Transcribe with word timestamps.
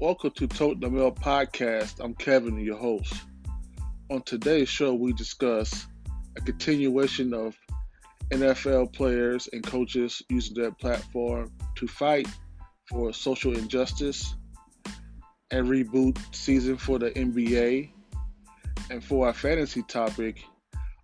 Welcome 0.00 0.30
to 0.36 0.46
Tote 0.46 0.80
the 0.80 0.88
Mail 0.88 1.10
podcast. 1.10 1.98
I'm 1.98 2.14
Kevin, 2.14 2.56
your 2.60 2.76
host. 2.76 3.12
On 4.12 4.22
today's 4.22 4.68
show, 4.68 4.94
we 4.94 5.12
discuss 5.12 5.88
a 6.36 6.40
continuation 6.40 7.34
of 7.34 7.56
NFL 8.30 8.92
players 8.92 9.48
and 9.52 9.66
coaches 9.66 10.22
using 10.28 10.54
their 10.54 10.70
platform 10.70 11.50
to 11.74 11.88
fight 11.88 12.28
for 12.88 13.12
social 13.12 13.58
injustice 13.58 14.36
and 15.50 15.66
reboot 15.66 16.16
season 16.32 16.76
for 16.76 17.00
the 17.00 17.10
NBA. 17.10 17.90
And 18.90 19.02
for 19.02 19.26
our 19.26 19.34
fantasy 19.34 19.82
topic, 19.82 20.44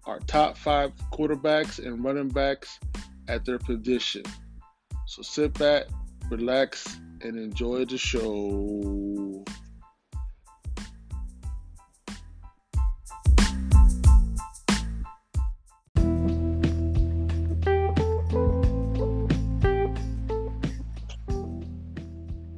our 0.06 0.20
top 0.20 0.56
five 0.56 0.92
quarterbacks 1.12 1.84
and 1.84 2.04
running 2.04 2.28
backs 2.28 2.78
at 3.26 3.44
their 3.44 3.58
position. 3.58 4.22
So 5.08 5.22
sit 5.22 5.52
back, 5.54 5.86
relax, 6.30 7.00
and 7.24 7.38
enjoy 7.38 7.86
the 7.86 7.96
show. 7.96 9.42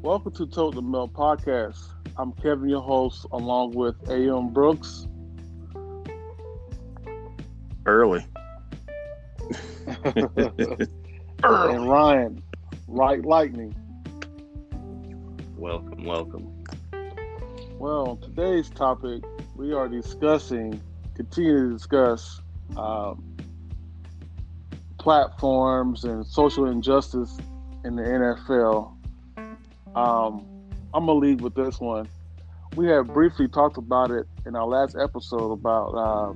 Welcome 0.03 0.33
to 0.33 0.47
Tote 0.47 0.75
the 0.75 0.83
Mail 0.83 1.09
podcast. 1.09 1.79
I'm 2.17 2.33
Kevin, 2.33 2.69
your 2.69 2.83
host, 2.83 3.27
along 3.31 3.73
with 3.73 3.95
A.M. 4.09 4.53
Brooks. 4.53 5.07
Early. 7.85 8.27
and 10.05 11.89
Ryan, 11.89 12.43
right 12.89 13.25
Lightning. 13.25 13.75
Welcome, 15.57 16.05
welcome. 16.05 16.65
Well, 17.79 18.17
today's 18.17 18.69
topic, 18.69 19.23
we 19.55 19.73
are 19.73 19.89
discussing, 19.89 20.83
continue 21.15 21.69
to 21.69 21.73
discuss 21.73 22.43
um, 22.77 23.25
platforms 24.99 26.05
and 26.05 26.27
social 26.27 26.67
injustice 26.67 27.39
in 27.85 27.97
the 27.97 28.03
NFL. 28.03 28.95
Um, 29.95 30.47
I'm 30.93 31.07
gonna 31.07 31.15
lead 31.15 31.41
with 31.41 31.55
this 31.55 31.81
one. 31.81 32.07
We 32.77 32.89
had 32.89 33.07
briefly 33.15 33.49
talked 33.49 33.79
about 33.79 34.11
it 34.11 34.27
in 34.45 34.55
our 34.57 34.67
last 34.67 34.95
episode 34.95 35.53
about, 35.53 35.95
uh, 35.95 36.35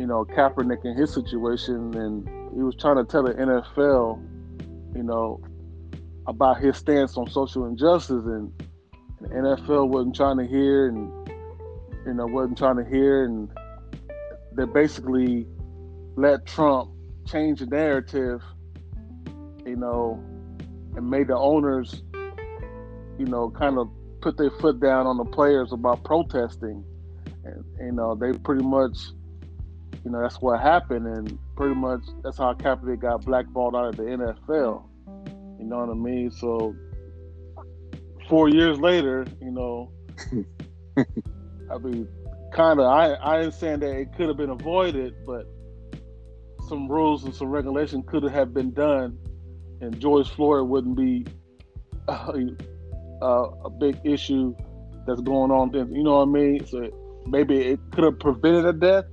you 0.00 0.06
know, 0.08 0.24
Kaepernick 0.24 0.84
and 0.84 0.98
his 0.98 1.14
situation, 1.14 1.94
and 1.94 2.28
he 2.56 2.62
was 2.64 2.74
trying 2.74 2.96
to 2.96 3.04
tell 3.04 3.22
the 3.22 3.34
NFL, 3.34 4.20
you 4.96 5.04
know, 5.04 5.40
about 6.30 6.60
his 6.60 6.76
stance 6.76 7.16
on 7.16 7.28
social 7.28 7.66
injustice, 7.66 8.24
and 8.24 8.52
the 9.20 9.28
NFL 9.28 9.88
wasn't 9.88 10.14
trying 10.14 10.38
to 10.38 10.46
hear, 10.46 10.88
and 10.88 11.10
you 12.06 12.14
know, 12.14 12.26
wasn't 12.26 12.56
trying 12.56 12.76
to 12.76 12.84
hear, 12.84 13.24
and 13.24 13.50
they 14.52 14.64
basically 14.64 15.46
let 16.16 16.46
Trump 16.46 16.90
change 17.26 17.58
the 17.58 17.66
narrative, 17.66 18.40
you 19.66 19.76
know, 19.76 20.22
and 20.96 21.10
made 21.10 21.26
the 21.26 21.36
owners, 21.36 22.02
you 23.18 23.26
know, 23.26 23.50
kind 23.50 23.76
of 23.76 23.90
put 24.20 24.36
their 24.36 24.50
foot 24.50 24.80
down 24.80 25.06
on 25.06 25.16
the 25.16 25.24
players 25.24 25.72
about 25.72 26.04
protesting, 26.04 26.84
and 27.44 27.64
you 27.80 27.92
know, 27.92 28.14
they 28.14 28.32
pretty 28.38 28.64
much, 28.64 28.96
you 30.04 30.12
know, 30.12 30.22
that's 30.22 30.36
what 30.36 30.60
happened, 30.60 31.06
and 31.08 31.38
pretty 31.56 31.74
much 31.74 32.02
that's 32.22 32.38
how 32.38 32.54
Kaepernick 32.54 33.00
got 33.00 33.24
blackballed 33.24 33.74
out 33.74 33.86
of 33.86 33.96
the 33.96 34.04
NFL. 34.04 34.84
You 35.60 35.66
know 35.66 35.78
what 35.78 35.90
I 35.90 35.94
mean? 35.94 36.30
So 36.30 36.74
four 38.28 38.48
years 38.48 38.78
later, 38.78 39.26
you 39.42 39.50
know, 39.50 39.92
I 40.96 41.78
mean, 41.78 42.08
kind 42.52 42.80
of. 42.80 42.86
I 42.86 43.12
I 43.12 43.42
ain't 43.42 43.54
saying 43.54 43.80
that 43.80 43.90
it 43.90 44.16
could 44.16 44.28
have 44.28 44.38
been 44.38 44.50
avoided, 44.50 45.14
but 45.26 45.46
some 46.66 46.88
rules 46.88 47.24
and 47.24 47.34
some 47.34 47.48
regulation 47.48 48.02
could 48.02 48.22
have 48.22 48.54
been 48.54 48.72
done, 48.72 49.18
and 49.82 50.00
George 50.00 50.30
Floyd 50.30 50.68
wouldn't 50.68 50.96
be 50.96 51.26
uh, 52.08 52.32
uh, 53.22 53.50
a 53.64 53.70
big 53.70 53.98
issue 54.04 54.54
that's 55.06 55.20
going 55.20 55.50
on. 55.50 55.72
Then 55.72 55.92
you 55.92 56.02
know 56.02 56.24
what 56.24 56.28
I 56.28 56.32
mean? 56.32 56.66
So 56.66 56.88
maybe 57.26 57.58
it 57.58 57.80
could 57.92 58.04
have 58.04 58.18
prevented 58.18 58.64
a 58.64 58.72
death, 58.72 59.04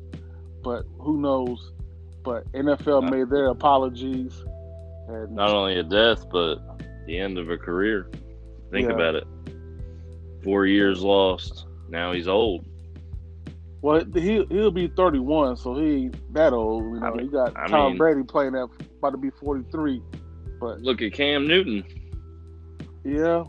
but 0.64 0.86
who 1.00 1.20
knows? 1.20 1.74
But 2.24 2.50
NFL 2.54 3.10
made 3.10 3.30
their 3.30 3.48
apologies. 3.48 4.44
And 5.08 5.32
Not 5.36 5.50
only 5.52 5.80
a 5.80 5.84
death, 5.84 6.26
but 6.32 6.58
the 7.06 7.18
end 7.18 7.38
of 7.38 7.50
a 7.50 7.58
career. 7.58 8.10
Think 8.72 8.90
Yeah. 8.90 8.96
about 8.96 9.16
it. 9.16 9.26
Four 10.44 10.66
years 10.66 11.02
lost. 11.02 11.66
Now 11.90 12.12
he's 12.12 12.28
old. 12.28 12.66
Well, 13.82 14.04
he 14.14 14.44
he'll 14.50 14.72
be 14.72 14.88
31, 14.88 15.56
so 15.56 15.76
he 15.76 16.06
ain't 16.06 16.34
that 16.34 16.52
old. 16.52 16.84
You 16.84 17.00
know, 17.00 17.06
I 17.06 17.12
mean- 17.12 17.26
you 17.28 17.32
got 17.32 17.56
I 17.56 17.68
Tom 17.68 17.92
mean- 17.92 17.98
Brady 17.98 18.24
playing 18.24 18.56
at 18.56 18.68
about 18.98 19.12
to 19.12 19.18
be 19.18 19.30
43. 19.30 20.02
But 20.60 20.82
Look 20.82 21.02
at 21.02 21.14
Cam 21.14 21.48
Newton. 21.48 21.84
yeah, 23.06 23.44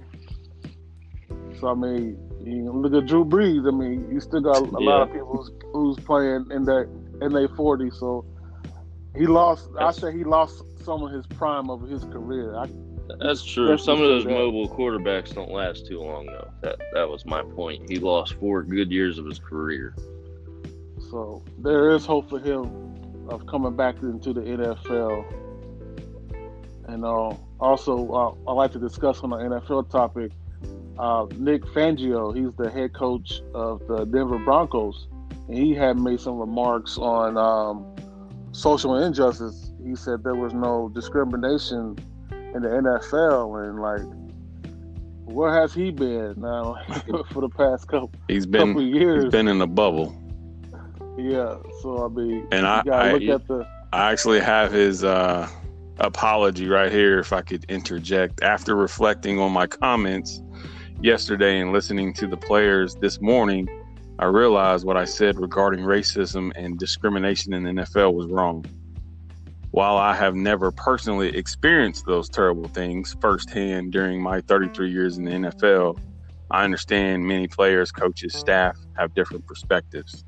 so 1.59 1.69
I 1.69 1.75
mean, 1.75 2.19
you 2.45 2.65
can 2.71 2.83
look 2.83 2.93
at 2.95 3.09
Drew 3.09 3.25
Brees. 3.25 3.67
I 3.67 3.71
mean, 3.77 4.09
you 4.13 4.21
still 4.21 4.41
got 4.43 4.59
a 4.59 4.65
lot 4.79 5.03
of 5.09 5.13
people 5.13 5.37
who's, 5.37 5.51
who's 5.73 6.05
playing 6.05 6.47
in 6.51 6.65
that 6.65 6.89
in 7.23 7.33
their 7.33 7.49
40s. 7.49 7.95
So 7.99 8.25
he 9.19 9.27
lost. 9.27 9.69
I 9.77 9.87
That's- 9.91 10.01
say 10.01 10.13
he 10.17 10.25
lost 10.25 10.63
some 10.85 11.03
of 11.03 11.11
his 11.13 11.27
prime 11.27 11.69
of 11.71 11.83
his 11.89 12.05
career. 12.05 12.57
I, 12.57 12.67
That's 13.21 13.45
true. 13.45 13.77
Some 13.79 14.01
of 14.01 14.09
those 14.09 14.25
mobile 14.27 14.69
quarterbacks 14.69 15.35
don't 15.35 15.51
last 15.51 15.87
too 15.87 16.01
long, 16.01 16.27
though. 16.27 16.49
That 16.63 16.77
that 16.95 17.09
was 17.09 17.25
my 17.27 17.43
point. 17.43 17.91
He 17.91 17.99
lost 17.99 18.35
four 18.35 18.63
good 18.63 18.91
years 18.91 19.19
of 19.19 19.27
his 19.27 19.39
career. 19.39 19.95
so 21.11 21.43
there 21.59 21.91
is 21.91 22.05
hope 22.07 22.29
for 22.29 22.39
him 22.39 23.27
of 23.29 23.47
coming 23.47 23.75
back 23.77 23.97
into 24.03 24.33
the 24.33 24.41
NFL. 24.43 25.25
And 26.89 27.05
uh, 27.05 27.35
also, 27.61 28.11
uh, 28.13 28.51
I 28.51 28.53
like 28.55 28.73
to 28.73 28.79
discuss 28.79 29.21
on 29.21 29.31
the 29.31 29.37
NFL 29.37 29.91
topic. 29.91 30.33
Uh, 30.99 31.27
Vic 31.27 31.63
Fangio, 31.67 32.35
he's 32.35 32.53
the 32.57 32.71
head 32.71 32.93
coach 32.95 33.41
of 33.55 33.87
the 33.87 34.05
Denver 34.07 34.39
Broncos, 34.39 35.07
and 35.49 35.57
he 35.57 35.75
had 35.75 35.99
made 35.99 36.21
some 36.21 36.39
remarks 36.39 36.97
on 36.99 37.37
um, 37.37 37.95
social 38.53 38.97
injustice. 38.97 39.73
He 39.85 39.95
said 39.95 40.23
there 40.25 40.35
was 40.35 40.53
no 40.55 40.91
discrimination 40.95 41.97
in 42.55 42.63
the 42.63 42.69
NFL, 42.69 43.69
and 43.69 43.81
like, 43.81 44.03
where 45.25 45.53
has 45.53 45.75
he 45.75 45.91
been 45.91 46.35
now 46.39 46.77
for 47.33 47.43
the 47.43 47.51
past 47.51 47.89
couple 47.89 48.13
He's 48.29 48.47
been 48.47 48.69
couple 48.69 48.83
years? 48.83 49.25
he's 49.25 49.33
been 49.33 49.49
in 49.49 49.61
a 49.61 49.67
bubble, 49.67 50.17
Yeah, 51.17 51.57
so 51.83 52.05
I 52.05 52.09
mean, 52.09 52.47
and 52.51 52.67
I 52.67 52.83
I, 52.91 53.13
look 53.13 53.23
at 53.23 53.47
the 53.47 53.67
I 53.93 54.11
actually 54.11 54.41
have 54.41 54.73
his 54.73 55.05
uh, 55.05 55.49
apology 55.99 56.69
right 56.69 56.93
here. 56.93 57.19
If 57.19 57.33
I 57.33 57.43
could 57.43 57.65
interject, 57.65 58.43
after 58.43 58.75
reflecting 58.75 59.39
on 59.39 59.53
my 59.53 59.67
comments 59.67 60.43
yesterday 61.01 61.61
and 61.61 61.73
listening 61.73 62.13
to 62.15 62.27
the 62.27 62.37
players 62.37 62.97
this 62.97 63.21
morning, 63.21 63.69
I 64.19 64.27
realized 64.27 64.85
what 64.85 64.97
I 64.97 65.05
said 65.05 65.39
regarding 65.39 65.85
racism 65.85 66.51
and 66.57 66.79
discrimination 66.79 67.53
in 67.53 67.63
the 67.63 67.71
NFL 67.71 68.15
was 68.15 68.27
wrong. 68.27 68.65
While 69.71 69.97
I 69.97 70.15
have 70.15 70.35
never 70.35 70.73
personally 70.73 71.37
experienced 71.37 72.05
those 72.07 72.29
terrible 72.29 72.69
things 72.69 73.15
firsthand 73.21 73.93
during 73.93 74.21
my 74.21 74.41
33 74.41 74.91
years 74.91 75.19
in 75.19 75.25
the 75.25 75.31
NFL, 75.31 76.01
I 76.51 76.65
understand 76.65 77.27
many 77.27 77.47
players, 77.47 77.93
coaches, 77.93 78.35
staff 78.35 78.77
have 78.97 79.15
different 79.15 79.47
perspectives. 79.47 80.25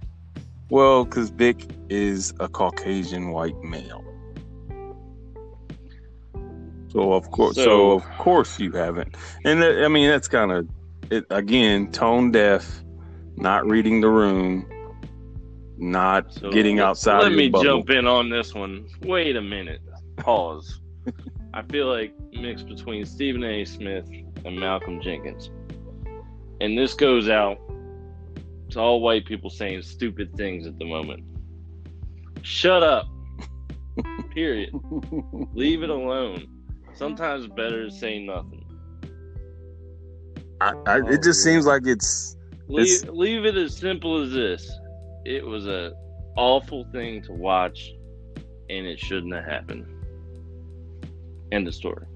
Well, 0.69 1.05
because 1.05 1.31
Vic 1.31 1.69
is 1.89 2.33
a 2.39 2.49
Caucasian 2.49 3.31
white 3.31 3.61
male. 3.65 4.05
So 6.93 7.13
of 7.13 7.31
course, 7.31 7.57
so, 7.57 7.65
So- 7.65 7.91
of 7.93 8.05
course 8.19 8.61
you 8.61 8.73
haven't, 8.73 9.17
and 9.45 9.63
that, 9.63 9.85
I 9.85 9.89
mean 9.89 10.09
that's 10.09 10.29
kind 10.29 10.53
of 10.53 10.69
again, 11.31 11.91
tone 11.91 12.31
deaf, 12.31 12.85
not 13.41 13.67
reading 13.67 14.01
the 14.01 14.09
room, 14.09 14.67
not 15.79 16.33
So 16.33 16.51
getting 16.51 16.79
outside. 16.81 17.23
Let 17.23 17.33
of 17.33 17.39
me 17.39 17.49
bubble. 17.49 17.65
jump 17.65 17.91
in 17.91 18.07
on 18.07 18.29
this 18.29 18.55
one. 18.55 18.87
Wait 19.03 19.37
a 19.37 19.43
minute. 19.43 19.81
Pause. 20.17 20.81
I 21.55 21.63
feel 21.63 21.87
like 21.87 22.15
mixed 22.33 22.69
between 22.69 23.05
Stephen 23.07 23.43
A. 23.43 23.65
Smith 23.65 24.07
and 24.45 24.61
Malcolm 24.61 25.01
Jenkins. 25.01 25.51
And 26.61 26.77
this 26.77 26.95
goes 26.95 27.29
out 27.29 27.59
to 28.71 28.79
all 28.79 29.01
white 29.01 29.25
people 29.25 29.51
saying 29.51 29.83
stupid 29.83 30.37
things 30.37 30.67
at 30.67 30.79
the 30.79 30.85
moment. 30.85 31.25
Shut 32.43 32.83
up. 32.83 33.07
Period. 34.35 34.71
Leave 35.55 35.83
it 35.83 35.91
alone. 35.91 36.47
Sometimes 36.95 37.47
better 37.49 37.89
to 37.89 37.91
say 37.91 38.19
nothing. 38.19 38.65
I, 40.61 40.75
I, 40.87 40.99
it 40.99 41.23
just 41.23 41.41
oh, 41.41 41.51
seems 41.51 41.67
like 41.67 41.87
it's 41.87 42.37
Leave, 42.73 43.09
leave 43.09 43.45
it 43.45 43.57
as 43.57 43.77
simple 43.77 44.23
as 44.23 44.33
this. 44.33 44.71
It 45.25 45.45
was 45.45 45.67
a 45.67 45.93
awful 46.37 46.85
thing 46.93 47.23
to 47.23 47.33
watch, 47.33 47.93
and 48.69 48.87
it 48.87 48.99
shouldn't 48.99 49.35
have 49.35 49.45
happened. 49.45 49.87
End 51.53 51.67
of 51.67 51.75
story. 51.75 52.07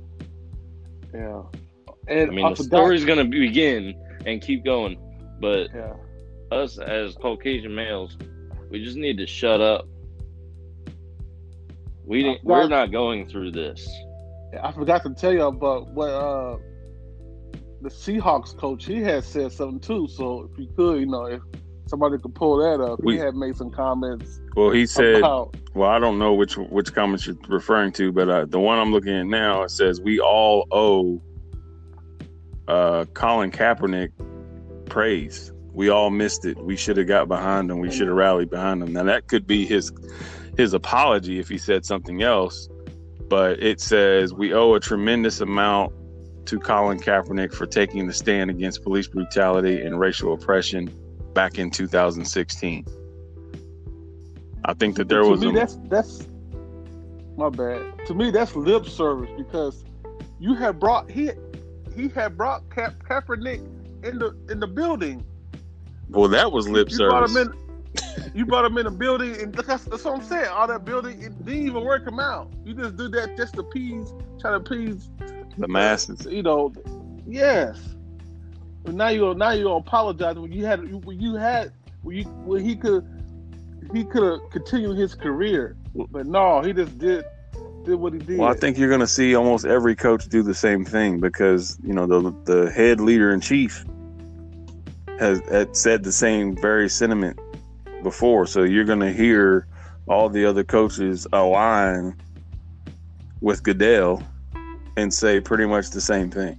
Yeah. 1.12 1.42
And 2.08 2.30
I 2.30 2.34
mean, 2.34 2.48
the 2.50 2.56
forgot- 2.56 2.66
story's 2.66 3.04
gonna 3.04 3.24
begin 3.24 3.94
and 4.26 4.40
keep 4.40 4.64
going, 4.64 4.96
but 5.40 5.68
Yeah. 5.74 5.94
us 6.50 6.78
as 6.78 7.14
Caucasian 7.14 7.74
males, 7.74 8.16
we 8.70 8.82
just 8.82 8.96
need 8.96 9.18
to 9.18 9.26
shut 9.26 9.60
up. 9.60 9.86
We 12.06 12.22
didn't, 12.22 12.44
we're 12.44 12.68
not 12.68 12.92
going 12.92 13.28
through 13.28 13.52
this. 13.52 13.88
I 14.62 14.70
forgot 14.72 15.02
to 15.04 15.14
tell 15.14 15.32
you 15.32 15.42
about 15.42 15.88
what 15.88 16.10
uh, 16.10 16.58
the 17.84 17.90
Seahawks 17.90 18.56
coach 18.56 18.86
he 18.86 19.02
had 19.02 19.22
said 19.22 19.52
something 19.52 19.78
too. 19.78 20.08
So 20.08 20.48
if 20.50 20.58
you 20.58 20.68
could, 20.74 21.00
you 21.00 21.06
know, 21.06 21.26
if 21.26 21.42
somebody 21.86 22.16
could 22.16 22.34
pull 22.34 22.56
that 22.56 22.82
up, 22.82 22.98
We- 23.02 23.14
he 23.14 23.18
had 23.18 23.36
made 23.36 23.56
some 23.56 23.70
comments 23.70 24.40
Well, 24.56 24.70
he 24.70 24.86
said, 24.86 25.16
about 25.16 25.54
well, 25.74 25.90
I 25.90 25.98
don't 25.98 26.18
know 26.18 26.32
which 26.32 26.56
which 26.56 26.94
comments 26.94 27.26
you're 27.26 27.36
referring 27.48 27.92
to, 27.92 28.10
but 28.10 28.28
uh, 28.28 28.46
the 28.46 28.58
one 28.58 28.78
I'm 28.78 28.90
looking 28.90 29.12
at 29.12 29.26
now 29.26 29.62
it 29.62 29.70
says 29.70 30.00
we 30.00 30.18
all 30.18 30.66
owe 30.72 31.20
uh, 32.68 33.04
Colin 33.12 33.50
Kaepernick 33.50 34.10
praise. 34.86 35.52
We 35.74 35.90
all 35.90 36.08
missed 36.08 36.46
it. 36.46 36.56
We 36.64 36.76
should 36.76 36.96
have 36.96 37.08
got 37.08 37.28
behind 37.28 37.70
him. 37.70 37.80
We 37.80 37.90
should 37.90 38.06
have 38.06 38.16
rallied 38.16 38.48
behind 38.48 38.82
him. 38.82 38.94
Now 38.94 39.02
that 39.02 39.28
could 39.28 39.46
be 39.46 39.66
his 39.66 39.92
his 40.56 40.72
apology 40.72 41.38
if 41.38 41.50
he 41.50 41.58
said 41.58 41.84
something 41.84 42.22
else, 42.22 42.66
but 43.28 43.62
it 43.62 43.78
says 43.80 44.32
we 44.32 44.54
owe 44.54 44.72
a 44.72 44.80
tremendous 44.80 45.42
amount 45.42 45.92
to 46.46 46.58
Colin 46.58 46.98
Kaepernick 46.98 47.52
for 47.54 47.66
taking 47.66 48.06
the 48.06 48.12
stand 48.12 48.50
against 48.50 48.82
police 48.82 49.06
brutality 49.08 49.82
and 49.82 49.98
racial 49.98 50.32
oppression 50.34 50.86
back 51.34 51.58
in 51.58 51.70
2016. 51.70 52.84
I 54.64 54.74
think 54.74 54.96
that 54.96 55.08
there 55.08 55.22
to 55.22 55.28
was 55.28 55.40
me 55.40 55.50
a, 55.50 55.52
that's 55.52 55.78
that's 55.84 56.28
my 57.36 57.50
bad. 57.50 57.82
To 58.06 58.14
me, 58.14 58.30
that's 58.30 58.54
lip 58.56 58.86
service 58.86 59.30
because 59.36 59.84
you 60.38 60.54
had 60.54 60.78
brought 60.80 61.10
he 61.10 61.30
he 61.94 62.08
had 62.08 62.36
brought 62.36 62.68
Ka- 62.70 62.94
Kaepernick 63.08 63.60
in 64.04 64.18
the 64.18 64.34
in 64.48 64.60
the 64.60 64.66
building. 64.66 65.24
well 66.08 66.28
that 66.28 66.50
was 66.52 66.68
lip 66.68 66.90
you 66.90 66.98
brought 66.98 67.28
service. 67.28 67.36
him 67.48 67.52
in. 67.52 67.63
You 68.34 68.44
brought 68.44 68.64
him 68.64 68.76
in 68.78 68.84
the 68.84 68.90
building, 68.90 69.40
and 69.40 69.54
that's, 69.54 69.84
that's 69.84 70.04
what 70.04 70.14
I'm 70.14 70.22
saying. 70.22 70.48
All 70.48 70.66
that 70.66 70.84
building, 70.84 71.22
it 71.22 71.44
didn't 71.44 71.66
even 71.66 71.84
work 71.84 72.04
him 72.04 72.18
out. 72.18 72.52
You 72.64 72.74
just 72.74 72.96
do 72.96 73.08
that 73.10 73.36
just 73.36 73.54
to 73.54 73.60
appease, 73.60 74.12
try 74.40 74.50
to 74.50 74.56
appease 74.56 75.08
the 75.56 75.68
masses. 75.68 76.26
you 76.28 76.42
know, 76.42 76.72
yes. 77.28 77.94
But 78.82 78.94
now 78.94 79.08
you 79.08 79.34
now 79.34 79.50
you 79.50 79.70
apologize 79.70 80.36
when 80.36 80.52
you 80.52 80.66
had 80.66 81.04
when 81.04 81.20
you 81.20 81.36
had 81.36 81.72
when 82.02 82.16
you 82.16 82.24
when 82.24 82.64
he 82.64 82.74
could 82.74 83.06
he 83.94 84.04
could 84.04 84.22
have 84.22 84.50
continued 84.50 84.98
his 84.98 85.14
career, 85.14 85.76
but 85.94 86.26
no, 86.26 86.60
he 86.60 86.72
just 86.72 86.98
did 86.98 87.24
did 87.84 87.94
what 87.94 88.14
he 88.14 88.18
did. 88.18 88.38
Well, 88.38 88.48
I 88.48 88.54
think 88.54 88.76
you're 88.76 88.88
going 88.88 89.00
to 89.00 89.06
see 89.06 89.34
almost 89.34 89.64
every 89.64 89.94
coach 89.94 90.28
do 90.28 90.42
the 90.42 90.54
same 90.54 90.84
thing 90.84 91.20
because 91.20 91.78
you 91.82 91.94
know 91.94 92.06
the 92.06 92.34
the 92.44 92.70
head 92.70 93.00
leader 93.00 93.32
in 93.32 93.40
chief 93.40 93.84
has, 95.18 95.40
had 95.48 95.76
said 95.76 96.02
the 96.02 96.12
same 96.12 96.56
very 96.56 96.88
sentiment 96.88 97.38
before. 98.04 98.46
So 98.46 98.62
you're 98.62 98.84
going 98.84 99.00
to 99.00 99.12
hear 99.12 99.66
all 100.06 100.28
the 100.28 100.44
other 100.44 100.62
coaches 100.62 101.26
align 101.32 102.14
with 103.40 103.64
Goodell 103.64 104.22
and 104.96 105.12
say 105.12 105.40
pretty 105.40 105.66
much 105.66 105.90
the 105.90 106.00
same 106.00 106.30
thing, 106.30 106.56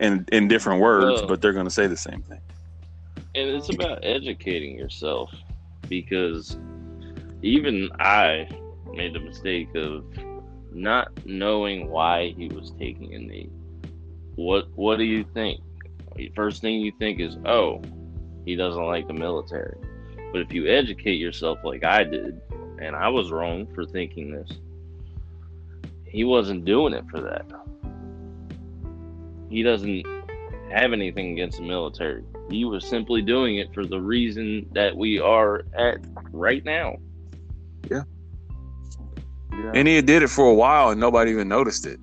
in 0.00 0.26
in 0.30 0.46
different 0.48 0.82
words, 0.82 1.20
Well- 1.22 1.28
but 1.28 1.40
they're 1.40 1.54
going 1.54 1.64
to 1.66 1.70
say 1.80 1.86
the 1.86 1.96
same 1.96 2.20
thing. 2.22 2.40
And 3.36 3.48
it's 3.48 3.68
about 3.68 3.98
educating 4.04 4.76
yourself 4.78 5.32
because 5.88 6.56
even 7.42 7.88
I 7.98 8.48
made 8.92 9.12
the 9.14 9.20
mistake 9.20 9.74
of 9.74 10.04
not 10.72 11.08
knowing 11.26 11.88
why 11.90 12.34
he 12.36 12.48
was 12.48 12.72
taking 12.78 13.14
a 13.14 13.18
knee. 13.18 13.50
What 14.36 14.68
what 14.76 14.98
do 14.98 15.04
you 15.04 15.24
think? 15.34 15.60
First 16.36 16.60
thing 16.60 16.80
you 16.80 16.92
think 16.98 17.18
is, 17.20 17.36
"Oh, 17.44 17.82
he 18.44 18.54
doesn't 18.54 18.84
like 18.84 19.08
the 19.08 19.14
military." 19.14 19.76
But 20.34 20.40
if 20.42 20.52
you 20.52 20.66
educate 20.66 21.20
yourself 21.20 21.60
like 21.62 21.84
I 21.84 22.02
did, 22.02 22.40
and 22.80 22.96
I 22.96 23.08
was 23.08 23.30
wrong 23.30 23.68
for 23.72 23.86
thinking 23.86 24.32
this, 24.32 24.50
he 26.04 26.24
wasn't 26.24 26.64
doing 26.64 26.92
it 26.92 27.04
for 27.08 27.20
that. 27.20 27.46
He 29.48 29.62
doesn't 29.62 30.04
have 30.72 30.92
anything 30.92 31.30
against 31.30 31.58
the 31.58 31.62
military. 31.62 32.24
He 32.50 32.64
was 32.64 32.84
simply 32.84 33.22
doing 33.22 33.58
it 33.58 33.72
for 33.72 33.86
the 33.86 34.00
reason 34.00 34.68
that 34.72 34.96
we 34.96 35.20
are 35.20 35.62
at 35.72 35.98
right 36.32 36.64
now. 36.64 36.96
yeah. 37.88 38.02
And 39.72 39.86
he 39.86 40.02
did 40.02 40.24
it 40.24 40.30
for 40.30 40.50
a 40.50 40.54
while 40.54 40.90
and 40.90 40.98
nobody 41.00 41.30
even 41.30 41.46
noticed 41.46 41.86
it. 41.86 42.00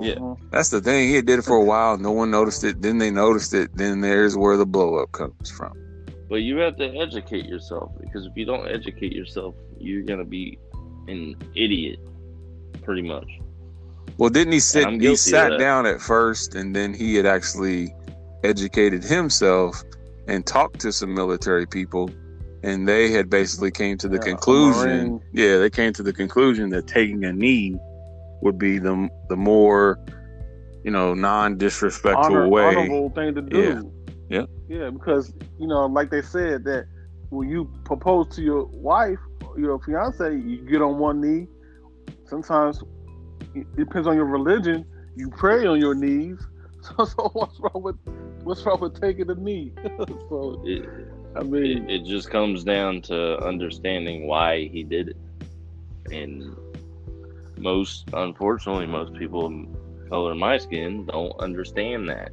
yeah. 0.00 0.16
Mhm. 0.16 0.36
That's 0.50 0.70
the 0.70 0.80
thing. 0.80 1.08
He 1.08 1.22
did 1.22 1.38
it 1.38 1.42
for 1.42 1.54
a 1.54 1.64
while. 1.64 1.98
No 1.98 2.10
one 2.10 2.32
noticed 2.32 2.64
it. 2.64 2.82
Then 2.82 2.98
they 2.98 3.12
noticed 3.12 3.54
it. 3.54 3.76
Then 3.76 4.00
there's 4.00 4.36
where 4.36 4.56
the 4.56 4.66
blow 4.66 4.96
up 4.96 5.12
comes 5.12 5.52
from. 5.52 5.72
But 6.28 6.36
you 6.36 6.58
have 6.58 6.76
to 6.76 6.84
educate 6.96 7.46
yourself 7.46 7.90
because 8.00 8.26
if 8.26 8.32
you 8.36 8.44
don't 8.44 8.68
educate 8.68 9.12
yourself, 9.12 9.54
you're 9.78 10.02
gonna 10.02 10.24
be 10.24 10.58
an 11.08 11.36
idiot, 11.54 11.98
pretty 12.82 13.02
much. 13.02 13.28
Well, 14.18 14.30
didn't 14.30 14.52
he 14.52 14.60
sit? 14.60 15.00
He 15.00 15.16
sat 15.16 15.58
down 15.58 15.86
at 15.86 16.00
first, 16.00 16.54
and 16.54 16.74
then 16.74 16.92
he 16.92 17.14
had 17.14 17.24
actually 17.24 17.94
educated 18.44 19.04
himself 19.04 19.82
and 20.26 20.44
talked 20.44 20.80
to 20.80 20.92
some 20.92 21.14
military 21.14 21.66
people, 21.66 22.10
and 22.62 22.86
they 22.86 23.10
had 23.10 23.30
basically 23.30 23.70
came 23.70 23.96
to 23.98 24.08
the 24.08 24.16
Yeah, 24.16 24.22
conclusion. 24.22 24.90
Marine. 24.90 25.20
Yeah, 25.32 25.58
they 25.58 25.70
came 25.70 25.92
to 25.94 26.02
the 26.02 26.12
conclusion 26.12 26.70
that 26.70 26.86
taking 26.86 27.24
a 27.24 27.32
knee 27.32 27.78
would 28.42 28.58
be 28.58 28.78
the 28.78 29.08
the 29.28 29.36
more, 29.36 29.98
you 30.84 30.90
know, 30.90 31.14
non 31.14 31.56
disrespectful 31.56 32.24
Honor, 32.24 32.48
way. 32.48 32.64
honorable 32.66 33.10
thing 33.10 33.34
to 33.34 33.42
do. 33.42 33.58
Yeah. 33.58 33.80
Yeah, 34.28 34.44
Yeah, 34.68 34.90
because 34.90 35.32
you 35.58 35.66
know, 35.66 35.86
like 35.86 36.10
they 36.10 36.22
said 36.22 36.64
that 36.64 36.86
when 37.30 37.48
you 37.48 37.70
propose 37.84 38.28
to 38.36 38.42
your 38.42 38.66
wife, 38.66 39.18
your 39.56 39.78
fiance, 39.80 40.32
you 40.32 40.58
get 40.68 40.82
on 40.82 40.98
one 40.98 41.20
knee. 41.20 41.46
Sometimes 42.26 42.82
it 43.54 43.66
depends 43.76 44.06
on 44.06 44.16
your 44.16 44.26
religion. 44.26 44.84
You 45.16 45.30
pray 45.30 45.66
on 45.66 45.80
your 45.80 45.94
knees. 45.94 46.38
So, 46.80 47.04
so 47.04 47.30
what's 47.32 47.58
wrong 47.58 47.82
with 47.82 47.96
what's 48.44 48.64
wrong 48.64 48.80
with 48.80 49.00
taking 49.00 49.28
a 49.28 49.34
knee? 49.34 49.72
so 50.28 50.62
It, 50.64 50.88
I 51.36 51.42
mean, 51.42 51.90
it, 51.90 51.90
it 51.90 52.04
just 52.04 52.30
comes 52.30 52.62
down 52.62 53.02
to 53.02 53.36
understanding 53.44 54.28
why 54.28 54.68
he 54.68 54.84
did 54.84 55.08
it. 55.08 55.16
And 56.12 56.56
most, 57.58 58.08
unfortunately, 58.12 58.86
most 58.86 59.12
people 59.14 59.66
color 60.08 60.34
my 60.36 60.56
skin 60.56 61.04
don't 61.06 61.38
understand 61.40 62.08
that. 62.08 62.30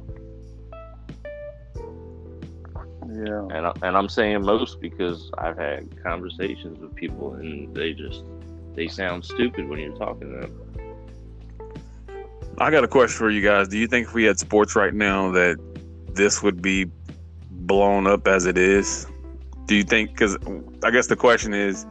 Yeah. 3.24 3.56
And, 3.56 3.66
I, 3.66 3.72
and 3.82 3.96
I'm 3.96 4.08
saying 4.08 4.42
most 4.42 4.80
because 4.80 5.30
I've 5.38 5.56
had 5.56 6.02
conversations 6.02 6.78
with 6.78 6.94
people 6.94 7.34
and 7.34 7.74
they 7.74 7.92
just, 7.92 8.24
they 8.74 8.88
sound 8.88 9.24
stupid 9.24 9.68
when 9.68 9.78
you're 9.78 9.96
talking 9.96 10.32
to 10.32 10.40
them. 10.40 10.62
I 12.58 12.70
got 12.70 12.84
a 12.84 12.88
question 12.88 13.18
for 13.18 13.30
you 13.30 13.42
guys. 13.42 13.68
Do 13.68 13.78
you 13.78 13.86
think 13.86 14.08
if 14.08 14.14
we 14.14 14.24
had 14.24 14.38
sports 14.38 14.74
right 14.74 14.94
now 14.94 15.30
that 15.32 15.56
this 16.14 16.42
would 16.42 16.62
be 16.62 16.90
blown 17.50 18.06
up 18.06 18.26
as 18.26 18.46
it 18.46 18.56
is? 18.56 19.06
Do 19.66 19.74
you 19.74 19.82
think? 19.82 20.10
Because 20.10 20.36
I 20.82 20.90
guess 20.90 21.08
the 21.08 21.16
question 21.16 21.52
is, 21.52 21.84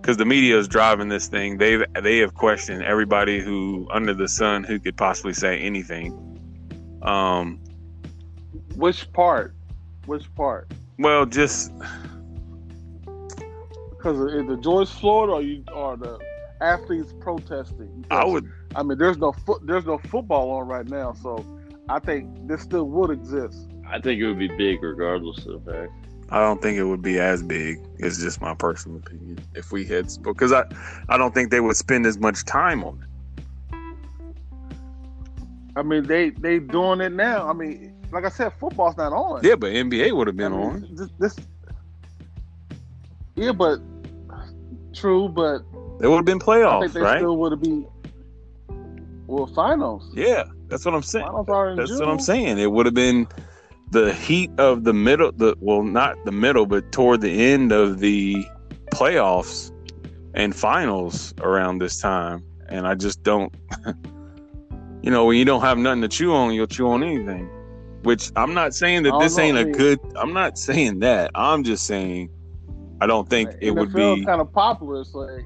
because 0.00 0.16
the 0.16 0.24
media 0.24 0.58
is 0.58 0.66
driving 0.66 1.08
this 1.08 1.28
thing, 1.28 1.58
They've 1.58 1.84
they 2.00 2.18
have 2.18 2.34
questioned 2.34 2.82
everybody 2.82 3.40
who 3.40 3.86
under 3.92 4.14
the 4.14 4.28
sun 4.28 4.64
who 4.64 4.80
could 4.80 4.96
possibly 4.96 5.34
say 5.34 5.58
anything. 5.58 6.12
Um, 7.02 7.60
Which 8.74 9.12
part? 9.12 9.54
Which 10.08 10.34
part? 10.34 10.72
well, 10.98 11.26
just 11.26 11.70
Because 13.90 14.18
of 14.18 14.46
the 14.46 14.58
George 14.62 14.88
Floyd 14.88 15.28
or 15.28 15.42
you 15.42 15.62
or 15.70 15.98
the 15.98 16.18
athletes 16.62 17.12
protesting? 17.20 18.06
I 18.10 18.24
would 18.24 18.50
I 18.74 18.82
mean, 18.82 18.96
there's 18.96 19.18
no 19.18 19.32
foot, 19.32 19.66
there's 19.66 19.84
no 19.84 19.98
football 19.98 20.50
on 20.52 20.66
right 20.66 20.88
now, 20.88 21.12
so 21.12 21.44
I 21.90 21.98
think 21.98 22.48
this 22.48 22.62
still 22.62 22.88
would 22.88 23.10
exist. 23.10 23.68
I 23.86 24.00
think 24.00 24.18
it 24.22 24.26
would 24.26 24.38
be 24.38 24.48
big 24.48 24.82
regardless 24.82 25.44
of 25.44 25.66
the 25.66 25.72
fact. 25.72 25.92
I 26.30 26.40
don't 26.40 26.62
think 26.62 26.78
it 26.78 26.84
would 26.84 27.02
be 27.02 27.20
as 27.20 27.42
big. 27.42 27.78
It's 27.98 28.18
just 28.18 28.40
my 28.40 28.54
personal 28.54 29.00
opinion. 29.00 29.40
If 29.54 29.72
we 29.72 29.84
had 29.84 30.08
because 30.22 30.52
I 30.52 30.64
I 31.10 31.18
don't 31.18 31.34
think 31.34 31.50
they 31.50 31.60
would 31.60 31.76
spend 31.76 32.06
as 32.06 32.16
much 32.16 32.46
time 32.46 32.82
on 32.82 33.02
it. 33.02 33.08
I 35.76 35.82
mean, 35.82 36.04
they 36.04 36.30
they 36.30 36.60
doing 36.60 37.02
it 37.02 37.12
now. 37.12 37.46
I 37.46 37.52
mean, 37.52 37.97
like 38.12 38.24
I 38.24 38.28
said, 38.28 38.52
football's 38.58 38.96
not 38.96 39.12
on. 39.12 39.42
Yeah, 39.44 39.56
but 39.56 39.72
NBA 39.72 40.12
would 40.16 40.26
have 40.26 40.36
I 40.36 40.38
been 40.38 40.52
mean, 40.52 40.60
on. 40.60 40.88
This, 40.92 41.08
this, 41.18 41.36
yeah, 43.34 43.52
but 43.52 43.80
true, 44.94 45.28
but 45.28 45.62
There 45.98 46.10
would 46.10 46.16
have 46.16 46.24
been 46.24 46.40
I 46.42 46.44
playoffs, 46.44 46.80
think 46.82 46.92
they 46.94 47.00
right? 47.00 47.18
still 47.18 47.36
would 47.36 47.52
have 47.52 47.60
been 47.60 47.86
well 49.26 49.46
finals. 49.46 50.10
Yeah, 50.14 50.44
that's 50.68 50.84
what 50.84 50.94
I'm 50.94 51.02
saying. 51.02 51.26
Finals 51.26 51.48
are 51.48 51.70
in 51.70 51.76
That's 51.76 51.90
June. 51.90 52.00
what 52.00 52.08
I'm 52.08 52.18
saying. 52.18 52.58
It 52.58 52.72
would 52.72 52.86
have 52.86 52.94
been 52.94 53.28
the 53.90 54.12
heat 54.12 54.50
of 54.58 54.84
the 54.84 54.92
middle, 54.92 55.32
the 55.32 55.54
well, 55.60 55.82
not 55.82 56.16
the 56.24 56.32
middle, 56.32 56.66
but 56.66 56.90
toward 56.92 57.20
the 57.20 57.46
end 57.46 57.72
of 57.72 58.00
the 58.00 58.44
playoffs 58.92 59.72
and 60.34 60.54
finals 60.54 61.34
around 61.40 61.78
this 61.78 62.00
time. 62.00 62.44
And 62.68 62.86
I 62.86 62.94
just 62.94 63.22
don't. 63.22 63.54
you 65.02 65.10
know, 65.10 65.24
when 65.26 65.36
you 65.36 65.44
don't 65.44 65.62
have 65.62 65.78
nothing 65.78 66.02
to 66.02 66.08
chew 66.08 66.32
on, 66.34 66.52
you'll 66.52 66.66
chew 66.66 66.88
on 66.88 67.02
anything. 67.02 67.48
Which 68.08 68.32
I'm 68.36 68.54
not 68.54 68.74
saying 68.74 69.02
that 69.02 69.18
this 69.20 69.38
ain't 69.38 69.58
a 69.58 69.64
mean- 69.66 69.74
good. 69.74 70.00
I'm 70.16 70.32
not 70.32 70.56
saying 70.56 71.00
that. 71.00 71.30
I'm 71.34 71.62
just 71.62 71.84
saying 71.86 72.30
I 73.02 73.06
don't 73.06 73.28
think 73.28 73.50
it 73.60 73.70
would 73.72 73.92
be. 73.92 74.24
kind 74.24 74.40
of 74.40 74.50
popular. 74.50 75.04
So, 75.04 75.18
like, 75.18 75.44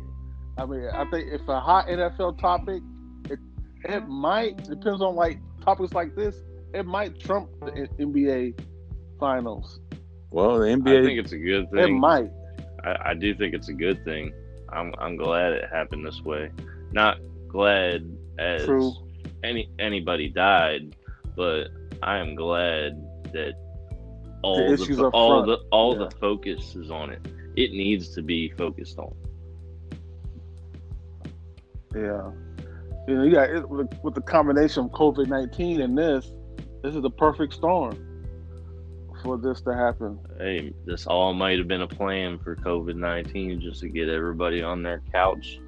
I 0.59 0.65
mean, 0.67 0.87
I 0.95 1.05
think 1.11 1.33
if 1.33 1.41
a 1.49 1.59
hot 1.59 1.89
NFL 1.89 2.39
topic, 2.39 2.81
it 3.29 3.41
it 3.87 4.07
might 4.07 4.59
depends 4.63 5.03
on 5.03 5.17
like 5.17 5.41
topics 5.61 5.93
like 5.93 6.15
this. 6.15 6.37
It 6.73 6.87
might 6.87 7.19
trump 7.19 7.51
the 7.63 7.89
NBA 7.99 8.61
finals. 9.19 9.81
Well, 10.31 10.61
the 10.61 10.67
NBA. 10.67 11.01
I 11.01 11.05
think 11.05 11.19
it's 11.19 11.33
a 11.33 11.39
good 11.39 11.69
thing. 11.73 11.97
It 11.97 11.99
might. 11.99 12.31
I, 12.85 12.97
I 13.07 13.15
do 13.15 13.35
think 13.35 13.55
it's 13.55 13.71
a 13.71 13.75
good 13.75 14.05
thing. 14.05 14.33
I'm 14.69 14.95
I'm 14.99 15.17
glad 15.17 15.51
it 15.51 15.69
happened 15.69 16.07
this 16.07 16.23
way. 16.23 16.53
Not 16.93 17.19
glad 17.49 18.09
as 18.39 18.67
True. 18.67 18.93
any 19.43 19.69
anybody 19.81 20.29
died, 20.29 20.95
but 21.35 21.67
I 22.03 22.19
am 22.19 22.35
glad 22.35 23.01
that 23.33 23.55
all 24.43 24.77
The 24.77 24.77
the, 24.77 25.11
all 25.11 25.47
the 25.47 25.59
all 25.71 25.93
Yeah. 25.97 26.09
the 26.09 26.11
focus 26.17 26.75
is 26.75 26.91
on 26.91 27.11
it. 27.11 27.21
It 27.57 27.71
needs 27.73 28.15
to 28.15 28.23
be 28.23 28.51
focused 28.51 28.99
on. 28.99 29.15
Yeah. 31.95 32.31
You 33.09 33.15
know, 33.17 33.23
you 33.25 33.33
got 33.33 33.51
it, 33.51 33.69
with, 33.69 33.89
with 34.03 34.15
the 34.15 34.21
combination 34.21 34.85
of 34.87 34.91
COVID 34.93 35.29
nineteen 35.29 35.81
and 35.81 35.97
this. 35.97 36.33
This 36.83 36.95
is 36.95 37.03
the 37.03 37.11
perfect 37.11 37.53
storm 37.53 38.09
for 39.23 39.39
this 39.39 39.61
to 39.63 39.75
happen. 39.75 40.19
Hey, 40.39 40.73
this 40.85 41.07
all 41.07 41.33
might 41.33 41.59
have 41.59 41.69
been 41.69 41.83
a 41.83 41.89
plan 41.89 42.39
for 42.39 42.57
COVID 42.57 42.97
nineteen, 42.97 43.61
just 43.61 43.81
to 43.81 43.89
get 43.89 44.09
everybody 44.09 44.63
on 44.63 44.83
their 44.83 45.03
couch, 45.13 45.61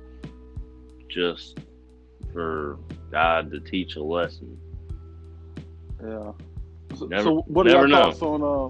just 1.08 1.60
for 2.32 2.78
God 3.12 3.52
to 3.52 3.60
teach 3.60 3.94
a 3.96 4.02
lesson. 4.02 4.58
Yeah. 6.04 6.32
So, 6.96 7.06
Never- 7.06 7.22
so 7.24 7.44
what 7.46 7.66
are 7.66 7.70
never 7.70 7.86
your 7.86 7.88
know. 7.88 8.12
thoughts 8.12 8.22
on 8.22 8.42
uh, 8.42 8.68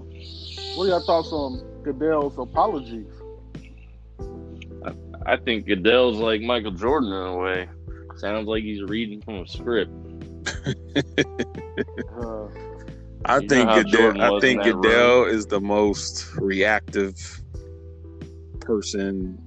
what 0.77 0.85
are 0.85 0.87
your 0.87 1.01
thoughts 1.01 1.31
on 1.31 1.59
Goodell's 1.83 2.37
apologies? 2.37 3.07
I 5.27 5.37
think 5.37 5.65
Goodell's 5.65 6.17
like 6.17 6.41
Michael 6.41 6.71
Jordan 6.71 7.11
in 7.11 7.25
a 7.27 7.37
way. 7.37 7.67
Sounds 8.17 8.47
like 8.47 8.63
he's 8.63 8.81
reading 8.83 9.21
from 9.21 9.35
a 9.37 9.47
script. 9.47 9.91
Uh, 12.21 12.47
I 13.25 13.39
You 13.39 13.47
think 13.49 13.67
know 13.67 13.73
how 13.75 13.81
Goodell. 13.83 14.37
I 14.37 14.39
think 14.39 14.61
in 14.65 14.67
that 14.67 14.81
Goodell 14.81 15.25
is 15.25 15.47
the 15.47 15.59
most 15.59 16.33
reactive 16.37 17.15
person. 18.61 19.37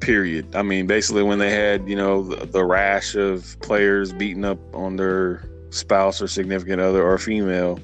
Period. 0.00 0.54
I 0.56 0.62
mean, 0.62 0.86
basically, 0.86 1.22
when 1.22 1.38
they 1.38 1.50
had 1.50 1.88
you 1.88 1.96
know 1.96 2.22
the, 2.22 2.46
the 2.46 2.64
rash 2.64 3.14
of 3.14 3.56
players 3.60 4.12
beating 4.12 4.44
up 4.44 4.58
on 4.74 4.96
their 4.96 5.42
spouse 5.74 6.22
or 6.22 6.28
significant 6.28 6.80
other 6.80 7.02
or 7.02 7.18
female, 7.18 7.78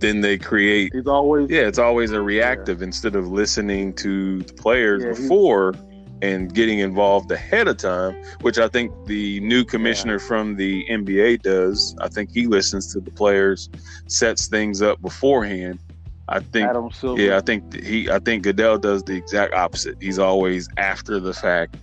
then 0.00 0.20
they 0.20 0.36
create. 0.38 0.92
he's 0.92 1.06
always 1.06 1.48
Yeah, 1.50 1.62
it's 1.62 1.78
always 1.78 2.10
a 2.12 2.20
reactive 2.20 2.82
instead 2.82 3.14
of 3.14 3.28
listening 3.28 3.92
to 3.94 4.42
the 4.42 4.52
players 4.54 5.02
Yeah, 5.04 5.10
before 5.10 5.74
and 6.22 6.54
getting 6.54 6.78
involved 6.78 7.30
ahead 7.30 7.68
of 7.68 7.76
time, 7.76 8.14
which 8.40 8.58
I 8.58 8.68
think 8.68 8.92
the 9.06 9.40
new 9.40 9.64
commissioner 9.64 10.18
from 10.18 10.56
the 10.56 10.84
NBA 10.90 11.42
does. 11.42 11.94
I 12.00 12.08
think 12.08 12.30
he 12.32 12.46
listens 12.46 12.92
to 12.94 13.00
the 13.00 13.10
players, 13.10 13.68
sets 14.06 14.46
things 14.46 14.80
up 14.80 15.00
beforehand. 15.02 15.80
I 16.28 16.40
think 16.40 16.68
Adam 16.70 16.90
Silver. 16.90 17.20
yeah, 17.20 17.36
I 17.36 17.40
think 17.40 17.74
he 17.82 18.10
I 18.10 18.18
think 18.18 18.42
Goodell 18.44 18.78
does 18.78 19.02
the 19.02 19.14
exact 19.14 19.52
opposite. 19.52 19.96
He's 20.00 20.18
always 20.18 20.66
after 20.78 21.20
the 21.20 21.34
fact, 21.34 21.76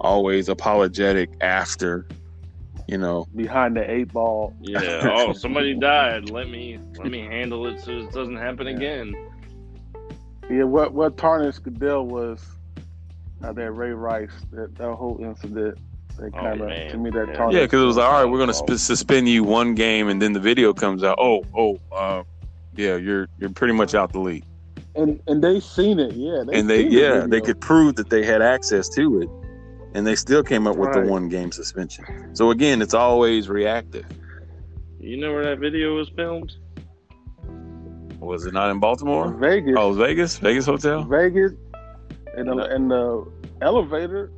always 0.00 0.48
apologetic 0.48 1.30
after, 1.40 2.06
you 2.86 2.98
know. 2.98 3.26
behind 3.34 3.76
the 3.76 3.90
eight 3.90 4.12
ball. 4.12 4.54
Yeah. 4.60 5.00
Oh, 5.12 5.32
somebody 5.32 5.74
died. 5.78 6.30
Let 6.30 6.48
me 6.48 6.78
let 6.98 7.10
me 7.10 7.20
handle 7.20 7.66
it 7.66 7.80
so 7.80 7.92
it 7.92 8.12
doesn't 8.12 8.36
happen 8.36 8.66
Yeah. 8.66 8.76
again. 8.76 9.14
Yeah, 10.50 10.64
what 10.64 10.92
what 10.92 11.16
tarnished 11.16 11.62
Goodell 11.62 12.06
was 12.06 12.44
uh, 13.42 13.52
that 13.52 13.72
Ray 13.72 13.92
Rice, 13.92 14.30
that, 14.52 14.74
that 14.76 14.94
whole 14.94 15.18
incident. 15.22 15.78
That 16.18 16.30
Oh, 16.34 16.40
kind 16.40 16.60
of 16.60 16.68
to 16.92 16.96
me 16.98 17.10
that 17.10 17.28
Yeah. 17.28 17.34
tarnished. 17.34 17.56
Yeah, 17.58 17.64
because 17.64 17.82
it 17.82 17.86
was 17.86 17.96
like, 17.96 18.06
all 18.06 18.12
right, 18.22 18.30
we're 18.30 18.38
gonna 18.38 18.54
sp- 18.54 18.76
suspend 18.78 19.28
you 19.28 19.42
one 19.42 19.74
game, 19.74 20.08
and 20.08 20.20
then 20.22 20.32
the 20.32 20.40
video 20.40 20.72
comes 20.72 21.02
out. 21.02 21.18
Oh, 21.18 21.42
oh, 21.56 21.78
uh, 21.90 22.22
yeah, 22.76 22.96
you're 22.96 23.26
you're 23.38 23.50
pretty 23.50 23.74
much 23.74 23.94
out 23.94 24.12
the 24.12 24.20
league. 24.20 24.44
and 24.94 25.18
and 25.26 25.42
they 25.42 25.58
seen 25.60 25.98
it. 25.98 26.12
Yeah, 26.12 26.44
and 26.52 26.68
they 26.70 26.82
seen 26.82 26.90
the 26.90 26.96
yeah 26.96 27.26
they 27.26 27.40
could 27.40 27.60
prove 27.60 27.96
that 27.96 28.10
they 28.10 28.24
had 28.24 28.42
access 28.42 28.88
to 28.90 29.22
it 29.22 29.28
and 29.94 30.06
they 30.06 30.14
still 30.16 30.42
came 30.42 30.66
up 30.66 30.76
with 30.76 30.90
Right. 30.90 31.04
the 31.04 31.10
one 31.10 31.28
game 31.28 31.50
suspension 31.52 32.04
so 32.34 32.50
again 32.50 32.82
it's 32.82 32.94
always 32.94 33.48
reactive 33.48 34.04
You 35.00 35.16
know 35.18 35.32
where 35.32 35.44
that 35.44 35.58
video 35.58 35.94
was 35.96 36.08
filmed? 36.10 36.52
was 38.20 38.46
it 38.46 38.54
not 38.54 38.70
in 38.70 38.80
baltimore 38.80 39.32
Vegas, 39.34 39.74
oh 39.78 39.92
vegas 39.92 40.38
vegas 40.38 40.66
hotel 40.66 41.04
Vegas, 41.04 41.52
in 42.36 42.46
the 42.46 42.74
in 42.74 42.88
the 42.88 43.24
elevator. 43.60 44.30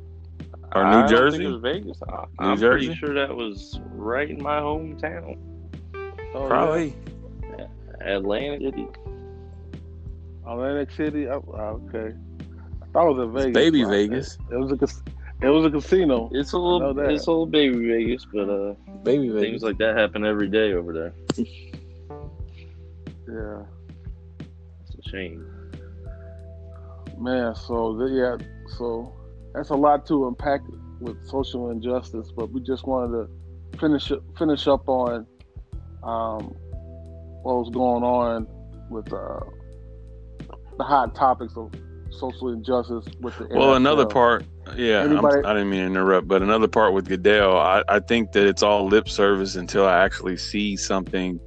or 0.75 0.83
I 0.83 1.01
new 1.03 1.07
don't 1.07 1.09
jersey 1.17 1.37
think 1.37 1.49
it 1.49 1.51
was 1.53 1.61
Vegas. 1.61 1.97
I, 2.07 2.11
New 2.45 2.51
I'm 2.51 2.57
Jersey? 2.57 2.87
pretty 2.87 2.99
sure 2.99 3.13
that 3.13 3.33
was 3.35 3.79
right 3.93 4.29
in 4.29 4.41
my 4.43 4.59
hometown, 4.59 5.37
Oh, 6.35 6.47
probably 6.47 6.93
Atlantic 8.01 8.61
City. 8.61 8.87
Atlantic 10.45 10.91
City. 10.91 11.27
Oh, 11.27 11.81
okay, 11.87 12.13
I 12.81 12.85
thought 12.93 13.09
it 13.09 13.15
was 13.15 13.29
in 13.29 13.35
It's 13.37 13.45
Vegas. 13.45 13.53
baby 13.53 13.83
but 13.83 13.89
vegas 13.91 14.37
It 14.51 14.57
was 14.57 14.71
a 14.73 14.77
cas- 14.77 15.01
it 15.41 15.49
was 15.49 15.65
a 15.65 15.69
casino. 15.69 16.29
It's 16.33 16.53
a 16.53 16.57
little, 16.57 16.97
it's 16.99 17.27
a 17.27 17.31
little 17.31 17.45
baby 17.45 17.87
Vegas, 17.87 18.25
but 18.31 18.49
uh, 18.49 18.73
baby 19.03 19.29
things 19.39 19.61
like 19.61 19.77
that 19.77 19.95
happen 19.97 20.25
every 20.25 20.47
day 20.49 20.73
over 20.73 20.93
there. 20.93 21.13
Yeah, 23.29 23.63
It's 24.87 25.05
a 25.05 25.09
shame. 25.09 25.45
man. 27.19 27.53
So 27.55 28.05
yeah, 28.07 28.37
so 28.77 29.13
that's 29.53 29.69
a 29.69 29.75
lot 29.75 30.05
to 30.07 30.27
unpack 30.29 30.61
with 31.01 31.17
social 31.27 31.69
injustice, 31.71 32.31
but 32.31 32.51
we 32.51 32.61
just 32.61 32.87
wanted 32.87 33.11
to 33.27 33.79
finish 33.79 34.11
up, 34.13 34.23
finish 34.37 34.65
up 34.67 34.87
on 34.87 35.27
um, 36.03 36.55
what 37.43 37.55
was 37.57 37.69
going 37.73 38.03
on 38.03 38.47
with 38.89 39.11
uh, 39.11 39.39
the 40.77 40.83
hot 40.85 41.13
topics 41.13 41.57
of 41.57 41.73
social 42.11 42.53
injustice 42.53 43.05
with 43.19 43.37
the 43.37 43.47
well 43.51 43.75
another 43.75 44.05
part 44.05 44.45
yeah 44.75 45.01
I'm- 45.03 45.25
i 45.25 45.53
didn't 45.53 45.69
mean 45.69 45.79
to 45.81 45.85
interrupt 45.85 46.27
but 46.27 46.41
another 46.41 46.67
part 46.67 46.93
with 46.93 47.07
goodell 47.07 47.57
I, 47.57 47.83
I 47.87 47.99
think 47.99 48.31
that 48.33 48.45
it's 48.47 48.63
all 48.63 48.87
lip 48.87 49.07
service 49.09 49.55
until 49.55 49.85
i 49.85 50.03
actually 50.03 50.37
see 50.37 50.75
something 50.75 51.39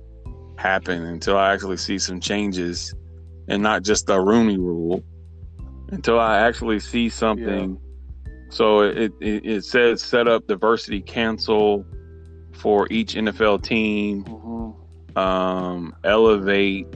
happen 0.57 1.05
until 1.05 1.37
i 1.37 1.53
actually 1.53 1.77
see 1.77 1.99
some 1.99 2.21
changes 2.21 2.95
and 3.49 3.63
not 3.63 3.83
just 3.83 4.07
the 4.07 4.21
rooney 4.21 4.59
rule 4.59 5.03
until 5.91 6.19
i 6.19 6.39
actually 6.39 6.81
see 6.81 7.09
something 7.09 7.79
so 8.49 8.81
it, 8.81 9.13
it, 9.21 9.45
it 9.47 9.65
says 9.65 10.03
set 10.03 10.27
up 10.29 10.47
diversity 10.47 11.01
council 11.01 11.85
for 12.53 12.87
each 12.91 13.15
nfl 13.15 13.63
team 13.63 14.25
Mhm. 14.25 15.17
um, 15.17 15.95
elevate 16.05 16.87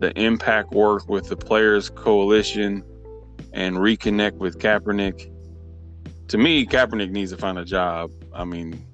the 0.00 0.12
impact 0.20 0.72
work 0.72 1.08
with 1.08 1.28
the 1.30 1.36
Players 1.36 1.88
Coalition 1.88 2.82
and 3.54 3.76
reconnect 3.76 4.34
with 4.34 4.58
Kaepernick. 4.58 5.30
To 6.28 6.38
me, 6.38 6.66
Kaepernick 6.66 7.10
needs 7.10 7.30
to 7.30 7.36
find 7.36 7.58
a 7.58 7.64
job. 7.64 8.10
I 8.34 8.44
mean, 8.44 8.84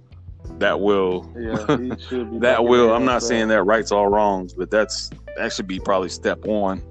that 0.59 0.81
will 0.81 1.31
Yeah, 1.39 1.77
he 1.79 1.93
should 2.09 2.31
be. 2.33 2.39
that 2.41 2.65
will. 2.65 2.93
I'm 2.93 3.05
not 3.05 3.23
saying 3.23 3.49
that 3.49 3.63
rights 3.65 3.91
all 3.93 4.09
wrongs, 4.09 4.53
but 4.55 4.71
that's 4.71 5.11
that 5.37 5.53
should 5.53 5.67
be 5.67 5.81
probably 5.81 6.09
step 6.11 6.45
one. 6.45 6.83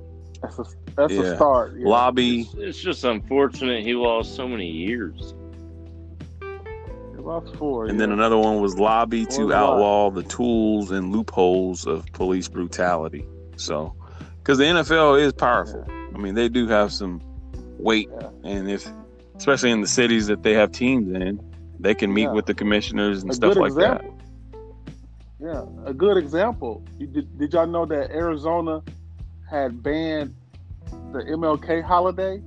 That's 0.41 0.57
a, 0.60 0.63
that's 0.95 1.13
Yeah. 1.13 1.21
a 1.21 1.36
start. 1.36 1.75
Yeah. 1.77 1.88
Lobby. 1.88 2.41
It's, 2.41 2.53
it's 2.55 2.79
just 2.79 3.03
unfortunate 3.03 3.83
he 3.83 3.93
lost 3.93 4.36
so 4.36 4.48
many 4.48 4.67
years. 4.67 5.33
About 7.17 7.48
four. 7.57 7.86
And 7.86 7.93
yeah. 7.93 8.00
then 8.00 8.12
another 8.13 8.38
one 8.38 8.62
was 8.62 8.79
lobby 8.79 9.24
Or 9.24 9.27
to 9.27 9.45
what? 9.45 9.53
outlaw 9.55 10.10
the 10.10 10.24
tools 10.24 10.89
and 10.89 11.12
loopholes 11.12 11.86
of 11.86 12.05
police 12.13 12.48
brutality. 12.48 13.25
So, 13.57 13.93
because 14.39 14.57
the 14.57 14.63
NFL 14.63 15.21
is 15.21 15.31
powerful. 15.33 15.86
I 16.15 16.17
mean, 16.17 16.33
they 16.33 16.50
do 16.50 16.67
have 16.67 16.91
some 16.91 17.21
weight, 17.77 18.10
Yeah. 18.12 18.29
and 18.43 18.69
if, 18.71 18.88
especially 19.41 19.71
in 19.71 19.81
the 19.81 19.88
cities 19.88 20.27
that 20.27 20.43
they 20.43 20.53
have 20.53 20.71
teams 20.71 21.12
in, 21.15 21.41
they 21.79 21.95
can 21.95 22.13
meet 22.13 22.25
Yeah. 22.25 22.33
with 22.33 22.45
the 22.45 22.53
commissioners 22.53 23.24
and 23.24 23.31
a 23.31 23.33
stuff 23.33 23.55
good 23.55 23.60
like 23.62 23.74
that. 23.74 24.05
Yeah, 25.39 25.65
a 25.83 25.93
good 25.95 26.17
example. 26.17 26.83
Did, 27.00 27.39
did 27.39 27.51
y'all 27.51 27.65
know 27.65 27.88
that 27.88 28.12
Arizona 28.12 28.83
had 29.50 29.81
banned 29.81 30.36
the 31.12 31.24
MLK 31.24 31.81
holiday, 31.81 32.38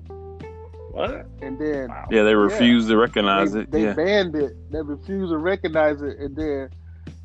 What? 0.93 1.27
and 1.43 1.59
then 1.59 1.89
Wow. 1.89 2.07
Yeah, 2.13 2.23
they 2.23 2.37
refuse 2.37 2.87
to 2.87 2.97
recognize 2.97 3.51
they, 3.53 3.61
it. 3.63 3.71
they 3.73 3.83
yeah, 3.83 3.95
banned 3.95 4.37
it. 4.37 4.53
They 4.71 4.81
refused 4.81 5.33
to 5.33 5.39
recognize 5.39 6.01
it, 6.01 6.17
and 6.21 6.37
then 6.37 6.71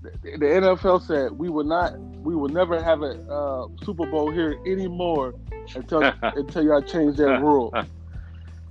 the, 0.01 0.09
the 0.23 0.45
NFL 0.61 1.03
said 1.05 1.33
we 1.33 1.49
will 1.49 1.63
not, 1.63 1.95
we 1.99 2.35
will 2.35 2.49
never 2.49 2.81
have 2.81 3.03
a 3.03 3.11
uh, 3.31 3.67
Super 3.85 4.07
Bowl 4.07 4.31
here 4.31 4.59
anymore 4.65 5.35
until 5.75 6.01
until 6.23 6.63
y'all 6.65 6.81
change 6.81 7.17
that 7.17 7.39
rule. 7.39 7.71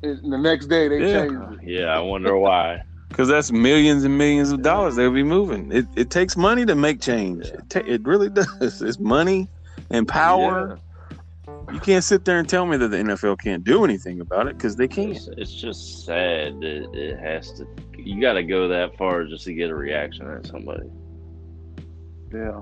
And 0.03 0.33
the 0.33 0.39
next 0.39 0.67
day 0.67 0.89
they 0.89 1.01
Yeah. 1.11 1.27
changed 1.27 1.63
it. 1.63 1.69
Yeah, 1.69 1.97
I 1.97 2.01
wonder 2.01 2.37
why. 2.37 2.83
Because 3.09 3.29
that's 3.29 3.51
millions 3.51 4.05
and 4.05 4.19
millions 4.19 4.53
of 4.53 4.61
dollars 4.61 4.95
they'll 4.97 5.11
be 5.11 5.23
moving. 5.23 5.73
It, 5.73 5.87
it 5.97 6.11
takes 6.11 6.37
money 6.37 6.67
to 6.67 6.75
make 6.75 7.01
change. 7.01 7.47
Yeah. 7.47 7.55
It, 7.55 7.71
ta- 7.71 7.83
it 7.87 8.05
really 8.05 8.29
does. 8.61 8.83
It's 8.83 8.99
money 8.99 9.49
and 9.91 10.07
power. 10.07 10.79
You 11.73 11.81
can't 11.81 12.05
sit 12.05 12.27
there 12.27 12.39
and 12.39 12.47
tell 12.47 12.67
me 12.67 12.77
that 12.77 12.89
the 12.89 12.99
NFL 12.99 13.39
can't 13.41 13.65
do 13.65 13.83
anything 13.83 14.21
about 14.21 14.47
it 14.47 14.59
because 14.59 14.77
they 14.77 14.87
can't. 14.89 15.17
It's, 15.17 15.29
it's 15.39 15.55
just 15.55 16.05
sad 16.05 16.61
that 16.61 16.91
it 16.93 17.19
has 17.19 17.51
to. 17.53 17.67
You 17.97 18.21
got 18.21 18.35
to 18.35 18.43
go 18.43 18.69
that 18.69 18.97
far 18.99 19.25
just 19.25 19.45
to 19.45 19.55
get 19.55 19.71
a 19.71 19.75
reaction 19.75 20.29
at 20.31 20.47
somebody. 20.47 20.89
Yeah. 22.33 22.61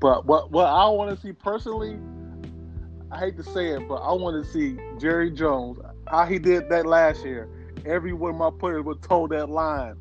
But 0.00 0.24
what 0.24 0.52
what 0.52 0.66
I 0.68 0.86
want 0.86 1.10
to 1.14 1.20
see 1.20 1.32
personally, 1.32 1.98
I 3.10 3.18
hate 3.18 3.36
to 3.38 3.42
say 3.42 3.70
it, 3.70 3.88
but 3.88 3.96
I 3.96 4.12
want 4.12 4.42
to 4.44 4.48
see 4.52 4.78
Jerry 5.00 5.32
Jones 5.32 5.78
how 6.08 6.24
he 6.26 6.38
did 6.38 6.68
that 6.70 6.86
last 6.86 7.24
year. 7.24 7.48
Every 7.86 8.12
one 8.12 8.30
of 8.32 8.36
my 8.36 8.50
players 8.58 8.84
would 8.84 9.02
toe 9.02 9.26
that 9.28 9.50
line. 9.50 9.96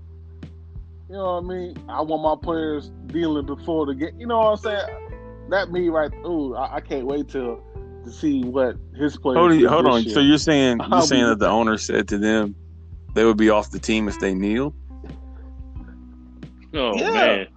You 1.10 1.16
know 1.18 1.42
what 1.42 1.54
I 1.54 1.58
mean? 1.58 1.78
I 1.90 2.02
want 2.02 2.24
my 2.24 2.36
players 2.42 2.92
dealing 3.08 3.46
before 3.46 3.86
the 3.86 3.94
game. 3.96 4.18
You 4.20 4.26
know 4.28 4.40
what 4.40 4.48
I'm 4.52 4.58
saying? 4.58 5.50
That 5.50 5.72
me 5.72 5.90
right. 5.90 6.12
Ooh, 6.26 6.56
I, 6.56 6.76
I 6.76 6.80
can't 6.82 7.06
wait 7.06 7.28
till 7.30 7.62
to 8.06 8.12
see 8.12 8.44
what 8.44 8.78
his 8.96 9.18
players. 9.18 9.38
Hold, 9.38 9.52
do 9.52 9.68
hold 9.68 9.86
this 9.86 9.94
on. 9.94 10.04
year. 10.04 10.14
So 10.14 10.20
you're 10.22 10.38
saying 10.38 10.78
you're 10.88 10.94
I'll 10.94 11.06
saying 11.06 11.24
be- 11.26 11.30
that 11.30 11.40
the 11.40 11.50
owner 11.50 11.78
said 11.78 12.08
to 12.10 12.18
them 12.18 12.56
they 13.14 13.26
would 13.26 13.38
be 13.38 13.50
off 13.50 13.70
the 13.72 13.80
team 13.80 14.08
if 14.08 14.18
they 14.20 14.34
kneel? 14.34 14.74
Oh 16.74 16.98
Yeah. 16.98 17.12
man, 17.14 17.48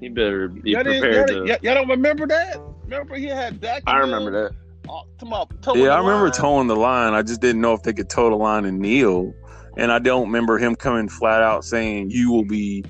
you 0.00 0.10
better 0.10 0.48
be 0.48 0.70
Y'all, 0.70 0.82
prepared 0.84 1.30
y'all, 1.30 1.40
to. 1.40 1.46
y'all- 1.48 1.58
y'all 1.62 1.74
don't 1.74 1.88
remember 1.88 2.26
that? 2.28 2.58
Remember 2.84 3.16
he 3.16 3.26
had 3.26 3.60
Dak. 3.60 3.82
I 3.86 3.98
remember 3.98 4.30
that. 4.30 4.54
Oh, 4.90 5.02
come 5.20 5.32
on, 5.32 5.46
Yeah, 5.76 5.92
I 5.92 5.96
the 5.96 6.02
remember 6.02 6.24
line. 6.24 6.32
towing 6.32 6.66
the 6.68 6.76
line. 6.76 7.12
I 7.14 7.22
just 7.22 7.40
didn't 7.40 7.60
know 7.60 7.74
if 7.74 7.82
they 7.82 7.92
could 7.92 8.08
toe 8.08 8.30
the 8.30 8.36
line 8.36 8.64
and 8.64 8.78
kneel. 8.78 9.32
And 9.76 9.92
I 9.92 9.98
don't 9.98 10.22
remember 10.26 10.58
him 10.58 10.74
coming 10.74 11.08
flat 11.08 11.42
out 11.42 11.64
saying 11.64 12.10
you 12.10 12.30
will 12.32 12.44
be, 12.44 12.82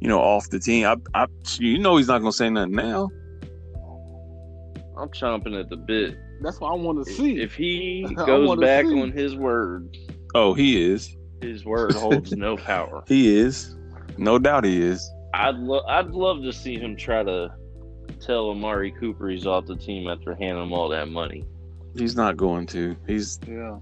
you 0.00 0.08
know, 0.08 0.20
off 0.20 0.48
the 0.50 0.58
team. 0.58 0.86
I, 0.86 0.96
I 1.14 1.26
you 1.58 1.78
know, 1.78 1.96
he's 1.96 2.08
not 2.08 2.18
gonna 2.18 2.32
say 2.32 2.50
nothing 2.50 2.72
now. 2.72 3.08
I'm 4.98 5.08
chomping 5.10 5.58
at 5.58 5.68
the 5.68 5.76
bit. 5.76 6.16
That's 6.42 6.60
what 6.60 6.70
I 6.72 6.74
want 6.74 7.04
to 7.06 7.12
see. 7.12 7.40
if 7.40 7.54
he 7.54 8.06
goes 8.26 8.58
back 8.58 8.86
see. 8.86 9.00
on 9.00 9.12
his 9.12 9.34
word, 9.36 9.96
Oh, 10.34 10.52
he 10.54 10.82
is. 10.82 11.16
his 11.40 11.64
word 11.64 11.92
holds 11.94 12.32
no 12.32 12.56
power. 12.56 13.02
He 13.08 13.36
is. 13.36 13.74
No 14.18 14.38
doubt 14.38 14.64
he 14.64 14.80
is. 14.80 15.08
I'd 15.34 15.56
lo- 15.56 15.84
I'd 15.86 16.08
love 16.10 16.42
to 16.42 16.52
see 16.52 16.78
him 16.78 16.96
try 16.96 17.22
to 17.22 17.50
tell 18.20 18.50
Amari 18.50 18.90
Cooper 18.92 19.28
he's 19.28 19.46
off 19.46 19.66
the 19.66 19.76
team 19.76 20.08
after 20.08 20.34
handing 20.34 20.62
him 20.64 20.72
all 20.72 20.88
that 20.90 21.08
money. 21.08 21.44
He's 21.96 22.16
not 22.16 22.36
going 22.36 22.66
to. 22.68 22.96
He's 23.06 23.38
yeah. 23.48 23.78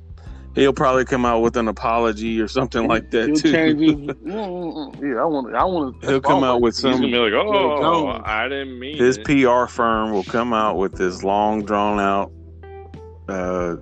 he'll 0.55 0.73
probably 0.73 1.05
come 1.05 1.25
out 1.25 1.41
with 1.41 1.57
an 1.57 1.69
apology 1.69 2.41
or 2.41 2.47
something 2.49 2.87
like 2.87 3.11
that 3.11 3.27
He'll 3.27 3.37
too. 3.37 3.53
change 3.53 3.81
his. 3.81 3.91
Mm, 3.93 4.17
mm, 4.25 4.95
mm. 4.95 5.03
yeah, 5.03 5.21
I 5.21 5.25
want. 5.25 5.51
To, 5.51 5.59
I 5.59 5.65
want. 5.65 6.01
To. 6.01 6.07
He'll 6.09 6.21
come 6.21 6.45
out 6.45 6.61
with 6.61 6.75
He's 6.75 6.83
some 6.83 6.93
gonna 6.93 7.09
be 7.09 7.17
like, 7.17 7.33
"Oh, 7.33 7.81
Jones. 7.81 8.23
I 8.25 8.49
didn't 8.49 8.79
mean 8.79 8.97
his 8.97 9.19
it." 9.19 9.25
PR 9.25 9.67
firm 9.67 10.13
will 10.13 10.25
come 10.25 10.53
out 10.53 10.77
with 10.77 10.93
this 10.95 11.25
long 11.25 11.65
drawn 11.65 11.99
out 11.99 12.31
uh 13.29 13.77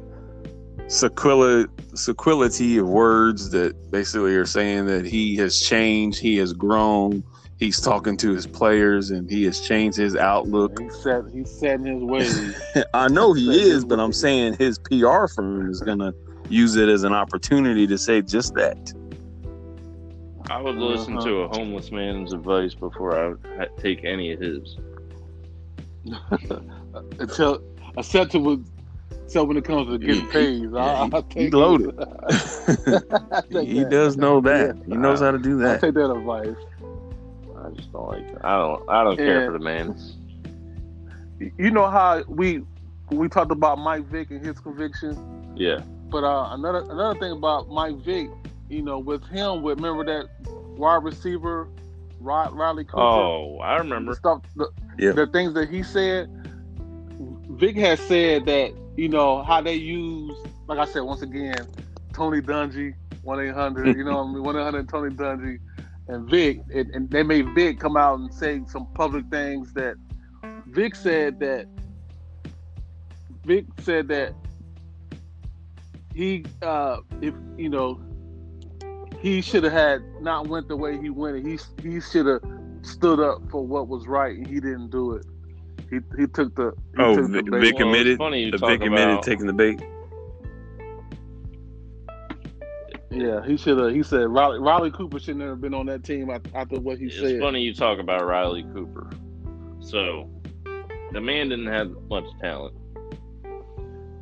sequila 0.87 1.67
sequility 1.95 2.79
of 2.79 2.89
words 2.89 3.51
that 3.51 3.91
basically 3.91 4.35
are 4.37 4.47
saying 4.47 4.87
that 4.87 5.05
he 5.05 5.37
has 5.37 5.59
changed, 5.59 6.21
he 6.21 6.37
has 6.37 6.53
grown, 6.53 7.25
he's 7.63 7.81
talking 7.81 8.17
to 8.17 8.33
his 8.35 8.45
players 8.47 9.11
and 9.13 9.31
he 9.31 9.45
has 9.45 9.61
changed 9.61 9.97
his 9.97 10.17
outlook. 10.17 10.81
He 10.81 10.91
set. 10.91 11.23
He's 11.33 11.49
setting 11.51 11.87
his 11.87 12.03
ways. 12.03 12.61
I 12.95 13.07
know 13.09 13.33
he 13.33 13.61
is, 13.71 13.85
but 13.85 14.01
I'm 14.01 14.13
saying 14.13 14.55
his 14.55 14.79
PR 14.79 15.27
firm 15.29 15.71
is 15.71 15.81
gonna 15.81 16.13
use 16.49 16.75
it 16.77 16.89
as 16.89 17.05
an 17.05 17.13
opportunity 17.13 17.87
to 17.87 17.97
say 17.97 18.21
just 18.21 18.55
that. 18.55 18.93
I 20.51 20.61
would 20.61 20.75
listen 20.75 21.17
Uh-huh. 21.19 21.27
to 21.27 21.35
a 21.43 21.49
homeless 21.57 21.93
man's 21.93 22.33
advice 22.33 22.75
before 22.75 23.39
I 23.61 23.67
take 23.79 24.05
any 24.05 24.33
of 24.33 24.41
his. 24.41 24.77
Until 27.21 27.63
except 27.97 28.33
to 28.33 28.41
with. 28.41 28.69
So 29.29 29.45
when 29.45 29.57
it 29.57 29.65
comes 29.65 29.87
to 29.89 29.99
getting 29.99 30.27
paid, 30.29 30.63
yeah, 30.73 30.79
I, 30.79 31.07
he- 31.07 31.13
I'll 31.13 31.23
he 31.23 31.35
take 31.45 31.55
loaded. 31.55 31.95
it. 31.99 33.05
I'll 33.31 33.43
take 33.43 33.69
he 33.69 33.81
that. 33.81 33.91
does 33.91 34.17
know 34.17 34.41
that. 34.43 34.77
Yeah. 34.77 34.83
He 34.89 34.97
knows 34.97 35.21
how 35.21 35.31
to 35.31 35.39
do 35.39 35.57
that. 35.59 35.65
I'll 35.65 35.73
that. 35.75 35.81
take 35.81 35.95
that 35.95 36.11
advice. 36.11 36.57
I 37.73 37.77
just 37.77 37.93
don't 37.93 38.09
like. 38.09 38.33
That. 38.35 38.45
I 38.45 38.57
don't. 38.59 38.89
I 38.91 39.05
don't 39.05 39.17
care 39.17 39.41
Yeah. 39.41 39.47
for 39.47 39.53
the 39.53 39.59
man. 39.59 39.97
You 41.59 41.71
know 41.71 41.89
how 41.89 42.23
we 42.29 42.63
we 43.11 43.29
talked 43.29 43.51
about 43.51 43.79
Mike 43.79 44.05
Vick 44.07 44.31
and 44.31 44.45
his 44.45 44.59
conviction, 44.61 45.53
Yeah. 45.57 45.81
but 46.09 46.25
uh, 46.25 46.51
another 46.53 46.85
another 46.91 47.19
thing 47.19 47.33
about 47.33 47.69
Mike 47.69 47.97
Vick, 47.97 48.31
you 48.69 48.83
know, 48.83 48.99
with 48.99 49.25
him, 49.27 49.63
with 49.63 49.79
remember 49.81 50.05
that 50.05 50.29
wide 50.77 51.03
receiver, 51.03 51.69
Ri- 52.21 52.49
Riley 52.53 52.85
Cooper. 52.85 53.01
Oh, 53.01 53.59
I 53.59 53.77
remember. 53.77 54.15
stuff, 54.15 54.43
the, 54.57 54.69
Yeah. 54.99 55.13
the 55.13 55.27
things 55.27 55.55
that 55.55 55.69
he 55.69 55.83
said. 55.83 56.31
Vick 57.51 57.77
has 57.77 58.01
said 58.01 58.47
that 58.47 58.73
you 58.97 59.09
know 59.09 59.43
how 59.43 59.61
they 59.61 59.75
use, 59.75 60.37
like 60.69 60.79
I 60.79 60.85
said 60.87 61.01
once 61.01 61.23
again, 61.23 61.55
Tony 62.15 62.41
Dungy, 62.41 62.95
one 63.23 63.41
eight 63.41 63.53
hundred, 63.53 63.95
you 63.97 64.05
know, 64.05 64.21
I 64.25 64.33
mean, 64.33 64.43
one 64.43 64.57
eight 64.57 64.63
hundred 64.63 64.89
Tony 64.89 65.15
Dungy, 65.15 65.59
and 66.09 66.29
Vick, 66.29 66.61
and, 66.75 66.91
and 66.91 67.11
they 67.11 67.23
made 67.23 67.47
Vick 67.55 67.79
come 67.79 67.97
out 67.97 68.19
and 68.19 68.33
say 68.33 68.61
some 68.67 68.87
public 68.95 69.27
things 69.31 69.73
that 69.75 69.95
Vick 70.67 70.95
said 70.95 71.39
that 71.41 71.67
Vick 73.45 73.65
said 73.81 74.09
that 74.09 74.35
he, 76.15 76.45
uh, 76.63 76.99
if 77.21 77.35
you 77.57 77.69
know, 77.69 78.01
he 79.21 79.41
should 79.41 79.65
have 79.65 79.73
had 79.73 80.03
not 80.21 80.47
went 80.49 80.69
the 80.69 80.77
way 80.77 81.01
he 81.01 81.11
went. 81.11 81.45
He 81.47 81.59
he 81.83 82.01
should 82.01 82.27
have 82.27 82.43
stood 82.83 83.21
up 83.21 83.39
for 83.51 83.65
what 83.67 83.89
was 83.89 84.07
right, 84.07 84.37
and 84.37 84.47
he 84.47 84.55
didn't 84.55 84.91
do 84.91 85.13
it. 85.13 85.25
He 85.91 85.99
he 86.19 86.27
took 86.27 86.55
the 86.55 86.73
he 86.97 87.03
Oh, 87.03 87.17
took 87.17 87.27
the 87.27 87.33
Vick- 87.33 87.51
bait. 87.51 87.61
Vick 87.61 87.75
Well, 87.79 87.89
it's 87.95 88.01
admitted. 88.01 88.19
funny 88.19 88.43
you 88.45 88.51
The 88.51 88.59
talk 88.59 88.69
Vick 88.71 88.83
admitted 88.83 89.11
about- 89.11 89.23
taking 89.23 89.47
the 89.47 89.53
bait. 89.53 89.81
Yeah, 93.13 93.45
he 93.45 93.57
should 93.57 93.79
have. 93.79 93.93
He 93.93 94.03
said 94.03 94.29
Riley, 94.29 94.59
Riley 94.59 94.91
Cooper 94.91 95.19
shouldn't 95.19 95.45
have 95.45 95.61
been 95.61 95.75
on 95.75 95.87
that 95.87 96.05
team 96.05 96.31
after, 96.31 96.81
what 96.81 96.99
he 96.99 97.07
It's 97.07 97.17
said. 97.17 97.25
It's 97.25 97.43
funny 97.43 97.61
you 97.61 97.75
talk 97.75 97.99
about 97.99 98.25
Riley 98.27 98.63
Cooper. 98.75 99.11
So, 99.81 100.31
the 101.13 101.21
man 101.21 101.51
didn't 101.51 101.67
have 101.67 101.91
much 102.09 102.25
talent, 102.41 102.75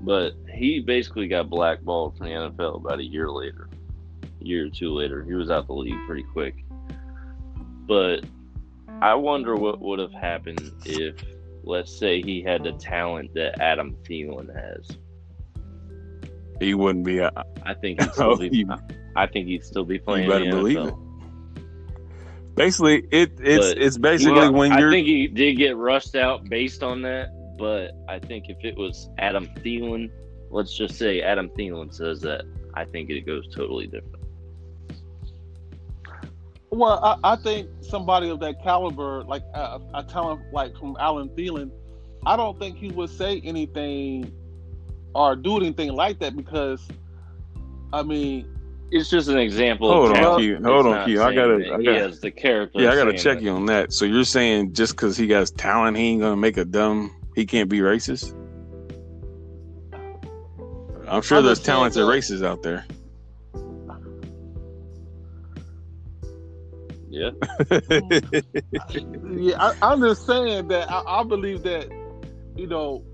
but 0.01 0.33
he 0.53 0.81
basically 0.81 1.29
got 1.29 1.49
blackballed 1.49 2.17
from 2.17 2.27
the 2.27 2.33
NFL 2.33 2.77
about 2.77 2.99
a 2.99 3.05
year 3.05 3.31
later, 3.31 3.69
a 4.41 4.45
year 4.45 4.67
or 4.67 4.71
two 4.71 4.93
later. 4.93 5.23
He 5.23 5.35
was 5.35 5.51
out 5.51 5.67
the 5.67 5.75
league 5.75 5.99
pretty 6.07 6.25
quick. 6.33 6.65
But 7.87 8.25
I 9.03 9.15
wonder 9.15 9.55
what 9.55 9.81
would 9.81 9.99
have 9.99 10.13
happened 10.13 10.73
if, 10.85 11.23
let's 11.63 11.97
say, 11.97 12.23
he 12.23 12.43
had 12.43 12.65
the 12.65 12.73
talent 12.73 13.35
that 13.35 13.61
Adam 13.61 13.97
Thielen 14.05 14.55
has. 14.55 14.97
He 16.61 16.75
wouldn't 16.75 17.05
be. 17.05 17.21
Uh, 17.21 17.31
I 17.65 17.75
think 17.75 18.01
he'd 18.03 18.13
still 18.13 18.37
be. 18.37 18.49
you, 18.53 18.69
I 19.17 19.27
think 19.27 19.49
he'd 19.49 19.65
still 19.65 19.85
be 19.85 19.99
playing. 19.99 20.29
better 20.29 20.45
the 20.45 20.51
believe 20.51 20.79
NFL. 20.79 20.89
it. 20.89 22.55
basically, 22.55 23.07
it 23.11 23.33
it's 23.41 23.69
But 23.75 23.79
it's 23.79 23.99
basically 23.99 24.33
Well, 24.35 24.53
when 24.53 24.73
I 24.73 24.79
you're. 24.79 24.91
think 24.91 25.07
he 25.07 25.27
did 25.27 25.55
get 25.57 25.77
rushed 25.77 26.15
out 26.15 26.45
based 26.49 26.83
on 26.83 27.03
that, 27.03 27.31
but 27.59 27.93
I 28.09 28.19
think 28.19 28.47
if 28.49 28.59
it 28.65 28.77
was 28.77 29.09
Adam 29.19 29.47
Thielen, 29.59 30.11
let's 30.51 30.77
just 30.77 30.97
say 30.97 31.23
Adam 31.23 31.49
Thielen 31.51 31.93
says 31.95 32.21
that, 32.21 32.45
I 32.75 32.85
think 32.85 33.11
it 33.11 33.27
goes 33.27 33.49
totally 33.55 33.87
different. 33.87 34.17
Well, 36.71 37.03
I, 37.05 37.33
I 37.33 37.37
think 37.37 37.69
somebody 37.81 38.29
of 38.31 38.39
that 38.41 38.63
caliber, 38.63 39.25
like 39.25 39.43
uh, 39.55 39.79
a 39.95 40.05
talent 40.05 40.41
like 40.53 40.77
from 40.79 40.97
Alan 41.01 41.29
Thielen, 41.31 41.71
I 42.25 42.37
don't 42.37 42.59
think 42.61 42.77
he 42.77 42.89
would 42.93 43.11
say 43.11 43.41
anything 43.45 44.33
or 45.15 45.37
do 45.37 45.57
anything 45.57 45.93
like 45.95 46.19
that 46.21 46.37
because, 46.37 46.87
I 47.93 48.03
mean, 48.03 48.47
It's 48.93 49.09
just 49.09 49.29
an 49.29 49.39
example. 49.39 49.93
Hold 49.93 50.11
of 50.11 50.17
on, 50.17 50.23
talent. 50.23 50.43
Q. 50.43 50.59
Hold 50.65 50.87
on, 50.87 51.07
Q. 51.07 51.23
I 51.23 51.33
gotta- 51.33 51.59
that 51.59 51.73
I 51.75 51.77
gotta- 51.83 51.99
has 52.01 52.19
the 52.21 52.31
character. 52.33 52.83
yeah, 52.83 52.91
I 52.91 52.97
gotta 52.97 53.13
check 53.13 53.39
that. 53.39 53.43
you 53.45 53.51
on 53.53 53.67
that. 53.67 53.93
So 53.93 54.05
you're 54.05 54.25
saying 54.25 54.73
just 54.73 54.97
because 54.97 55.17
he 55.17 55.29
got 55.29 55.47
talent, 55.57 55.97
he 55.97 56.09
ain't 56.09 56.21
gonna 56.23 56.37
make 56.37 56.57
a 56.57 56.65
dumb. 56.65 57.15
He 57.37 57.47
can't 57.47 57.69
be 57.69 57.79
racist. 57.79 58.35
I'm 61.07 61.23
sure 61.23 61.39
I'm 61.39 61.45
there's 61.45 61.61
talented 61.63 62.03
that- 62.03 62.09
racists 62.11 62.45
out 62.45 62.63
there. 62.65 62.85
Yeah. 67.09 67.31
yeah, 69.37 69.57
I, 69.59 69.75
I'm 69.83 70.01
just 70.01 70.27
saying 70.27 70.69
that 70.69 70.91
I, 70.91 71.03
I 71.21 71.25
believe 71.25 71.63
that, 71.65 71.89
you 72.57 72.67
know, 72.69 73.05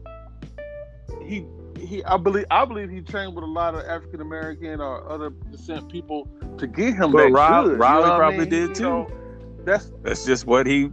he 1.25 1.47
he 1.79 2.03
I 2.05 2.17
believe 2.17 2.47
I 2.51 2.65
believe 2.65 2.91
he 2.91 3.01
trained 3.01 3.35
with 3.35 3.45
a 3.45 3.47
lot 3.49 3.75
of 3.75 3.81
African 3.85 4.21
American 4.21 4.81
or 4.81 5.09
other 5.11 5.31
descent 5.51 5.91
people 5.91 6.29
to 6.59 6.67
get 6.67 6.95
him 6.95 7.13
But 7.13 7.25
that 7.25 7.33
Riley- 7.33 7.69
good. 7.71 7.73
you 7.73 7.79
Riley 7.79 8.03
know 8.03 8.09
what 8.09 8.13
I 8.13 8.19
probably 8.19 8.39
mean? 8.41 8.49
did 8.51 8.69
You 8.71 8.75
too. 8.75 8.83
know, 8.85 9.11
that's 9.65 9.93
That's 10.03 10.25
just 10.25 10.47
what 10.47 10.67
he. 10.67 10.91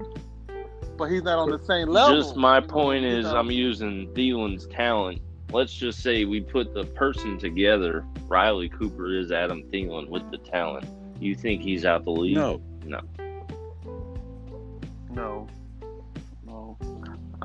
but 0.98 1.06
he's 1.10 1.24
not 1.24 1.40
on 1.40 1.50
the 1.52 1.64
same 1.64 1.90
level. 1.90 2.16
Just 2.22 2.36
my 2.36 2.58
you 2.60 2.62
know, 2.62 2.68
point 2.74 3.06
is, 3.06 3.26
I'm 3.26 3.52
using 3.52 4.08
Thielen's 4.14 4.68
talent. 4.68 5.22
Let's 5.52 5.74
just 5.74 6.00
say 6.02 6.26
we 6.26 6.42
put 6.42 6.74
the 6.74 6.84
person 6.84 7.38
together. 7.38 8.04
Riley 8.28 8.70
Cooper 8.70 9.14
is 9.16 9.32
Adam 9.32 9.62
Thielen 9.72 10.10
with 10.10 10.30
the 10.32 10.38
talent. 10.40 10.86
You 11.20 11.36
think 11.36 11.62
he's 11.62 11.86
out 11.86 12.04
the 12.04 12.10
league? 12.12 12.36
No. 12.36 12.60
No. 12.86 13.00
No. 15.12 15.48
No. 16.46 16.78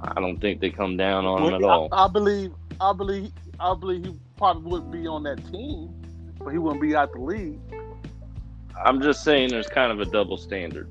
I 0.03 0.21
don't 0.21 0.39
think 0.41 0.61
they 0.61 0.71
come 0.71 0.97
down 0.97 1.27
on 1.27 1.43
him 1.43 1.55
at 1.55 1.63
all. 1.63 1.89
I, 1.93 2.05
I 2.05 2.09
believe. 2.09 2.53
I 2.81 2.93
believe. 2.93 3.33
I 3.61 3.75
believe 3.75 4.05
he 4.05 4.15
probably 4.37 4.71
wouldn't 4.71 4.93
be 4.93 5.07
on 5.07 5.25
that 5.25 5.45
team, 5.51 5.93
but 6.39 6.51
he 6.51 6.59
wouldn't 6.59 6.81
be 6.81 6.95
out 6.95 7.13
the 7.13 7.21
league. 7.21 7.59
I'm 8.85 9.03
just 9.03 9.25
saying 9.25 9.49
there's 9.49 9.67
kind 9.67 9.91
of 9.91 10.01
a 10.01 10.05
double 10.05 10.37
standard. 10.37 10.89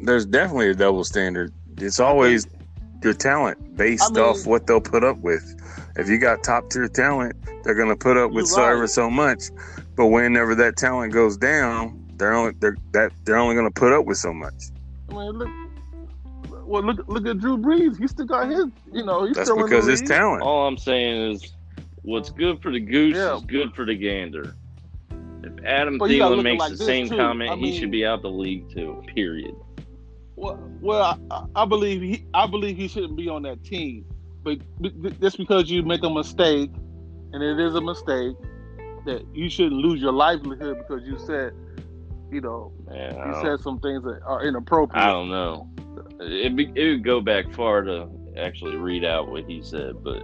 There's 0.00 0.24
definitely 0.24 0.70
a 0.70 0.74
double 0.74 1.02
standard. 1.02 1.52
It's 1.76 1.98
always 1.98 2.46
your 3.02 3.14
talent 3.14 3.76
based 3.76 4.04
I 4.04 4.10
mean- 4.10 4.24
off 4.24 4.46
what 4.46 4.66
they'll 4.66 4.80
put 4.80 5.02
up 5.04 5.18
with. 5.18 5.56
If 5.96 6.08
you 6.08 6.18
got 6.18 6.44
top 6.44 6.70
tier 6.70 6.86
talent, 6.86 7.34
they're 7.64 7.74
going 7.74 7.88
to 7.88 7.96
put 7.96 8.16
up 8.16 8.30
with 8.30 8.46
so 8.46 8.62
right. 8.62 8.72
ever 8.72 8.86
so 8.86 9.10
much. 9.10 9.50
But 9.96 10.06
whenever 10.06 10.54
that 10.54 10.76
talent 10.76 11.12
goes 11.12 11.36
down, 11.36 12.08
they're 12.16 12.34
only 12.34 12.52
they're 12.60 12.76
that 12.92 13.12
they're 13.24 13.36
only 13.36 13.56
going 13.56 13.66
to 13.66 13.80
put 13.80 13.92
up 13.92 14.04
with 14.04 14.18
so 14.18 14.32
much. 14.32 14.54
I 15.10 15.14
mean, 15.14 15.30
look. 15.32 15.48
Well, 16.68 16.82
look. 16.82 17.08
Look 17.08 17.26
at 17.26 17.38
Drew 17.38 17.56
Brees. 17.56 17.98
He 17.98 18.06
still 18.06 18.26
got 18.26 18.48
his. 18.48 18.66
You 18.92 19.04
know, 19.04 19.24
he's 19.24 19.36
That's 19.36 19.48
still 19.50 19.62
because 19.62 19.84
in 19.88 19.94
the 19.94 20.00
it's 20.00 20.08
talent. 20.10 20.42
All 20.42 20.66
I'm 20.66 20.76
saying 20.76 21.32
is, 21.32 21.52
what's 22.02 22.30
good 22.30 22.60
for 22.62 22.70
the 22.70 22.80
goose 22.80 23.16
Yeah. 23.16 23.36
is 23.36 23.42
good 23.44 23.74
for 23.74 23.84
the 23.86 23.94
gander. 23.94 24.54
If 25.42 25.64
Adam 25.64 25.98
But 25.98 26.10
Thielen 26.10 26.30
look 26.30 26.32
at 26.32 26.38
it 26.40 26.42
makes 26.42 26.60
like 26.60 26.70
the 26.72 26.84
same 26.84 27.08
too. 27.08 27.16
comment, 27.16 27.50
I 27.52 27.56
he 27.56 27.78
should 27.78 27.90
be 27.90 28.04
out 28.04 28.22
the 28.22 28.30
league 28.30 28.68
too. 28.70 29.02
Period. 29.14 29.54
Well, 30.36 30.58
well, 30.80 31.18
I, 31.30 31.44
I 31.62 31.64
believe 31.64 32.02
he. 32.02 32.26
I 32.34 32.46
believe 32.46 32.76
he 32.76 32.86
shouldn't 32.86 33.16
be 33.16 33.28
on 33.28 33.42
that 33.42 33.64
team. 33.64 34.04
But 34.44 34.58
b- 34.80 34.90
b- 34.90 35.16
just 35.20 35.36
because 35.38 35.70
you 35.70 35.82
make 35.82 36.02
a 36.04 36.10
mistake, 36.10 36.70
and 37.32 37.42
it 37.42 37.58
is 37.58 37.74
a 37.74 37.80
mistake, 37.80 38.36
that 39.06 39.24
you 39.34 39.48
shouldn't 39.50 39.80
lose 39.80 40.00
your 40.00 40.12
livelihood 40.12 40.78
because 40.78 41.02
you 41.06 41.18
said, 41.18 41.52
you 42.30 42.40
know, 42.40 42.72
Man, 42.88 43.14
you 43.16 43.34
said 43.42 43.60
some 43.60 43.80
things 43.80 44.04
that 44.04 44.20
are 44.24 44.44
inappropriate. 44.44 45.02
I 45.02 45.10
don't 45.10 45.28
know. 45.28 45.68
It 46.20 46.56
be, 46.56 46.72
it 46.74 46.88
would 46.90 47.04
go 47.04 47.20
back 47.20 47.52
far 47.52 47.82
to 47.82 48.08
actually 48.36 48.76
read 48.76 49.04
out 49.04 49.28
what 49.30 49.44
he 49.44 49.62
said, 49.62 50.02
but 50.02 50.22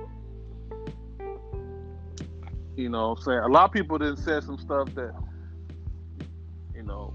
You 2.76 2.88
know, 2.88 3.10
what 3.10 3.18
I'm 3.18 3.24
saying 3.24 3.38
a 3.38 3.48
lot 3.48 3.64
of 3.64 3.72
people 3.72 3.98
didn't 3.98 4.16
say 4.16 4.40
some 4.40 4.58
stuff 4.58 4.92
that, 4.94 5.14
you 6.74 6.82
know, 6.82 7.14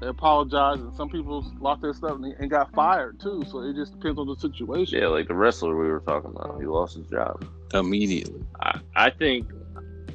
they 0.00 0.06
apologized, 0.08 0.80
and 0.80 0.94
some 0.96 1.08
people 1.08 1.44
lost 1.60 1.82
their 1.82 1.92
stuff 1.92 2.12
and, 2.12 2.24
and 2.24 2.50
got 2.50 2.72
fired 2.74 3.20
too. 3.20 3.44
So 3.50 3.60
it 3.60 3.74
just 3.74 3.92
depends 3.92 4.18
on 4.18 4.26
the 4.26 4.36
situation. 4.36 4.98
yeah, 5.00 5.08
like 5.08 5.28
the 5.28 5.34
wrestler 5.34 5.76
we 5.76 5.88
were 5.88 6.00
talking 6.00 6.30
about, 6.30 6.60
he 6.60 6.66
lost 6.66 6.96
his 6.96 7.06
job. 7.06 7.44
Immediately. 7.74 8.44
I, 8.60 8.80
I 8.94 9.10
think 9.10 9.48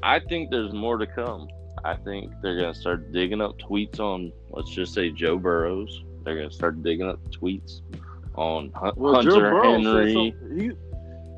I 0.04 0.20
think 0.20 0.52
there's 0.52 0.74
more 0.74 0.98
to 0.98 1.08
come. 1.08 1.48
I 1.84 1.96
think 1.96 2.34
they're 2.42 2.60
gonna 2.60 2.74
start 2.74 3.12
digging 3.12 3.42
up 3.42 3.58
tweets 3.60 4.00
on 4.00 4.32
let's 4.50 4.72
just 4.72 4.94
say 4.94 5.10
Joe 5.10 5.38
Burrows. 5.38 6.04
They're 6.28 6.36
gonna 6.36 6.52
start 6.52 6.84
digging 6.84 7.08
up 7.08 7.24
tweets 7.32 7.80
on 8.36 8.70
Hun- 8.76 8.92
Well, 8.98 9.14
Hunter 9.14 9.64
Henry. 9.64 10.36
he 10.58 10.72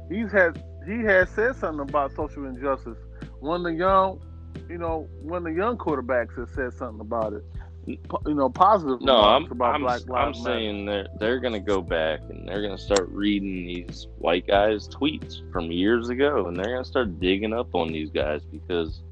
he's 0.10 0.32
had 0.32 0.63
he 0.88 1.04
has 1.04 1.30
said 1.30 1.56
something 1.58 1.88
about 1.88 2.12
social 2.15 2.45
injustice. 2.45 2.97
One 3.39 3.58
of 3.58 3.71
the 3.71 3.78
young, 3.78 4.19
you 4.67 4.80
know, 4.80 5.08
one 5.21 5.38
of 5.38 5.43
the 5.43 5.54
young 5.54 5.78
quarterbacks 5.78 6.36
has 6.39 6.49
said 6.56 6.73
something 6.73 7.02
about 7.02 7.34
it. 7.34 7.45
You 7.86 7.99
know, 8.34 8.49
positive. 8.49 8.99
No, 9.02 9.17
I'm 9.17 9.45
about 9.52 9.75
I'm, 9.75 9.82
Black 9.82 10.02
I'm 10.10 10.34
saying 10.34 10.88
they're 10.88 11.08
they're 11.19 11.39
gonna 11.39 11.60
go 11.60 11.84
back 11.84 12.21
and 12.28 12.49
they're 12.49 12.63
gonna 12.63 12.75
start 12.75 13.10
reading 13.10 13.67
these 13.67 14.08
white 14.17 14.47
guys' 14.47 14.88
tweets 14.88 15.39
from 15.54 15.71
years 15.71 16.10
ago, 16.10 16.47
and 16.47 16.58
they're 16.58 16.73
gonna 16.73 16.84
start 16.84 17.19
digging 17.19 17.54
up 17.54 17.75
on 17.75 17.89
these 17.89 18.10
guys 18.10 18.43
because 18.43 19.04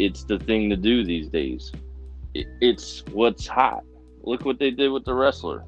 it's 0.00 0.24
the 0.24 0.40
thing 0.40 0.68
to 0.70 0.76
do 0.76 1.04
these 1.04 1.28
days. 1.28 1.70
It, 2.34 2.48
it's 2.60 3.04
what's 3.12 3.46
hot. 3.46 3.84
Look 4.26 4.44
what 4.44 4.58
they 4.58 4.70
did 4.70 4.88
with 4.88 5.04
the 5.04 5.14
wrestler. 5.14 5.64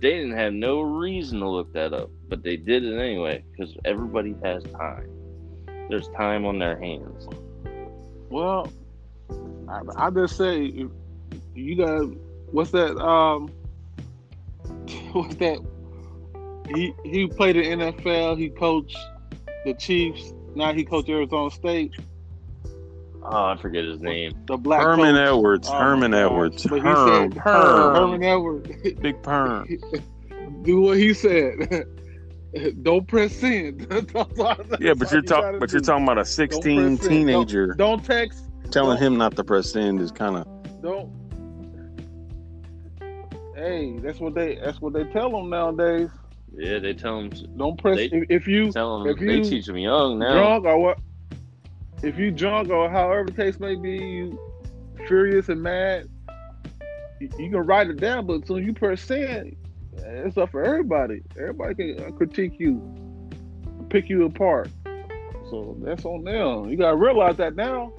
They 0.00 0.10
didn't 0.10 0.36
have 0.36 0.52
no 0.52 0.80
reason 0.80 1.40
to 1.40 1.48
look 1.48 1.72
that 1.74 1.92
up, 1.92 2.10
but 2.28 2.42
they 2.42 2.56
did 2.56 2.84
it 2.84 2.98
anyway 2.98 3.44
because 3.50 3.76
everybody 3.84 4.34
has 4.42 4.64
time. 4.64 5.08
There's 5.88 6.08
time 6.08 6.44
on 6.44 6.58
their 6.58 6.78
hands. 6.78 7.28
Well, 8.30 8.72
I, 9.68 9.80
I 9.96 10.10
just 10.10 10.36
say 10.36 10.86
you 11.54 11.76
got 11.76 12.04
what's 12.52 12.70
that? 12.70 12.96
Um, 12.98 13.48
what's 15.12 15.34
that? 15.36 15.58
He 16.74 16.94
he 17.04 17.26
played 17.26 17.56
in 17.56 17.80
NFL. 17.80 18.38
He 18.38 18.48
coached 18.48 18.98
the 19.64 19.74
Chiefs. 19.74 20.32
Now 20.54 20.72
he 20.72 20.84
coached 20.84 21.08
Arizona 21.08 21.50
State. 21.50 21.94
Oh, 23.24 23.44
I 23.46 23.56
forget 23.56 23.84
his 23.84 24.00
name. 24.00 24.32
The 24.46 24.56
black 24.56 24.82
Herman 24.82 25.14
coach. 25.14 25.28
Edwards. 25.28 25.68
Oh 25.70 25.78
Herman. 25.78 26.14
Edwards. 26.14 26.66
But 26.66 26.76
he 26.76 26.80
Herm. 26.80 27.32
said- 27.32 27.40
Herm. 27.40 27.94
Herman 27.94 28.22
Edwards. 28.24 28.70
Big 29.00 29.22
perm. 29.22 29.68
Do 30.62 30.80
what 30.80 30.98
he 30.98 31.14
said. 31.14 31.86
Don't 32.82 33.06
press 33.08 33.34
send. 33.36 33.86
Yeah, 34.80 34.94
but 34.94 35.10
you're 35.12 35.22
talking. 35.22 35.58
But 35.58 35.72
you're 35.72 35.80
talking 35.80 36.04
about 36.04 36.18
a 36.18 36.24
16 36.24 36.96
press 36.96 37.00
send. 37.00 37.10
teenager 37.10 37.74
Don't 37.74 38.04
text. 38.04 38.44
telling 38.70 38.98
don't- 38.98 39.12
him 39.12 39.18
not 39.18 39.36
to 39.36 39.44
press 39.44 39.70
send 39.72 40.00
is 40.00 40.10
kind 40.12 40.36
of. 40.36 40.46
Don't. 40.82 41.10
Hey, 43.54 43.96
that's 43.98 44.18
what 44.18 44.34
they. 44.34 44.56
That's 44.56 44.80
what 44.80 44.92
they 44.92 45.04
tell 45.04 45.30
them 45.30 45.48
nowadays. 45.50 46.08
Yeah, 46.54 46.78
they 46.80 46.92
tell 46.94 47.22
them. 47.22 47.30
Don't 47.56 47.78
press. 47.80 47.96
They- 47.96 48.06
if, 48.06 48.24
if 48.28 48.48
you 48.48 48.72
Tell 48.72 49.06
If 49.06 49.18
them 49.18 49.26
they 49.26 49.40
teach 49.42 49.66
them 49.66 49.76
young 49.78 50.18
now. 50.18 50.34
drunk 50.34 50.64
or 50.66 50.78
what, 50.78 50.98
if 52.02 52.18
you 52.18 52.30
drunk 52.30 52.70
or 52.70 52.90
however 52.90 53.24
the 53.26 53.32
case 53.32 53.58
may 53.60 53.74
be, 53.74 53.96
you 53.96 54.38
furious 55.06 55.48
and 55.48 55.62
mad, 55.62 56.08
you, 57.20 57.28
you 57.38 57.50
can 57.50 57.60
write 57.60 57.88
it 57.88 57.98
down. 57.98 58.26
But 58.26 58.46
soon 58.46 58.64
you 58.64 58.72
press 58.72 59.00
send, 59.00 59.56
it's 59.96 60.36
up 60.36 60.50
for 60.50 60.62
everybody. 60.64 61.22
Everybody 61.38 61.74
can 61.74 62.04
uh, 62.04 62.10
critique 62.10 62.54
you, 62.58 62.80
pick 63.88 64.08
you 64.08 64.24
apart. 64.26 64.68
So 65.50 65.76
that's 65.80 66.04
on 66.04 66.24
them. 66.24 66.70
You 66.70 66.76
gotta 66.76 66.96
realize 66.96 67.36
that 67.36 67.56
now. 67.56 67.92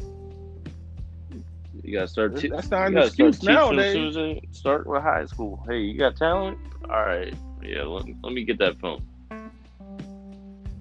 You 1.84 1.94
gotta 1.94 2.08
start. 2.08 2.38
Te- 2.38 2.48
That's 2.50 2.70
not 2.72 2.88
an 2.88 2.94
start 2.94 3.08
excuse 3.08 3.39
teaching 3.39 3.56
them 3.56 3.56
nowadays. 3.56 3.88
as 3.88 3.94
soon 3.94 4.08
as 4.08 4.16
they 4.16 4.42
start 4.52 4.88
with 4.88 5.02
high 5.02 5.26
school. 5.26 5.63
Hey, 5.68 5.80
you 5.80 5.98
got 6.00 6.16
talent? 6.16 6.58
All 6.89 7.06
right. 7.06 7.34
Yeah. 7.62 7.84
Let, 7.84 8.06
let 8.24 8.34
me 8.34 8.44
get 8.44 8.58
that 8.60 8.80
phone. 8.80 9.06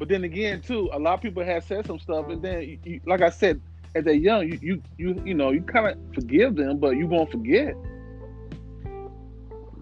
But 0.02 0.08
then 0.08 0.24
again, 0.24 0.60
too, 0.60 0.90
a 0.92 0.98
lot 0.98 1.14
of 1.14 1.20
people 1.20 1.44
have 1.44 1.62
said 1.62 1.86
some 1.86 2.00
stuff, 2.00 2.26
and 2.28 2.42
then, 2.42 2.76
you, 2.82 3.00
like 3.06 3.20
I 3.20 3.30
said, 3.30 3.60
as 3.94 4.02
they're 4.02 4.14
young, 4.14 4.48
you 4.48 4.58
you 4.60 4.82
you, 4.98 5.22
you 5.24 5.32
know, 5.32 5.52
you 5.52 5.62
kind 5.62 5.86
of 5.86 5.96
forgive 6.12 6.56
them, 6.56 6.78
but 6.78 6.96
you 6.96 7.06
won't 7.06 7.30
forget. 7.30 7.76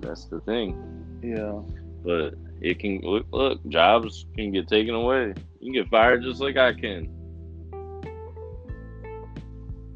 That's 0.01 0.27
the 0.27 0.41
thing. 0.41 0.77
Yeah. 1.23 1.63
But 2.05 2.35
it 2.61 2.81
can 2.81 3.01
look. 3.01 3.29
Look, 3.33 3.67
jobs 3.69 4.27
can 4.37 4.53
get 4.53 4.69
taken 4.69 4.95
away. 4.95 5.33
You 5.59 5.73
can 5.73 5.73
get 5.73 5.89
fired 5.89 6.23
just 6.23 6.43
like 6.43 6.59
I 6.59 6.75
can. 6.75 7.09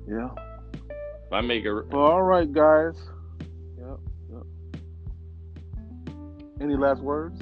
Yeah. 0.08 0.30
If 1.26 1.32
I 1.32 1.42
make 1.42 1.66
a. 1.66 1.82
Well, 1.90 2.02
all 2.02 2.22
right, 2.22 2.50
guys. 2.50 2.94
Yep. 3.76 3.98
Yep. 4.32 4.42
Any 6.62 6.76
last 6.76 7.02
words? 7.02 7.38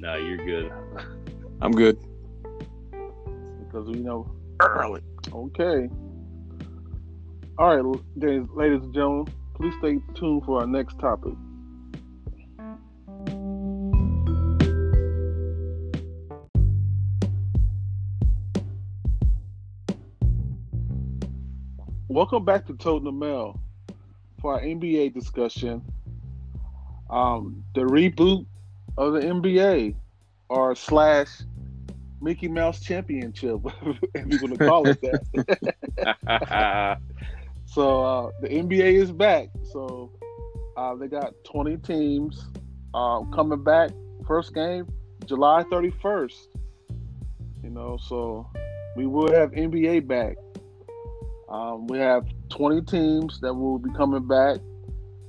No, 0.00 0.16
you're 0.16 0.38
good. 0.38 0.72
I'm 1.60 1.72
good. 1.72 1.98
Because 3.60 3.88
we 3.88 4.00
know. 4.00 4.30
Early. 4.60 5.00
Okay. 5.32 5.88
All 7.56 7.76
right, 7.76 8.00
ladies 8.16 8.82
and 8.82 8.92
gentlemen, 8.92 9.32
please 9.54 9.74
stay 9.78 9.98
tuned 10.14 10.44
for 10.44 10.60
our 10.60 10.66
next 10.66 10.98
topic. 10.98 11.34
Welcome 22.08 22.44
back 22.44 22.66
to 22.66 22.74
the 22.74 23.12
Mail 23.12 23.60
for 24.40 24.54
our 24.54 24.60
NBA 24.60 25.14
discussion. 25.14 25.82
Um, 27.10 27.64
the 27.74 27.80
reboot 27.80 28.46
of 28.96 29.14
the 29.14 29.20
NBA 29.20 29.96
or 30.54 30.74
slash 30.74 31.28
Mickey 32.20 32.48
Mouse 32.48 32.80
Championship, 32.80 33.60
if 34.14 34.26
you're 34.26 34.38
going 34.38 34.56
to 34.56 34.66
call 34.66 34.86
it 34.88 35.00
that. 35.02 36.98
So 37.66 38.04
uh, 38.04 38.30
the 38.40 38.48
NBA 38.48 38.94
is 38.94 39.10
back. 39.10 39.48
So 39.72 40.12
uh, 40.76 40.94
they 40.94 41.08
got 41.08 41.32
20 41.44 41.78
teams 41.78 42.48
uh, 42.94 43.22
coming 43.34 43.64
back. 43.64 43.90
First 44.28 44.54
game, 44.54 44.86
July 45.26 45.64
31st. 45.64 46.56
You 47.64 47.70
know, 47.70 47.98
so 48.00 48.48
we 48.96 49.06
will 49.06 49.32
have 49.32 49.50
NBA 49.50 50.06
back. 50.06 50.36
Um, 51.48 51.88
we 51.88 51.98
have 51.98 52.26
20 52.50 52.82
teams 52.82 53.40
that 53.40 53.52
will 53.52 53.80
be 53.80 53.90
coming 53.94 54.28
back. 54.28 54.58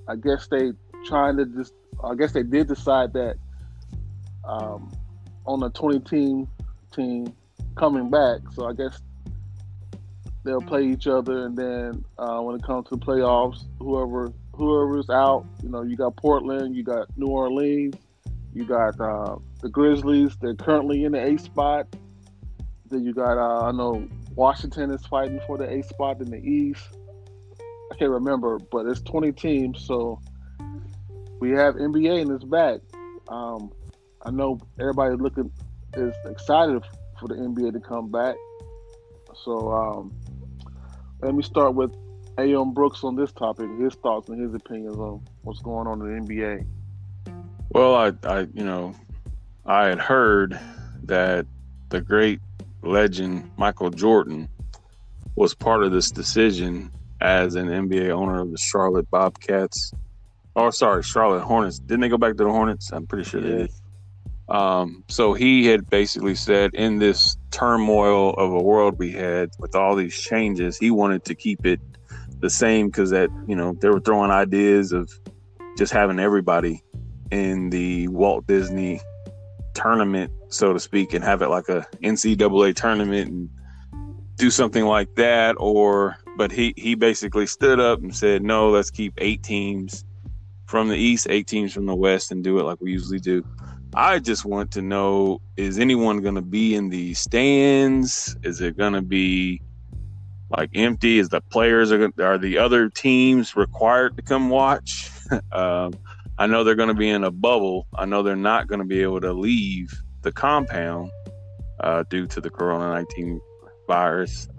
I 0.07 0.15
guess 0.15 0.47
they 0.47 0.73
trying 1.05 1.37
to 1.37 1.45
just. 1.45 1.73
I 2.03 2.13
guess 2.13 2.33
they 2.33 2.43
did 2.43 2.67
decide 2.67 3.13
that 3.13 3.37
um, 4.47 4.94
on 5.45 5.63
a 5.63 5.69
20 5.69 5.99
team 5.99 6.47
team 6.93 7.33
coming 7.75 8.09
back. 8.09 8.39
So 8.53 8.67
I 8.67 8.73
guess 8.73 8.99
they'll 10.43 10.61
play 10.61 10.85
each 10.85 11.07
other, 11.07 11.45
and 11.45 11.57
then 11.57 12.05
uh, 12.17 12.39
when 12.39 12.55
it 12.55 12.63
comes 12.63 12.87
to 12.89 12.95
the 12.95 13.05
playoffs, 13.05 13.63
whoever 13.79 14.31
whoever's 14.53 15.09
out, 15.09 15.45
you 15.61 15.69
know, 15.69 15.81
you 15.81 15.97
got 15.97 16.15
Portland, 16.15 16.75
you 16.75 16.83
got 16.83 17.07
New 17.17 17.27
Orleans, 17.27 17.95
you 18.53 18.65
got 18.65 18.99
uh, 19.01 19.35
the 19.61 19.69
Grizzlies. 19.69 20.37
They're 20.37 20.55
currently 20.55 21.03
in 21.03 21.11
the 21.11 21.25
eighth 21.25 21.43
spot. 21.43 21.87
Then 22.89 23.03
you 23.03 23.13
got 23.13 23.37
uh, 23.37 23.67
I 23.67 23.71
know 23.71 24.07
Washington 24.35 24.91
is 24.91 25.05
fighting 25.05 25.41
for 25.47 25.57
the 25.57 25.69
eighth 25.69 25.89
spot 25.89 26.21
in 26.21 26.29
the 26.29 26.37
East. 26.37 26.83
I 27.91 27.95
can't 27.95 28.11
remember, 28.11 28.59
but 28.71 28.85
it's 28.87 29.01
20 29.01 29.31
teams, 29.33 29.85
so 29.85 30.19
we 31.39 31.51
have 31.51 31.75
NBA 31.75 32.21
in 32.21 32.31
its 32.31 32.43
back. 32.43 32.81
Um, 33.27 33.71
I 34.25 34.31
know 34.31 34.59
everybody 34.79 35.15
looking 35.15 35.51
is 35.95 36.13
excited 36.25 36.83
for 37.19 37.27
the 37.27 37.35
NBA 37.35 37.73
to 37.73 37.79
come 37.79 38.11
back. 38.11 38.35
So 39.43 39.71
um, 39.71 40.13
let 41.21 41.35
me 41.35 41.43
start 41.43 41.75
with 41.75 41.93
Ayon 42.37 42.73
Brooks 42.73 43.03
on 43.03 43.15
this 43.15 43.31
topic, 43.31 43.69
his 43.79 43.93
thoughts 43.93 44.29
and 44.29 44.41
his 44.41 44.53
opinions 44.55 44.97
on 44.97 45.23
what's 45.43 45.61
going 45.61 45.85
on 45.87 46.01
in 46.01 46.25
the 46.25 46.33
NBA. 46.33 46.65
Well, 47.69 47.93
I, 47.95 48.13
I, 48.23 48.39
you 48.53 48.63
know, 48.63 48.95
I 49.65 49.85
had 49.85 49.99
heard 49.99 50.59
that 51.03 51.45
the 51.89 52.01
great 52.01 52.39
legend 52.81 53.51
Michael 53.57 53.91
Jordan 53.91 54.49
was 55.35 55.53
part 55.53 55.83
of 55.83 55.91
this 55.91 56.09
decision 56.09 56.91
as 57.21 57.55
an 57.55 57.67
NBA 57.67 58.09
owner 58.09 58.41
of 58.41 58.51
the 58.51 58.57
Charlotte 58.57 59.09
Bobcats. 59.11 59.91
Oh, 60.55 60.71
sorry, 60.71 61.03
Charlotte 61.03 61.43
Hornets. 61.43 61.77
Didn't 61.77 61.99
they 61.99 62.09
go 62.09 62.17
back 62.17 62.37
to 62.37 62.43
the 62.43 62.49
Hornets? 62.49 62.91
I'm 62.91 63.05
pretty 63.05 63.29
sure 63.29 63.41
they 63.41 63.49
did. 63.49 63.71
Um, 64.47 65.03
so 65.07 65.33
he 65.33 65.65
had 65.65 65.89
basically 65.89 66.35
said 66.35 66.73
in 66.75 66.99
this 66.99 67.35
turmoil 67.51 68.31
of 68.31 68.53
a 68.53 68.61
world 68.61 68.99
we 68.99 69.11
had 69.11 69.49
with 69.59 69.75
all 69.75 69.95
these 69.95 70.15
changes, 70.15 70.77
he 70.77 70.91
wanted 70.91 71.25
to 71.25 71.35
keep 71.35 71.65
it 71.65 71.79
the 72.39 72.49
same 72.49 72.87
because 72.87 73.09
that 73.09 73.29
you 73.47 73.55
know 73.55 73.75
they 73.81 73.89
were 73.89 73.99
throwing 73.99 74.29
ideas 74.29 74.91
of 74.91 75.11
just 75.77 75.91
having 75.91 76.19
everybody 76.19 76.83
in 77.31 77.69
the 77.69 78.07
Walt 78.09 78.45
Disney 78.45 79.01
tournament, 79.73 80.31
so 80.49 80.73
to 80.73 80.79
speak, 80.79 81.13
and 81.13 81.23
have 81.23 81.41
it 81.41 81.49
like 81.49 81.69
a 81.69 81.87
NCAA 82.03 82.75
tournament 82.75 83.31
and 83.31 83.49
do 84.35 84.51
something 84.51 84.85
like 84.85 85.13
that. 85.15 85.55
Or, 85.57 86.17
but 86.37 86.51
he 86.51 86.73
he 86.77 86.95
basically 86.95 87.47
stood 87.47 87.79
up 87.79 87.99
and 87.99 88.15
said, 88.15 88.43
no, 88.43 88.69
let's 88.69 88.91
keep 88.91 89.13
eight 89.17 89.43
teams 89.43 90.05
from 90.65 90.87
the 90.87 90.97
East, 90.97 91.27
eight 91.29 91.47
teams 91.47 91.73
from 91.73 91.85
the 91.85 91.95
West, 91.95 92.31
and 92.31 92.43
do 92.43 92.59
it 92.59 92.63
like 92.63 92.79
we 92.81 92.91
usually 92.91 93.19
do. 93.19 93.43
I 93.93 94.19
just 94.19 94.45
want 94.45 94.71
to 94.71 94.81
know: 94.81 95.41
Is 95.57 95.79
anyone 95.79 96.21
going 96.21 96.35
to 96.35 96.41
be 96.41 96.75
in 96.75 96.89
the 96.89 97.13
stands? 97.13 98.35
Is 98.43 98.61
it 98.61 98.77
going 98.77 98.93
to 98.93 99.01
be 99.01 99.61
like 100.49 100.69
empty? 100.75 101.19
Is 101.19 101.29
the 101.29 101.41
players 101.41 101.91
are 101.91 102.11
are 102.21 102.37
the 102.37 102.57
other 102.57 102.89
teams 102.89 103.55
required 103.55 104.17
to 104.17 104.21
come 104.21 104.49
watch? 104.49 105.09
um, 105.51 105.93
I 106.37 106.47
know 106.47 106.63
they're 106.63 106.75
going 106.75 106.89
to 106.89 106.93
be 106.93 107.09
in 107.09 107.23
a 107.23 107.31
bubble. 107.31 107.87
I 107.95 108.05
know 108.05 108.23
they're 108.23 108.35
not 108.35 108.67
going 108.67 108.79
to 108.79 108.85
be 108.85 109.01
able 109.01 109.21
to 109.21 109.33
leave 109.33 109.93
the 110.21 110.31
compound 110.31 111.11
uh, 111.79 112.03
due 112.09 112.27
to 112.27 112.41
the 112.41 112.49
Corona 112.49 112.89
nineteen 112.89 113.39
virus. 113.87 114.49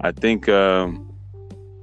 I 0.00 0.12
think 0.12 0.48
um, 0.48 1.12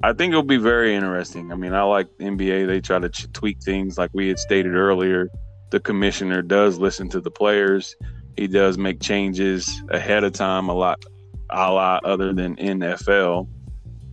I 0.04 0.14
think 0.14 0.32
it'll 0.32 0.44
be 0.44 0.58
very 0.58 0.96
interesting. 0.96 1.52
I 1.52 1.56
mean, 1.56 1.74
I 1.74 1.84
like 1.84 2.08
NBA. 2.20 2.68
They 2.68 2.80
try 2.80 3.00
to 3.00 3.10
ch- 3.10 3.32
tweak 3.34 3.62
things, 3.62 3.98
like 3.98 4.12
we 4.14 4.28
had 4.28 4.40
stated 4.40 4.76
earlier 4.76 5.30
the 5.74 5.80
commissioner 5.80 6.44
does 6.44 6.78
listen 6.78 7.10
to 7.10 7.20
the 7.20 7.32
players. 7.32 7.96
He 8.38 8.46
does 8.46 8.78
make 8.78 9.02
changes 9.02 9.82
ahead 9.90 10.24
of 10.24 10.32
time 10.32 10.70
a 10.70 10.74
lot, 10.74 11.04
a 11.50 11.74
lot 11.74 12.06
other 12.06 12.32
than 12.32 12.56
NFL. 12.58 13.48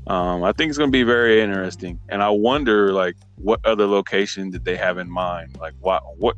Um, 0.07 0.43
I 0.43 0.53
think 0.53 0.71
it's 0.71 0.79
going 0.79 0.89
to 0.89 0.93
be 0.93 1.03
very 1.03 1.43
interesting, 1.43 2.01
and 2.09 2.23
I 2.23 2.31
wonder 2.31 2.95
like 2.95 3.15
what 3.37 3.61
other 3.67 3.87
location 3.87 4.51
did 4.51 4.65
they 4.65 4.75
have 4.75 4.97
in 4.97 5.11
mind? 5.11 5.59
Like 5.61 5.75
why 5.81 5.99
what 6.17 6.35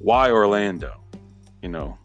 why 0.00 0.30
Orlando? 0.30 1.00
You 1.62 1.70
know, 1.70 1.96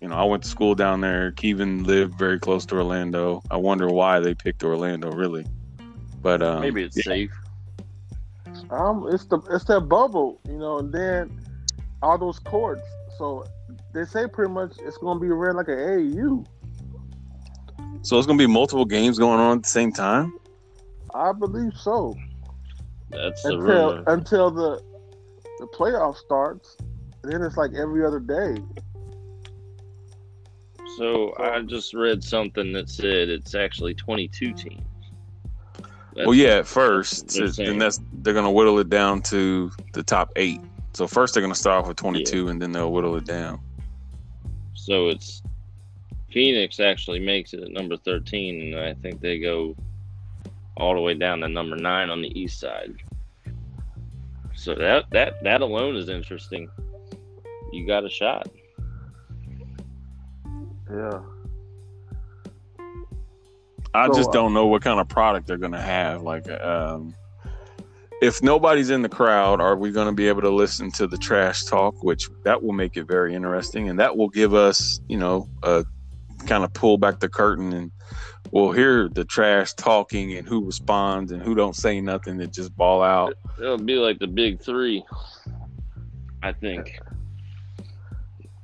you 0.00 0.08
know 0.08 0.14
I 0.14 0.24
went 0.24 0.42
to 0.44 0.48
school 0.48 0.74
down 0.74 1.02
there. 1.02 1.32
Kevin 1.32 1.84
lived 1.84 2.14
very 2.18 2.40
close 2.40 2.64
to 2.66 2.76
Orlando. 2.76 3.42
I 3.50 3.58
wonder 3.58 3.88
why 3.88 4.20
they 4.20 4.34
picked 4.34 4.64
Orlando 4.64 5.12
really. 5.12 5.44
But 6.22 6.42
um, 6.42 6.62
maybe 6.62 6.82
it's 6.82 6.96
yeah. 6.96 7.02
safe. 7.02 7.32
Um, 8.70 9.06
it's 9.12 9.26
the 9.26 9.38
it's 9.50 9.64
that 9.64 9.82
bubble, 9.82 10.40
you 10.48 10.56
know, 10.56 10.78
and 10.78 10.90
then 10.90 11.43
all 12.04 12.18
those 12.18 12.38
courts. 12.38 12.86
So 13.18 13.46
they 13.92 14.04
say 14.04 14.26
pretty 14.26 14.52
much 14.52 14.72
it's 14.80 14.98
going 14.98 15.18
to 15.18 15.22
be 15.22 15.28
ran 15.28 15.56
like 15.56 15.68
an 15.68 15.78
AAU. 15.78 16.46
So 18.02 18.18
it's 18.18 18.26
going 18.26 18.38
to 18.38 18.46
be 18.46 18.52
multiple 18.52 18.84
games 18.84 19.18
going 19.18 19.40
on 19.40 19.58
at 19.58 19.62
the 19.62 19.68
same 19.68 19.92
time. 19.92 20.32
I 21.14 21.32
believe 21.32 21.72
so. 21.74 22.14
That's 23.10 23.42
the 23.42 23.58
rule. 23.58 23.90
until 23.90 24.12
until 24.12 24.50
the 24.50 24.82
the 25.58 25.66
playoff 25.68 26.16
starts. 26.16 26.76
And 27.22 27.32
then 27.32 27.42
it's 27.42 27.56
like 27.56 27.72
every 27.74 28.04
other 28.04 28.20
day. 28.20 28.56
So 30.98 31.34
I 31.38 31.60
just 31.62 31.94
read 31.94 32.22
something 32.22 32.72
that 32.74 32.90
said 32.90 33.28
it's 33.28 33.54
actually 33.54 33.94
22 33.94 34.52
teams. 34.52 34.82
That's 36.14 36.26
well, 36.26 36.34
yeah, 36.34 36.58
at 36.58 36.66
first, 36.66 37.36
and 37.36 37.80
that's 37.80 38.00
they're 38.22 38.34
going 38.34 38.44
to 38.44 38.50
whittle 38.50 38.78
it 38.78 38.88
down 38.88 39.22
to 39.22 39.72
the 39.94 40.02
top 40.02 40.30
eight. 40.36 40.60
So 40.94 41.08
first 41.08 41.34
they're 41.34 41.40
going 41.40 41.52
to 41.52 41.58
start 41.58 41.82
off 41.82 41.88
with 41.88 41.96
22, 41.96 42.44
yeah. 42.44 42.50
and 42.50 42.62
then 42.62 42.72
they'll 42.72 42.92
whittle 42.92 43.16
it 43.16 43.24
down. 43.24 43.60
So 44.74 45.08
it's 45.08 45.42
Phoenix 46.30 46.78
actually 46.80 47.18
makes 47.18 47.52
it 47.52 47.62
at 47.62 47.70
number 47.70 47.96
13, 47.96 48.74
and 48.74 48.80
I 48.80 48.94
think 48.94 49.20
they 49.20 49.38
go 49.38 49.76
all 50.76 50.94
the 50.94 51.00
way 51.00 51.14
down 51.14 51.40
to 51.40 51.48
number 51.48 51.76
nine 51.76 52.10
on 52.10 52.22
the 52.22 52.38
east 52.38 52.60
side. 52.60 52.94
So 54.54 54.74
that 54.76 55.06
that 55.10 55.42
that 55.42 55.60
alone 55.62 55.96
is 55.96 56.08
interesting. 56.08 56.68
You 57.72 57.86
got 57.86 58.04
a 58.04 58.08
shot. 58.08 58.48
Yeah. 60.90 61.20
I 63.94 64.08
so, 64.08 64.14
just 64.14 64.32
don't 64.32 64.52
know 64.54 64.66
what 64.66 64.82
kind 64.82 65.00
of 65.00 65.08
product 65.08 65.46
they're 65.46 65.56
going 65.56 65.72
to 65.72 65.80
have. 65.80 66.22
Like, 66.22 66.48
um, 66.50 67.14
if 68.22 68.42
nobody's 68.42 68.90
in 68.90 69.02
the 69.02 69.08
crowd, 69.08 69.60
are 69.60 69.76
we 69.76 69.90
going 69.90 70.06
to 70.06 70.12
be 70.12 70.28
able 70.28 70.42
to 70.42 70.50
listen 70.50 70.90
to 70.92 71.06
the 71.06 71.18
trash 71.18 71.64
talk? 71.64 72.02
Which 72.02 72.28
that 72.44 72.62
will 72.62 72.72
make 72.72 72.96
it 72.96 73.04
very 73.04 73.34
interesting, 73.34 73.88
and 73.88 73.98
that 73.98 74.16
will 74.16 74.28
give 74.28 74.54
us, 74.54 75.00
you 75.08 75.16
know, 75.16 75.48
a 75.62 75.84
kind 76.46 76.64
of 76.64 76.72
pull 76.72 76.98
back 76.98 77.20
the 77.20 77.28
curtain, 77.28 77.72
and 77.72 77.90
we'll 78.50 78.72
hear 78.72 79.08
the 79.08 79.24
trash 79.24 79.74
talking 79.74 80.34
and 80.34 80.46
who 80.46 80.64
responds 80.64 81.32
and 81.32 81.42
who 81.42 81.54
don't 81.54 81.76
say 81.76 82.00
nothing 82.00 82.36
that 82.38 82.52
just 82.52 82.76
ball 82.76 83.02
out. 83.02 83.34
It'll 83.58 83.78
be 83.78 83.96
like 83.96 84.18
the 84.18 84.26
big 84.26 84.60
three, 84.60 85.04
I 86.42 86.52
think. 86.52 86.98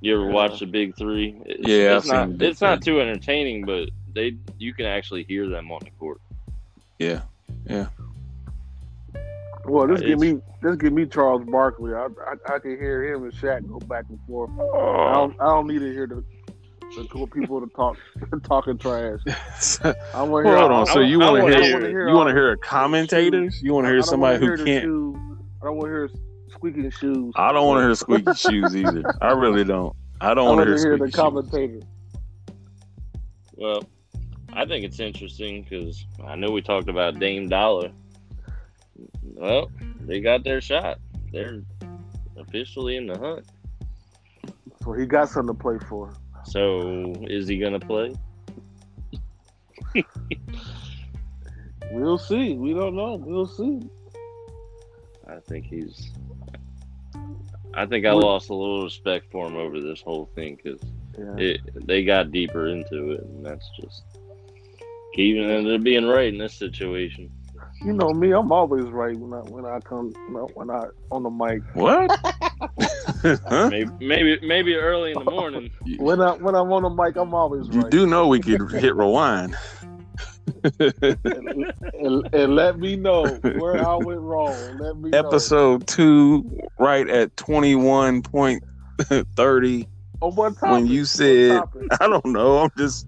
You 0.02 0.14
ever 0.14 0.30
watch 0.30 0.60
the 0.60 0.66
Big 0.66 0.96
Three? 0.96 1.40
It's, 1.44 1.68
yeah, 1.68 1.98
it's 1.98 2.06
not. 2.06 2.30
It's 2.40 2.62
not 2.62 2.82
too 2.82 3.00
entertaining, 3.02 3.66
but 3.66 3.90
they 4.14 4.36
you 4.58 4.72
can 4.72 4.86
actually 4.86 5.24
hear 5.24 5.46
them 5.48 5.70
on 5.70 5.80
the 5.84 5.90
court. 5.90 6.22
Yeah, 6.98 7.22
yeah. 7.66 7.88
Well, 9.70 9.87
this 9.87 10.00
give 10.00 10.18
me 10.18 10.40
this 10.62 10.76
give 10.76 10.92
me 10.92 11.06
Charles 11.06 11.44
Barkley. 11.44 11.94
I, 11.94 12.06
I, 12.26 12.54
I 12.54 12.59
can 12.59 12.72
hear 12.72 13.04
him 13.04 13.22
and 13.22 13.33
Shaq 13.33 13.68
go 13.68 13.78
back 13.78 14.04
and 14.09 14.18
forth. 14.26 14.50
Oh. 14.59 15.09
I 15.09 15.12
don't 15.14 15.40
I 15.40 15.46
don't 15.46 15.68
need 15.68 15.78
to 15.78 15.92
hear 15.92 16.06
the 16.09 16.24
the 16.96 17.06
cool 17.09 17.28
people 17.28 17.61
to 17.61 17.68
talk 17.68 17.96
talking 18.42 18.78
trash. 18.78 19.20
I 20.12 20.22
want 20.22 20.44
to 20.44 20.50
hear. 20.50 20.59
Hold 20.59 20.72
on. 20.72 20.87
So 20.87 20.98
you 20.98 21.20
want 21.20 21.46
to 21.46 21.56
hear, 21.56 21.80
hear 21.80 22.09
you 22.09 22.14
want 22.14 22.28
to 22.28 22.35
hear 22.35 22.56
commentators? 22.56 23.62
You 23.62 23.72
want 23.72 23.87
to 23.87 23.90
hear 23.90 24.02
somebody 24.02 24.44
who 24.44 24.56
can't? 24.56 24.83
Shoes. 24.85 25.16
I 25.62 25.66
don't 25.66 25.76
want 25.76 25.87
to 25.87 25.90
hear 25.90 26.11
squeaking 26.50 26.90
shoes. 26.90 27.33
I 27.37 27.52
don't 27.52 27.66
want 27.68 27.78
to 27.78 27.83
hear 27.83 27.94
squeaky 27.94 28.35
shoes 28.35 28.74
either. 28.74 29.14
I 29.22 29.33
really 29.33 29.62
don't. 29.62 29.94
I 30.20 30.35
don't 30.35 30.56
want 30.56 30.66
to 30.66 30.74
hear, 30.74 30.96
hear 30.96 30.98
the 30.98 31.12
commentator. 31.12 31.80
Well, 33.54 33.85
I 34.52 34.66
think 34.66 34.85
it's 34.85 34.98
interesting 34.98 35.62
because 35.62 36.04
I 36.26 36.35
know 36.35 36.50
we 36.50 36.61
talked 36.61 36.88
about 36.88 37.20
Dame 37.20 37.48
Dollar 37.48 37.92
well, 39.22 39.70
they 40.00 40.20
got 40.20 40.44
their 40.44 40.60
shot. 40.60 40.98
They're 41.32 41.62
officially 42.36 42.96
in 42.96 43.06
the 43.06 43.18
hunt. 43.18 43.46
So 44.82 44.92
he 44.92 45.06
got 45.06 45.28
something 45.28 45.54
to 45.54 45.60
play 45.60 45.78
for. 45.88 46.14
So 46.44 47.14
is 47.22 47.46
he 47.46 47.58
gonna 47.58 47.80
play? 47.80 48.14
we'll 51.90 52.18
see. 52.18 52.54
We 52.54 52.72
don't 52.72 52.96
know. 52.96 53.16
We'll 53.16 53.46
see. 53.46 53.82
I 55.28 55.38
think 55.46 55.66
he's. 55.66 56.10
I 57.74 57.86
think 57.86 58.04
I 58.04 58.12
lost 58.12 58.50
a 58.50 58.54
little 58.54 58.82
respect 58.82 59.30
for 59.30 59.46
him 59.46 59.56
over 59.56 59.80
this 59.80 60.00
whole 60.00 60.28
thing 60.34 60.56
because 60.56 60.80
yeah. 61.16 61.56
they 61.84 62.02
got 62.02 62.32
deeper 62.32 62.68
into 62.68 63.12
it, 63.12 63.22
and 63.22 63.46
that's 63.46 63.68
just 63.80 64.02
keeping 65.14 65.46
them 65.46 65.82
being 65.82 66.06
right 66.06 66.32
in 66.32 66.38
this 66.38 66.54
situation 66.54 67.30
you 67.82 67.92
know 67.92 68.12
me, 68.12 68.32
I'm 68.32 68.52
always 68.52 68.84
right 68.86 69.16
when 69.16 69.32
I 69.32 69.42
when 69.48 69.64
I 69.64 69.80
come 69.80 70.12
when 70.54 70.70
I 70.70 70.84
on 71.10 71.22
the 71.22 71.30
mic. 71.30 71.62
What? 71.74 72.10
huh? 73.48 73.68
maybe, 73.70 73.90
maybe 74.00 74.38
maybe 74.46 74.74
early 74.74 75.12
in 75.12 75.24
the 75.24 75.30
morning. 75.30 75.70
When 75.98 76.20
I 76.20 76.32
when 76.32 76.54
I'm 76.54 76.72
on 76.72 76.82
the 76.82 76.90
mic, 76.90 77.16
I'm 77.16 77.34
always 77.34 77.68
right. 77.68 77.84
you 77.84 77.90
do 77.90 78.06
know 78.06 78.28
we 78.28 78.40
could 78.40 78.70
hit 78.72 78.94
rewind. 78.94 79.56
and, 80.78 81.72
and, 81.94 82.34
and 82.34 82.56
let 82.56 82.78
me 82.78 82.96
know 82.96 83.24
where 83.24 83.86
I 83.86 83.94
went 83.96 84.20
wrong. 84.20 84.54
Let 84.78 84.96
me 84.96 85.10
know. 85.10 85.18
Episode 85.18 85.86
two, 85.86 86.60
right 86.78 87.08
at 87.08 87.36
twenty 87.36 87.74
one 87.74 88.22
point 88.22 88.62
thirty. 89.36 89.88
On 90.20 90.34
what 90.34 90.54
topic? 90.54 90.70
When 90.70 90.86
you 90.86 91.04
said. 91.06 91.62
I 92.00 92.08
don't 92.08 92.26
know. 92.26 92.58
I'm 92.58 92.70
just. 92.76 93.06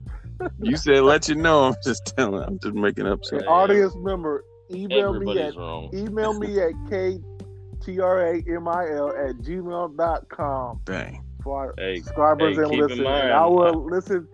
You 0.61 0.77
said 0.77 1.03
let 1.03 1.29
you 1.29 1.35
know. 1.35 1.65
I'm 1.65 1.75
just 1.85 2.13
telling. 2.17 2.43
I'm 2.43 2.59
just 2.59 2.75
making 2.75 3.07
up 3.07 3.21
An 3.21 3.25
something. 3.25 3.49
audience 3.49 3.95
member, 3.97 4.45
email 4.75 5.13
me 5.15 5.39
at 5.41 5.57
wrong. 5.57 5.91
email 5.95 6.39
me 6.39 6.61
at 6.61 6.73
k-t-r-a-m-i-l 6.91 9.09
at 9.11 9.37
gmail.com 9.39 10.81
Dang. 10.85 11.25
for 11.43 11.59
our 11.59 11.75
Hey, 11.79 11.97
subscribers 11.97 12.57
hey, 12.57 12.63
and 12.63 12.71
keep 12.71 12.81
listeners. 12.81 13.05
mind- 13.05 13.33
I 13.33 13.47
will 13.47 13.85
listen 13.91 14.29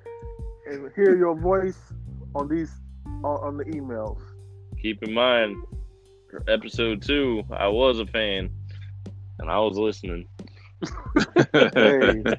and 0.67 0.91
hear 0.95 1.17
your 1.17 1.35
voice 1.35 1.79
on 2.35 2.49
these 2.49 2.71
on, 3.25 3.25
on 3.25 3.57
the 3.57 3.65
emails. 3.65 4.21
Keep 4.81 5.03
in 5.03 5.13
mind, 5.15 5.57
for 6.31 6.43
episode 6.49 7.03
two, 7.03 7.43
I 7.51 7.67
was 7.69 7.99
a 7.99 8.07
fan, 8.07 8.51
and 9.39 9.51
I 9.51 9.59
was 9.59 9.77
listening. 9.79 10.27
Hey. 11.53 12.23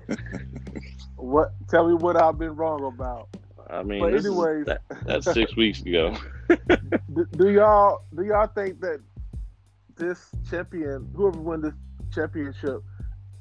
What? 1.18 1.52
Tell 1.68 1.86
me 1.86 1.96
what 1.96 2.16
I've 2.16 2.38
been 2.40 2.56
wrong 2.56 2.86
about. 2.86 3.28
I 3.70 3.84
mean, 3.84 4.00
But 4.00 4.16
anyways. 4.16 4.66
that, 4.66 4.82
that's 5.06 5.32
six 5.32 5.56
weeks 5.58 5.82
ago. 5.82 6.16
Do, 7.14 7.26
do 7.38 7.50
y'all 7.50 8.04
do 8.16 8.24
y'all 8.24 8.48
think 8.48 8.82
that 8.82 9.02
this 9.96 10.30
champion, 10.50 11.08
whoever 11.16 11.40
won 11.40 11.62
this 11.62 11.74
championship, 12.14 12.82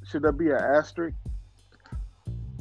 should 0.04 0.22
that 0.22 0.32
be 0.32 0.50
an 0.50 0.56
asterisk? 0.56 1.16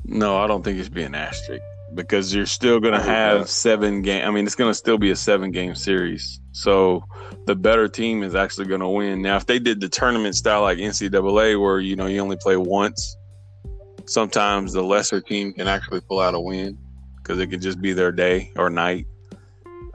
No, 0.05 0.37
I 0.37 0.47
don't 0.47 0.63
think 0.63 0.79
it 0.79 0.85
should 0.85 0.93
be 0.93 1.03
an 1.03 1.15
asterisk 1.15 1.61
because 1.93 2.33
you're 2.33 2.45
still 2.45 2.79
going 2.79 2.93
to 2.93 3.01
have 3.01 3.49
seven 3.49 4.01
game. 4.01 4.25
I 4.25 4.31
mean, 4.31 4.45
it's 4.45 4.55
going 4.55 4.69
to 4.69 4.75
still 4.75 4.97
be 4.97 5.11
a 5.11 5.15
seven 5.15 5.51
game 5.51 5.75
series. 5.75 6.39
So 6.53 7.03
the 7.45 7.55
better 7.55 7.89
team 7.89 8.23
is 8.23 8.35
actually 8.35 8.67
going 8.67 8.81
to 8.81 8.87
win. 8.87 9.21
Now, 9.21 9.35
if 9.35 9.45
they 9.45 9.59
did 9.59 9.81
the 9.81 9.89
tournament 9.89 10.35
style 10.35 10.61
like 10.61 10.77
NCAA, 10.77 11.59
where 11.61 11.79
you 11.79 11.97
know 11.97 12.05
you 12.05 12.21
only 12.21 12.37
play 12.37 12.55
once, 12.55 13.17
sometimes 14.05 14.71
the 14.71 14.83
lesser 14.83 15.19
team 15.19 15.51
can 15.51 15.67
actually 15.67 15.99
pull 16.01 16.21
out 16.21 16.33
a 16.33 16.39
win 16.39 16.77
because 17.27 17.41
it 17.41 17.47
could 17.47 17.61
just 17.61 17.81
be 17.81 17.91
their 17.91 18.11
day 18.11 18.51
or 18.55 18.69
night. 18.69 19.05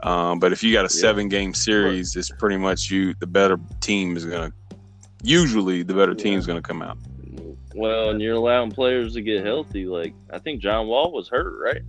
Um, 0.03 0.37
but 0.37 0.51
if 0.51 0.61
you 0.63 0.71
got 0.71 0.81
a 0.81 0.93
Yeah. 0.95 1.01
seven 1.01 1.29
game 1.29 1.53
series, 1.53 2.15
it's 2.15 2.29
pretty 2.29 2.57
much 2.57 2.91
you. 2.91 3.15
The 3.19 3.25
better 3.27 3.57
team 3.79 4.15
is 4.15 4.25
going 4.25 4.51
to. 4.51 4.77
Usually, 5.23 5.81
the 5.83 5.93
better 5.93 6.11
Yeah. 6.11 6.23
team 6.23 6.39
is 6.39 6.45
going 6.45 6.61
to 6.61 6.67
come 6.67 6.81
out. 6.81 6.97
Well, 7.75 8.11
and 8.11 8.21
you're 8.21 8.35
allowing 8.35 8.69
players 8.69 9.13
to 9.13 9.21
get 9.21 9.43
healthy. 9.43 9.85
Like 9.85 10.13
I 10.31 10.37
think 10.37 10.61
John 10.61 10.87
Wall 10.87 11.11
was 11.11 11.27
hurt, 11.27 11.53
right? 11.59 11.81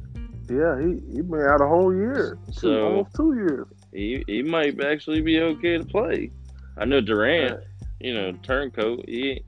Yeah, 0.49 0.81
he 0.81 1.01
he 1.15 1.21
been 1.21 1.43
out 1.43 1.61
a 1.61 1.67
whole 1.67 1.95
year, 1.95 2.39
two, 2.47 2.53
So- 2.53 2.87
almost 2.87 3.15
two 3.15 3.35
years. 3.35 3.67
He 3.93 4.25
he 4.27 4.43
might 4.43 4.83
actually 4.83 5.21
be 5.21 5.41
okay 5.41 5.77
to 5.79 5.85
play. 5.85 6.31
I 6.79 6.85
know 6.87 7.01
Durant, 7.03 7.61
you 8.01 8.15
know, 8.15 8.33
turncoat. 8.43 9.05
He 9.07 9.43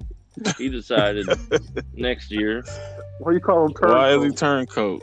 he 0.59 0.68
decided 0.68 1.26
next 1.94 2.30
year. 2.30 2.62
What 3.20 3.30
do 3.30 3.37
you 3.37 3.40
call 3.40 3.66
him? 3.66 3.72
Why 3.80 4.11
is 4.14 4.22
he 4.24 4.30
Turncoat? 4.30 5.00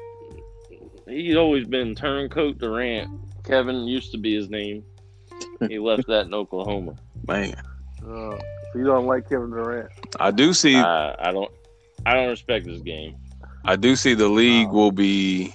Turncoat? 1.14 1.26
He's 1.26 1.36
always 1.36 1.66
been 1.66 1.96
turncoat 1.96 2.58
Durant. 2.60 3.10
Kevin 3.44 3.86
used 3.88 4.12
to 4.12 4.18
be 4.18 4.36
his 4.36 4.50
name. 4.50 4.84
He 5.68 5.80
left 5.80 6.08
that 6.08 6.26
in 6.26 6.34
Oklahoma. 6.34 6.96
Man, 7.28 7.56
Uh, 8.06 8.38
you 8.76 8.84
don't 8.86 9.06
like 9.06 9.30
Kevin 9.30 9.50
Durant? 9.50 9.90
I 10.20 10.32
do 10.32 10.54
see. 10.54 10.76
I, 10.76 11.16
I 11.20 11.32
don't 11.32 11.52
I 12.06 12.14
don't 12.16 12.30
respect 12.30 12.66
this 12.66 12.82
game. 12.82 13.16
I 13.66 13.76
do 13.78 13.96
see 13.96 14.14
the 14.14 14.28
league 14.28 14.68
Wow. 14.68 14.74
will 14.74 14.92
be 14.92 15.54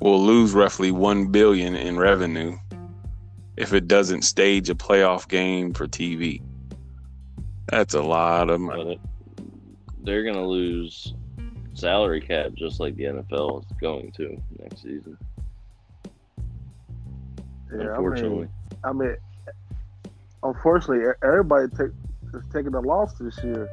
will 0.00 0.22
lose 0.22 0.52
roughly 0.52 0.90
one 0.92 1.26
billion 1.26 1.74
in 1.74 1.98
revenue 1.98 2.56
if 3.56 3.72
it 3.74 3.86
doesn't 3.88 4.22
stage 4.22 4.70
a 4.70 4.74
playoff 4.74 5.28
game 5.28 5.74
for 5.74 5.86
TV. 5.86 6.42
That's 7.66 7.94
a 7.94 8.02
lot 8.02 8.50
of 8.50 8.60
money. 8.60 9.00
They're 10.02 10.24
gonna 10.24 10.46
lose 10.46 11.12
salary 11.74 12.20
cap 12.20 12.52
just 12.54 12.80
like 12.80 12.96
the 12.96 13.04
NFL 13.04 13.60
is 13.60 13.66
going 13.80 14.12
to 14.12 14.40
next 14.60 14.82
season. 14.82 15.16
Yeah, 17.72 17.88
unfortunately. 17.94 18.48
I 18.84 18.92
mean, 18.92 19.00
I 19.04 19.06
mean, 19.08 20.10
unfortunately, 20.42 21.04
everybody 21.22 21.66
take, 21.76 21.90
is 22.34 22.42
taking 22.52 22.74
a 22.74 22.80
loss 22.80 23.14
this 23.14 23.38
year. 23.44 23.68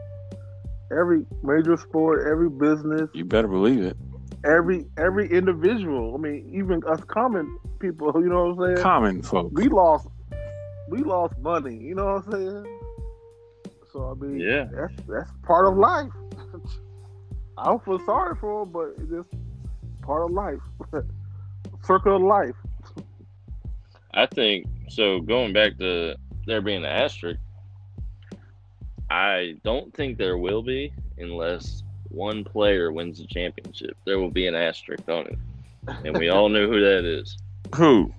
Every 0.91 1.25
major 1.43 1.75
sport, 1.77 2.27
every 2.29 2.49
business, 2.49 3.10
You 3.13 3.25
better 3.25 3.47
believe 3.47 3.83
it. 3.83 3.97
every 4.45 4.86
every 4.97 5.29
individual. 5.29 6.15
I 6.15 6.17
mean, 6.17 6.49
even 6.53 6.81
us 6.88 7.01
common 7.07 7.57
people. 7.79 8.13
You 8.21 8.29
know 8.29 8.45
what 8.53 8.67
I'm 8.69 8.75
saying? 8.75 8.83
Common 8.83 9.21
folks. 9.21 9.53
we 9.53 9.67
lost 9.67 10.07
we 10.89 10.99
lost 10.99 11.38
money. 11.39 11.75
You 11.75 11.95
know 11.95 12.05
what 12.05 12.25
I'm 12.27 12.31
saying? 12.31 12.77
So 13.91 14.12
I 14.12 14.13
mean, 14.25 14.39
Yeah. 14.39 14.65
that's 14.73 14.93
that's 15.10 15.31
part 15.43 15.67
of 15.67 15.75
life. 15.75 16.12
I 17.58 17.65
don't 17.65 17.84
feel 17.84 18.00
sorry 18.06 18.36
for 18.36 18.63
them, 18.63 18.72
but 18.72 18.93
it's 19.00 19.10
just 19.10 19.30
part 20.02 20.24
of 20.24 20.32
life. 20.32 20.60
Circle 21.84 22.17
of 22.17 22.22
life. 22.22 22.56
I 24.13 24.26
think 24.28 24.67
so. 24.89 25.20
Going 25.20 25.54
back 25.54 25.78
to 25.80 26.15
there 26.46 26.62
being 26.62 26.86
an 26.86 26.91
asterisk, 26.91 27.39
I 29.10 29.56
don't 29.63 29.93
think 29.93 30.17
there 30.17 30.38
will 30.38 30.62
be 30.62 30.93
unless 31.17 31.84
one 32.10 32.43
player 32.43 32.91
wins 32.91 33.20
the 33.20 33.28
championship. 33.28 33.98
There 34.06 34.20
will 34.20 34.32
be 34.32 34.48
an 34.48 34.56
asterisk 34.56 35.08
on 35.08 35.28
it, 35.28 35.38
and 36.06 36.17
we 36.17 36.30
all 36.30 36.50
know 36.50 36.67
who 36.67 36.80
that 36.82 37.06
is. 37.06 37.38
Who? 37.76 38.13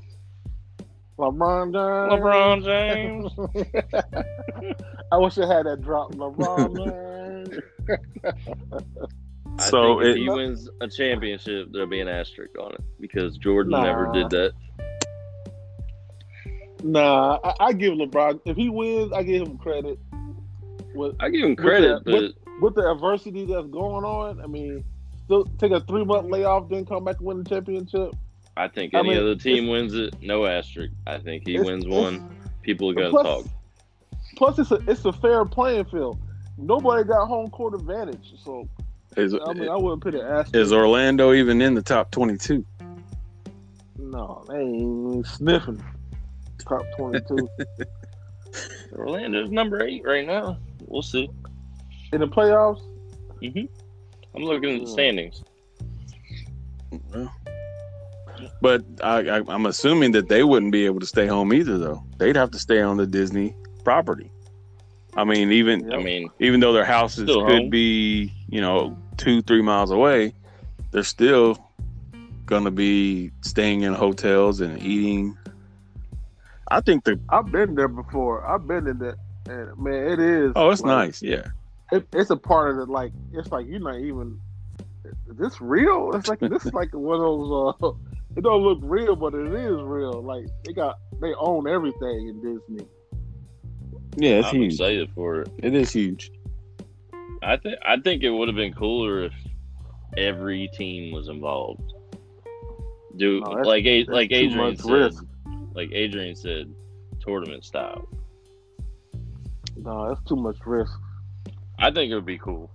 LeBron 1.19 1.73
James. 1.73 3.33
LeBron 3.33 3.55
James. 3.65 4.75
I 5.11 5.17
wish 5.17 5.39
I 5.39 5.47
had 5.53 5.67
that 5.67 5.81
drop. 5.83 6.13
LeBron 6.15 6.77
James. 6.77 7.63
I 9.69 9.71
So 9.71 10.01
if 10.01 10.17
he 10.17 10.29
wins 10.29 10.69
a 10.81 10.89
championship, 10.89 11.69
there'll 11.73 11.89
be 11.89 12.01
an 12.01 12.09
asterisk 12.09 12.59
on 12.59 12.73
it 12.75 12.81
because 13.01 13.37
Jordan 13.39 13.73
Nah. 13.73 13.83
never 13.83 14.13
did 14.13 14.31
that. 14.31 14.53
Nah, 16.83 17.39
I, 17.43 17.55
I 17.61 17.73
give 17.73 17.95
LeBron 17.95 18.41
if 18.45 18.57
he 18.57 18.69
wins, 18.69 19.13
I 19.13 19.23
give 19.23 19.47
him 19.47 19.59
credit. 19.59 19.99
With 20.95 21.17
I 21.21 21.29
give 21.29 21.45
him 21.45 21.57
credit, 21.57 22.05
that- 22.05 22.35
but 22.45 22.61
with 22.63 22.75
the 22.75 22.91
adversity 22.91 23.45
that's 23.45 23.67
going 23.69 24.05
on, 24.05 24.41
I 24.41 24.47
mean, 24.47 24.85
still 25.25 25.45
take 25.59 25.73
a 25.73 25.81
three 25.81 26.05
month 26.05 26.31
layoff, 26.31 26.69
then 26.69 26.87
come 26.87 27.05
back 27.05 27.17
and 27.19 27.27
win 27.27 27.43
the 27.43 27.49
championship. 27.49 28.15
I 28.57 28.69
think 28.69 28.95
I 28.95 29.01
any 29.01 29.11
mean, 29.11 29.19
other 29.19 29.37
team 29.37 29.69
wins 29.69 29.95
it, 29.95 30.15
no 30.23 30.47
asterisk. 30.47 30.93
I 31.07 31.19
think 31.19 31.45
he 31.47 31.59
wins 31.61 31.87
one. 31.87 32.25
People 32.63 32.91
are 32.91 32.95
gonna 32.95 33.11
plus, 33.11 33.25
talk. 33.25 33.47
Plus, 34.37 34.59
it's 34.59 34.71
a 34.71 34.81
it's 34.89 35.05
a 35.05 35.13
fair 35.13 35.45
playing 35.45 35.85
field. 35.87 36.19
Nobody 36.57 37.05
got 37.05 37.27
home 37.27 37.51
court 37.51 37.75
advantage, 37.75 38.35
so 38.43 38.69
Is, 39.19 39.35
I 39.35 39.53
mean, 39.53 39.69
I 39.69 39.77
wouldn't 39.77 40.03
put 40.03 40.15
an 40.15 40.21
asterisk. 40.21 40.55
is 40.55 40.73
Orlando 40.73 41.33
even 41.33 41.61
in 41.61 41.75
the 41.75 41.83
top 41.83 42.11
twenty-two? 42.11 42.65
no, 43.99 44.45
they 44.49 44.61
ain't 44.61 45.27
sniffing 45.27 45.83
top 46.67 46.83
twenty 46.97 47.21
two 47.29 47.49
Orlando's 48.97 49.51
number 49.51 49.83
eight 49.83 50.03
right 50.05 50.27
now. 50.27 50.57
We'll 50.87 51.03
see. 51.03 51.29
in 52.13 52.21
the 52.21 52.29
playoffs. 52.29 52.81
I'm 53.43 54.43
looking 54.43 54.77
at 54.77 54.81
the 54.81 54.87
Hmm. 54.87 54.93
standings. 54.93 55.43
But 58.63 58.83
I, 59.03 59.19
I, 59.29 59.43
I'm 59.49 59.67
assuming 59.67 60.13
that 60.13 60.29
they 60.29 60.45
wouldn't 60.45 60.73
be 60.73 60.87
able 60.87 61.01
to 61.01 61.07
stay 61.07 61.27
home 61.27 61.53
either, 61.53 61.77
though. 61.77 62.03
They'd 62.19 62.37
have 62.37 62.51
to 62.53 62.59
stay 62.59 62.81
on 62.81 62.97
the 62.97 63.07
Disney 63.07 63.55
property. 63.85 64.31
I 65.17 65.25
mean, 65.25 65.51
even 65.53 65.93
I 65.93 65.97
mean, 65.99 66.31
even 66.39 66.61
though 66.61 66.73
their 66.73 66.85
houses 66.85 67.27
could 67.29 67.43
home. 67.43 67.71
be, 67.71 68.33
you 68.49 68.61
know, 68.61 68.97
two, 69.19 69.43
three 69.43 69.61
miles 69.61 69.91
away, 69.91 70.33
they're 70.91 71.03
still 71.03 71.59
gonna 72.47 72.71
be 72.71 73.31
staying 73.43 73.83
in 73.83 73.93
hotels 73.93 74.61
and 74.61 74.83
eating. 74.83 75.37
I 76.71 76.81
think 76.81 77.05
the 77.05 77.21
I've 77.29 77.53
been 77.53 77.75
there 77.75 77.89
before. 77.89 78.47
I've 78.47 78.67
been 78.67 78.87
in 78.87 78.99
that, 78.99 79.17
and 79.47 79.77
man, 79.79 80.13
it 80.13 80.21
is. 80.21 80.53
oh, 80.57 80.71
it's 80.71 80.81
like, 80.81 81.07
nice, 81.07 81.23
yeah. 81.23 81.47
It, 81.93 82.07
it's 82.13 82.31
a 82.31 82.37
part 82.37 82.71
of 82.71 82.79
it. 82.79 82.91
Like 82.91 83.13
it's 83.33 83.51
like 83.51 83.67
you're 83.67 83.81
not 83.81 83.99
even. 83.99 84.41
Is 85.31 85.37
this 85.37 85.61
real? 85.61 86.15
It's 86.15 86.29
like 86.29 86.41
this 86.41 86.65
is 86.65 86.73
like 86.73 86.95
one 86.95 87.17
of 87.17 87.23
those. 87.23 87.75
Uh, 87.83 87.93
it 88.37 88.43
don't 88.43 88.63
look 88.63 88.79
real, 88.83 89.17
but 89.17 89.35
it 89.35 89.53
is 89.53 89.81
real. 89.83 90.23
Like 90.23 90.47
they 90.65 90.73
got 90.73 90.99
they 91.21 91.35
own 91.35 91.69
everything 91.69 92.29
in 92.29 92.41
Disney. 92.43 92.89
Yeah, 94.17 94.39
it's 94.41 94.49
I'm 94.49 94.57
huge. 94.57 94.73
excited 94.75 95.11
for 95.15 95.43
it. 95.43 95.51
It 95.59 95.75
is 95.75 95.93
huge. 95.93 96.33
I 97.43 97.57
think 97.57 97.79
I 97.85 97.99
think 97.99 98.23
it 98.23 98.31
would 98.31 98.49
have 98.49 98.57
been 98.57 98.73
cooler 98.75 99.25
if 99.25 99.33
every 100.17 100.69
team 100.69 101.13
was 101.13 101.29
involved. 101.29 101.83
Do 103.17 103.41
No, 103.41 103.51
like 103.63 103.85
A- 103.85 104.05
like 104.05 104.31
too 104.31 104.37
Adrian 104.37 104.77
said, 104.77 104.91
risk. 104.91 105.25
like 105.75 105.91
Adrian 105.93 106.37
said, 106.37 106.73
tournament 107.21 107.65
style. 107.65 108.09
No, 109.77 110.09
that's 110.09 110.27
too 110.29 110.37
much 110.37 110.59
risk. 110.67 110.99
I 111.79 111.91
think 111.91 112.11
it 112.11 112.15
would 112.15 112.27
be 112.27 112.39
cool. 112.39 112.71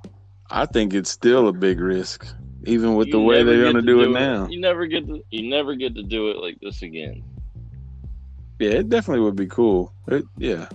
I 0.49 0.65
think 0.65 0.93
it's 0.93 1.09
still 1.09 1.47
a 1.47 1.53
big 1.53 1.79
risk 1.79 2.25
even 2.65 2.95
with 2.95 3.07
You 3.07 3.13
the 3.13 3.19
way 3.19 3.43
they're 3.43 3.61
going 3.61 3.75
to 3.75 3.81
to 3.81 3.87
do 3.87 4.03
it 4.03 4.09
now. 4.09 4.47
You 4.47 4.59
never 4.59 4.85
get 4.85 5.05
to 5.07 5.21
you 5.31 5.49
never 5.49 5.75
get 5.75 5.95
to 5.95 6.03
do 6.03 6.29
it 6.29 6.37
like 6.37 6.57
this 6.61 6.81
again. 6.81 7.23
Yeah, 8.59 8.71
it 8.71 8.89
definitely 8.89 9.23
would 9.23 9.35
be 9.35 9.47
cool. 9.47 9.93
It, 10.07 10.23
yeah, 10.37 10.69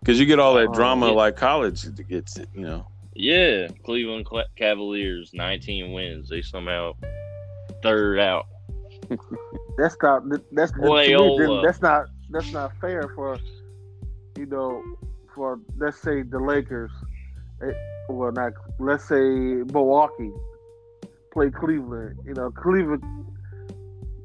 because 0.00 0.18
you 0.18 0.26
get 0.26 0.38
all 0.38 0.54
that 0.54 0.68
Oh, 0.68 0.74
drama 0.74 1.06
yeah. 1.06 1.12
like 1.12 1.36
college 1.36 1.84
gets 2.08 2.36
it. 2.38 2.48
You 2.54 2.62
know. 2.62 2.86
Yeah, 3.14 3.66
Cleveland 3.84 4.26
Cavaliers, 4.56 5.32
19 5.34 5.92
wins. 5.92 6.28
They 6.28 6.40
somehow 6.42 6.92
third 7.82 8.18
out. 8.20 8.46
That's 9.78 9.96
not 10.02 10.22
that's 10.52 10.72
Loyola. 10.76 11.62
that's 11.64 11.80
not 11.80 12.06
that's 12.30 12.52
not 12.52 12.72
fair 12.80 13.08
for 13.14 13.38
you 14.36 14.44
know 14.46 14.82
for 15.34 15.60
let's 15.78 15.98
say 16.00 16.22
the 16.22 16.38
Lakers. 16.38 16.90
eh, 17.62 17.72
Well, 18.08 18.32
not 18.32 18.52
let's 18.80 19.06
say 19.08 19.20
Milwaukee 19.72 20.32
play 21.32 21.50
Cleveland. 21.50 22.18
You 22.26 22.34
know, 22.34 22.50
Cleveland 22.50 23.02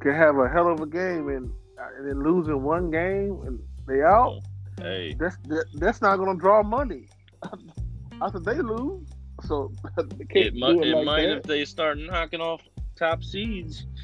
can 0.01 0.15
have 0.15 0.37
a 0.37 0.49
hell 0.49 0.67
of 0.67 0.81
a 0.81 0.87
game 0.87 1.29
and 1.29 1.51
and 1.97 2.07
then 2.07 2.23
losing 2.23 2.61
one 2.63 2.89
game 2.91 3.39
and 3.45 3.59
they 3.87 4.01
out. 4.01 4.39
Hey, 4.79 5.15
That's 5.17 5.37
that, 5.47 5.65
that's 5.75 6.01
not 6.01 6.17
going 6.17 6.35
to 6.35 6.39
draw 6.39 6.63
money 6.63 7.07
I 8.21 8.31
said 8.31 8.45
they 8.45 8.55
lose. 8.55 9.07
So 9.43 9.71
they 9.97 10.25
can't 10.25 10.47
it, 10.47 10.55
mu- 10.55 10.81
it, 10.81 10.87
it 10.87 10.95
like 10.95 11.05
might 11.05 11.21
that. 11.23 11.37
if 11.37 11.43
they 11.43 11.65
start 11.65 11.97
knocking 11.97 12.41
off 12.41 12.61
top 12.95 13.23
seeds. 13.23 13.85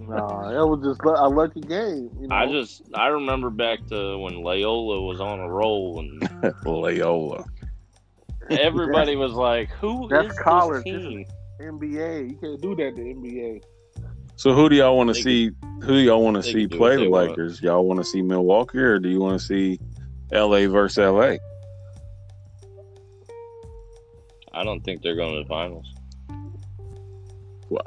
No, 0.00 0.50
that 0.50 0.66
was 0.66 0.84
just 0.84 1.00
a 1.04 1.28
lucky 1.28 1.60
game. 1.60 2.10
You 2.20 2.26
know? 2.26 2.34
I 2.34 2.50
just 2.50 2.82
I 2.94 3.06
remember 3.06 3.50
back 3.50 3.86
to 3.86 4.18
when 4.18 4.42
Loyola 4.42 5.00
was 5.02 5.20
on 5.20 5.38
a 5.38 5.48
roll 5.48 6.00
and 6.00 6.54
Loyola. 6.64 7.44
everybody 8.50 9.14
was 9.14 9.32
like, 9.34 9.70
"Who 9.80 10.08
That's 10.08 10.28
this 10.28 10.38
college. 10.40 10.82
This 10.84 11.02
team?" 11.02 11.24
NBA. 11.60 12.30
You 12.30 12.36
can't 12.38 12.60
do 12.60 12.74
that 12.76 12.96
to 12.96 13.00
NBA. 13.00 13.62
So 14.38 14.54
who 14.54 14.68
do 14.68 14.76
y'all 14.76 14.96
want 14.96 15.08
to 15.08 15.20
see? 15.20 15.50
Who 15.82 15.86
do 15.86 15.94
y'all 15.96 16.22
want 16.22 16.36
to 16.36 16.44
see 16.44 16.68
play 16.68 16.94
the 16.94 17.02
they 17.02 17.08
want. 17.08 17.30
Lakers? 17.30 17.60
Y'all 17.60 17.84
want 17.84 17.98
to 17.98 18.04
see 18.04 18.22
Milwaukee 18.22 18.78
or 18.78 19.00
do 19.00 19.08
you 19.08 19.18
want 19.18 19.40
to 19.40 19.44
see 19.44 19.80
LA 20.30 20.68
versus 20.68 20.96
LA? 20.96 21.38
I 24.52 24.62
don't 24.62 24.80
think 24.84 25.02
they're 25.02 25.16
going 25.16 25.34
to 25.34 25.42
the 25.42 25.48
finals. 25.48 25.92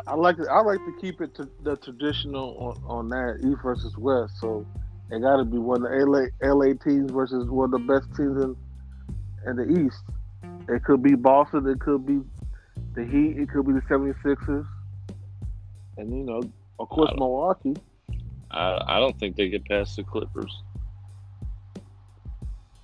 I 0.06 0.16
like 0.16 0.36
to, 0.38 0.48
I 0.52 0.60
like 0.60 0.80
to 0.80 0.94
keep 1.00 1.22
it 1.22 1.34
to 1.36 1.48
the 1.64 1.78
traditional 1.78 2.58
on, 2.58 2.84
on 2.86 3.10
that 3.10 3.38
East 3.50 3.62
versus 3.64 3.96
West. 3.98 4.34
So 4.42 4.68
it 5.10 5.22
got 5.22 5.38
to 5.38 5.46
be 5.46 5.58
one 5.58 5.86
of 5.86 5.90
the 5.90 6.06
LA 6.06 6.54
LA 6.54 6.74
teams 6.74 7.12
versus 7.12 7.50
one 7.50 7.74
of 7.74 7.80
the 7.80 7.88
best 7.88 8.14
teams 8.18 8.44
in 8.44 8.58
in 9.48 9.56
the 9.56 9.86
East. 9.86 10.04
It 10.68 10.84
could 10.84 11.02
be 11.02 11.16
Boston. 11.16 11.66
It 11.70 11.80
could 11.80 12.06
be 12.06 12.20
the 12.94 13.06
Heat. 13.06 13.38
It 13.38 13.50
could 13.50 13.66
be 13.66 13.72
the 13.72 13.82
76ers. 13.90 14.68
And 15.98 16.10
you 16.18 16.24
know, 16.24 16.42
of 16.80 16.90
course, 16.90 17.10
I 17.14 17.16
Milwaukee. 17.18 17.76
I 18.52 18.82
I 18.88 19.00
don't 19.00 19.18
think 19.20 19.36
they 19.36 19.50
get 19.50 19.66
past 19.66 19.96
the 19.96 20.04
Clippers. 20.04 20.52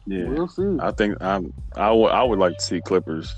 Yeah, 0.06 0.26
We'll 0.30 0.48
see. 0.48 0.78
I 0.80 0.92
think 0.92 1.22
I'm. 1.22 1.54
I 1.76 1.92
would. 1.92 2.10
I 2.12 2.24
would 2.24 2.40
like 2.40 2.58
to 2.58 2.64
see 2.64 2.80
Clippers, 2.82 3.34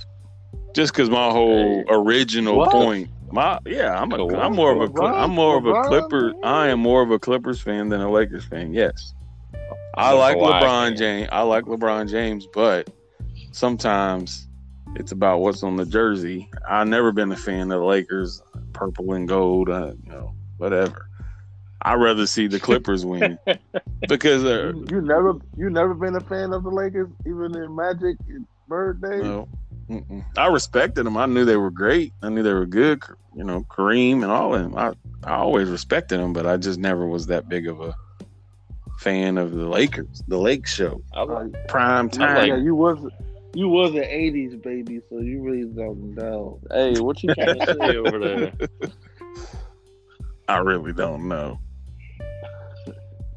just 0.75 0.93
because 0.93 1.09
my 1.09 1.31
whole 1.31 1.77
Hey. 1.79 1.85
original 1.89 2.57
What? 2.57 2.71
point. 2.71 3.09
My 3.31 3.57
yeah, 3.65 3.99
I'm 3.99 4.11
a. 4.11 4.17
Go 4.17 4.35
I'm 4.39 4.53
more 4.55 4.71
of 4.71 4.81
a. 4.81 4.87
Cl- 4.87 5.09
LeBron? 5.09 5.23
I'm 5.23 5.31
more 5.31 5.57
of 5.57 5.65
a 5.65 5.71
LeBron? 5.71 5.87
Clipper. 5.87 6.33
I 6.43 6.67
am 6.67 6.79
more 6.79 7.01
of 7.01 7.09
a 7.11 7.17
Clippers 7.19 7.59
fan 7.61 7.89
than 7.89 8.01
a 8.01 8.11
Lakers 8.11 8.45
fan. 8.45 8.73
Yes, 8.73 9.13
I 9.95 10.13
like 10.13 10.37
LeBron. 10.37 10.95
James. 10.97 11.29
I 11.31 11.41
like 11.41 11.65
LeBron 11.65 12.09
James, 12.09 12.47
but 12.53 12.89
sometimes 13.51 14.47
it's 14.95 15.11
about 15.11 15.39
what's 15.39 15.63
on 15.63 15.75
the 15.75 15.85
jersey. 15.85 16.49
I've 16.67 16.87
never 16.87 17.11
been 17.11 17.31
a 17.31 17.35
fan 17.35 17.71
of 17.71 17.79
the 17.79 17.85
Lakers, 17.85 18.41
purple 18.73 19.13
and 19.13 19.27
gold. 19.27 19.69
Uh, 19.69 19.93
you 20.03 20.11
know, 20.11 20.33
whatever. 20.57 21.07
I'd 21.81 21.95
rather 21.95 22.27
see 22.27 22.47
the 22.47 22.59
Clippers 22.59 23.05
win 23.05 23.39
because 24.09 24.43
uh, 24.43 24.73
You, 24.75 24.85
you 24.91 25.01
never 25.01 25.35
you 25.57 25.69
never 25.69 25.93
been 25.93 26.15
a 26.15 26.19
fan 26.21 26.51
of 26.53 26.63
the 26.63 26.69
Lakers, 26.69 27.09
even 27.25 27.55
in 27.55 27.75
Magic 27.75 28.17
and 28.27 28.45
Bird 28.67 29.01
days. 29.01 29.23
No. 29.23 29.47
Mm-mm. 29.89 30.23
I 30.37 30.47
respected 30.47 31.03
them. 31.05 31.17
I 31.17 31.25
knew 31.25 31.45
they 31.45 31.57
were 31.57 31.71
great. 31.71 32.13
I 32.21 32.29
knew 32.29 32.43
they 32.43 32.53
were 32.53 32.67
good. 32.67 33.01
You 33.33 33.43
know, 33.43 33.65
Kareem 33.71 34.21
and 34.21 34.25
all 34.25 34.53
of 34.53 34.61
them. 34.61 34.77
I, 34.77 34.89
I 35.27 35.37
always 35.37 35.67
respected 35.69 36.19
them, 36.19 36.31
but 36.33 36.45
I 36.45 36.57
just 36.57 36.77
never 36.79 37.07
was 37.07 37.25
that 37.27 37.49
big 37.49 37.67
of 37.67 37.81
a 37.81 37.95
fan 38.99 39.37
of 39.39 39.51
the 39.51 39.65
Lakers, 39.67 40.21
the 40.27 40.37
Lake 40.37 40.67
Show, 40.67 41.01
I 41.13 41.23
like, 41.23 41.67
prime 41.69 42.09
time. 42.09 42.35
like- 42.35 42.49
yeah, 42.49 42.57
you 42.57 42.75
was 42.75 42.99
you 43.53 43.67
was 43.67 43.91
an 43.91 44.03
'80s 44.03 44.61
baby, 44.61 45.01
so 45.09 45.19
you 45.19 45.41
really 45.41 45.65
don't 45.65 46.15
know. 46.15 46.59
hey, 46.71 46.99
what 46.99 47.21
you 47.23 47.33
trying 47.33 47.59
to 47.59 47.75
say 47.79 47.97
over 47.97 48.19
there? 48.19 48.53
I 50.47 50.57
really 50.57 50.93
don't 50.93 51.27
know. 51.27 51.59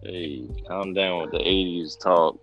Hey, 0.02 0.48
calm 0.66 0.94
down 0.94 1.22
with 1.22 1.30
the 1.32 1.38
'80s 1.38 1.98
talk. 2.00 2.38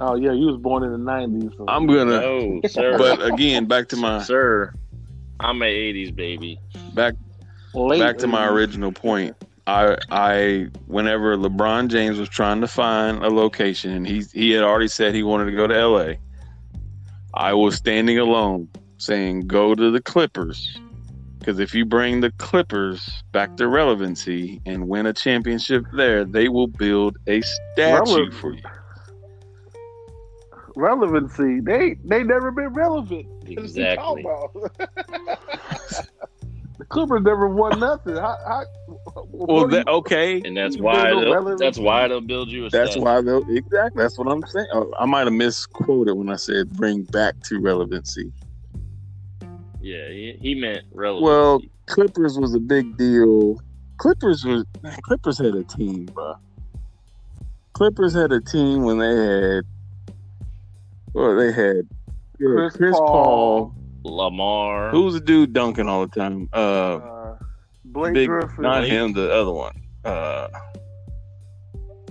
Oh 0.00 0.14
yeah, 0.16 0.32
you 0.32 0.46
was 0.46 0.56
born 0.56 0.82
in 0.82 0.92
the 0.92 0.98
'90s. 0.98 1.56
So. 1.56 1.64
I'm 1.68 1.86
gonna, 1.86 2.20
No, 2.20 2.60
sir. 2.66 2.96
but 2.98 3.22
again, 3.24 3.66
back 3.66 3.88
to 3.88 3.96
my 3.96 4.22
sir, 4.22 4.72
I'm 5.38 5.62
a 5.62 5.66
'80s 5.66 6.14
baby. 6.14 6.58
back 6.94 7.14
Late 7.74 8.00
back 8.00 8.18
to 8.18 8.26
my 8.26 8.46
original 8.46 8.92
point. 8.92 9.36
I 9.66 9.96
I 10.10 10.68
whenever 10.86 11.36
LeBron 11.36 11.88
James 11.88 12.18
was 12.18 12.28
trying 12.28 12.60
to 12.62 12.66
find 12.66 13.22
a 13.22 13.28
location 13.28 13.92
and 13.92 14.06
he 14.06 14.24
he 14.32 14.50
had 14.50 14.64
already 14.64 14.88
said 14.88 15.14
he 15.14 15.22
wanted 15.22 15.46
to 15.46 15.52
go 15.52 15.66
to 15.66 15.86
LA. 15.86 16.14
I 17.34 17.54
was 17.54 17.76
standing 17.76 18.18
alone 18.18 18.68
saying 18.98 19.46
go 19.46 19.74
to 19.74 19.90
the 19.90 20.00
Clippers. 20.00 20.78
Because 21.38 21.58
if 21.58 21.74
you 21.74 21.86
bring 21.86 22.20
the 22.20 22.32
Clippers 22.32 23.08
back 23.32 23.56
to 23.56 23.66
relevancy 23.66 24.60
and 24.66 24.88
win 24.88 25.06
a 25.06 25.12
championship 25.12 25.84
there, 25.94 26.24
they 26.24 26.48
will 26.48 26.66
build 26.66 27.16
a 27.26 27.40
statue 27.40 28.26
Rele- 28.28 28.34
for 28.34 28.52
you. 28.52 28.62
relevancy. 30.76 31.60
They 31.60 31.96
they 32.04 32.22
never 32.22 32.50
been 32.50 32.74
relevant. 32.74 33.26
Exactly. 33.46 34.24
talking 36.88 37.02
about? 37.02 37.24
the 37.24 37.24
Clippers 37.24 37.24
never 37.24 37.48
won 37.48 37.80
nothing. 37.80 38.16
How, 38.16 38.38
how, 38.46 38.64
Well, 39.30 39.64
what 39.64 39.70
do 39.70 39.76
that, 39.76 39.88
okay, 39.88 40.42
And 40.44 40.56
that's 40.56 40.78
why 40.78 41.10
no 41.10 41.20
they'll, 41.20 41.56
that's 41.56 41.78
why 41.78 42.08
they'll 42.08 42.20
build 42.20 42.50
you 42.50 42.66
a 42.66 42.70
that's 42.70 42.92
statue. 42.92 43.04
why 43.04 43.20
they'll 43.20 43.48
exactly. 43.48 44.02
That's 44.02 44.18
what 44.18 44.28
I'm 44.28 44.42
saying. 44.46 44.66
Oh, 44.72 44.92
I 44.98 45.06
might 45.06 45.26
have 45.26 45.32
misquoted 45.32 46.14
when 46.14 46.28
I 46.28 46.36
said 46.36 46.70
bring 46.70 47.02
back 47.04 47.40
to 47.44 47.60
relevancy. 47.60 48.32
Yeah, 49.80 50.08
he, 50.08 50.36
he 50.40 50.54
meant 50.54 50.84
relevant. 50.92 51.24
Well, 51.24 51.62
Clippers 51.86 52.38
was 52.38 52.54
a 52.54 52.60
big 52.60 52.96
deal. 52.96 53.60
Clippers 53.98 54.44
was 54.44 54.64
Clippers 55.02 55.38
had 55.38 55.54
a 55.54 55.64
team, 55.64 56.06
bro. 56.06 56.34
Clippers 57.72 58.14
had 58.14 58.32
a 58.32 58.40
team 58.40 58.82
when 58.84 58.98
they 58.98 59.14
had, 59.14 59.64
well, 61.14 61.34
they 61.36 61.52
had 61.52 61.88
yeah, 62.38 62.48
Chris 62.54 62.76
Chris, 62.76 62.96
Paul. 62.96 63.06
Paul. 63.06 63.74
Lamar. 64.02 64.90
Who's 64.90 65.14
the 65.14 65.20
dude 65.20 65.52
dunking 65.52 65.88
all 65.88 66.06
the 66.06 66.20
time? 66.20 66.48
Uh, 66.52 66.56
uh, 66.96 67.36
Blake 67.84 68.14
big, 68.14 68.28
Griffin, 68.28 68.62
not 68.62 68.84
him, 68.84 69.12
the 69.12 69.32
other 69.32 69.52
one. 69.52 69.82
Uh, 70.04 70.48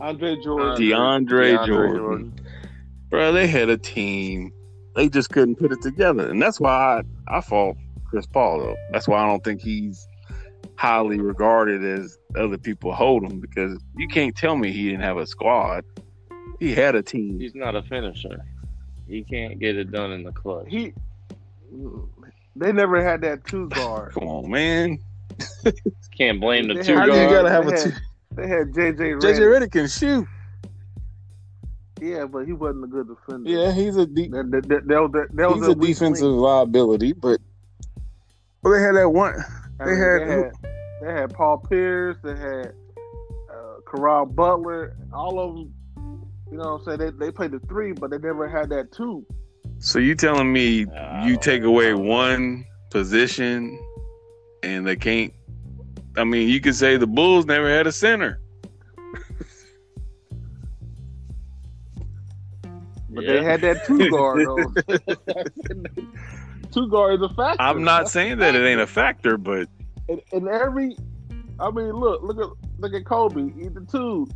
Andre 0.02 0.36
Jordan. 0.42 0.76
DeAndre, 0.76 1.28
DeAndre 1.28 1.66
Jordan. 1.66 1.98
Jordan. 1.98 2.34
Bro, 3.10 3.34
they 3.34 3.48
had 3.48 3.70
a 3.70 3.78
team. 3.78 4.52
They 4.96 5.10
just 5.10 5.30
couldn't 5.30 5.56
put 5.56 5.72
it 5.72 5.82
together, 5.82 6.30
and 6.30 6.42
that's 6.42 6.60
why 6.60 7.02
I, 7.28 7.38
I 7.38 7.42
fault 7.42 7.78
Chris 8.10 8.26
Paul. 8.26 8.60
Though 8.60 8.76
that's 8.92 9.08
why 9.08 9.24
I 9.24 9.28
don't 9.28 9.44
think 9.44 9.62
he's 9.62 10.08
highly 10.76 11.20
regarded 11.20 11.84
as 11.84 12.18
other 12.36 12.58
people 12.58 12.94
hold 12.94 13.24
him 13.24 13.40
because 13.40 13.78
you 13.98 14.08
can't 14.08 14.36
tell 14.36 14.56
me 14.56 14.72
he 14.72 14.86
didn't 14.86 15.02
have 15.04 15.18
a 15.18 15.28
squad. 15.28 15.84
He 16.60 16.74
had 16.74 16.96
a 16.96 17.02
team. 17.02 17.40
He's 17.40 17.56
not 17.56 17.76
a 17.76 17.82
finisher. 17.84 18.46
He 19.08 19.24
can't 19.24 19.60
get 19.60 19.78
it 19.78 19.92
done 19.92 20.12
in 20.12 20.24
the 20.24 20.32
clutch. 20.32 20.68
He. 20.70 20.94
They 22.56 22.72
never 22.72 23.04
had 23.04 23.22
that 23.22 23.46
two 23.46 23.70
guard. 23.70 24.14
Come 24.20 24.28
on, 24.28 24.50
man. 24.52 25.00
Can't 26.18 26.40
blame 26.42 26.68
the 26.68 26.76
They 26.76 26.84
two 26.84 26.96
How 26.96 27.02
had- 27.02 27.12
do 27.12 27.22
you 27.22 27.30
gotta 27.30 27.50
have 27.50 27.66
they 27.68 27.74
a 27.76 27.80
had- 27.80 27.92
two? 27.94 27.98
They 28.36 28.48
had 28.48 28.72
JJ. 28.74 29.20
JJ 29.22 29.40
Redick. 29.40 29.62
Redick 29.68 29.72
can 29.72 29.88
shoot. 29.88 30.28
Yeah, 32.02 32.26
but 32.26 32.46
he 32.46 32.54
wasn't 32.54 32.86
a 32.86 32.88
good 32.88 33.08
defender. 33.08 33.50
Yeah, 33.50 33.72
he's 33.74 33.98
a 33.98 34.06
deep. 34.06 34.32
That, 34.32 34.50
that, 34.52 34.68
that, 34.70 34.88
that 34.88 35.02
was, 35.02 35.12
that, 35.12 35.28
that 35.34 35.50
was 35.50 35.58
He's 35.60 35.68
a 35.68 35.72
a 35.72 35.76
defensive 35.76 36.28
link. 36.28 36.42
liability, 36.42 37.14
but 37.14 37.42
well, 38.62 38.74
they 38.74 38.82
had 38.82 38.96
that 38.96 39.10
one. 39.10 39.36
I 39.80 39.86
They 39.86 39.92
mean, 39.92 40.00
had- 40.00 40.22
they 40.22 40.32
had 40.36 40.52
they 41.02 41.14
had 41.14 41.34
Paul 41.34 41.58
Pierce, 41.60 42.18
they 42.24 42.36
had 42.36 42.74
uh, 43.52 43.80
Caron 43.90 44.30
Butler, 44.32 44.96
all 45.14 45.40
of 45.40 45.56
them. 45.56 45.74
You 46.52 46.58
know 46.58 46.74
what 46.74 46.82
I'm 46.88 46.98
saying? 47.00 47.18
They, 47.20 47.26
they 47.26 47.32
played 47.32 47.52
the 47.52 47.60
three, 47.68 47.92
but 47.94 48.10
they 48.12 48.18
never 48.18 48.48
had 48.50 48.70
that 48.70 48.92
two. 48.92 49.26
So 49.80 50.00
you 50.00 50.14
telling 50.16 50.52
me 50.52 50.86
Uh, 50.86 51.24
you 51.26 51.38
take 51.38 51.64
away 51.64 51.94
one 51.94 52.66
position 52.92 53.80
and 54.64 54.86
they 54.86 54.96
can't? 54.96 55.34
I 56.18 56.24
mean, 56.26 56.50
you 56.50 56.60
could 56.60 56.76
say 56.76 56.98
the 56.98 57.08
Bulls 57.08 57.46
never 57.46 57.70
had 57.70 57.88
a 57.88 57.92
center. 57.92 58.40
But 63.12 63.24
Yeah. 63.24 63.34
they 63.34 63.44
had 63.44 63.62
that 63.62 63.86
two 63.86 64.10
guard 64.12 64.46
though. 64.46 64.74
two 66.72 66.90
guard 66.90 67.16
is 67.16 67.22
a 67.22 67.30
factor. 67.34 67.62
I'm 67.62 67.84
not 67.84 68.02
That's 68.02 68.12
saying 68.12 68.38
that 68.40 68.56
it 68.56 68.66
ain't 68.66 68.82
a 68.82 68.88
factor. 68.88 69.38
factor, 69.38 69.38
but 69.38 69.68
And, 70.10 70.22
and 70.32 70.48
every, 70.48 70.96
I 71.60 71.72
mean, 71.72 71.92
look, 71.94 72.22
look 72.22 72.38
at 72.40 72.50
look 72.80 72.94
at 72.94 73.06
Kobe. 73.06 73.52
He 73.54 73.68
the 73.70 73.82
two. 73.90 74.28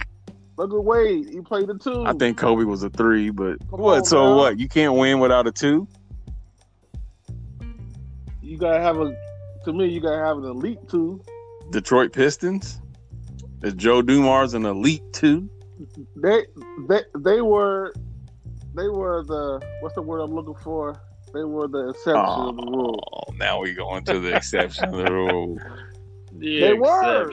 Look 0.57 0.71
at 0.71 0.83
Wade. 0.83 1.29
He 1.29 1.41
played 1.41 1.67
the 1.67 1.77
two. 1.77 2.03
I 2.05 2.13
think 2.13 2.37
Kobe 2.37 2.63
was 2.63 2.83
a 2.83 2.89
three. 2.89 3.29
But 3.31 3.57
Come 3.69 3.79
what? 3.81 3.97
on 3.99 4.05
so 4.05 4.23
now. 4.31 4.37
what? 4.37 4.59
You 4.59 4.67
can't 4.67 4.93
win 4.95 5.19
without 5.19 5.47
a 5.47 5.51
two. 5.51 5.87
you 8.41 8.57
gotta 8.57 8.79
have 8.81 8.99
a. 8.99 9.15
To 9.65 9.73
me, 9.73 9.87
you 9.87 9.99
gotta 10.01 10.23
have 10.23 10.37
an 10.37 10.45
elite 10.45 10.79
two. 10.89 11.21
Detroit 11.71 12.13
Pistons. 12.13 12.81
Is 13.63 13.73
Joe 13.73 14.01
Dumars 14.01 14.53
an 14.53 14.65
elite 14.65 15.01
two? 15.13 15.49
They 16.15 16.45
they 16.87 17.01
they 17.19 17.41
were 17.41 17.93
they 18.75 18.89
were 18.89 19.23
the 19.23 19.61
what's 19.81 19.95
the 19.95 20.01
word 20.01 20.19
I'm 20.19 20.33
looking 20.33 20.55
for? 20.55 21.01
They 21.33 21.43
were 21.43 21.67
the 21.67 21.89
exception 21.89 22.15
of 22.15 22.57
the 22.57 22.63
rule. 22.63 23.03
Oh, 23.11 23.33
now 23.33 23.59
we 23.59 23.73
going 23.73 24.03
to 24.05 24.19
the 24.19 24.35
exception 24.35 24.93
of 24.93 24.97
the 24.97 25.11
rule. 25.11 25.57
The 26.33 26.59
They 26.59 26.73
were. 26.73 27.31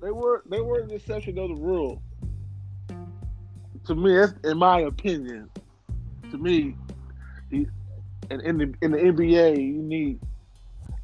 They 0.00 0.10
were 0.10 0.42
they 0.48 0.60
were 0.60 0.86
the 0.86 0.94
exception 0.94 1.38
of 1.38 1.48
the 1.48 1.56
rule. 1.56 2.02
To 3.88 3.94
me, 3.94 4.14
that's 4.16 4.34
in 4.44 4.58
my 4.58 4.80
opinion. 4.80 5.48
To 6.30 6.36
me, 6.36 6.76
he, 7.50 7.66
in, 8.30 8.40
in 8.42 8.58
the 8.58 8.74
in 8.82 8.90
the 8.92 8.98
NBA, 8.98 9.56
you 9.56 9.82
need. 9.82 10.20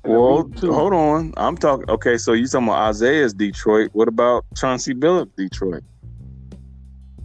Well, 0.05 0.51
hold 0.61 0.93
on. 0.93 1.33
I'm 1.39 1.57
talking. 1.57 1.89
Okay, 1.89 2.19
so 2.19 2.35
you 2.35 2.47
talking 2.47 2.69
about 2.69 2.91
Isiah's 2.91 3.33
Detroit? 3.33 3.89
What 3.95 4.07
about 4.07 4.45
Chauncey 4.55 4.93
Billups 4.93 5.35
Detroit? 5.35 5.83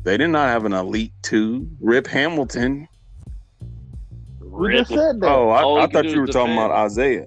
They 0.04 0.16
did 0.16 0.30
not 0.30 0.48
have 0.48 0.64
an 0.64 0.72
elite 0.72 1.12
two. 1.24 1.70
Rip 1.82 2.08
Hamilton. 2.08 2.88
We 4.40 4.78
just 4.78 4.92
said 4.92 5.20
that. 5.20 5.30
Oh, 5.30 5.50
I, 5.50 5.84
I 5.84 5.88
thought 5.88 6.06
you 6.06 6.22
were 6.22 6.28
talking 6.28 6.56
defend. 6.56 6.72
about 6.72 6.86
Isiah. 6.86 7.26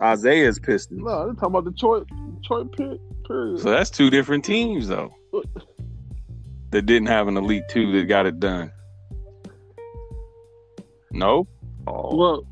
Isiah's 0.00 0.60
Pistons. 0.60 1.02
No, 1.02 1.26
they're 1.26 1.34
talking 1.34 1.56
about 1.56 1.64
Detroit. 1.64 2.08
Detroit 2.40 2.70
pe- 2.70 2.98
period. 3.26 3.58
So 3.58 3.70
that's 3.70 3.90
two 3.90 4.10
different 4.10 4.44
teams, 4.44 4.86
though. 4.86 5.12
That 6.70 6.82
didn't 6.82 7.08
have 7.08 7.26
an 7.28 7.36
elite 7.36 7.64
two 7.68 7.90
that 7.92 8.06
got 8.06 8.26
it 8.26 8.38
done. 8.38 8.70
No. 11.10 11.46
Oh, 11.86 12.16
Well, 12.16 12.46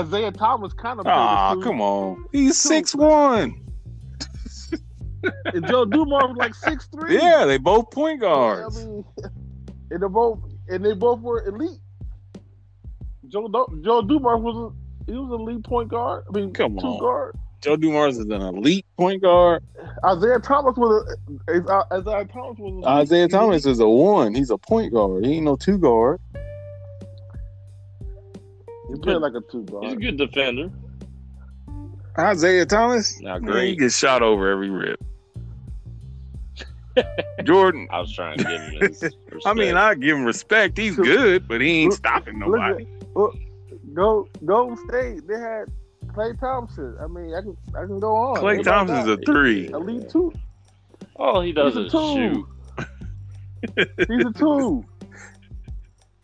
Isiah 0.00 0.32
Thomas 0.32 0.72
kind 0.72 1.00
of. 1.00 1.06
ah, 1.06 1.54
come 1.62 1.80
on. 1.80 2.24
He's 2.32 2.56
six 2.60 2.94
one. 2.94 3.54
And 5.52 5.66
Joe 5.66 5.84
Dumars 5.84 6.28
was 6.28 6.36
like 6.38 6.54
six 6.54 6.86
three. 6.86 7.14
Yeah, 7.18 7.44
they 7.44 7.58
both 7.58 7.90
point 7.90 8.22
I 8.22 8.26
guards. 8.26 8.78
mean, 8.86 9.04
and 9.90 10.02
they 10.02 10.06
both 10.08 10.38
and 10.68 10.82
they 10.84 10.94
both 10.94 11.20
were 11.20 11.44
elite. 11.46 11.78
Joe 13.28 13.46
Joe 13.82 14.00
Dumars 14.00 14.40
was 14.40 14.72
a, 14.72 15.10
he 15.12 15.18
was 15.18 15.30
an 15.32 15.40
elite 15.46 15.64
point 15.64 15.88
guard. 15.90 16.24
I 16.32 16.38
mean, 16.38 16.52
Come 16.54 16.78
two 16.78 16.86
on. 16.86 17.00
guard. 17.00 17.36
Joe 17.60 17.76
Dumars 17.76 18.16
is 18.18 18.26
an 18.26 18.40
elite 18.40 18.86
point 18.96 19.22
guard. 19.22 19.62
Isiah 20.10 20.38
Thomas 20.40 20.76
was 20.76 21.16
a 21.48 21.52
is- 21.52 21.66
uh, 21.66 21.82
Isiah 21.92 22.26
Thomas 22.26 22.58
was 22.58 22.84
a, 22.84 23.02
Isiah 23.02 23.28
Thomas 23.28 23.66
is 23.66 23.80
a 23.80 23.88
one. 23.88 24.34
He's 24.34 24.50
a 24.50 24.58
point 24.58 24.92
guard. 24.92 25.24
He 25.26 25.34
ain't 25.34 25.44
no 25.44 25.56
two 25.56 25.78
guard. 25.78 26.20
He 28.88 28.96
played 28.98 29.16
like 29.18 29.34
a 29.34 29.40
two 29.52 29.62
guard. 29.64 29.84
He's 29.84 29.92
a 29.92 29.96
good 29.96 30.16
defender. 30.16 30.70
Isiah 32.18 32.66
Thomas. 32.66 33.20
Not 33.20 33.42
Man, 33.42 33.66
he 33.66 33.76
gets 33.76 33.96
shot 33.96 34.22
over 34.22 34.50
every 34.50 34.70
rip. 34.70 34.98
Jordan. 37.44 37.86
I 37.90 38.00
was 38.00 38.12
trying 38.12 38.38
to 38.38 38.44
give 38.44 38.60
him 38.60 38.80
his 38.80 39.02
respect. 39.02 39.46
I 39.46 39.54
mean, 39.54 39.76
I 39.76 39.94
give 39.94 40.16
him 40.16 40.24
respect. 40.24 40.76
He's 40.76 40.96
good, 40.96 41.46
but 41.46 41.60
he 41.60 41.82
ain't 41.82 41.92
stopping 41.92 42.40
Look 42.40 42.60
at 42.60 42.68
nobody. 42.70 42.86
look, 43.14 43.36
go 43.94 44.28
Golden 44.44 44.76
State. 44.88 45.26
They 45.28 45.38
had 45.38 45.66
Klay 46.12 46.38
Thompson. 46.38 46.96
I 47.00 47.06
mean, 47.06 47.34
I 47.34 47.40
can 47.40 47.56
I 47.74 47.86
can 47.86 47.98
go 48.00 48.14
on. 48.14 48.36
Klay 48.36 48.58
Everybody 48.60 48.64
Thompson's 48.64 49.08
a 49.08 49.16
got 49.16 49.26
three. 49.26 49.68
elite 49.68 50.08
two. 50.10 50.32
all 51.16 51.40
he 51.40 51.52
does 51.52 51.74
He's 51.74 51.82
a 51.82 51.86
is 51.86 51.92
two. 51.92 52.46
shoot. 52.76 53.86
He's 54.08 54.24
a 54.26 54.32
two. 54.32 54.84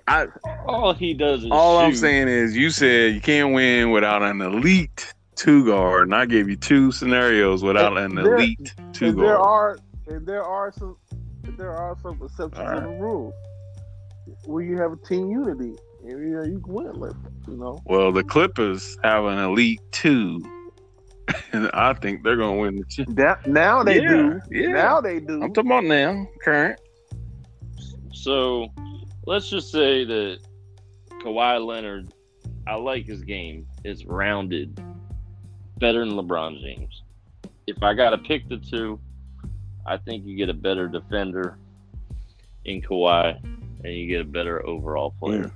I, 0.09 0.27
All 0.67 0.95
he 0.95 1.15
does 1.15 1.43
is 1.43 1.51
all 1.51 1.79
I'm 1.79 1.93
saying 1.95 2.29
is, 2.29 2.57
you 2.57 2.71
said 2.71 3.13
you 3.13 3.21
can't 3.21 3.53
win 3.53 3.91
without 3.91 4.23
an 4.23 4.41
elite 4.41 5.13
two 5.35 5.67
guard, 5.67 6.05
and 6.05 6.15
I 6.15 6.27
gave 6.27 6.49
you 6.49 6.55
two 6.55 6.93
scenarios 6.93 7.65
without 7.65 7.99
an 7.99 8.15
There- 8.15 8.37
elite 8.37 8.73
two 8.93 9.07
and 9.07 9.19
there 9.19 9.39
are 9.39 9.79
and 10.07 10.25
there 10.25 10.45
are 10.45 10.71
some 10.71 10.97
there 11.57 11.73
are 11.73 11.97
some 12.03 12.21
exceptions 12.23 12.59
All 12.59 12.67
right. 12.67 12.75
to 12.77 12.81
the 12.83 12.87
rule. 12.89 13.35
where 14.45 14.63
you 14.63 14.77
have 14.79 14.93
a 14.93 14.97
team 14.97 15.29
unity 15.31 15.75
and 16.11 16.53
you 16.53 16.61
can 16.61 16.73
win 16.73 16.99
with 17.01 17.17
you 17.49 17.57
know 17.57 17.81
Well, 17.87 18.13
the 18.13 18.25
Clippers 18.25 18.97
have 19.03 19.25
an 19.25 19.39
elite 19.39 19.81
two, 19.93 20.41
and 21.53 21.71
I 21.75 21.93
think 21.95 22.23
they're 22.23 22.37
gonna 22.37 22.59
win 22.59 22.77
the 22.77 22.85
championship. 22.85 23.47
now 23.47 23.83
they 23.83 24.03
Yeah, 24.03 24.09
do 24.09 24.41
yeah. 24.51 24.69
now 24.69 25.01
they 25.01 25.21
do 25.21 25.43
I'm 25.43 25.53
talking 25.53 25.71
about 25.71 25.85
now, 25.85 26.27
current. 26.43 26.81
So 28.13 28.69
let's 29.27 29.49
just 29.49 29.71
say 29.71 30.05
that 30.05 30.39
Kawhi 31.23 31.65
Leonard, 31.65 32.13
I 32.67 32.77
like 32.77 33.07
his 33.07 33.23
game. 33.23 33.67
It's 33.85 34.05
rounded, 34.05 34.81
better 35.79 36.05
than 36.05 36.15
LeBron 36.15 36.61
James. 36.61 37.03
If 37.67 37.83
I 37.83 37.95
got 37.95 38.11
to 38.11 38.19
pick 38.19 38.49
the 38.49 38.57
two, 38.59 39.01
I 39.87 39.97
think 39.97 40.25
you 40.25 40.37
get 40.37 40.49
a 40.49 40.55
better 40.55 40.89
defender 40.89 41.59
in 42.65 42.83
Kawhi, 42.83 43.39
and 43.85 43.93
you 43.95 44.07
get 44.09 44.21
a 44.21 44.25
better 44.25 44.67
overall 44.67 45.15
player. 45.19 45.51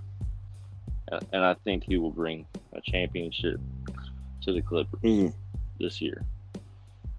And- 1.10 1.26
And 1.32 1.44
I 1.44 1.54
think 1.64 1.84
he 1.84 1.96
will 1.96 2.10
bring 2.10 2.46
a 2.72 2.80
championship 2.80 3.60
to 4.42 4.52
the 4.52 4.62
Clippers 4.62 5.00
Mm. 5.02 5.34
this 5.78 6.00
year, 6.00 6.22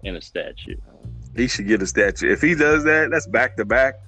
and 0.04 0.16
a 0.16 0.20
statue. 0.22 0.76
He 1.36 1.46
should 1.46 1.66
get 1.66 1.80
a 1.82 1.86
statue. 1.86 2.30
If 2.32 2.40
he 2.42 2.54
does 2.54 2.84
that, 2.84 3.10
that's 3.10 3.26
back 3.26 3.56
to 3.56 3.64
back. 3.64 4.00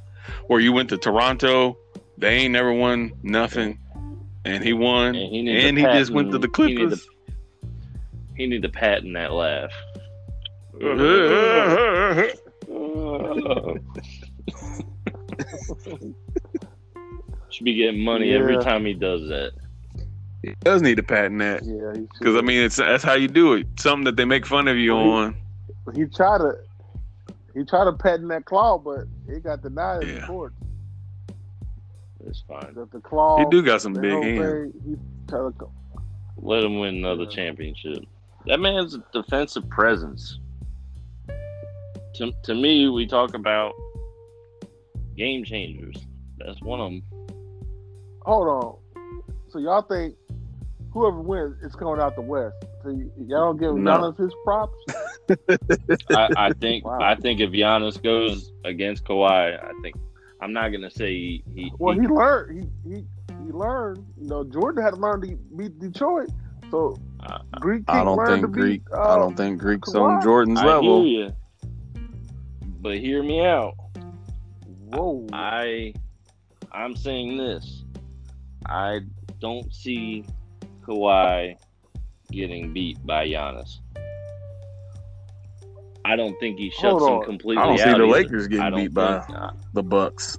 Where 0.47 0.61
you 0.61 0.73
went 0.73 0.89
to 0.91 0.97
Toronto, 0.99 1.77
they 2.19 2.31
ain't 2.31 2.53
never 2.53 2.73
won 2.73 3.13
nothing, 3.23 3.79
and 4.45 4.65
he 4.65 4.73
won, 4.73 5.15
And 5.15 5.17
he, 5.17 5.39
and 5.67 5.77
to 5.77 5.83
he 5.83 5.99
just 5.99 6.13
went 6.13 6.33
to 6.33 6.39
the 6.39 6.49
patent- 6.49 6.69
he 6.71 6.75
need 6.75 6.81
Clippers. 6.81 7.05
to- 7.05 7.11
He 8.37 8.47
need 8.47 8.63
to 8.63 8.69
patent 8.69 9.15
that 9.15 9.33
laugh. 9.33 9.73
Should 17.51 17.65
be 17.65 17.75
getting 17.75 18.01
money 18.03 18.33
every 18.33 18.59
time 18.59 18.85
he 18.85 18.95
does 18.95 19.29
that. 19.29 19.53
He 20.49 20.55
does 20.61 20.83
need 20.83 20.97
to 20.97 21.03
patent 21.03 21.39
that 21.41 21.63
yeah 21.65 22.01
because 22.19 22.37
I 22.37 22.41
mean 22.41 22.61
it's 22.63 22.77
that's 22.77 23.03
how 23.05 23.15
you 23.15 23.29
do 23.29 23.55
it. 23.55 23.67
Something 23.79 24.05
that 24.05 24.17
they 24.17 24.25
make 24.25 24.47
fun 24.47 24.69
of 24.69 24.77
you 24.77 24.95
Well, 24.95 25.05
he- 25.05 25.11
on. 25.11 25.37
he 25.95 26.05
tried 26.07 26.39
to 26.39 26.53
he 27.55 27.65
tried 27.65 27.85
to 27.85 27.93
patent 27.93 28.29
that 28.31 28.45
claw 28.45 28.79
but 28.79 29.05
it 29.29 29.43
got 29.45 29.63
denied 29.63 30.03
in 30.05 30.21
court 30.23 30.53
It's 32.27 32.43
fine. 32.49 32.75
that 32.75 32.91
the 32.91 33.01
claw 33.01 33.39
He 33.39 33.45
do 33.51 33.63
got 33.63 33.81
some 33.83 33.93
big 33.95 34.13
hands. 34.23 34.73
he 34.85 34.97
Let 36.39 36.65
him 36.65 36.79
win 36.79 36.97
another 36.97 37.23
Yeah. 37.25 37.29
championship. 37.31 37.99
That 38.47 38.61
man's 38.61 38.95
a 38.95 39.03
defensive 39.13 39.69
presence. 39.71 40.39
To, 42.17 42.31
to 42.45 42.55
me, 42.55 42.89
we 42.91 43.07
talk 43.07 43.35
about 43.35 43.73
game 45.17 45.45
changers. 45.45 45.97
That's 46.39 46.61
one 46.63 46.81
of 46.81 46.91
them. 46.91 47.03
hold 48.23 48.49
on 48.49 48.77
so 49.49 49.59
y'all 49.61 49.83
think 49.83 50.15
whoever 50.95 51.21
wins 51.21 51.61
is 51.63 51.75
coming 51.75 52.01
out 52.01 52.15
the 52.15 52.23
west 52.23 52.55
so 52.83 52.89
y'all 53.27 53.53
don't 53.53 53.61
give 53.61 53.75
No. 53.75 53.99
Giannis 53.99 54.19
his 54.19 54.33
props 54.45 54.79
I, 56.11 56.29
I 56.49 56.53
think 56.53 56.85
Wow. 56.87 56.99
I 57.01 57.15
think 57.17 57.41
if 57.41 57.51
Giannis 57.51 58.03
goes 58.03 58.53
against 58.65 59.05
Kawhi, 59.05 59.63
I 59.63 59.73
think 59.83 59.97
I'm 60.41 60.53
not 60.53 60.69
gonna 60.71 60.91
say 60.91 61.11
he, 61.13 61.45
he, 61.55 61.73
Well, 61.79 61.95
he- 61.95 62.03
he 62.03 62.07
learned. 62.07 62.71
He 62.85 62.91
he 62.91 62.97
he 63.47 63.51
learned. 63.53 64.05
You 64.21 64.29
know, 64.29 64.45
Jordan 64.45 64.83
had 64.85 64.91
to 64.95 64.97
learn 65.01 65.21
to 65.23 65.37
beat 65.57 65.79
Detroit. 65.79 66.29
So 66.71 66.99
I, 67.21 67.41
Greek 67.61 67.85
I 67.89 68.05
don't 68.05 68.25
think 68.27 68.51
Greek. 68.53 68.85
beat. 68.85 68.95
I 68.95 69.15
um, 69.15 69.21
don't 69.21 69.37
think 69.37 69.61
Greek's 69.61 69.91
Kawhi. 69.91 70.17
on 70.17 70.23
Jordan's 70.23 70.61
I 70.61 70.67
level. 70.67 71.03
hear 71.05 71.27
you, 71.27 71.33
but 72.81 72.99
hear 72.99 73.23
me 73.23 73.45
out. 73.45 73.75
Whoa. 74.93 75.27
I 75.33 75.95
I'm 76.73 76.95
saying 76.97 77.37
this. 77.39 77.85
I 78.67 79.01
don't 79.41 79.73
see 79.75 80.25
Kawhi 80.87 81.57
getting 82.31 82.73
beat 82.73 83.05
by 83.07 83.27
Giannis. 83.27 83.79
I 86.05 86.17
don't 86.17 86.39
think 86.39 86.59
he 86.59 86.71
shuts 86.71 87.03
him 87.03 87.09
on. 87.15 87.25
completely 87.25 87.63
I 87.63 87.67
don't 87.67 87.79
see 87.79 87.85
the 87.85 87.91
either. 87.95 88.07
Lakers 88.07 88.49
getting 88.49 88.75
beat 88.75 88.95
by 88.95 89.21
think- 89.21 89.39
uh, 89.39 89.51
the 89.73 89.83
Bucks. 89.83 90.37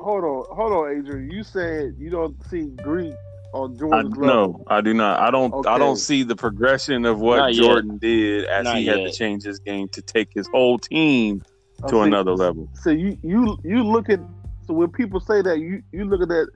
hold 0.00 0.24
on, 0.24 0.44
hold 0.54 0.72
on, 0.72 0.98
Adrian. 0.98 1.30
You 1.30 1.42
said 1.42 1.94
you 1.98 2.10
don't 2.10 2.36
see 2.48 2.66
Greek 2.82 3.14
on 3.54 3.74
I, 3.74 3.78
Jordan's 3.78 4.16
level. 4.18 4.26
no, 4.26 4.64
I 4.68 4.80
do 4.82 4.92
not. 4.92 5.20
I 5.20 5.30
don't. 5.30 5.66
I 5.66 5.78
don't 5.78 5.96
see 5.96 6.22
the 6.22 6.36
progression 6.36 7.06
of 7.06 7.20
what 7.20 7.38
Not 7.38 7.54
yet. 7.54 7.62
Jordan 7.62 7.98
did 7.98 8.44
as 8.44 8.64
Not 8.64 8.76
he 8.76 8.86
had 8.86 8.96
to 8.96 9.10
change 9.10 9.42
his 9.42 9.58
game 9.58 9.88
to 9.92 10.02
take 10.02 10.28
his 10.34 10.46
whole 10.48 10.78
team 10.78 11.42
I 11.82 11.86
to 11.88 11.94
see- 11.94 12.00
another 12.02 12.34
level. 12.34 12.68
So 12.74 12.90
you 12.90 13.16
you 13.22 13.56
you 13.64 13.82
look 13.82 14.10
at 14.10 14.20
so 14.66 14.74
when 14.74 14.90
people 14.90 15.18
say 15.20 15.40
that 15.40 15.58
you 15.60 15.82
you 15.92 16.04
look 16.04 16.20
at 16.20 16.28
that 16.28 16.48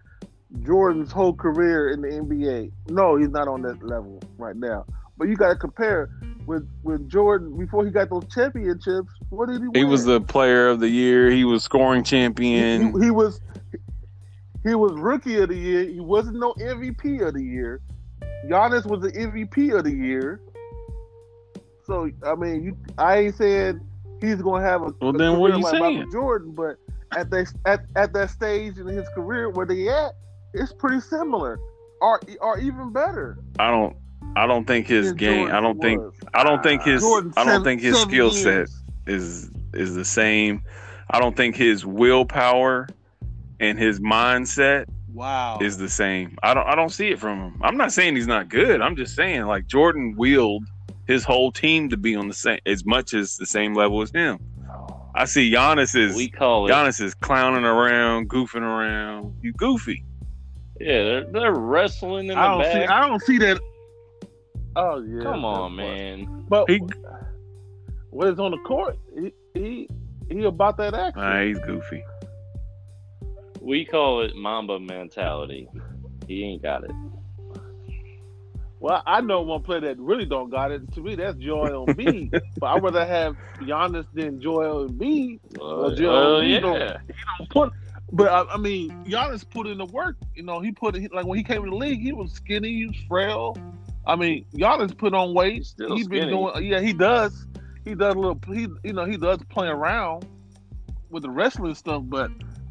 Jordan's 0.63 1.13
whole 1.13 1.35
career 1.35 1.91
in 1.91 2.01
the 2.01 2.09
NBA. 2.09 2.71
No, 2.89 3.17
he's 3.17 3.31
not 3.31 3.49
on 3.49 3.63
that 3.63 3.83
level 3.83 4.23
right 4.39 4.57
now. 4.57 4.87
But 5.17 5.29
you 5.29 5.37
got 5.37 5.49
to 5.49 5.57
compare 5.57 6.11
with 6.47 6.69
with 6.83 7.09
Jordan 7.09 7.57
before 7.57 7.85
he 7.85 7.91
got 7.91 8.11
those 8.11 8.25
championships. 8.33 9.13
What 9.31 9.49
did 9.49 9.61
he? 9.61 9.69
He 9.75 9.85
win? 9.85 9.89
was 9.89 10.05
the 10.05 10.21
player 10.21 10.69
of 10.69 10.81
the 10.81 10.89
year. 10.89 11.31
He 11.31 11.45
was 11.45 11.63
scoring 11.63 12.05
champion. 12.05 12.99
He, 12.99 13.07
he 13.07 13.11
was 13.11 13.41
he 14.65 14.75
was 14.75 14.93
rookie 14.95 15.37
of 15.37 15.51
the 15.51 15.57
year. 15.57 15.85
He 15.85 16.01
wasn't 16.01 16.39
no 16.39 16.55
MVP 16.55 17.27
of 17.27 17.35
the 17.35 17.43
year. 17.43 17.81
Giannis 18.47 18.87
was 18.87 19.01
the 19.01 19.13
MVP 19.13 19.77
of 19.77 19.85
the 19.85 19.93
year. 19.93 20.41
So 21.87 22.11
I 22.27 22.35
mean, 22.35 22.65
you, 22.65 22.77
I 22.99 23.19
ain't 23.19 23.37
saying 23.37 23.81
he's 24.21 24.43
gonna 24.43 24.65
have 24.65 24.83
a, 24.83 24.93
Well, 25.01 25.15
a 25.15 25.19
then 25.19 25.39
what 25.39 25.53
are 25.53 25.57
you 25.57 25.63
like 25.63 25.79
saying? 25.79 25.99
Michael 25.99 26.11
Jordan, 26.11 26.53
but 26.53 26.77
at 27.17 27.31
that 27.31 27.53
at, 27.67 27.81
at 27.95 28.13
that 28.15 28.31
stage 28.31 28.79
in 28.79 28.87
his 28.87 29.09
career 29.11 29.51
where 29.51 29.67
they 29.67 29.89
at, 29.89 30.15
it's 30.55 30.73
pretty 30.73 31.01
similar, 31.01 31.59
or 32.01 32.21
or 32.41 32.59
even 32.59 32.93
better. 32.93 33.39
I 33.59 33.71
don't. 33.71 33.97
I 34.37 34.47
don't 34.47 34.67
think 34.67 34.87
his 34.89 35.09
than 35.09 35.17
game. 35.17 35.37
Jordan 35.49 35.55
I 35.57 35.61
don't 35.61 35.81
think. 35.81 36.01
was. 36.01 36.15
I 36.35 36.45
don't 36.45 36.63
think 36.63 36.83
his. 36.83 37.03
Jordan 37.03 37.33
I 37.37 37.45
don't 37.45 37.53
seven- 37.53 37.65
think 37.65 37.81
his 37.83 37.97
seven 37.97 38.11
skill 38.11 38.31
set 38.31 38.55
years. 38.55 38.83
is 39.07 39.51
is 39.75 39.95
the 39.95 40.05
same. 40.05 40.63
I 41.11 41.21
don't 41.21 41.37
think 41.37 41.55
his 41.57 41.85
willpower 41.87 42.89
and 43.61 43.79
his 43.79 44.01
mindset 44.01 44.87
Wow. 45.13 45.59
is 45.61 45.79
the 45.79 45.89
same. 45.89 46.37
I 46.43 46.55
don't 46.55 46.67
I 46.67 46.75
don't 46.75 46.89
see 46.91 47.09
it 47.09 47.19
from 47.21 47.39
him. 47.39 47.61
I'm 47.63 47.77
not 47.77 47.93
saying 47.93 48.17
he's 48.17 48.27
not 48.27 48.49
good. 48.49 48.81
I'm 48.81 48.97
just 48.97 49.15
saying 49.15 49.43
like 49.45 49.67
Jordan 49.67 50.15
willed 50.17 50.65
his 51.07 51.23
whole 51.25 51.53
team 51.53 51.89
to 51.91 51.97
be 51.97 52.17
on 52.17 52.27
the 52.29 52.35
same 52.35 52.59
as 52.67 52.85
much 52.87 53.13
as 53.15 53.37
the 53.37 53.47
same 53.47 53.75
level 53.75 54.01
as 54.03 54.11
him. 54.11 54.39
I 55.15 55.27
see 55.27 55.53
Giannis 55.53 55.95
is 55.95 56.17
We 56.17 56.29
call 56.29 56.67
it. 56.67 56.73
Giannis 56.73 57.01
is 57.01 57.15
clowning 57.15 57.65
around, 57.65 58.29
goofing 58.29 58.63
around. 58.63 59.33
You 59.43 59.53
goofy. 59.53 60.05
Yeah, 60.85 61.03
they're, 61.03 61.24
they're 61.32 61.55
wrestling 61.55 62.28
in 62.28 62.35
the 62.35 62.39
I 62.39 62.49
don't 62.49 62.64
see. 62.72 62.78
back. 62.80 62.91
I 62.91 63.07
don't 63.09 63.22
see 63.22 63.39
that. 63.39 63.59
Oh 64.76 65.03
yeah. 65.03 65.22
Come 65.22 65.45
on, 65.45 65.76
that's- 65.76 65.97
man. 65.97 66.45
But 66.49 66.68
He 66.68 66.80
when 68.11 68.28
it's 68.28 68.39
on 68.39 68.51
the 68.51 68.59
court, 68.59 68.99
he 69.14 69.32
he, 69.55 69.89
he 70.30 70.45
about 70.45 70.76
that 70.76 70.93
action. 70.95 71.22
nah, 71.22 71.43
he's 71.43 71.59
goofy. 71.61 72.05
We 73.61 73.87
call 73.87 74.20
it 74.20 74.37
Mamba 74.37 74.78
mentality. 74.78 75.68
He 76.28 76.45
ain't 76.45 76.62
got 76.62 76.85
it. 76.85 76.91
Well, 78.80 79.03
I 79.07 79.22
know 79.22 79.41
one 79.41 79.62
player 79.62 79.80
that 79.80 79.99
really 79.99 80.26
don't 80.26 80.51
got 80.51 80.70
it. 80.70 80.93
To 80.93 81.01
me, 81.01 81.14
that's 81.14 81.39
Joel 81.39 81.87
Embiid. 81.87 82.39
but 82.59 82.66
I'd 82.66 82.82
rather 82.82 83.07
have 83.07 83.37
Giannis 83.61 84.05
than 84.12 84.43
Joel 84.43 84.91
Embiid. 84.91 85.41
Well, 85.59 85.95
Joel 85.95 86.12
well, 86.12 86.41
Embiid 86.43 86.51
yeah. 86.51 86.61
don't- 87.39 87.49
Put, 87.49 87.72
but 88.13 88.29
I, 88.29 88.55
I 88.55 88.57
mean, 88.57 88.91
Giannis 89.05 89.49
put 89.49 89.67
in 89.67 89.79
the 89.79 89.87
work. 89.87 90.17
You 90.35 90.43
know, 90.43 90.61
he 90.61 90.73
put 90.73 90.97
in, 90.97 91.09
like 91.13 91.27
when 91.27 91.39
he 91.39 91.45
came 91.45 91.65
in 91.65 91.71
the 91.71 91.77
league, 91.77 92.01
he 92.01 92.13
was 92.13 92.33
skinny, 92.33 92.73
he 92.75 92.87
was 92.87 92.97
frail. 93.09 93.57
I 94.07 94.17
mean, 94.17 94.45
Giannis 94.55 94.97
put 94.97 95.15
on 95.15 95.35
weight. 95.35 95.65
Still 95.65 95.97
He's 95.97 96.09
been 96.09 96.29
doing. 96.29 96.65
Yeah, 96.65 96.81
he 96.81 96.93
does. 96.93 97.47
He 97.85 97.95
does 97.95 98.15
a 98.15 98.19
little. 98.19 98.39
He, 98.53 98.69
you 98.83 98.93
know, 98.93 99.05
he 99.05 99.17
does 99.17 99.39
play 99.49 99.69
around 99.69 100.27
with 101.11 101.23
the 101.23 101.31
wrestling 101.31 101.75
stuff, 101.75 102.03
but 102.07 102.31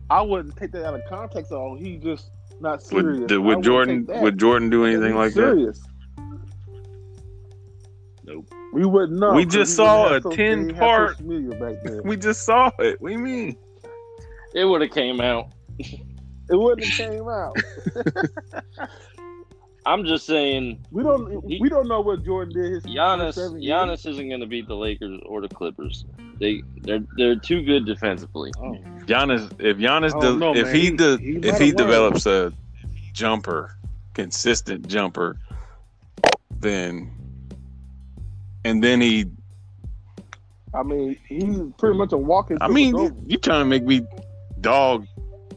I 0.10 0.22
wouldn't 0.22 0.56
take 0.56 0.72
that 0.74 0.86
out 0.86 0.96
of 0.96 1.02
context. 1.10 1.52
At 1.52 1.58
all. 1.58 1.76
He 1.76 1.98
just 1.98 2.30
not 2.60 2.84
serious. 2.84 3.20
Would, 3.20 3.28
did, 3.28 3.38
would 3.40 3.64
Jordan 3.64 4.06
would 4.08 4.40
Jordan 4.40 4.70
do 4.70 4.86
anything 4.86 5.16
like 5.16 5.34
that? 5.34 5.40
serious. 5.40 5.82
Nope. 8.26 8.48
We 8.74 8.86
wouldn't 8.86 9.20
know. 9.20 9.34
We 9.34 9.46
just 9.46 9.76
saw 9.76 10.16
a 10.16 10.22
10 10.22 10.30
they 10.30 10.36
didn't 10.36 10.70
have 10.72 10.80
part-. 10.80 11.22
We 12.06 12.18
just 12.18 12.46
saw 12.46 12.72
it. 12.80 13.02
We 13.02 13.18
mean? 13.18 13.58
It 14.54 14.66
would 14.66 14.82
have 14.82 14.92
came 14.92 15.20
out. 15.22 15.50
It 15.80 15.96
wouldn't 16.50 16.86
have 16.88 17.10
came 17.10 17.28
out. 17.28 17.56
I'm 19.86 20.06
just 20.06 20.26
saying, 20.26 20.86
We 20.92 21.04
don't. 21.04 21.44
He- 21.50 21.60
we 21.60 21.68
don't 21.68 21.88
know 21.90 22.00
what 22.00 22.24
Jordan 22.24 22.54
did. 22.54 22.72
His 22.72 22.84
Giannis. 22.86 23.20
first 23.26 23.38
seven 23.38 23.62
years. 23.62 23.76
Giannis 23.76 24.10
isn't 24.12 24.30
going 24.30 24.40
to 24.40 24.46
beat 24.48 24.68
the 24.68 24.76
Lakers 24.76 25.20
or 25.26 25.42
the 25.42 25.50
Clippers. 25.50 26.06
They 26.40 26.64
they're 26.84 27.04
they're 27.18 27.36
too 27.36 27.64
good 27.64 27.86
defensively. 27.86 28.52
Oh. 28.60 28.78
Giannis, 29.06 29.52
if 29.60 29.78
Giannis, 29.78 30.12
oh, 30.14 30.20
I 30.20 30.22
does, 30.22 30.30
don't 30.32 30.40
know, 30.40 30.56
if 30.56 30.68
man. 30.68 30.76
he, 30.76 30.82
He- 30.82 30.92
does, 30.92 31.20
he 31.20 31.32
if 31.38 31.44
he 31.44 31.68
have 31.68 31.76
won. 31.76 31.76
develops 31.76 32.26
a 32.26 32.54
jumper, 33.12 33.76
consistent 34.14 34.88
jumper, 34.88 35.38
then, 36.62 37.12
and 38.64 38.82
then 38.82 39.02
he, 39.02 39.26
I 40.74 40.84
mean, 40.84 41.18
he's 41.28 41.60
pretty 41.78 41.98
much 41.98 42.14
a 42.14 42.18
walking. 42.18 42.58
I 42.62 42.70
mean, 42.70 42.96
you, 42.96 43.14
you 43.28 43.38
trying 43.38 43.60
to 43.60 43.66
make 43.66 43.84
me 43.84 44.06
dog 44.64 45.06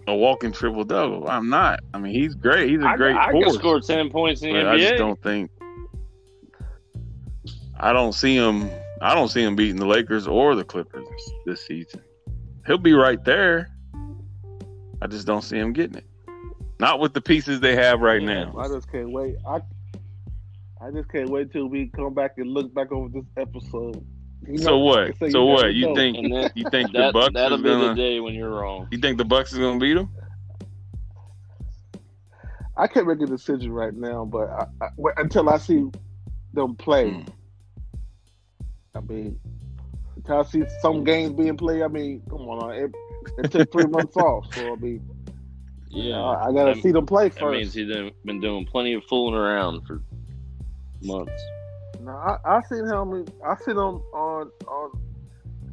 a 0.06 0.14
walking 0.14 0.52
triple 0.52 0.84
double? 0.84 1.28
I'm 1.28 1.48
not. 1.48 1.80
I 1.94 1.98
mean, 1.98 2.12
he's 2.12 2.34
great. 2.34 2.68
He's 2.68 2.80
a 2.80 2.88
I, 2.88 2.96
great 2.96 3.16
I 3.16 3.32
can 3.32 3.52
score 3.52 3.80
ten 3.80 4.10
points 4.10 4.42
in 4.42 4.52
the 4.52 4.62
but 4.62 4.68
I 4.68 4.78
just 4.78 4.96
don't 4.96 5.20
think. 5.22 5.50
I 7.78 7.92
don't 7.92 8.12
see 8.12 8.36
him. 8.36 8.70
I 9.00 9.14
don't 9.14 9.28
see 9.28 9.42
him 9.42 9.56
beating 9.56 9.76
the 9.76 9.86
Lakers 9.86 10.26
or 10.26 10.54
the 10.54 10.64
Clippers 10.64 11.04
this, 11.44 11.66
season. 11.66 12.02
He'll 12.66 12.78
be 12.78 12.94
right 12.94 13.22
there. 13.24 13.70
I 15.02 15.06
just 15.06 15.26
don't 15.26 15.42
see 15.42 15.58
him 15.58 15.72
getting 15.72 15.96
it. 15.96 16.06
Not 16.80 17.00
with 17.00 17.12
the 17.14 17.20
pieces 17.20 17.60
they 17.60 17.76
have 17.76 18.00
right 18.00 18.22
now. 18.22 18.54
I 18.58 18.68
just 18.68 18.90
can't 18.90 19.10
wait. 19.10 19.36
I 19.46 19.60
I 20.80 20.90
just 20.90 21.10
can't 21.10 21.30
wait 21.30 21.52
till 21.52 21.68
we 21.68 21.88
come 21.88 22.14
back 22.14 22.32
and 22.38 22.48
look 22.48 22.72
back 22.74 22.92
over 22.92 23.08
this 23.08 23.24
episode. 23.36 24.04
You 24.48 24.58
So 24.58 24.70
know, 24.70 24.78
what? 24.78 25.18
say 25.18 25.30
So 25.30 25.44
what? 25.44 25.74
You 25.74 25.86
know. 25.88 25.94
think 25.94 26.16
And 26.18 26.32
then 26.32 26.50
you 26.54 26.64
think 26.70 26.92
the 26.92 26.98
that 26.98 27.12
Bucks 27.12 27.34
that'll 27.34 27.58
is 27.58 27.62
be 27.62 27.68
the 27.68 27.74
gonna? 27.76 27.94
day 27.96 28.20
when 28.20 28.34
you're 28.34 28.50
wrong. 28.50 28.86
You 28.90 28.98
think 28.98 29.18
the 29.18 29.24
Bucks 29.24 29.52
is 29.52 29.58
gonna 29.58 29.78
beat 29.80 29.94
them? 29.94 30.10
I 32.76 32.86
can't 32.86 33.06
make 33.06 33.20
a 33.22 33.26
decision 33.26 33.72
right 33.72 33.94
now, 33.94 34.24
but 34.24 34.50
I, 34.50 34.66
I, 34.82 34.88
until 35.16 35.48
I 35.48 35.56
see 35.58 35.86
them 36.52 36.74
play, 36.76 37.10
Hmm. 37.10 37.22
I 38.94 39.00
mean, 39.00 39.38
until 40.16 40.40
I 40.40 40.42
see 40.44 40.62
some 40.80 41.02
games 41.04 41.32
being 41.32 41.56
played, 41.56 41.82
I 41.82 41.88
mean, 41.88 42.22
come 42.28 42.42
on, 42.42 42.74
it, 42.74 42.94
it 43.38 43.50
took 43.50 43.72
three 43.72 43.86
months 43.86 44.16
off, 44.16 44.52
so 44.54 44.74
I 44.74 44.76
mean, 44.76 45.02
Yeah, 45.88 46.20
I, 46.20 46.48
I 46.48 46.52
gotta 46.52 46.74
that- 46.74 46.82
see 46.82 46.92
them 46.92 47.06
play 47.06 47.30
That 47.30 47.50
means 47.50 47.68
first. 47.68 47.76
he's 47.76 47.92
done- 47.94 48.12
been 48.26 48.40
doing 48.40 48.66
plenty 48.66 48.92
of 48.92 49.04
fooling 49.04 49.34
around 49.34 49.86
for 49.86 50.02
months. 51.02 51.32
No, 52.06 52.12
I, 52.12 52.38
I 52.44 52.62
seen 52.62 52.86
him. 52.86 53.26
I 53.44 53.56
seen 53.64 53.74
him 53.74 54.00
on 54.14 54.50
on 54.68 54.90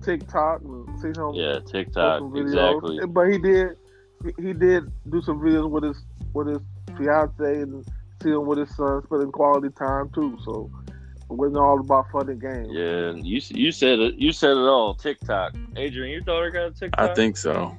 TikTok 0.04 0.62
and 0.62 1.00
seen 1.00 1.14
him. 1.14 1.36
Yeah, 1.36 1.60
TikTok, 1.60 2.24
exactly. 2.36 3.00
But 3.08 3.30
he 3.30 3.38
did, 3.38 3.78
he, 4.24 4.48
he 4.48 4.54
did 4.54 4.92
do 5.12 5.22
some 5.22 5.40
videos 5.40 5.70
with 5.70 5.84
his 5.84 6.04
with 6.34 6.48
his 6.48 6.60
fiance 6.98 7.62
and 7.62 7.86
see 8.24 8.30
him 8.30 8.48
with 8.48 8.58
his 8.58 8.76
son 8.76 9.04
spending 9.04 9.32
quality 9.32 9.70
time 9.78 10.10
too. 10.10 10.36
So 10.44 10.72
it 10.90 11.34
wasn't 11.34 11.58
all 11.58 11.80
about 11.80 12.10
fun 12.12 12.28
and 12.28 12.42
games. 12.42 12.70
Yeah, 12.72 13.12
you 13.12 13.40
you 13.50 13.72
said 13.72 14.00
it. 14.00 14.16
You 14.16 14.32
said 14.32 14.58
it 14.58 14.68
all. 14.68 14.96
TikTok. 14.96 15.54
Adrian, 15.76 16.12
your 16.12 16.22
daughter 16.22 16.50
got 16.50 16.66
a 16.66 16.72
TikTok. 16.72 17.12
I 17.12 17.14
think 17.14 17.38
so. 17.38 17.78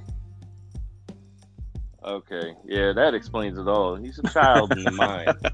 Okay, 2.04 2.54
yeah, 2.64 2.92
that 2.92 3.14
explains 3.14 3.58
it 3.58 3.66
all. 3.66 3.96
He's 3.96 4.20
a 4.20 4.28
child 4.28 4.70
in 4.76 4.84
the 4.84 4.92
mind. 4.92 5.50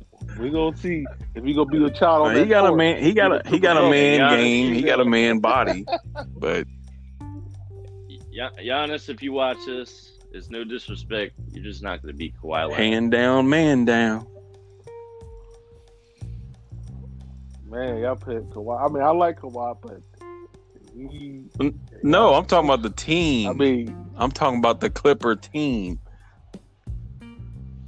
We 0.38 0.50
gonna 0.50 0.76
see 0.76 1.06
if 1.34 1.44
he 1.44 1.54
gonna 1.54 1.70
be 1.70 1.82
a 1.84 1.90
child 1.90 2.28
on 2.28 2.34
he 2.34 2.40
that 2.40 2.48
got 2.48 2.64
a 2.64 2.68
court. 2.68 2.78
man. 2.78 3.02
He 3.02 3.12
got 3.14 3.32
a 3.32 3.48
he 3.48 3.58
got 3.58 3.76
a 3.76 3.82
Yeah, 3.82 3.90
man 3.90 4.20
Giannis, 4.20 4.38
game. 4.38 4.74
He 4.74 4.82
got 4.82 5.00
a 5.00 5.04
man 5.04 5.38
body. 5.40 5.86
But 6.38 6.66
Ya- 8.30 8.50
Giannis, 8.60 9.08
if 9.08 9.22
you 9.22 9.32
watch 9.32 9.64
this, 9.64 10.18
it's 10.32 10.50
no 10.50 10.62
disrespect. 10.64 11.32
You're 11.50 11.64
just 11.64 11.82
not 11.82 12.02
going 12.02 12.12
to 12.12 12.18
beat 12.18 12.34
Kawhi 12.36 12.68
Leonard. 12.68 12.76
hand 12.76 13.10
down, 13.10 13.48
man 13.48 13.86
down. 13.86 14.26
Man, 17.64 17.98
y'all 17.98 18.16
pick 18.16 18.42
Kawhi. 18.50 18.84
I 18.84 18.92
mean, 18.92 19.02
I 19.02 19.10
like 19.10 19.40
Kawhi, 19.40 19.78
but 19.80 20.00
he, 20.94 21.44
No, 22.02 22.34
I'm 22.34 22.44
talking 22.44 22.68
about 22.68 22.82
the 22.82 22.90
team. 22.90 23.48
I 23.50 23.52
mean, 23.54 24.06
I'm 24.16 24.30
talking 24.30 24.58
about 24.58 24.80
the 24.80 24.90
Clipper 24.90 25.34
team. 25.36 25.98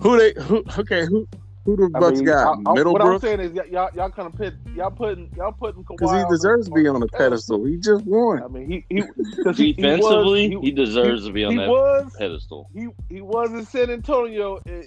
Who 0.01 0.17
they? 0.19 0.33
Who? 0.43 0.65
Okay, 0.79 1.05
who? 1.05 1.29
Who 1.69 1.77
the 1.77 1.91
I 1.95 2.01
Bucks 2.01 2.21
mean, 2.21 2.25
got? 2.25 2.47
I- 2.67 2.71
I- 2.71 2.83
What 2.83 3.03
I'm 3.03 3.19
saying 3.19 3.41
is, 3.41 3.53
y- 3.53 3.65
y'all 3.71 3.91
y'all 3.95 4.09
kind 4.09 4.27
of 4.27 4.35
pit, 4.39 4.55
y'all 4.75 4.91
putting 4.91 5.29
y'all 5.37 5.53
putting 5.53 5.85
Kawhi 5.85 5.99
because 5.99 6.13
he 6.13 6.25
deserves 6.31 6.65
the- 6.67 6.75
to 6.77 6.83
be 6.83 6.89
on 6.89 7.03
a 7.03 7.07
pedestal. 7.09 7.65
He 7.67 7.77
just 7.77 8.07
won. 8.07 8.43
I 8.43 8.49
mean, 8.49 8.71
he 8.71 8.87
he 8.89 9.03
'cause 9.45 9.59
he, 9.59 9.67
he 9.67 9.73
Defensively, 9.75 10.57
was, 10.57 10.65
he, 10.65 10.71
deserves 10.71 11.27
to 11.27 11.33
be 11.33 11.45
on 11.45 11.53
he 11.53 11.59
that 11.59 11.69
was 11.69 12.11
pedestal. 12.19 12.71
he 12.73 12.89
he 13.11 13.21
was 13.21 13.51
in 13.53 13.67
San 13.67 13.91
Antonio. 13.91 14.59
and 14.65 14.85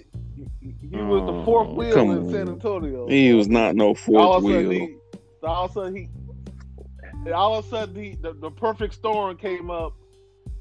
he, 0.60 0.74
he 0.90 0.96
was 0.96 1.24
the 1.24 1.32
Oh, 1.32 1.44
fourth 1.44 1.70
wheel 1.76 1.92
come 1.94 2.10
in 2.10 2.30
San 2.32 2.48
on. 2.48 2.54
Antonio. 2.54 3.06
He 3.06 3.32
was 3.32 3.46
not 3.48 3.76
no 3.76 3.94
fourth 3.94 4.38
of 4.38 4.44
a 4.44 4.48
sudden 4.48 4.68
wheel. 4.68 4.70
he, 4.72 4.96
all 5.44 5.64
of 5.66 5.70
a 5.70 5.74
sudden 5.74 5.94
he, 5.94 7.30
all 7.32 7.58
of 7.58 7.64
a 7.64 7.68
sudden 7.68 7.94
he, 7.94 8.16
the, 8.20 8.32
the 8.32 8.50
perfect 8.50 8.94
storm 8.94 9.36
came 9.36 9.70
up 9.70 9.92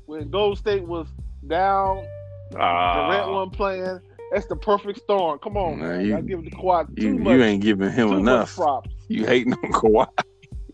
when 0.06 0.30
Gold 0.30 0.60
State 0.60 0.84
was 0.86 1.08
down. 1.48 2.06
Durant 2.52 2.62
Ah, 2.62 3.32
wasn't 3.34 3.54
playing. 3.54 4.00
That's 4.32 4.46
the 4.48 4.56
perfect 4.56 5.00
storm. 5.00 5.40
Come 5.40 5.58
on, 5.58 5.80
Nah, 5.80 5.86
man. 5.88 6.06
you- 6.06 6.16
I 6.18 6.22
give 6.22 6.40
it 6.40 6.46
to 6.50 6.52
Kawhi 6.56 6.88
too 6.96 7.04
You, 7.04 7.16
much. 7.20 7.34
you 7.34 7.44
ain't 7.44 7.62
giving 7.62 7.92
him 7.92 8.14
enough. 8.14 8.58
much 8.58 8.66
props. 8.66 8.90
You 9.10 9.26
hating 9.26 9.54
on 9.54 9.72
Kawhi. 9.74 10.08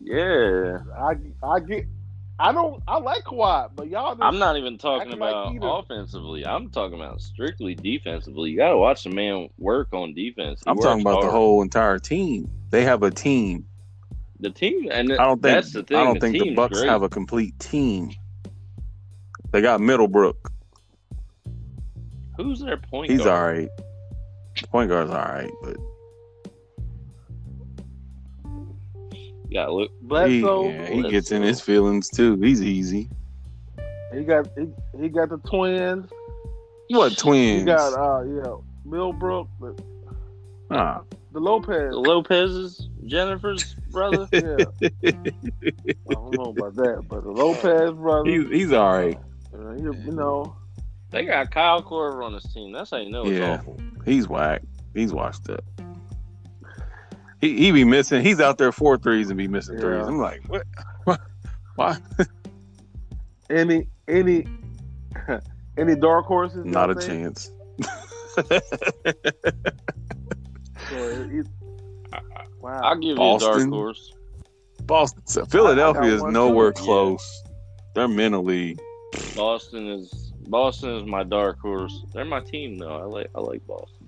yeah. 0.02 0.78
I 0.98 1.16
I 1.44 1.60
get 1.60 1.86
I 2.40 2.52
don't. 2.52 2.84
I 2.88 3.00
like 3.00 3.24
Kawhi, 3.24 3.72
but 3.76 3.88
y'all. 3.88 4.12
Just, 4.14 4.22
I'm 4.24 4.38
not 4.38 4.58
even 4.58 4.78
talking 4.78 5.08
acting 5.08 5.20
like 5.20 5.58
about 5.58 5.86
offensively. 5.86 6.46
I'm 6.46 6.70
talking 6.70 6.94
about 7.00 7.20
strictly 7.20 7.74
defensively. 7.74 8.52
You 8.52 8.58
got 8.58 8.70
to 8.70 8.78
watch 8.78 9.06
the 9.06 9.10
man 9.10 9.50
work 9.58 9.88
on 9.92 10.14
defense. 10.14 10.62
He 10.64 10.70
I'm 10.70 10.78
talking 10.78 11.04
works 11.04 11.16
about 11.18 11.22
the 11.24 11.32
whole 11.32 11.64
entire 11.64 11.98
team. 11.98 12.48
They 12.70 12.84
have 12.84 13.02
a 13.02 13.10
team. 13.10 13.66
the 14.40 14.52
team, 14.52 14.88
and 14.92 15.12
I 15.14 15.16
don't 15.26 15.42
think 15.42 15.56
that's 15.56 15.74
the 15.74 15.82
thing. 15.82 15.98
I 15.98 16.04
don't 16.04 16.20
think 16.20 16.38
the 16.38 16.54
Bucks 16.54 16.78
great. 16.78 16.88
have 16.90 17.02
a 17.02 17.10
complete 17.10 17.58
team. 17.60 18.12
They 19.52 19.62
got 19.62 19.82
Middlebrook. 19.82 20.52
Who's 22.38 22.60
their 22.62 22.78
point 22.78 23.10
guard? 23.10 23.20
He's 23.20 23.26
guard? 23.26 23.30
all 23.30 23.52
right. 23.52 23.70
Point 24.72 24.90
guard's 24.90 25.12
all 25.12 25.18
right, 25.18 25.52
but 25.62 25.78
You 29.50 29.54
got 29.54 29.72
look. 29.72 29.92
he, 29.92 30.08
Bledsoe. 30.08 30.70
yeah, 30.70 30.90
he 30.90 31.10
gets 31.10 31.32
in 31.32 31.42
his 31.42 31.62
feelings 31.62 32.10
too. 32.10 32.36
He's 32.42 32.62
easy. 32.62 33.10
He 34.14 34.24
got 34.24 34.48
he, 34.58 34.68
he 35.02 35.10
got 35.10 35.30
the 35.30 35.38
twins. 35.38 36.10
What 36.90 37.18
twins? 37.18 37.60
He 37.62 37.66
got 37.66 37.94
uh 37.94 38.24
yeah 38.26 38.56
Millbrook, 38.86 39.48
the, 39.60 39.84
Ah, 40.72 41.02
the 41.32 41.40
Lopez. 41.40 41.94
Lopez's 41.94 42.90
Jennifer's 43.06 43.76
brother. 43.92 44.28
Yeah, 44.34 44.66
I 45.04 46.14
don't 46.14 46.34
know 46.34 46.54
about 46.58 46.76
that, 46.76 47.06
but 47.08 47.24
the 47.24 47.32
Lopez 47.32 47.92
brother. 47.94 48.30
he's 48.30 48.48
he's 48.50 48.72
all 48.74 48.92
right. 48.94 49.18
uh, 49.54 49.74
he, 49.76 49.84
you 49.84 50.12
know, 50.14 50.56
they 51.18 51.26
got 51.26 51.50
Kyle 51.52 51.82
Korver 51.82 52.24
on 52.24 52.34
his 52.34 52.44
team. 52.54 52.72
That's 52.72 52.92
how 52.92 52.98
you 52.98 53.10
know 53.10 53.24
it's 53.26 53.40
Yeah. 53.40 53.56
awful. 53.56 53.80
He's 54.06 54.28
whack. 54.28 54.62
He's 54.94 55.12
washed 55.14 55.50
up. 55.50 55.64
He 57.42 57.58
he 57.58 57.72
be 57.72 57.84
missing. 57.84 58.24
He's 58.24 58.40
out 58.40 58.58
there 58.58 58.72
four 58.72 58.98
threes 58.98 59.30
and 59.30 59.38
be 59.38 59.48
missing 59.48 59.76
Yeah. 59.76 59.82
threes. 59.82 60.08
I'm 60.08 60.20
like, 60.20 60.42
what? 60.48 60.64
What? 61.06 61.22
Why? 61.76 61.98
any 63.50 63.88
any 64.08 64.46
any 65.78 65.96
dark 65.96 66.26
horses? 66.26 66.66
Not 66.66 66.90
a 66.92 66.96
think? 66.96 67.08
chance. 67.38 67.52
Or 70.96 71.28
he- 71.30 71.42
wow. 72.62 72.80
I'll 72.84 72.96
give 72.96 73.04
you 73.10 73.14
a 73.14 73.16
dark 73.18 73.42
Boston. 73.42 73.72
horse. 73.72 74.14
Boston, 74.86 75.46
Philadelphia 75.48 76.14
is 76.14 76.24
nowhere 76.24 76.72
too. 76.72 76.84
close. 76.84 77.44
They're 77.94 78.08
mentally. 78.08 78.78
Boston 79.36 79.88
is 79.90 80.27
Boston 80.50 80.96
is 80.96 81.06
my 81.06 81.24
dark 81.24 81.60
horse. 81.60 82.04
They're 82.14 82.26
my 82.26 82.40
team 82.40 82.78
though. 82.78 82.98
I 83.00 83.04
like 83.04 83.30
I 83.36 83.40
like 83.42 83.66
Boston. 83.68 84.08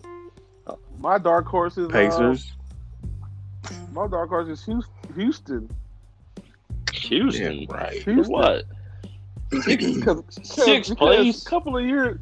my 1.00 1.18
dark 1.18 1.46
horse 1.46 1.78
is 1.78 1.88
uh, 1.88 1.92
Pacers. 1.92 2.52
my 3.92 4.08
dark 4.08 4.30
horse 4.30 4.48
is 4.48 4.64
Houston. 4.66 4.90
Houston. 5.16 5.70
Houston. 6.94 7.66
right. 7.70 8.02
Houston. 8.04 8.32
what? 8.34 8.66
Because, 9.52 10.24
Sixth 10.44 10.92
because 10.92 10.96
place. 10.98 11.46
A 11.46 11.50
couple 11.50 11.76
of 11.76 11.84
years, 11.84 12.20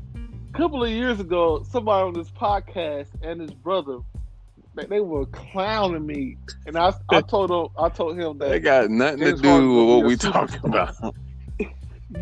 couple 0.53 0.81
of 0.83 0.89
years 0.89 1.19
ago, 1.19 1.61
somebody 1.69 2.07
on 2.07 2.13
this 2.13 2.29
podcast 2.29 3.07
and 3.21 3.41
his 3.41 3.51
brother, 3.51 3.97
they, 4.75 4.85
they 4.85 4.99
were 5.01 5.25
clowning 5.25 6.05
me, 6.05 6.37
and 6.65 6.77
I, 6.77 6.93
I 7.09 7.19
told 7.27 7.51
him, 7.51 7.67
I 7.77 7.89
told 7.89 8.17
him 8.17 8.37
that 8.37 8.47
They 8.49 8.59
got 8.61 8.89
nothing 8.89 9.19
to 9.19 9.25
James 9.33 9.41
Harden 9.41 9.67
do 9.67 9.75
with 9.75 9.87
what 9.89 10.05
we 10.05 10.15
superstar. 10.15 10.31
talking 10.31 10.59
about. 10.63 11.15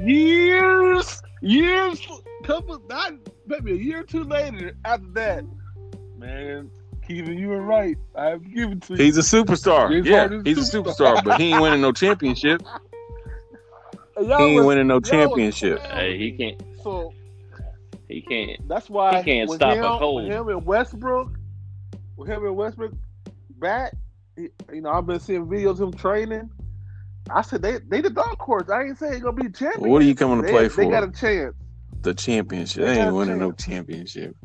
Years, 0.03 1.21
years, 1.41 2.07
couple, 2.43 2.81
not 2.89 3.13
maybe 3.47 3.71
a 3.73 3.75
year 3.75 3.99
or 4.01 4.03
two 4.03 4.23
later. 4.23 4.75
After 4.85 5.07
that, 5.13 5.45
man, 6.17 6.69
Kevin, 7.07 7.37
you 7.37 7.49
were 7.49 7.61
right. 7.61 7.97
I 8.15 8.25
have 8.27 8.43
given 8.53 8.79
to 8.81 8.93
you. 8.93 9.03
He's 9.03 9.17
a 9.17 9.21
superstar. 9.21 9.89
James 9.89 10.07
Yeah, 10.07 10.19
Harden's 10.19 10.47
he's 10.47 10.73
a 10.73 10.77
superstar. 10.77 11.15
superstar, 11.17 11.23
but 11.23 11.39
he 11.39 11.51
ain't 11.53 11.61
winning 11.61 11.81
no 11.81 11.91
championship. 11.91 12.61
He 14.17 14.27
y'all 14.27 14.39
ain't 14.39 14.55
was- 14.55 14.65
winning 14.67 14.87
no 14.87 15.01
championship. 15.01 15.77
Hey, 15.79 16.17
he 16.17 16.31
can't 16.31 16.63
So 16.81 17.13
he 18.07 18.21
can't 18.21 18.65
That's 18.65 18.89
why 18.89 19.17
He 19.17 19.23
can't 19.25 19.49
with 19.49 19.59
stop 19.59 19.75
him, 19.75 19.83
a 19.83 19.97
cold. 19.99 20.23
With 20.23 20.31
him 20.31 20.47
and 20.47 20.65
Westbrook, 20.65 21.37
with 22.15 22.29
him 22.29 22.45
and 22.45 22.55
Westbrook 22.55 22.93
back, 23.59 23.93
he, 24.37 24.47
you 24.71 24.79
know, 24.79 24.91
I've 24.91 25.05
been 25.05 25.19
seeing 25.19 25.45
videos 25.47 25.81
of 25.81 25.89
him 25.89 25.93
training. 25.95 26.49
I 27.29 27.41
said 27.41 27.61
they 27.61 27.79
they 27.87 28.01
the 28.01 28.09
dark 28.09 28.39
horse. 28.39 28.69
I 28.69 28.83
ain't 28.83 28.97
saying 28.97 29.21
gonna 29.21 29.33
be 29.33 29.49
champion. 29.49 29.89
What 29.89 30.01
are 30.01 30.05
you 30.05 30.15
coming 30.15 30.37
to 30.37 30.43
they, 30.43 30.69
play 30.69 30.85
They 30.85 30.91
got 30.91 31.03
a 31.03 31.11
chance. 31.11 31.55
The 32.01 32.13
championship. 32.13 32.85
They 32.85 32.95
They 32.95 33.01
ain't 33.01 33.15
winning 33.15 33.39
no 33.39 33.51
championship. 33.51 34.35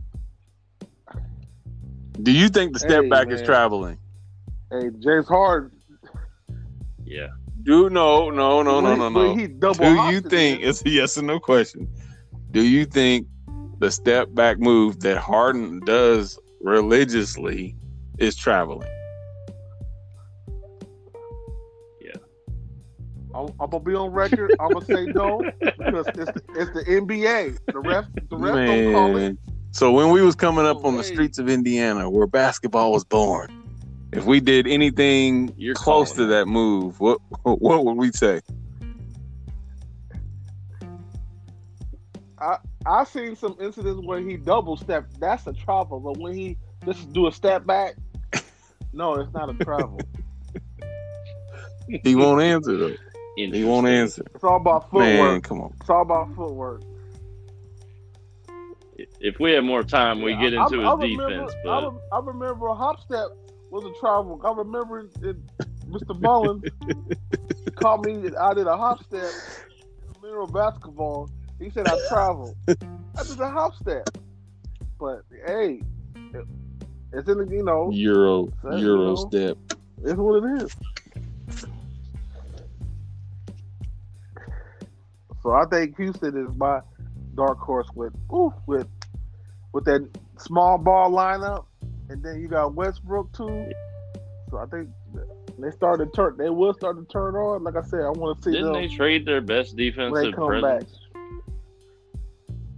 Do 2.23 2.33
you 2.33 2.49
think 2.49 2.73
the 2.73 2.79
step 2.79 3.05
Hey, 3.05 3.09
back 3.09 3.31
is 3.31 3.43
traveling? 3.43 3.99
Hey, 4.71 4.91
James 5.01 5.29
Harden. 5.29 5.71
yeah. 7.05 7.29
Do 7.63 7.91
no, 7.91 8.31
no, 8.31 8.63
no, 8.63 8.81
no, 8.81 8.95
no, 8.95 9.09
no. 9.11 9.35
He 9.35 9.47
double 9.47 9.75
Do 9.75 9.95
you 10.11 10.21
think 10.21 10.63
it's 10.63 10.85
a 10.85 10.89
yes 10.89 11.19
or 11.19 11.23
no 11.23 11.39
question? 11.39 11.87
Do 12.51 12.63
you 12.63 12.87
think 12.87 13.27
the 13.79 13.91
step 13.91 14.35
back 14.35 14.59
move 14.59 15.01
that 15.01 15.19
Harden 15.19 15.81
does 15.81 16.39
religiously 16.63 17.77
is 18.19 18.37
traveling? 18.37 18.89
I'm, 23.35 23.49
I'm 23.61 23.71
gonna 23.71 23.81
be 23.81 23.95
on 23.95 24.11
record. 24.11 24.55
I'm 24.61 24.73
gonna 24.73 24.85
say 24.85 25.07
no 25.07 25.43
because 25.61 26.07
it's 26.09 26.33
the, 26.33 26.43
it's 26.57 26.73
the 26.73 26.85
NBA. 26.85 27.59
The 27.73 27.79
ref, 27.79 28.07
the 28.29 28.37
ref 28.37 28.55
don't 28.55 28.93
call 28.93 29.17
it. 29.17 29.39
So 29.73 29.93
when 29.93 30.11
we 30.11 30.21
was 30.21 30.35
coming 30.35 30.67
up 30.67 30.85
on 30.85 30.97
the 30.97 31.05
streets 31.05 31.39
of 31.39 31.49
Indiana, 31.49 32.11
where 32.11 32.27
basketball 32.27 32.93
was 32.93 33.05
born, 33.05 33.49
if 34.13 34.25
we 34.25 34.41
did 34.41 34.67
anything 34.67 35.55
You're 35.57 35.75
close 35.75 36.13
to 36.13 36.27
that 36.27 36.47
move, 36.47 36.99
what 36.99 37.21
what 37.43 37.85
would 37.85 37.97
we 37.97 38.11
say? 38.13 38.41
I've 42.87 43.09
seen 43.09 43.37
some 43.37 43.57
incidents 43.61 44.05
where 44.05 44.21
he 44.21 44.37
double 44.37 44.77
step. 44.77 45.07
That's 45.19 45.47
a 45.47 45.53
travel, 45.53 46.01
but 46.01 46.17
when 46.17 46.35
he 46.35 46.57
just 46.87 47.13
do 47.13 47.27
a 47.27 47.33
step 47.33 47.67
back, 47.67 47.97
no, 48.93 49.15
it's 49.17 49.33
not 49.35 49.51
a 49.51 49.55
travel. 49.55 50.01
He 52.03 52.15
won't 52.15 52.41
answer 52.41 52.77
though. 52.77 52.95
He 53.49 53.65
won't 53.65 53.87
answer. 53.87 54.25
It's 54.35 54.45
all 54.45 54.57
about 54.57 54.91
footwork. 54.91 55.09
Man, 55.09 55.41
footwork. 55.41 55.43
come 55.43 55.61
on. 55.63 55.75
It's 55.81 55.91
all 55.91 56.03
about 56.03 56.35
footwork. 56.37 56.83
If 59.21 59.39
we 59.41 59.53
had 59.53 59.65
more 59.65 59.83
time, 59.83 60.21
we 60.23 60.33
Yeah, 60.33 60.41
get 60.43 60.55
into 60.55 60.81
I, 60.83 60.91
I 60.91 60.93
his 60.93 61.01
remember, 61.01 61.27
defense. 61.27 61.55
I, 61.55 61.65
But 61.65 61.85
rem- 61.85 62.01
I 62.13 62.21
remember 62.21 62.67
a 62.69 62.75
hop 62.75 63.01
step 63.01 63.29
was 63.71 63.85
a 63.85 63.99
travel. 64.01 64.41
I 64.45 64.53
remember 64.53 65.01
it, 65.01 65.11
it, 65.23 65.37
Mr. 65.91 66.19
Mullins 66.21 66.65
called 67.77 68.05
me. 68.05 68.17
That 68.19 68.39
I 68.39 68.53
did 68.55 68.67
a 68.67 68.77
hop 68.77 69.03
step 69.05 69.31
in 70.03 70.13
the 70.23 70.27
middle 70.27 70.47
basketball. 70.47 71.31
He 71.59 71.71
said 71.71 71.87
I 71.87 71.97
traveled. 72.09 72.57
I 72.69 73.23
did 73.27 73.41
a 73.41 73.51
hop 73.51 73.75
step. 73.77 74.07
But 74.99 75.23
hey, 75.47 75.83
it, 76.35 76.45
it's 77.13 77.29
in 77.29 77.39
the 77.39 77.47
you 77.47 77.63
know 77.63 77.91
Euro 77.93 78.49
That, 78.63 78.79
Euro 78.81 78.99
you 79.01 79.05
know. 79.07 79.29
step. 79.29 79.59
it's 80.05 80.19
what 80.19 80.45
it 80.45 80.63
is. 80.65 80.71
So 85.43 85.53
I 85.53 85.65
think 85.67 85.97
Houston 85.97 86.37
is 86.37 86.57
my 86.57 86.81
dark 87.35 87.59
horse 87.59 87.89
with 87.95 88.13
ooh, 88.33 88.53
with 88.67 88.89
with 89.73 89.85
that 89.85 90.09
small 90.39 90.79
ball 90.79 91.11
lineup, 91.11 91.67
and 92.09 92.23
then 92.23 92.41
you 92.41 92.49
got 92.49 92.75
Westbrook 92.75 93.33
too. 93.33 93.71
So 94.51 94.59
I 94.59 94.67
think 94.67 94.89
they 95.59 95.71
started 95.71 96.07
to 96.07 96.11
turn. 96.11 96.37
They 96.37 96.51
will 96.51 96.75
start 96.75 96.99
to 96.99 97.05
turn 97.13 97.35
on. 97.37 97.65
Like 97.65 97.77
I 97.77 97.83
said, 97.83 98.01
I 98.01 98.11
want 98.11 98.39
to 98.39 98.45
see 98.45 98.53
didn't 98.53 98.73
them. 98.73 98.83
they 98.83 98.89
trade 98.89 99.27
their 99.27 99.41
best 99.41 99.77
defensive 99.77 100.35
come 100.35 100.49
presence? 100.49 100.99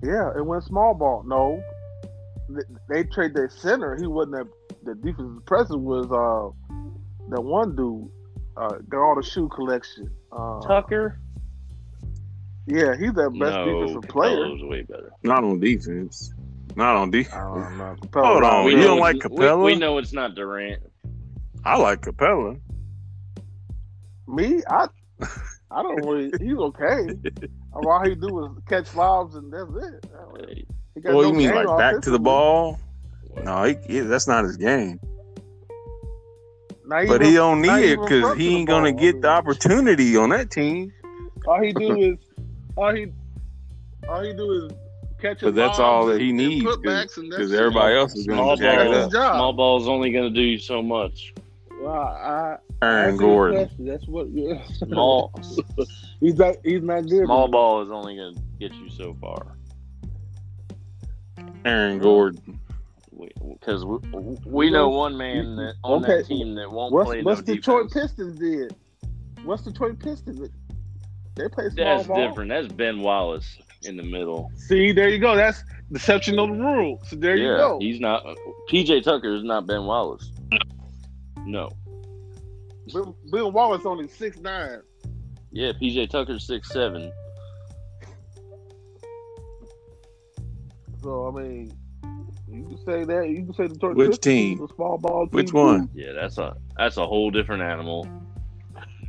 Yeah, 0.02 0.30
it 0.36 0.44
went 0.44 0.64
small 0.64 0.94
ball. 0.94 1.24
No, 1.26 1.62
they, 2.48 2.62
they 2.88 3.04
trade 3.04 3.34
their 3.34 3.48
center. 3.48 3.96
He 3.96 4.06
wasn't 4.06 4.36
a, 4.36 4.46
the 4.84 4.94
defensive 4.96 5.46
presence 5.46 5.78
was 5.78 6.06
uh 6.06 6.50
that 7.30 7.40
one 7.40 7.74
dude 7.76 8.10
uh 8.56 8.78
got 8.88 9.00
all 9.00 9.16
the 9.16 9.22
shoe 9.22 9.48
collection. 9.48 10.10
Uh, 10.32 10.60
Tucker. 10.60 11.18
Yeah, 12.66 12.94
he's 12.96 13.12
their 13.14 13.30
best 13.30 13.40
no, 13.40 13.80
defensive 13.80 14.08
player. 14.10 14.36
Capela's 14.36 14.62
way 14.64 14.82
better. 14.82 15.12
Not 15.22 15.42
on 15.44 15.58
defense. 15.60 16.32
Not 16.76 16.96
on 16.96 17.10
defense. 17.10 17.34
I 17.34 17.76
know. 17.76 17.96
Hold 18.22 18.44
on, 18.44 18.64
We 18.66 18.76
you 18.76 18.82
don't 18.82 19.00
like 19.00 19.16
Capela? 19.16 19.64
We, 19.64 19.74
know 19.76 19.98
it's 19.98 20.12
not 20.12 20.34
Durant. 20.34 20.82
I 21.64 21.76
like 21.76 22.02
Capela. 22.02 22.58
Me, 24.28 24.62
I, 24.68 24.86
I 25.70 25.82
don't 25.82 25.96
really. 26.06 26.32
He's 26.40 26.56
okay. 26.56 27.08
All 27.72 28.02
he 28.04 28.14
do 28.14 28.44
is 28.46 28.52
catch 28.68 28.94
lobs 28.94 29.34
and 29.34 29.52
that's 29.52 29.70
it. 29.84 30.06
Hey, 30.48 30.64
He 30.94 31.00
got 31.00 31.14
Well, 31.14 31.22
no 31.22 31.28
you 31.28 31.34
mean 31.34 31.54
like 31.54 31.78
back 31.78 32.00
to 32.02 32.10
the 32.10 32.18
ball? 32.20 32.78
No, 33.44 33.64
he, 33.64 33.76
he- 33.86 34.00
that's 34.00 34.28
not 34.28 34.44
his 34.44 34.56
game. 34.56 35.00
Not 36.84 37.06
But 37.08 37.14
even- 37.16 37.26
he 37.26 37.34
don't 37.34 37.60
need 37.62 37.84
it 37.92 38.00
because 38.00 38.36
he 38.36 38.56
ain't 38.56 38.68
gonna 38.68 38.92
get 38.92 39.20
the 39.20 39.28
opportunity 39.28 40.16
on 40.16 40.30
that 40.30 40.50
team. 40.50 40.92
All 41.46 41.60
he 41.60 41.72
do 41.72 41.96
is, 41.98 42.18
all 42.76 42.94
he, 42.94 43.06
all 44.08 44.22
he 44.22 44.32
do 44.32 44.52
is 44.66 44.72
catch. 45.20 45.40
But 45.40 45.54
that's 45.54 45.78
all 45.78 46.06
that 46.06 46.20
he 46.20 46.32
needs, 46.32 46.64
Putbacks 46.64 47.16
and 47.18 47.30
that's 47.32 47.38
Because 47.38 47.52
everybody 47.52 47.96
else 47.96 48.14
is 48.14 48.26
gonna 48.26 48.56
jack 48.56 48.80
it 48.80 48.90
his 48.90 48.92
ball. 48.92 49.04
up. 49.06 49.12
job. 49.12 49.34
Small 49.36 49.52
ball's 49.52 49.88
only 49.88 50.10
going 50.12 50.32
to 50.32 50.40
do 50.40 50.44
you 50.44 50.58
so 50.58 50.82
much. 50.82 51.32
Well, 51.80 51.92
I 51.94 52.56
Aaron 52.82 53.10
Answer 53.12 53.18
Gordon. 53.18 53.70
That's 53.80 54.06
what. 54.08 54.28
Yeah. 54.30 54.64
Small 54.72 55.32
he's 56.20 56.36
not. 56.36 56.56
He's 56.64 56.82
not 56.82 57.06
good. 57.08 57.24
small 57.26 57.48
ball 57.48 57.82
is 57.82 57.90
only 57.90 58.16
going 58.16 58.34
to 58.34 58.40
get 58.58 58.72
you 58.74 58.90
so 58.90 59.14
far. 59.20 59.56
Aaron 61.64 61.98
Gordon. 61.98 62.58
Because 63.60 63.84
we, 63.84 63.98
we 64.46 64.70
know 64.70 64.88
one 64.88 65.16
man 65.16 65.54
that 65.56 65.74
on 65.84 66.02
Okay. 66.02 66.18
that 66.18 66.26
team 66.26 66.54
that 66.56 66.70
won't 66.70 66.92
What's 66.92 67.08
play 67.08 67.22
What's 67.22 67.46
no 67.46 67.54
Detroit 67.54 67.88
defense. 67.88 68.12
Pistons 68.14 68.38
did? 68.38 68.76
What's 69.44 69.62
the 69.62 69.70
Detroit 69.70 69.98
Pistons? 70.00 70.48
They 71.34 71.48
play 71.48 71.70
small 71.70 71.96
That's 71.96 72.06
ball. 72.08 72.28
different. 72.28 72.50
That's 72.50 72.68
Ben 72.72 73.00
Wallace 73.00 73.58
in 73.82 73.96
the 73.96 74.02
middle. 74.02 74.50
See, 74.56 74.92
there 74.92 75.08
you 75.08 75.18
go. 75.18 75.34
That's 75.34 75.64
deception 75.90 76.38
of 76.38 76.48
the 76.48 76.54
rule. 76.54 77.00
So 77.06 77.16
there 77.16 77.36
yeah, 77.36 77.50
you 77.52 77.56
go. 77.56 77.78
he's 77.80 78.00
not. 78.00 78.24
PJ 78.70 79.02
Tucker 79.02 79.34
is 79.34 79.44
not 79.44 79.66
Ben 79.66 79.84
Wallace. 79.84 80.30
No. 81.44 81.70
Bill, 82.92 83.16
Bill 83.30 83.50
Wallace 83.50 83.86
only 83.86 84.08
six 84.08 84.38
nine. 84.38 84.82
Yeah, 85.50 85.72
PJ 85.72 86.10
Tucker's 86.10 86.46
six 86.46 86.70
seven. 86.70 87.12
So 91.02 91.28
I 91.28 91.42
mean, 91.42 91.72
you 92.48 92.64
can 92.64 92.78
say 92.84 93.04
that. 93.04 93.28
You 93.28 93.44
can 93.44 93.54
say 93.54 93.68
Detroit 93.68 93.96
Which 93.96 94.20
team? 94.20 94.62
is 94.62 94.70
a 94.70 94.74
small 94.74 94.98
ball. 94.98 95.26
Which 95.30 95.50
team, 95.50 95.60
one? 95.60 95.90
Yeah, 95.94 96.12
that's 96.12 96.38
a 96.38 96.54
that's 96.76 96.96
a 96.96 97.06
whole 97.06 97.30
different 97.30 97.62
animal. 97.62 98.06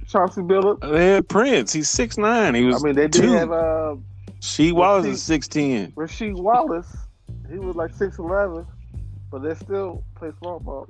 Too. 0.06 0.10
Chauncey 0.12 0.42
Billups. 0.42 0.92
They 0.92 1.08
had 1.14 1.28
Prince. 1.30 1.74
He's 1.74 1.90
six 1.90 2.18
nine. 2.18 2.56
He 2.56 2.64
was. 2.64 2.76
I 2.76 2.78
was 2.78 2.84
mean, 2.84 2.96
they 2.96 3.08
did 3.08 3.22
two. 3.24 3.32
have 3.34 3.52
uh, 3.52 3.96
She 4.40 4.72
Wallace 4.72 5.06
see. 5.06 5.12
is 5.12 5.24
six 5.24 5.48
ten. 5.48 5.92
Rasheed 5.94 6.36
Wallace. 6.36 6.96
He 7.50 7.58
was 7.60 7.76
like 7.76 7.94
six 7.94 8.18
eleven, 8.20 8.66
but 9.32 9.44
they 9.44 9.54
still 9.56 10.04
play 10.16 10.32
small 10.40 10.60
ball. 10.60 10.88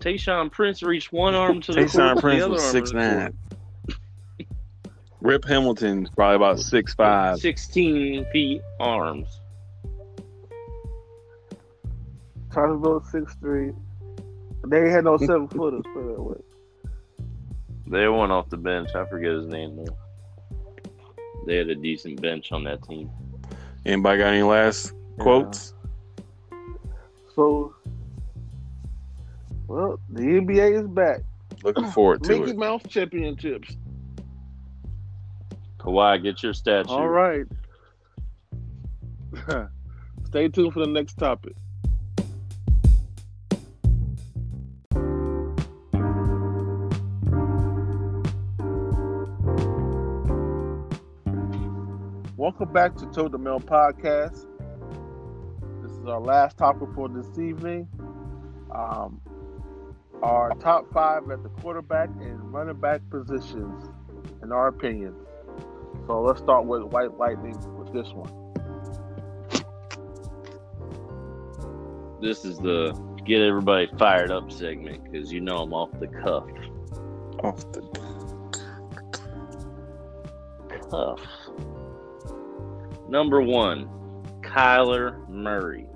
Tayshaun 0.00 0.50
Prince 0.50 0.82
reached 0.82 1.12
one 1.12 1.34
arm 1.34 1.60
to 1.60 1.72
the 1.72 1.80
court, 1.80 1.90
Tayshaun 1.90 2.14
the 2.16 2.20
Prince 2.20 2.42
other 2.42 2.52
was 2.52 2.62
six 2.70 2.90
to 2.90 2.96
the 2.96 3.02
court. 3.02 3.14
nine. 3.18 3.38
Rip 5.20 5.44
Hamilton's 5.44 6.08
probably 6.10 6.36
about 6.36 6.58
six 6.58 6.94
five. 6.94 7.38
Sixteen 7.38 8.24
feet 8.32 8.62
arms. 8.80 9.28
Chauncey 12.54 12.82
Billups 12.82 13.10
six 13.10 13.34
three. 13.36 13.72
They 14.66 14.90
had 14.90 15.04
no 15.04 15.16
seven 15.18 15.46
footers. 15.48 15.82
Put 15.94 16.00
it 16.00 16.16
that 16.16 16.22
way. 16.22 16.36
They 17.90 18.06
went 18.06 18.30
off 18.30 18.48
the 18.48 18.56
bench. 18.56 18.94
I 18.94 19.04
forget 19.06 19.32
his 19.32 19.46
name 19.46 19.76
though. 19.76 19.96
They 21.46 21.56
had 21.56 21.68
a 21.68 21.74
decent 21.74 22.22
bench 22.22 22.52
on 22.52 22.62
that 22.64 22.82
team. 22.84 23.10
Anybody 23.84 24.18
got 24.18 24.28
any 24.28 24.42
last 24.42 24.92
quotes? 25.18 25.74
So, 27.34 27.74
well, 29.66 29.98
the 30.10 30.22
NBA 30.22 30.80
is 30.82 30.86
back. 30.86 31.22
Looking 31.64 31.90
forward 31.90 32.22
to 32.24 32.38
Mickey 32.38 32.52
it. 32.52 32.56
Mouse 32.56 32.82
championships. 32.88 33.76
Kawhi, 35.78 36.22
get 36.22 36.44
your 36.44 36.54
statue. 36.54 36.90
All 36.90 37.08
right. 37.08 37.46
Stay 40.26 40.46
tuned 40.48 40.74
for 40.74 40.80
the 40.80 40.86
next 40.86 41.14
topic. 41.14 41.56
Welcome 52.40 52.72
back 52.72 52.96
to 52.96 53.04
Toting 53.04 53.32
the 53.32 53.38
Mail 53.38 53.60
Podcast. 53.60 54.46
This 55.82 55.92
is 55.92 56.06
our 56.06 56.22
last 56.22 56.56
topic 56.56 56.88
for 56.94 57.06
this 57.06 57.38
evening. 57.38 57.86
Um, 58.74 59.20
our 60.22 60.54
top 60.54 60.90
five 60.90 61.30
at 61.30 61.42
the 61.42 61.50
quarterback 61.50 62.08
and 62.18 62.50
running 62.50 62.80
back 62.80 63.02
positions, 63.10 63.90
in 64.42 64.52
our 64.52 64.68
opinion. 64.68 65.14
So 66.06 66.22
let's 66.22 66.40
start 66.40 66.64
with 66.64 66.84
White 66.84 67.18
Lightning 67.18 67.58
with 67.76 67.92
this 67.92 68.10
one. 68.14 68.32
This 72.22 72.46
is 72.46 72.56
the 72.56 72.92
get 73.26 73.42
everybody 73.42 73.90
fired 73.98 74.30
up 74.30 74.50
segment 74.50 75.04
because 75.04 75.30
you 75.30 75.42
know 75.42 75.58
I'm 75.58 75.74
off 75.74 75.90
the 76.00 76.06
cuff. 76.06 76.48
Off 77.44 77.70
the 77.72 77.82
Cuff. 80.90 81.20
Number 83.10 83.42
one, 83.42 83.88
Kyler 84.40 85.28
Murray. 85.28 85.86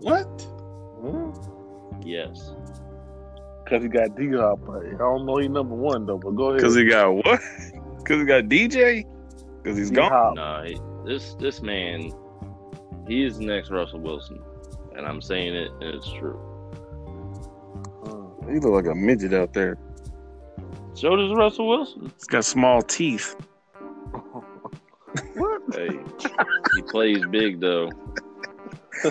what? 0.00 0.46
Yes. 2.04 2.52
Because 3.64 3.82
he 3.82 3.88
got 3.88 4.16
D 4.16 4.30
Hop, 4.32 4.60
I 4.70 4.96
don't 4.96 5.26
know 5.26 5.36
he 5.38 5.48
number 5.48 5.74
one 5.74 6.06
though. 6.06 6.16
But 6.16 6.36
go 6.36 6.50
ahead. 6.50 6.58
Because 6.58 6.76
he 6.76 6.84
got 6.88 7.10
what? 7.12 7.40
Because 7.98 8.20
he 8.20 8.24
got 8.24 8.44
DJ? 8.44 9.04
Because 9.62 9.76
he's 9.76 9.90
gone. 9.90 10.08
D-Hop. 10.10 10.34
No, 10.36 10.62
he, 10.64 10.80
this 11.04 11.34
this 11.34 11.60
man, 11.60 12.10
he 13.06 13.22
is 13.22 13.36
the 13.36 13.44
next 13.44 13.70
Russell 13.70 14.00
Wilson, 14.00 14.40
and 14.96 15.04
I'm 15.06 15.20
saying 15.20 15.54
it, 15.54 15.70
and 15.82 15.94
it's 15.94 16.10
true. 16.12 16.40
Uh, 18.06 18.50
He 18.50 18.60
look 18.60 18.72
like 18.72 18.86
a 18.86 18.94
midget 18.94 19.34
out 19.34 19.52
there. 19.52 19.76
So 20.94 21.16
does 21.16 21.34
Russell 21.34 21.68
Wilson. 21.68 22.10
He's 22.16 22.24
got 22.24 22.46
small 22.46 22.80
teeth. 22.80 23.36
what? 25.68 25.78
Hey, 25.78 25.98
he 26.76 26.82
plays 26.82 27.24
big 27.30 27.60
though. 27.60 27.90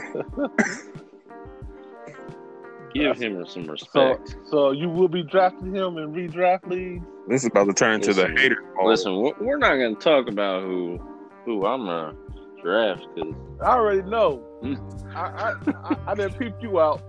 Give 2.93 3.18
him 3.18 3.45
some 3.45 3.68
respect. 3.68 4.30
so 4.30 4.36
so, 4.49 4.72
you 4.72 4.89
will 4.89 5.08
be 5.08 5.24
drafting 5.24 5.74
him 5.74 5.97
in 5.97 6.14
redraft 6.14 6.68
leagues? 6.68 7.05
This 7.28 7.43
is 7.43 7.49
about 7.49 7.66
to 7.66 7.74
turn 7.74 7.95
into 7.95 8.14
the 8.14 8.28
hater. 8.28 8.64
ball. 8.76 8.88
Listen, 8.88 9.18
we're 9.18 9.34
we're 9.39 9.58
not 9.58 9.76
going 9.76 9.95
to 9.95 10.01
talk 10.01 10.28
about 10.28 10.64
who 10.64 10.99
who 11.45 11.66
I'm 11.66 11.86
gonna 11.86 12.16
draft 12.62 13.05
because 13.14 13.34
I 13.62 13.72
already 13.72 14.01
know. 14.03 14.38
Hmm. 14.62 14.76
I, 15.16 15.22
I, 15.22 15.53
I 15.68 15.97
I 16.08 16.16
didn't 16.16 16.39
peep 16.39 16.53
you 16.62 16.80
out 16.80 17.03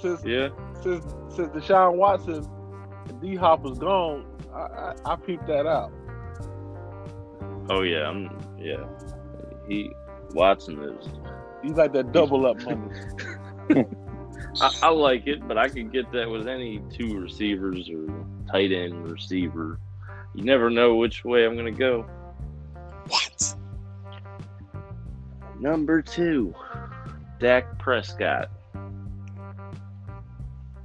since 0.00 0.24
yeah, 0.24 0.48
since 0.82 1.04
since 1.34 1.48
Deshaun 1.48 1.94
Watson 1.94 2.46
and 3.08 3.20
D 3.20 3.34
Hop 3.36 3.62
was 3.62 3.78
gone. 3.78 4.26
I, 4.52 4.58
I 4.58 4.94
I 5.06 5.16
peeped 5.16 5.46
that 5.46 5.66
out. 5.66 5.92
Oh 7.70 7.82
yeah, 7.82 8.08
I'm 8.08 8.30
yeah. 8.58 8.84
He 9.68 9.92
Watson 10.32 10.82
is. 10.82 11.08
He's 11.62 11.72
like 11.76 11.92
that 11.92 12.12
double 12.12 12.46
up 12.46 12.60
money. 12.62 12.90
I, 14.60 14.70
I 14.82 14.88
like 14.90 15.26
it, 15.26 15.46
but 15.46 15.58
I 15.58 15.68
could 15.68 15.92
get 15.92 16.10
that 16.12 16.28
with 16.28 16.46
any 16.48 16.80
two 16.90 17.18
receivers 17.18 17.88
or 17.90 18.06
tight 18.50 18.72
end 18.72 19.10
receiver. 19.10 19.78
You 20.34 20.44
never 20.44 20.70
know 20.70 20.96
which 20.96 21.24
way 21.24 21.44
I'm 21.44 21.56
gonna 21.56 21.70
go. 21.70 22.02
What? 23.08 23.54
Number 25.60 26.02
two, 26.02 26.54
Dak 27.40 27.78
Prescott. 27.78 28.50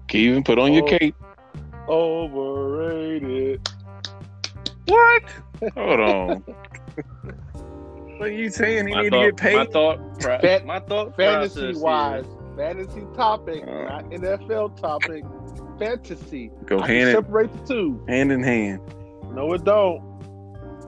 Can 0.08 0.20
you 0.20 0.32
even 0.32 0.44
put 0.44 0.58
on 0.60 0.74
your 0.74 0.84
Oh. 0.84 0.98
cape? 0.98 1.16
Overrated. 1.88 3.68
What? 4.88 5.24
Hold 5.76 6.00
on. 6.00 6.44
what 7.24 8.30
are 8.30 8.32
you 8.32 8.50
saying? 8.50 8.88
He 8.88 8.94
My 8.94 9.04
need 9.04 9.12
thought, 9.12 9.22
to 9.24 9.32
get 9.32 9.38
paid? 9.38 9.56
my 9.56 9.66
thought, 9.66 10.20
pro- 10.20 10.40
Fan- 10.40 10.66
my 10.66 10.80
thought 10.80 11.16
Fantasy 11.16 11.60
process 11.62 11.82
wise, 11.82 12.26
here- 12.26 12.56
fantasy 12.58 13.04
topic, 13.16 13.64
Uh. 13.64 13.84
not 13.86 14.06
NFL 14.12 14.80
topic. 14.80 15.24
Fantasy. 15.80 16.52
Go 16.66 16.80
I 16.80 16.88
hand 16.88 17.14
can 17.14 17.24
separate 17.24 17.52
the 17.54 17.66
two. 17.74 18.04
hand 18.08 18.32
in 18.32 18.44
hand. 18.44 18.80
No, 19.34 19.52
it 19.54 19.64
don't. 19.64 20.02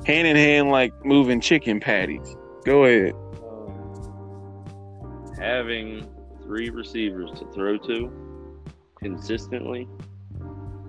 Hand 0.05 0.27
in 0.27 0.35
hand 0.35 0.69
like 0.69 0.93
moving 1.03 1.41
chicken 1.41 1.79
patties. 1.79 2.35
Go 2.63 2.85
ahead. 2.85 3.13
Uh, 3.15 5.41
having 5.41 6.07
three 6.43 6.69
receivers 6.69 7.31
to 7.39 7.45
throw 7.51 7.77
to 7.79 8.11
consistently 8.99 9.87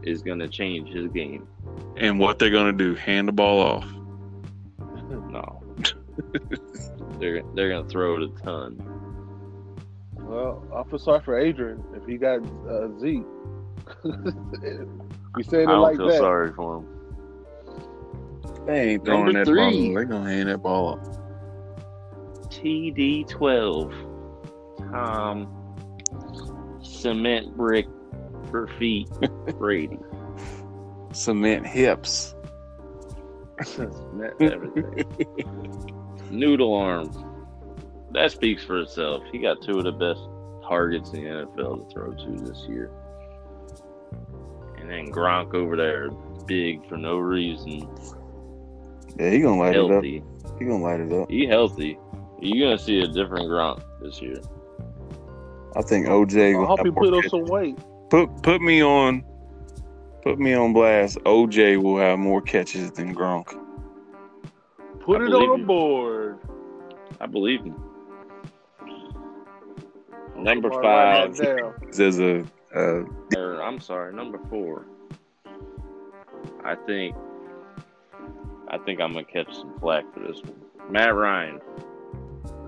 is 0.02 0.22
going 0.22 0.38
to 0.38 0.48
change 0.48 0.90
his 0.90 1.08
game. 1.08 1.48
And 1.96 2.20
what 2.20 2.38
they're 2.38 2.50
gonna 2.50 2.72
do? 2.72 2.94
Hand 2.94 3.26
the 3.28 3.32
ball 3.32 3.60
off. 3.60 3.86
No, 5.30 5.62
they're 7.20 7.42
they're 7.54 7.68
going 7.68 7.84
to 7.84 7.88
throw 7.88 8.16
it 8.16 8.22
a 8.22 8.28
ton. 8.42 8.76
well, 10.16 10.64
I 10.74 10.82
feel 10.88 10.98
sorry 10.98 11.20
for 11.24 11.38
Adrian 11.38 11.82
if 11.94 12.04
he 12.06 12.16
got 12.16 12.40
uh, 12.68 12.88
Zeke. 12.98 13.22
we 15.36 15.42
saying 15.44 15.68
I 15.68 15.72
it 15.72 15.74
don't 15.74 15.82
like 15.82 15.96
feel 15.96 16.08
that. 16.08 16.18
sorry 16.18 16.52
for 16.52 16.78
him. 16.78 16.86
They 18.66 18.90
ain't 18.92 19.04
throwing 19.04 19.24
Number 19.26 19.44
that 19.44 19.46
three. 19.46 19.86
ball. 19.86 19.94
They're 19.94 20.04
gonna 20.06 20.30
hand 20.30 20.48
that 20.48 20.58
ball 20.62 20.92
up. 20.94 21.00
TB12, 22.50 23.92
Tom, 24.90 25.46
cement 26.82 27.56
brick 27.56 27.86
for 28.50 28.66
feet, 28.78 29.08
Brady. 29.58 29.98
Cement 31.12 31.66
hips. 31.66 32.34
Cement 33.64 34.34
everything. 34.40 35.04
Noodle 36.30 36.74
arms. 36.74 37.16
That 38.12 38.32
speaks 38.32 38.64
for 38.64 38.80
itself. 38.80 39.22
He 39.32 39.38
got 39.38 39.62
two 39.62 39.78
of 39.78 39.84
the 39.84 39.92
best 39.92 40.20
targets 40.66 41.10
in 41.12 41.24
the 41.24 41.30
NFL 41.30 41.88
to 41.88 41.94
throw 41.94 42.12
to 42.12 42.44
this 42.44 42.64
year. 42.68 42.90
And 44.78 44.86
and 44.86 45.08
then 45.08 45.12
Gronk 45.12 45.52
over 45.52 45.76
there, 45.76 46.10
big 46.46 46.88
for 46.88 46.96
no 46.96 47.18
reason, 47.18 47.88
Yeah, 49.18 49.30
he 49.30 49.40
gonna 49.40 49.58
light 49.58 49.74
it 49.74 49.90
up. 49.90 50.04
He 50.04 50.22
gonna 50.60 50.78
light 50.78 51.00
it 51.00 51.12
up. 51.12 51.28
He 51.28 51.46
healthy. 51.46 51.98
You're 52.40 52.68
gonna 52.68 52.78
see 52.78 53.00
a 53.00 53.08
different 53.08 53.46
Gronk 53.46 53.82
this 54.00 54.22
year. 54.22 54.40
I 55.74 55.82
think 55.82 56.06
OJ. 56.06 56.62
I 56.62 56.66
hope 56.66 56.84
he 56.84 56.92
put 56.92 57.12
on 57.12 57.22
catches. 57.22 57.30
some 57.32 57.46
weight. 57.46 57.76
Put 58.10 58.42
put 58.42 58.60
me 58.60 58.80
on. 58.82 59.24
Put 60.26 60.40
me 60.40 60.54
on 60.54 60.72
blast. 60.72 61.18
OJ 61.18 61.80
will 61.80 61.98
have 61.98 62.18
more 62.18 62.42
catches 62.42 62.90
than 62.90 63.14
Gronk. 63.14 63.46
Put 64.98 65.22
I 65.22 65.26
it 65.26 65.32
on 65.32 65.60
the 65.60 65.64
board. 65.64 66.40
I 67.20 67.26
believe 67.26 67.62
him. 67.62 67.80
Number 70.36 70.68
five, 70.68 70.82
write 70.82 71.36
that 71.36 71.56
down. 71.58 71.74
There's 71.92 72.18
a 72.18 72.44
uh, 72.74 73.04
or 73.36 73.62
I'm 73.62 73.78
sorry, 73.78 74.12
number 74.14 74.40
four. 74.50 74.86
I 76.64 76.74
think, 76.74 77.14
I 78.66 78.78
think 78.78 79.00
I'm 79.00 79.12
gonna 79.12 79.24
catch 79.24 79.54
some 79.54 79.78
flack 79.78 80.12
for 80.12 80.18
this 80.26 80.42
one. 80.42 80.60
Matt 80.90 81.14
Ryan. 81.14 81.60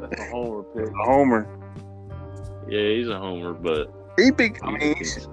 That's 0.00 0.20
a 0.20 0.30
homer 0.30 0.62
pick. 0.62 0.90
a 0.90 1.04
homer. 1.04 1.48
Yeah, 2.68 2.88
he's 2.88 3.08
a 3.08 3.18
homer, 3.18 3.52
but 3.52 3.92
He 4.16 4.30
big. 4.30 4.60
I 4.62 4.70
mean, 4.70 4.94
he's- 4.94 5.26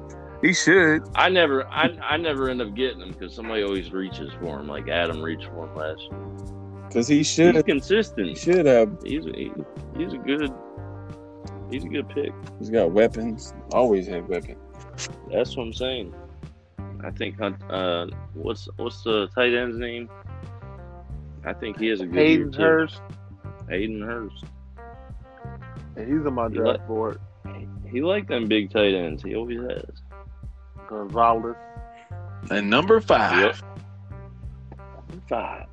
he 0.48 0.54
should. 0.54 1.04
I 1.16 1.30
never, 1.30 1.66
I, 1.68 1.90
I 2.04 2.18
never 2.18 2.50
end 2.50 2.62
up 2.62 2.74
getting 2.76 3.02
him 3.02 3.12
because 3.12 3.34
somebody 3.34 3.64
always 3.64 3.92
reaches 3.92 4.32
for 4.42 4.60
him. 4.60 4.68
Like 4.68 4.88
Adam 4.90 5.22
reached 5.22 5.46
for 5.46 5.66
him 5.68 5.76
last. 5.76 6.10
Cause 6.94 7.08
he 7.08 7.18
He's 7.18 7.28
should. 7.30 7.56
He 7.56 7.64
consistent. 7.64 8.38
should 8.38 8.66
have. 8.66 8.98
He's 9.04 9.26
a, 9.26 9.32
he, 9.32 9.52
he's 9.98 10.14
a 10.14 10.18
good, 10.18 10.52
he's 11.70 11.84
a 11.84 11.88
good 11.90 12.08
pick. 12.10 12.32
He's 12.60 12.70
got 12.70 12.92
weapons. 12.92 13.54
Always 13.74 14.08
had 14.08 14.28
weapons. 14.30 14.58
That's 15.32 15.58
what 15.58 15.64
I'm 15.64 15.74
saying. 15.74 16.14
I 17.04 17.12
think 17.12 17.38
Hunt. 17.38 17.58
Uh, 17.70 18.08
what's 18.34 18.70
what's 18.78 19.04
the 19.04 19.28
tight 19.36 19.54
end's 19.54 19.78
name? 19.78 20.10
I 21.44 21.54
think 21.54 21.78
he 21.78 21.88
has 21.88 22.00
a 22.02 22.06
good 22.06 22.16
Hayden 22.16 22.44
year 22.44 22.52
too. 22.52 22.62
Hurst. 22.62 23.02
Hayden 23.70 24.02
Hurst. 24.02 24.46
And 25.98 26.08
he's 26.12 26.26
on 26.26 26.34
my 26.34 26.48
He 26.48 26.56
draft 26.56 26.80
let- 26.80 26.88
board. 26.88 27.20
He 27.92 28.02
like 28.02 28.28
them 28.28 28.48
big 28.48 28.72
tight 28.72 28.94
ends. 28.94 29.22
He 29.24 29.36
always 29.36 29.60
has. 29.62 30.02
Gonzalez. 30.88 31.56
And 32.50 32.70
number 32.70 33.02
five. 33.02 33.62
Five. 35.28 35.66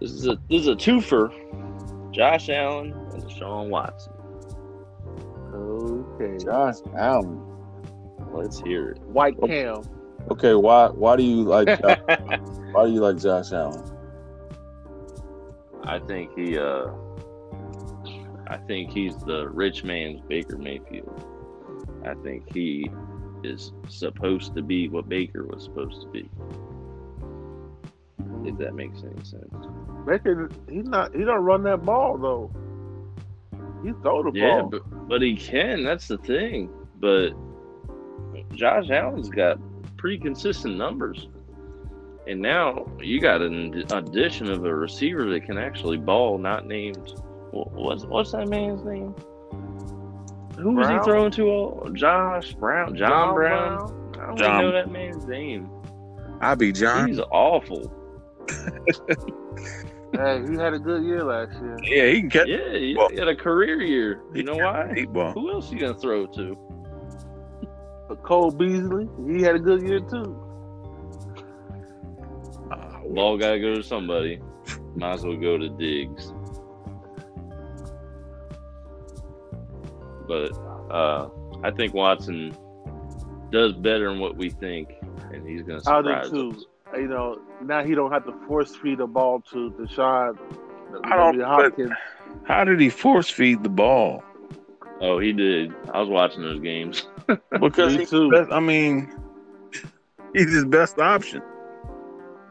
This 0.00 0.10
is 0.10 0.26
a 0.26 0.36
this 0.50 0.62
is 0.62 0.68
a 0.68 0.74
twofer. 0.74 1.32
Josh 2.12 2.48
Allen 2.48 2.92
and 3.12 3.22
Deshaun 3.22 3.68
Watson. 3.68 4.12
Okay. 5.54 6.44
Josh 6.44 6.76
Allen. 6.96 7.40
Let's 8.32 8.60
hear 8.60 8.90
it. 8.90 8.98
White 9.02 9.40
Cam. 9.40 9.82
Okay, 10.30 10.54
why 10.54 10.88
why 10.88 11.16
do 11.16 11.22
you 11.22 11.42
like 11.42 11.66
Josh, 11.82 11.98
why 12.72 12.86
do 12.86 12.92
you 12.92 13.00
like 13.00 13.18
Josh 13.18 13.52
Allen? 13.52 13.82
I 15.84 15.98
think 16.00 16.36
he 16.36 16.58
uh 16.58 16.88
I 18.48 18.56
think 18.66 18.90
he's 18.90 19.16
the 19.18 19.48
rich 19.48 19.84
man's 19.84 20.20
Baker 20.28 20.58
Mayfield. 20.58 21.24
I 22.04 22.14
think 22.14 22.52
he 22.52 22.90
is 23.46 23.72
supposed 23.88 24.54
to 24.54 24.62
be 24.62 24.88
what 24.88 25.08
Baker 25.08 25.44
was 25.44 25.64
supposed 25.64 26.02
to 26.02 26.08
be. 26.08 26.28
If 28.44 28.58
that 28.58 28.74
makes 28.74 29.02
any 29.02 29.24
sense. 29.24 29.66
Baker, 30.06 30.50
he's 30.70 30.84
not. 30.86 31.14
He 31.14 31.24
don't 31.24 31.42
run 31.44 31.62
that 31.64 31.84
ball 31.84 32.16
though. 32.18 32.50
He 33.84 33.92
throw 34.02 34.22
the 34.22 34.32
Yeah, 34.38 34.60
ball. 34.62 34.68
but 34.70 35.08
but 35.08 35.22
he 35.22 35.36
can. 35.36 35.84
That's 35.84 36.06
the 36.08 36.18
thing. 36.18 36.70
But 37.00 37.30
Josh 38.54 38.90
Allen's 38.90 39.28
got 39.28 39.58
pretty 39.96 40.18
consistent 40.18 40.76
numbers, 40.76 41.28
and 42.26 42.40
now 42.40 42.86
you 43.00 43.20
got 43.20 43.42
an 43.42 43.84
addition 43.90 44.50
of 44.50 44.64
a 44.64 44.74
receiver 44.74 45.28
that 45.30 45.44
can 45.44 45.58
actually 45.58 45.96
ball, 45.96 46.38
not 46.38 46.66
named. 46.66 47.14
wh- 47.50 47.72
What's 47.74 48.04
what's 48.04 48.32
that 48.32 48.48
man's 48.48 48.84
name? 48.84 49.14
Who 50.58 50.72
was 50.74 50.88
he 50.88 50.98
throwing 51.04 51.30
to? 51.32 51.48
All 51.48 51.90
Josh 51.92 52.54
Brown, 52.54 52.96
John, 52.96 53.08
John 53.10 53.34
Brown. 53.34 54.12
I 54.20 54.26
don't 54.26 54.36
John- 54.38 54.60
even 54.60 54.60
know 54.66 54.72
that 54.72 54.90
man's 54.90 55.26
name. 55.26 55.70
I 56.40 56.54
be 56.54 56.72
John. 56.72 57.08
He's 57.08 57.20
awful. 57.30 57.92
Hey, 60.12 60.40
he 60.48 60.54
had 60.54 60.72
a 60.72 60.78
good 60.78 61.02
year 61.04 61.22
last 61.24 61.52
year. 61.60 61.76
Yeah, 61.82 62.10
he 62.14 62.20
can 62.20 62.30
catch 62.30 62.46
Yeah, 62.48 62.72
he, 62.72 62.94
Well- 62.96 63.10
had 63.10 63.28
a 63.28 63.34
career 63.36 63.82
year. 63.82 64.22
You 64.32 64.44
know 64.44 64.56
why? 64.56 64.90
deep 64.94 65.10
ball. 65.12 65.32
Who 65.32 65.50
else 65.52 65.70
you 65.70 65.78
gonna 65.78 65.92
throw 65.94 66.26
to? 66.28 66.56
Cole 68.22 68.50
Beasley, 68.52 69.08
he 69.26 69.42
had 69.42 69.56
a 69.56 69.58
good 69.58 69.82
year 69.82 70.00
too. 70.00 70.40
Ah, 72.70 73.00
Ball 73.10 73.36
gotta 73.36 73.58
go 73.60 73.74
to 73.74 73.82
somebody. 73.82 74.40
Might 74.94 75.14
as 75.14 75.26
well 75.26 75.36
go 75.36 75.58
to 75.58 75.68
Diggs. 75.68 76.32
But 80.26 80.52
uh, 80.90 81.28
I 81.62 81.70
think 81.70 81.94
Watson 81.94 82.56
does 83.50 83.72
better 83.74 84.08
than 84.10 84.18
what 84.18 84.36
we 84.36 84.50
think, 84.50 84.92
and 85.32 85.46
he's 85.48 85.62
gonna 85.62 85.80
I 85.86 86.02
do 86.02 86.08
surprise 86.08 86.30
too. 86.30 86.50
us. 86.50 86.64
You 86.96 87.08
know, 87.08 87.40
now 87.62 87.84
he 87.84 87.94
don't 87.94 88.12
have 88.12 88.24
to 88.26 88.32
force 88.46 88.74
feed 88.76 88.98
the 88.98 89.06
ball 89.06 89.40
to 89.52 89.70
Deshaun. 89.78 90.38
I 91.04 91.16
don't- 91.16 91.40
Hopkins. 91.40 91.90
How 92.44 92.64
did 92.64 92.80
he 92.80 92.90
force 92.90 93.28
feed 93.28 93.62
the 93.62 93.68
ball? 93.68 94.22
Oh, 95.00 95.18
he 95.18 95.32
did. 95.32 95.74
I 95.92 96.00
was 96.00 96.08
watching 96.08 96.42
those 96.42 96.60
games. 96.60 97.06
Because 97.60 97.94
Me 97.94 98.00
he's 98.00 98.10
too. 98.10 98.30
best, 98.30 98.52
I 98.52 98.60
mean, 98.60 99.12
he's 100.32 100.52
his 100.52 100.64
best 100.64 100.98
option. 101.00 101.42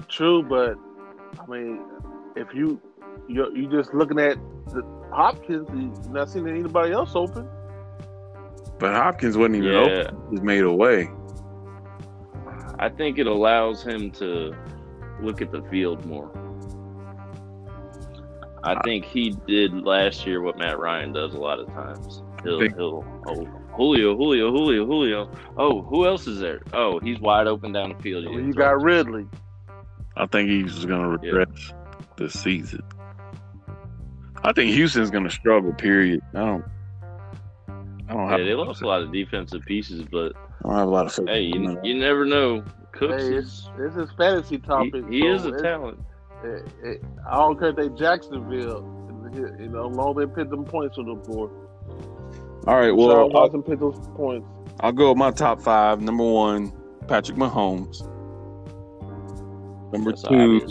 True, 0.09 0.43
but 0.43 0.75
I 1.41 1.45
mean, 1.49 1.79
if 2.35 2.53
you 2.53 2.81
you 3.29 3.49
you 3.55 3.69
just 3.71 3.93
looking 3.93 4.19
at 4.19 4.37
the 4.67 4.83
Hopkins, 5.13 5.67
you 5.73 5.93
not 6.11 6.29
seeing 6.29 6.47
anybody 6.49 6.91
else 6.91 7.15
open. 7.15 7.47
But 8.79 8.93
Hopkins 8.93 9.37
wasn't 9.37 9.57
even 9.57 9.71
Yeah, 9.71 9.79
open. 9.79 10.15
He 10.29 10.31
was 10.31 10.41
made 10.41 10.63
away. 10.63 11.09
I 12.77 12.89
think 12.89 13.17
it 13.17 13.27
allows 13.27 13.83
him 13.83 14.11
to 14.11 14.53
look 15.21 15.41
at 15.41 15.51
the 15.51 15.61
field 15.63 16.05
more. 16.05 16.29
I 18.63 18.81
think 18.83 19.05
he 19.05 19.29
did 19.47 19.73
last 19.85 20.25
year 20.25 20.41
what 20.41 20.57
Matt 20.57 20.79
Ryan 20.79 21.13
does 21.13 21.35
a 21.35 21.39
lot 21.39 21.59
of 21.59 21.67
times. 21.67 22.23
He'll, 22.43 22.59
Big- 22.59 22.75
he'll 22.75 23.05
oh 23.27 23.47
Julio, 23.75 24.15
Julio, 24.15 24.51
Julio, 24.51 24.85
Julio. 24.85 25.29
Oh, 25.57 25.81
who 25.81 26.05
else 26.05 26.27
is 26.27 26.39
there? 26.39 26.61
Oh, 26.73 26.99
he's 26.99 27.19
wide 27.19 27.47
open 27.47 27.73
down 27.73 27.89
the 27.89 28.01
field. 28.01 28.23
You 28.23 28.53
got 28.53 28.81
Ridley. 28.81 29.27
I 30.17 30.25
think 30.27 30.49
he's 30.49 30.85
going 30.85 31.01
to 31.01 31.07
regress 31.09 31.73
this 32.17 32.33
season. 32.33 32.81
I 34.43 34.53
think 34.53 34.71
Houston's 34.71 35.11
going 35.11 35.25
to 35.25 35.29
struggle. 35.29 35.73
Period. 35.73 36.21
I 36.33 36.39
don't. 36.39 36.65
I 38.25 38.37
don't 38.37 38.39
Yeah, 38.39 38.51
have. 38.51 38.57
they 38.57 38.65
lost 38.65 38.81
a 38.81 38.87
lot 38.87 39.01
of 39.01 39.11
defensive 39.11 39.63
pieces, 39.65 40.03
but 40.11 40.33
I 40.63 40.67
don't 40.69 40.77
have 40.77 40.87
a 40.87 40.91
lot 40.91 41.05
of 41.05 41.13
faith. 41.13 41.27
hey, 41.27 41.41
you, 41.41 41.79
you 41.83 41.99
never 41.99 42.25
know. 42.25 42.63
Cooks 42.93 43.23
Hey, 43.23 43.33
is 43.35 43.45
it's, 43.47 43.69
it's 43.79 43.95
his 43.95 44.09
fantasy 44.17 44.57
topic. 44.57 45.03
he 45.09 45.21
so 45.21 45.27
is 45.33 45.45
a 45.45 45.47
it's- 45.49 45.61
talent. 45.61 45.99
it- 46.43 46.67
it- 46.83 47.03
I 47.29 47.35
don't 47.37 47.59
care 47.59 47.69
if 47.69 47.75
they 47.75 47.89
Jacksonville. 47.89 48.91
You 49.33 49.67
know, 49.67 49.87
long 49.87 50.15
they 50.15 50.25
put 50.27 50.49
them 50.49 50.63
points 50.63 50.97
on 50.97 51.07
the 51.07 51.15
board. 51.15 51.51
All 52.67 52.75
right. 52.75 52.91
Well, 52.95 53.07
Well, 53.07 53.19
I'll, 53.21 53.29
Watson 53.29 53.63
put 53.63 53.79
those 53.79 53.99
points. 54.15 54.47
I'll 54.79 54.91
go 54.93 55.09
with 55.09 55.17
my 55.17 55.31
top 55.31 55.61
five. 55.61 55.99
Number 56.01 56.23
one, 56.23 56.71
Patrick 57.07 57.37
Mahomes. 57.37 58.01
Number 59.91 60.11
That's 60.11 60.23
two. 60.23 60.67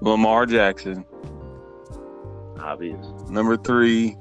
Lamar 0.00 0.46
Jackson. 0.46 1.04
Obvious. 2.60 3.06
Number 3.28 3.56
three, 3.56 4.16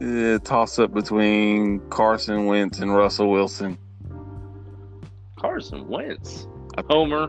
eh, 0.00 0.38
toss 0.44 0.78
up 0.78 0.92
between 0.92 1.80
Carson 1.90 2.46
Wentz 2.46 2.78
and 2.78 2.94
Russell 2.94 3.30
Wilson. 3.30 3.78
Carson 5.36 5.86
Wentz. 5.88 6.46
Homer. 6.88 7.28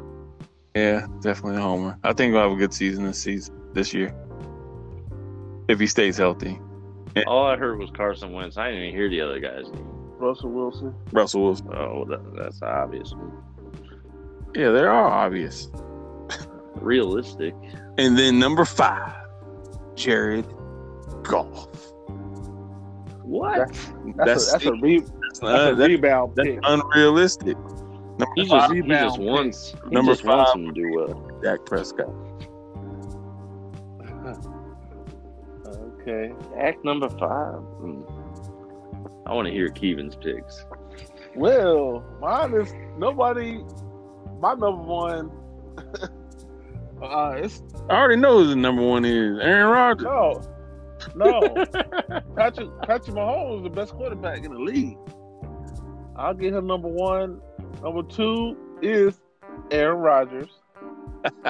Yeah, 0.76 1.08
definitely 1.22 1.62
homer. 1.62 1.98
I 2.04 2.14
think 2.14 2.34
we'll 2.34 2.44
have 2.44 2.52
a 2.52 2.56
good 2.56 2.74
season 2.74 3.04
this 3.06 3.20
season 3.20 3.56
this 3.74 3.94
year 3.94 4.14
if 5.68 5.80
he 5.80 5.88
stays 5.88 6.18
healthy. 6.18 6.60
All 7.28 7.46
I 7.46 7.58
heard 7.58 7.80
was 7.80 7.90
Carson 7.92 8.32
Wentz. 8.34 8.58
I 8.58 8.70
didn't 8.70 8.84
even 8.84 8.96
hear 8.96 9.10
the 9.10 9.22
other 9.22 9.40
guy's 9.40 9.72
name. 9.72 9.88
Russell 10.20 10.50
Wilson. 10.50 10.94
Russell 11.12 11.44
Wilson. 11.44 11.70
Oh, 11.74 12.06
that, 12.06 12.36
that's 12.36 12.62
obvious. 12.62 13.14
Yeah, 14.56 14.72
they 14.72 14.82
are 14.82 15.08
obvious. 15.08 15.70
Realistic. 16.76 17.54
And 17.98 18.18
then 18.18 18.40
number 18.40 18.66
five, 18.66 19.14
Jared 19.96 20.46
Goff. 21.24 21.68
What? 23.30 23.70
That's, 24.18 24.48
a, 24.50 24.52
that's 24.54 24.66
a, 24.66 24.74
re, 24.74 25.00
that's, 25.00 25.12
that's 25.40 25.44
uh, 25.44 25.72
a 25.72 25.76
that- 25.76 25.88
rebound 25.88 26.34
that's 26.36 26.48
pick. 26.50 26.60
unrealistic. 26.64 27.58
Number 27.58 28.26
He 28.36 28.48
five, 28.48 28.62
just, 28.72 28.74
he 28.74 28.82
just 28.90 29.20
wants 29.20 29.76
he 29.86 29.90
Number 29.92 30.12
just 30.12 30.26
wants 30.26 30.52
five. 30.52 30.60
him 30.60 30.66
to 30.68 30.72
do 30.74 30.92
well. 30.94 31.40
Dak 31.42 31.66
Prescott. 31.66 32.10
Okay. 35.68 36.34
Act 36.58 36.84
number 36.84 37.10
five. 37.10 37.60
Hmm. 37.80 38.02
I 39.26 39.34
want 39.34 39.48
to 39.48 39.54
hear 39.54 39.70
Kevin's 39.70 40.16
picks. 40.16 40.66
Well, 41.36 42.04
mine 42.20 42.54
is 42.56 42.74
nobody. 42.98 43.64
My 44.40 44.52
number 44.56 44.72
one. 44.72 45.32
uh, 47.04 47.34
it's 47.38 47.62
I 47.90 47.94
already 47.94 48.16
know 48.20 48.40
who 48.40 48.48
the 48.50 48.56
number 48.56 48.82
one 48.82 49.06
is. 49.06 49.38
Aaron 49.40 49.70
Rodgers. 49.72 50.04
no, 50.06 50.42
no. 51.16 51.42
Patrick 52.36 52.70
Patrick 52.84 53.16
Mahomes 53.16 53.58
is 53.58 53.64
the 53.64 53.70
best 53.70 53.94
quarterback 53.94 54.44
in 54.44 54.54
the 54.54 54.60
league. 54.60 54.98
I'll 56.16 56.34
get 56.34 56.54
him 56.54 56.68
number 56.68 56.88
one. 56.90 57.42
Number 57.82 58.04
two 58.04 58.58
is 58.82 59.20
Aaron 59.72 60.00
Rodgers. 60.00 60.50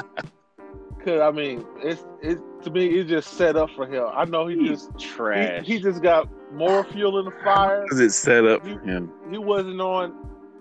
Cause 1.06 1.22
I 1.22 1.32
mean, 1.32 1.66
it's 1.82 2.06
it 2.22 2.40
to 2.64 2.70
me. 2.70 2.88
It's 2.88 3.10
just 3.10 3.34
set 3.36 3.56
up 3.56 3.70
for 3.76 3.88
him. 3.88 4.06
I 4.14 4.26
know 4.26 4.48
he 4.48 4.58
He's 4.58 4.86
just 4.86 5.00
trash. 5.00 5.66
he, 5.66 5.76
he 5.78 5.82
just 5.82 6.02
got 6.04 6.28
more 6.52 6.84
fuel 6.84 7.20
in 7.20 7.26
the 7.26 7.32
fire. 7.44 7.86
Is 7.92 8.00
it 8.00 8.12
set 8.12 8.46
up 8.46 8.64
for 8.64 8.80
him? 8.80 9.12
he 9.32 9.38
wasn't 9.38 9.80
on. 9.80 10.14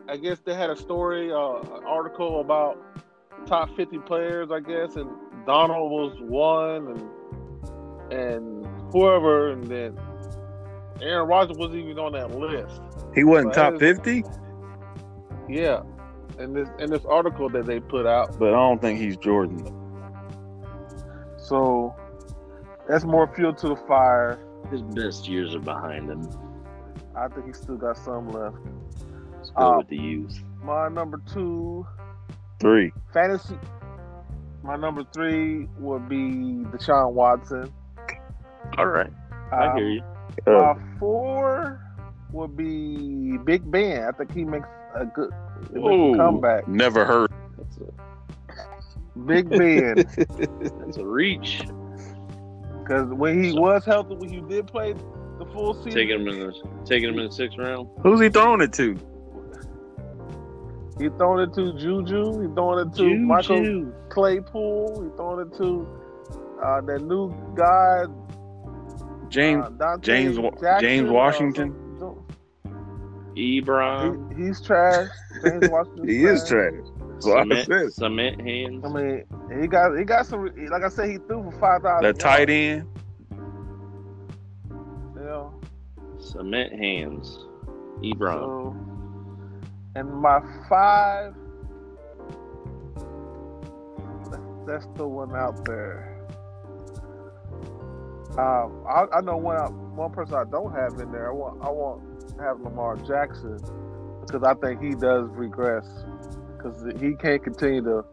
I 0.08 0.16
guess 0.16 0.38
they 0.44 0.54
had 0.54 0.70
a 0.70 0.76
story, 0.76 1.30
uh, 1.32 1.58
an 1.60 1.84
article 1.84 2.40
about 2.40 2.78
top 3.46 3.74
fifty 3.76 3.98
players. 3.98 4.50
I 4.52 4.60
guess, 4.60 4.94
and 4.96 5.10
Donald 5.44 5.90
was 5.90 6.16
one, 6.20 7.10
and 8.12 8.12
and 8.12 8.67
whoever, 8.92 9.50
and 9.52 9.64
then 9.66 9.98
Aaron 11.00 11.28
Rodgers 11.28 11.56
wasn't 11.56 11.80
even 11.80 11.98
on 11.98 12.12
that 12.12 12.30
list. 12.36 12.80
He 13.14 13.24
wasn't 13.24 13.54
Well, 13.56 13.70
top 13.72 13.80
fifty, 13.80 14.24
Yeah, 15.48 15.82
in 16.38 16.52
this 16.52 16.68
in 16.78 16.90
this 16.90 17.04
article 17.04 17.48
that 17.50 17.66
they 17.66 17.80
put 17.80 18.06
out. 18.06 18.38
but 18.38 18.48
I 18.48 18.56
don't 18.56 18.80
think 18.80 18.98
he's 19.00 19.16
Jordan. 19.16 19.64
So 21.36 21.94
that's 22.88 23.04
more 23.04 23.32
fuel 23.34 23.54
to 23.54 23.68
the 23.68 23.76
fire. 23.88 24.38
His 24.70 24.82
best 24.82 25.28
years 25.28 25.54
are 25.54 25.60
behind 25.60 26.10
him. 26.10 26.28
I 27.16 27.28
think 27.28 27.46
he 27.46 27.52
still 27.52 27.76
got 27.76 27.96
some 27.96 28.28
left. 28.30 28.56
Let's 29.36 29.50
go 29.50 29.74
Uh, 29.74 29.78
with 29.78 29.88
the 29.88 29.96
youth. 29.96 30.42
My 30.62 30.88
number 30.88 31.20
two 31.32 31.86
Three. 32.60 32.92
fantasy. 33.12 33.58
My 34.62 34.76
number 34.76 35.04
three 35.14 35.68
would 35.78 36.08
be 36.08 36.64
Deshaun 36.72 37.12
Watson. 37.12 37.72
All 38.76 38.86
right, 38.86 39.10
I 39.52 39.66
Um, 39.68 39.76
hear 39.76 39.88
you. 39.88 40.02
Uh, 40.46 40.50
My 40.74 40.74
four 40.98 41.80
would 42.32 42.56
be 42.56 43.36
Big 43.44 43.68
Ben. 43.70 44.04
I 44.04 44.12
think 44.12 44.32
he 44.32 44.44
makes 44.44 44.68
a 44.94 45.04
good 45.06 45.30
he 45.72 45.80
makes 45.80 46.14
a 46.14 46.16
comeback. 46.18 46.68
never 46.68 47.04
heard. 47.04 47.30
That's 47.56 47.78
a, 47.78 49.18
Big 49.26 49.48
Ben, 49.48 49.94
that's 50.80 50.96
a 50.96 51.04
reach. 51.06 51.62
because 52.82 53.08
when 53.14 53.42
he 53.42 53.52
was 53.52 53.84
healthy, 53.84 54.14
when 54.14 54.28
he 54.28 54.40
did 54.42 54.66
play 54.68 54.92
the 55.38 55.46
full 55.52 55.74
season, 55.74 55.92
Taking 55.92 56.20
him 56.20 56.28
in 56.28 56.38
the 56.38 56.52
taking 56.84 57.08
him 57.08 57.18
in 57.18 57.26
the 57.26 57.32
sixth 57.32 57.58
round. 57.58 57.88
Who's 58.02 58.20
he 58.20 58.28
throwing 58.28 58.60
it 58.60 58.72
to? 58.74 58.96
he 60.98 61.08
throwing 61.10 61.48
it 61.48 61.54
to 61.54 61.72
Juju. 61.78 62.40
He 62.48 62.54
throwing 62.54 62.86
it 62.88 62.92
to 62.94 63.02
Juju. 63.02 63.18
Michael 63.26 63.92
Claypool. 64.08 65.02
He 65.04 65.16
throwing 65.16 65.46
it 65.48 65.56
to 65.58 65.88
uh, 66.62 66.80
that 66.82 67.02
new 67.02 67.32
guy, 67.54 68.04
James 69.28 69.64
uh, 69.80 69.96
James 69.98 70.36
Jackson, 70.36 70.80
James 70.80 71.10
Washington? 71.10 71.96
some- 71.98 72.24
Ebron. 73.36 74.36
he, 74.36 74.46
he's 74.46 74.60
trash. 74.60 75.08
James 75.44 75.68
Washington. 75.70 76.08
He 76.08 76.24
is 76.24 76.46
trash. 76.48 76.72
That's 77.12 77.26
what 77.26 77.38
I 77.38 77.42
Cement, 77.42 77.66
said. 77.66 77.92
cement 77.92 78.40
hands. 78.40 78.84
I 78.84 78.88
mean, 78.88 79.24
he 79.60 79.66
got 79.66 79.96
he 79.96 80.04
got 80.04 80.26
some. 80.26 80.46
Like 80.70 80.82
I 80.82 80.88
said, 80.88 81.10
he 81.10 81.16
threw 81.18 81.42
for 81.50 81.52
five 81.58 81.82
thousand. 81.82 82.04
The 82.04 82.12
tight 82.12 82.50
end. 82.50 82.86
You 85.14 85.20
know, 85.24 85.54
Cement 86.18 86.72
hands. 86.72 87.44
Ebron. 88.02 88.38
so, 88.40 88.76
and 89.96 90.10
my 90.12 90.40
five. 90.68 91.34
That's 94.66 94.86
the 94.96 95.06
one 95.08 95.34
out 95.34 95.64
there. 95.64 96.17
Um, 98.36 98.84
I, 98.88 99.06
I 99.16 99.20
know 99.22 99.36
one 99.36 99.56
one 99.96 100.10
person 100.12 100.34
I 100.34 100.44
don't 100.50 100.72
have 100.74 101.00
in 101.00 101.10
there. 101.12 101.28
I 101.30 101.32
want 101.32 101.62
I 101.62 101.70
want 101.70 102.36
to 102.36 102.42
have 102.42 102.60
Lamar 102.60 102.96
Jackson 102.96 103.58
because 104.20 104.42
I 104.42 104.54
think 104.54 104.82
he 104.82 104.90
does 104.94 105.28
regress 105.30 105.86
because 106.56 106.84
he 107.00 107.14
can't 107.14 107.42
continue 107.42 107.82
to 107.84 108.04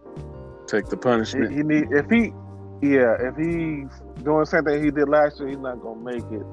Take 0.67 0.87
the 0.87 0.97
punishment. 0.97 1.51
he 1.51 1.61
need 1.61 1.91
if 1.91 2.09
he, 2.09 2.33
yeah, 2.81 3.15
if 3.19 3.35
he's 3.35 3.89
doing 4.23 4.39
the 4.39 4.45
same 4.45 4.63
thing 4.63 4.83
he 4.83 4.89
did 4.89 5.07
last 5.07 5.39
year, 5.39 5.49
he's 5.49 5.59
not 5.59 5.79
gonna 5.81 6.01
make 6.01 6.23
it. 6.31 6.45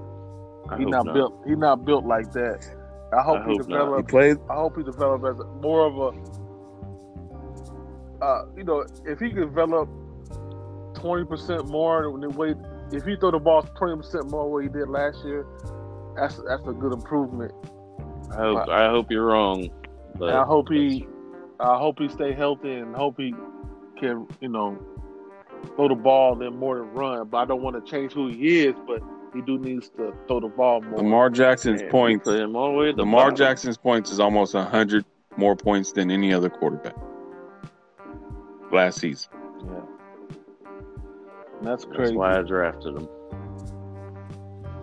I 0.68 0.76
He's 0.76 0.84
hope 0.84 1.06
not, 1.06 1.14
built. 1.14 1.42
He's 1.46 1.56
not 1.56 1.84
built 1.86 2.04
like 2.04 2.30
that. 2.32 2.62
I 3.16 3.22
hope 3.22 3.40
I 3.40 3.44
he. 3.46 3.52
He 3.52 3.58
develops. 3.58 4.10
played. 4.10 4.36
I 4.50 4.54
hope 4.54 4.76
he 4.76 4.82
develops 4.82 5.24
as 5.24 5.46
more 5.62 5.86
of 5.86 6.14
a, 8.20 8.24
uh, 8.24 8.46
you 8.56 8.64
know, 8.64 8.84
if 9.06 9.18
he 9.18 9.30
could 9.30 9.48
develop 9.48 9.88
twenty 10.94 11.24
percent 11.24 11.66
more 11.68 12.10
than 12.12 12.20
the 12.20 12.28
way, 12.30 12.54
if 12.92 13.04
he 13.04 13.16
throw 13.16 13.30
the 13.30 13.38
ball 13.38 13.62
twenty 13.62 13.96
percent 13.96 14.30
more 14.30 14.50
what 14.50 14.62
he 14.62 14.68
did 14.68 14.88
last 14.88 15.24
year, 15.24 15.46
that's 16.16 16.36
that's 16.48 16.66
a 16.66 16.72
good 16.72 16.92
improvement. 16.92 17.52
I 18.30 18.36
hope 18.36 18.68
I 18.68 18.88
hope 18.88 19.10
you're 19.10 19.26
wrong. 19.26 19.70
But 20.16 20.34
I 20.34 20.44
hope 20.44 20.68
he, 20.68 21.06
I 21.58 21.78
hope 21.78 21.98
he 21.98 22.08
stay 22.08 22.32
healthy 22.32 22.74
and 22.74 22.94
hope 22.94 23.16
he 23.18 23.34
can, 23.98 24.26
you 24.40 24.48
know, 24.48 24.78
throw 25.74 25.88
the 25.88 25.94
ball 25.94 26.34
then 26.34 26.56
more 26.56 26.78
than 26.78 26.90
run. 26.92 27.28
But 27.28 27.38
I 27.38 27.44
don't 27.46 27.62
want 27.62 27.82
to 27.82 27.90
change 27.90 28.12
who 28.12 28.28
he 28.28 28.60
is, 28.66 28.74
but 28.86 29.02
he 29.34 29.40
do 29.40 29.58
needs 29.58 29.88
to 29.96 30.12
throw 30.28 30.40
the 30.40 30.48
ball 30.48 30.82
more. 30.82 30.98
Lamar 30.98 31.30
Jackson's 31.30 31.80
Man, 31.80 31.90
points. 31.90 32.24
put 32.24 32.40
him 32.40 32.52
the 32.52 32.70
way 32.70 32.92
Lamar 32.92 33.30
bottom. 33.30 33.36
Jackson's 33.36 33.78
points 33.78 34.10
is 34.10 34.20
almost 34.20 34.54
hundred 34.54 35.04
more 35.36 35.56
points 35.56 35.92
than 35.92 36.10
any 36.10 36.32
other 36.32 36.50
quarterback 36.50 36.94
last 38.70 39.00
season. 39.00 39.30
Yeah. 39.66 39.80
And 41.62 41.70
that's 41.70 41.84
That's 41.84 41.96
crazy. 41.96 42.16
why 42.16 42.36
I 42.36 42.42
drafted 42.42 42.96
him. 42.96 43.08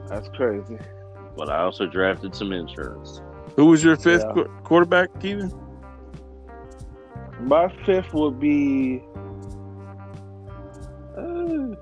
That's 0.07 0.29
crazy. 0.29 0.77
But 1.35 1.49
I 1.49 1.59
also 1.63 1.85
drafted 1.85 2.33
some 2.33 2.53
insurance. 2.53 3.21
Who 3.57 3.65
was 3.65 3.83
your 3.83 3.97
fifth 3.97 4.23
Yeah. 4.25 4.31
qu- 4.31 4.49
quarterback, 4.63 5.09
Kevin? 5.19 5.51
My 7.41 7.67
fifth 7.85 8.13
would 8.13 8.39
be. 8.39 9.03
Uh, 11.17 11.75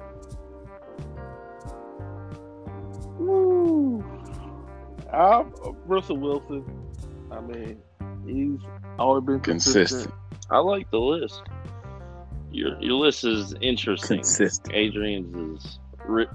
ooh, 3.22 4.04
I'm 5.14 5.54
Russell 5.86 6.18
Wilson. 6.18 6.66
I 7.30 7.40
mean, 7.42 7.78
he's 8.26 8.60
always 8.98 9.24
been 9.26 9.42
consistent. 9.42 9.90
Consistent. 9.92 10.14
I 10.50 10.58
like 10.58 10.90
the 10.90 11.00
list. 11.00 11.44
Your 12.52 12.82
your 12.82 12.94
list 12.94 13.24
is 13.24 13.54
interesting. 13.62 14.20
Consistent. 14.20 14.74
Adrian's 14.76 15.64
is 15.66 15.80
writ- 16.06 16.30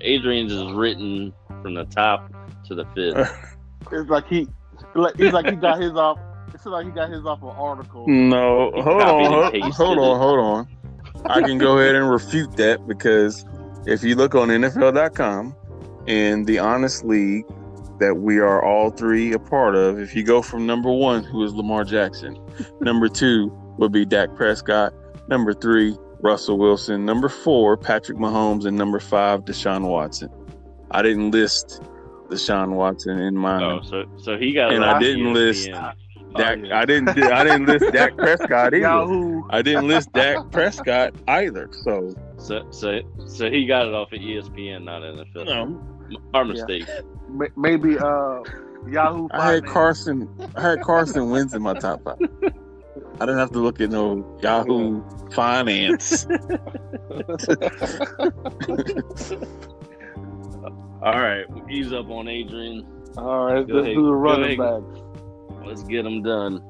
Adrian's 0.00 0.52
is 0.52 0.72
written 0.72 1.32
from 1.62 1.74
the 1.74 1.84
top 1.84 2.32
to 2.66 2.74
the 2.74 2.84
fifth. 2.94 3.30
It's 3.92 4.10
like 4.10 4.26
he, 4.28 4.46
like 4.94 5.18
it's 5.18 5.32
like 5.32 5.46
he 5.46 5.56
got 5.56 5.80
his 5.80 5.92
off. 5.92 6.18
It's 6.54 6.66
like 6.66 6.84
he 6.84 6.92
got 6.92 7.08
his 7.10 7.24
off 7.24 7.42
an 7.42 7.48
article. 7.48 8.06
No, 8.06 8.70
He 8.74 8.82
hold 8.82 9.02
on, 9.02 9.24
and 9.24 9.34
hold, 9.34 9.52
pasted 9.52 9.72
hold 9.74 9.98
on, 9.98 10.18
hold 10.20 10.38
on. 10.38 10.68
I 11.24 11.40
can 11.42 11.58
go 11.58 11.78
ahead 11.78 11.94
and 11.94 12.08
refute 12.08 12.56
that 12.58 12.86
because 12.86 13.44
if 13.86 14.04
you 14.04 14.14
look 14.14 14.34
on 14.34 14.48
NFL.com 14.48 15.56
in 16.06 16.44
the 16.44 16.58
Honest 16.58 17.04
League 17.04 17.44
that 17.98 18.16
we 18.18 18.38
are 18.38 18.62
all 18.62 18.90
three 18.90 19.32
a 19.32 19.38
part 19.38 19.74
of, 19.74 19.98
if 19.98 20.14
you 20.14 20.22
go 20.22 20.40
from 20.42 20.66
number 20.66 20.90
one, 20.92 21.24
who 21.24 21.42
is 21.42 21.52
Lamar 21.54 21.82
Jackson, 21.82 22.38
number 22.80 23.08
two 23.08 23.50
would 23.78 23.92
be 23.92 24.04
Dak 24.04 24.34
Prescott, 24.36 24.92
number 25.30 25.54
three, 25.54 25.96
Russell 26.20 26.58
Wilson, 26.58 27.04
number 27.06 27.28
four, 27.28 27.76
Patrick 27.76 28.18
Mahomes, 28.18 28.66
and 28.66 28.76
number 28.76 29.00
five, 29.00 29.44
Deshaun 29.44 29.88
Watson. 29.88 30.28
I 30.90 31.00
didn't 31.02 31.30
list 31.30 31.80
Deshaun 32.28 32.72
Watson 32.72 33.18
in 33.20 33.36
mine. 33.36 33.62
Oh, 33.62 33.80
so 33.82 34.04
so 34.16 34.36
he 34.36 34.52
got. 34.52 34.72
And 34.74 34.84
I 34.84 34.98
didn't 34.98 35.32
list- 35.32 35.68
ESPN. 35.68 35.94
Dak, 36.36 36.58
Oh, 36.60 36.62
yeah. 36.64 36.78
I 36.78 36.84
didn't. 36.84 37.08
I 37.08 37.42
didn't 37.42 37.66
list 37.66 37.92
Dak 37.92 38.16
Prescott 38.16 38.66
either. 38.74 38.76
Yahoo. 38.78 39.42
I 39.50 39.62
didn't 39.62 39.88
list 39.88 40.12
Dak 40.12 40.38
Prescott 40.52 41.12
either. 41.26 41.68
So 41.82 42.14
So 42.38 42.62
so 42.70 43.00
so 43.26 43.50
he 43.50 43.66
got 43.66 43.88
it 43.88 43.94
off 43.94 44.12
of 44.12 44.20
E 44.20 44.36
ESPN, 44.36 44.84
not 44.84 45.02
NFL. 45.02 45.46
no, 45.46 46.20
Our 46.34 46.44
mistake. 46.44 46.86
Ma- 47.28 47.46
Maybe 47.56 47.98
uh, 47.98 48.42
Yahoo. 48.88 49.26
I 49.32 49.54
had 49.54 49.66
Carson. 49.66 50.28
I 50.54 50.60
had 50.60 50.82
Carson 50.82 51.30
Wentz 51.30 51.52
in 51.52 51.62
my 51.62 51.74
top 51.74 52.04
five. 52.04 52.18
I 53.20 53.26
didn't 53.26 53.38
have 53.38 53.52
to 53.52 53.58
look 53.60 53.80
at 53.80 53.90
no 53.90 54.24
Yahoo 54.42 55.02
Finance. 55.30 56.26
All 61.02 61.12
right, 61.18 61.46
ease 61.70 61.92
up 61.92 62.10
on 62.10 62.28
Adrian. 62.28 62.86
All 63.16 63.46
right, 63.46 63.66
Go 63.66 63.74
let's 63.76 63.84
ahead. 63.86 63.96
do 63.96 64.04
the 64.06 64.14
running 64.14 64.60
ahead. 64.60 64.84
backs. 64.84 65.00
Let's 65.66 65.82
get 65.84 66.02
them 66.02 66.22
done. 66.22 66.62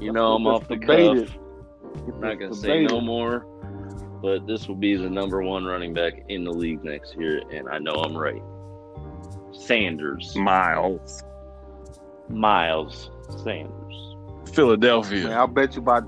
You 0.00 0.12
know 0.12 0.34
I'm 0.34 0.46
off 0.46 0.68
the 0.68 0.76
debate 0.76 1.28
cuff. 1.28 1.38
I'm 2.06 2.20
not 2.20 2.34
gonna 2.34 2.46
Let's 2.48 2.60
say 2.60 2.82
no 2.84 3.00
more, 3.00 3.46
but 4.22 4.46
this 4.46 4.68
will 4.68 4.76
be 4.76 4.96
the 4.96 5.08
number 5.08 5.42
one 5.42 5.64
running 5.64 5.94
back 5.94 6.24
in 6.28 6.44
the 6.44 6.52
league 6.52 6.84
next 6.84 7.16
year, 7.16 7.42
and 7.50 7.68
I 7.68 7.78
know 7.78 7.92
I'm 7.92 8.16
right. 8.16 8.42
Sanders. 9.52 10.34
Miles. 10.36 11.22
Miles 12.28 13.10
Sanders. 13.42 13.72
Philadelphia. 14.50 15.24
Man, 15.24 15.38
I 15.38 15.46
bet 15.46 15.76
you 15.76 15.82
by 15.82 16.00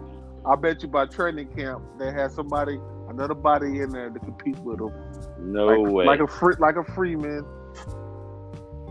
I 0.47 0.57
bet 0.57 0.83
you 0.83 0.89
by 0.89 1.07
training 1.07 1.49
camp 1.49 1.83
they 1.99 2.13
had 2.13 2.33
somebody 2.33 2.79
another 3.09 3.35
body 3.35 3.81
in 3.81 3.91
there 3.91 4.11
to 4.11 4.19
compete 4.19 4.59
with 4.59 4.81
him. 4.81 4.93
No 5.39 5.67
like, 5.67 5.93
way. 5.93 6.05
Like 6.07 6.21
a 6.21 6.27
free 6.27 6.55
like 6.59 6.77
a 6.77 6.85
Freeman. 6.85 7.45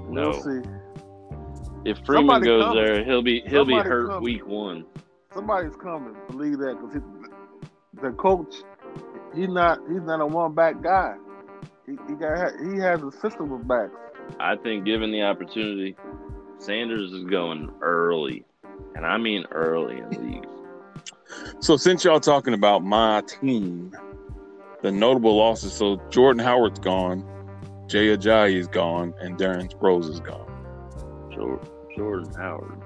no. 0.09 0.29
We'll 0.29 0.33
see. 0.33 0.69
If 1.83 1.97
Freeman 2.05 2.27
Somebody 2.27 2.45
goes 2.45 2.63
coming. 2.63 2.83
there, 2.83 3.03
he'll 3.03 3.23
be 3.23 3.41
he'll 3.47 3.65
be 3.65 3.73
hurt 3.73 4.07
coming. 4.07 4.23
week 4.23 4.45
one. 4.45 4.85
Somebody's 5.33 5.75
coming. 5.75 6.15
Believe 6.29 6.59
that 6.59 6.77
because 6.79 7.01
the 8.01 8.11
coach, 8.11 8.55
he's 9.33 9.49
not 9.49 9.79
he's 9.89 10.01
not 10.01 10.21
a 10.21 10.25
one 10.25 10.53
back 10.53 10.81
guy. 10.81 11.15
He, 11.85 11.93
he 12.07 12.13
got 12.13 12.51
he 12.59 12.79
has 12.79 13.01
a 13.01 13.11
system 13.11 13.51
of 13.51 13.67
backs. 13.67 13.91
I 14.39 14.55
think 14.55 14.85
given 14.85 15.11
the 15.11 15.23
opportunity, 15.23 15.95
Sanders 16.59 17.11
is 17.11 17.23
going 17.23 17.71
early. 17.81 18.45
And 18.95 19.05
I 19.05 19.17
mean 19.17 19.45
early 19.51 19.97
in 19.99 20.09
leagues. 20.09 20.47
So 21.59 21.77
since 21.77 22.03
y'all 22.03 22.19
talking 22.19 22.53
about 22.53 22.83
my 22.83 23.21
team, 23.21 23.91
the 24.81 24.91
notable 24.91 25.35
losses. 25.37 25.73
So 25.73 26.01
Jordan 26.09 26.43
Howard's 26.43 26.79
gone, 26.79 27.25
Jay 27.87 28.07
Ajayi 28.15 28.55
is 28.55 28.67
gone, 28.67 29.13
and 29.21 29.37
Darren 29.37 29.71
Sproles 29.73 30.09
is 30.09 30.19
gone. 30.19 30.47
Jor- 31.33 31.61
Jordan 31.95 32.33
Howard. 32.35 32.81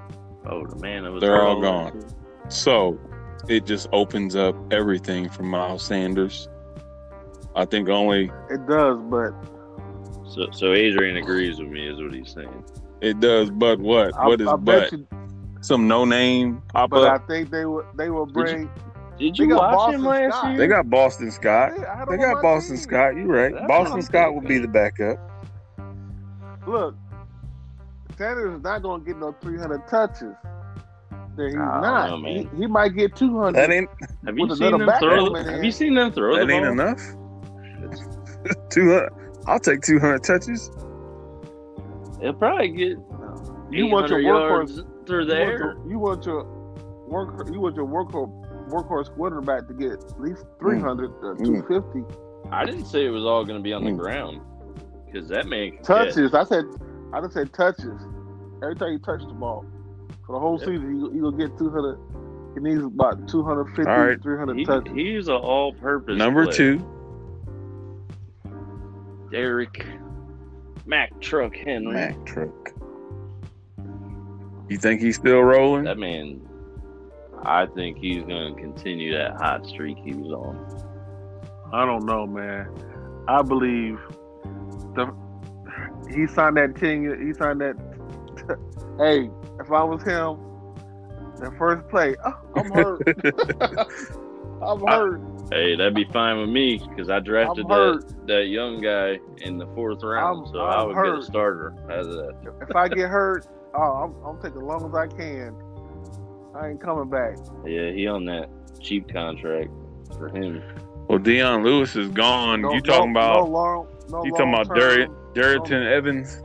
Oh, 0.48 0.65
the 0.68 0.76
man 0.77 1.03
that 1.03 1.11
was 1.11 1.22
They're 1.22 1.41
all 1.41 1.60
gone. 1.61 1.99
last. 1.99 2.15
So 2.49 2.99
it 3.48 3.65
just 3.65 3.88
opens 3.91 4.36
up 4.36 4.56
everything 4.72 5.30
for 5.30 5.44
Miles 5.44 5.84
Sanders. 5.84 6.48
I 7.56 7.65
think 7.65 7.90
only 7.90 8.26
It 8.49 8.68
does, 8.68 8.99
but 9.10 9.32
So, 10.27 10.48
so 10.52 10.73
Adrian 10.73 11.18
agrees 11.18 11.57
with 11.60 11.69
me, 11.69 11.88
is 11.88 11.99
what 11.99 12.14
he's 12.14 12.32
saying. 12.32 12.64
it 13.02 13.19
does. 13.19 13.49
But 13.49 13.80
what? 13.80 14.14
I, 14.15 14.27
what 14.27 14.41
is 14.41 14.48
I 14.48 14.56
bet 14.57 14.91
but? 14.91 14.91
you. 14.99 15.07
Some 15.66 15.88
no 15.88 16.06
name 16.06 16.62
pop 16.72 16.92
But 16.92 17.08
I 17.08 17.18
think 17.26 17.50
they 17.50 17.66
will 17.66 17.84
they 17.96 18.12
will 18.12 18.28
Did 18.28 18.50
you- 18.50 18.70
Did 19.18 19.36
They 19.36 19.44
you 19.44 19.50
got 19.50 19.58
watch 19.58 19.74
Boston 19.76 19.96
him 19.96 20.06
last 20.06 20.34
Scott. 20.38 20.50
year? 20.50 20.58
They 20.60 20.68
got 20.68 20.90
Boston 20.92 21.32
Scott. 21.32 21.72
Yeah, 21.76 21.96
I 22.02 22.06
They 22.12 22.18
got 22.18 22.42
Boston 22.44 22.76
team. 22.76 22.84
Scott. 22.84 23.16
You're 23.16 23.26
right. 23.28 23.54
That's 23.54 23.66
Boston 23.68 24.02
Scott 24.04 24.36
would 24.36 24.48
be 24.48 24.60
the 24.60 24.68
backup. 24.68 25.18
Look, 26.68 26.96
Sanders 28.16 28.58
is 28.58 28.62
not 28.64 28.84
going 28.84 29.02
to 29.02 29.08
get 29.08 29.18
no 29.18 29.36
300 29.42 29.88
touches. 29.88 30.34
That 31.36 31.48
he's 31.48 31.56
I 31.56 31.82
don't 31.82 32.10
know, 32.12 32.18
man. 32.18 32.50
he, 32.54 32.58
he 32.62 32.68
might 32.68 32.90
get 32.90 33.16
200. 33.16 33.56
That 33.56 33.72
ain't 33.72 33.90
have 34.26 34.38
you 34.38 34.56
seen 34.56 34.78
them 34.78 34.92
throw? 35.00 35.34
Have 35.34 35.48
in. 35.48 35.64
you 35.64 35.72
seen 35.72 35.96
them 35.96 36.12
throw 36.12 36.36
that 36.36 36.46
the 36.46 36.54
ain't 36.54 36.64
ball? 36.64 36.74
enough. 36.74 37.00
Two 38.70 38.92
hundred. 38.94 39.10
I'll 39.48 39.60
take 39.60 39.82
two 39.82 40.00
hundred 40.00 40.24
touches. 40.24 40.70
He'll 42.22 42.34
probably 42.34 42.70
get 42.70 42.98
you 43.72 43.88
want 43.88 44.10
your 44.10 44.20
800 44.20 44.24
workhorse. 44.24 44.86
Yards 45.07 45.27
through 45.27 45.27
You 45.27 45.40
want 45.40 45.60
your, 45.60 45.90
you 45.90 45.99
want 45.99 46.26
your 46.26 46.44
work. 47.07 47.48
You 47.52 47.60
want 47.61 47.76
your 47.76 47.86
workhorse 47.88 48.41
workhorse 48.69 49.14
quarterback 49.15 49.68
to 49.68 49.73
get 49.76 49.91
at 49.94 50.19
least 50.19 50.44
300 50.60 51.11
or 51.22 51.36
Mm. 51.38 51.45
250 51.68 52.03
I 52.52 52.65
didn't 52.65 52.86
say 52.86 53.06
it 53.06 53.10
was 53.10 53.23
all 53.23 53.44
going 53.45 53.57
to 53.60 53.64
be 53.64 53.73
on 53.73 53.84
the 53.84 53.91
Mm. 53.91 53.98
ground 53.98 54.41
because 55.06 55.27
that 55.30 55.48
man 55.48 55.69
can 55.72 55.77
catch. 55.80 55.86
touches. 56.15 56.34
I 56.34 56.44
said. 56.44 56.65
I 57.14 57.22
just 57.22 57.34
said 57.34 57.53
touches. 57.53 58.02
Every 58.64 58.76
time 58.76 58.91
you 58.94 58.99
touch 58.99 59.22
the 59.27 59.34
ball 59.34 59.65
for 60.26 60.34
the 60.34 60.40
whole 60.40 60.57
Yeah. 60.60 60.65
season, 60.68 60.95
you 60.98 61.11
you 61.14 61.22
gonna 61.22 61.38
get 61.38 61.57
200. 61.57 61.98
He 62.56 62.61
needs 62.61 62.84
about 62.84 63.27
250, 63.27 63.91
All 63.91 63.99
right. 63.99 64.22
300 64.22 64.57
He, 64.57 64.65
touches. 64.65 64.94
he's 64.95 65.27
an 65.27 65.36
all-purpose. 65.36 66.18
Number 66.18 66.44
player. 66.45 66.77
two, 66.77 66.86
Derrick 69.32 69.86
Mack 70.86 71.19
Truck 71.22 71.56
Henry. 71.56 71.94
Mac 71.94 72.26
Truck. 72.26 72.49
You 74.70 74.78
think 74.78 75.02
he's 75.02 75.16
still 75.16 75.42
rolling? 75.42 75.84
That 75.86 75.98
man, 75.98 76.42
I 77.44 77.66
think 77.68 77.98
he's 77.98 78.24
going 78.24 78.56
to 78.56 78.62
continue 78.62 79.14
that 79.18 79.36
hot 79.36 79.66
streak 79.66 79.98
he 80.04 80.14
was 80.14 80.32
on. 80.32 81.70
I 81.74 81.86
don't 81.86 82.06
know, 82.06 82.26
man. 82.26 82.70
I 83.28 83.42
believe 83.42 84.00
the 84.96 85.14
he 86.14 86.28
signed 86.28 86.58
that 86.58 86.76
ten. 86.76 87.02
year- 87.04 87.20
He 87.26 87.34
signed 87.34 87.62
that. 87.62 87.76
hey, 89.00 89.30
if 89.60 89.72
I 89.72 89.84
was 89.84 90.02
him, 90.04 90.38
the 91.40 91.52
first 91.58 91.88
play, 91.90 92.16
oh, 92.26 92.34
I'm 92.56 92.72
hurt. 92.72 93.02
I'm 94.62 94.86
I- 94.88 94.96
hurt. 94.96 95.22
Hey, 95.52 95.76
that'd 95.76 95.94
be 95.94 96.06
fine 96.06 96.40
with 96.40 96.50
me 96.50 96.80
because 96.90 97.08
I 97.08 97.20
drafted 97.20 97.68
that, 97.68 98.16
that 98.26 98.46
young 98.48 98.82
guy 98.82 99.20
in 99.44 99.60
the 99.60 99.68
fourth 99.76 100.02
round, 100.02 100.40
I'm- 100.46 100.54
so 100.54 100.60
I 100.62 100.82
I'm 100.82 100.88
would 100.88 100.96
get 100.96 101.06
hurt. 101.06 101.20
a 101.20 101.24
starter 101.24 101.74
out 101.86 102.00
of 102.00 102.08
that. 102.08 102.36
if 102.68 102.76
I 102.76 102.88
get 102.88 103.10
hurt, 103.10 103.46
oh, 103.77 103.81
I'm, 104.03 104.26
I'm 104.26 104.41
taking 104.41 104.57
as 104.57 104.64
long 104.64 104.85
as 104.88 104.95
I 104.95 105.07
can. 105.07 105.56
I 106.56 106.69
ain't 106.69 106.81
coming 106.81 107.10
back. 107.10 107.38
Yeah, 107.65 107.91
he 107.91 108.07
on 108.07 108.26
that 108.26 108.49
cheap 108.80 109.11
contract 109.11 109.69
for 110.18 110.30
him. 110.30 110.61
well, 111.07 111.19
Dion 111.19 111.64
Lewis 111.64 111.95
is 111.95 112.07
gone. 112.10 112.61
No- 112.61 112.73
you 112.73 112.81
talking 112.81 113.14
no, 113.14 113.19
about? 113.19 113.35
No 113.45 113.52
long, 113.52 113.88
no 114.10 114.23
you 114.26 114.31
talking 114.31 114.53
about 114.53 114.68
long-term- 114.68 115.15
Darrynton 115.34 115.85
Evans? 115.85 116.41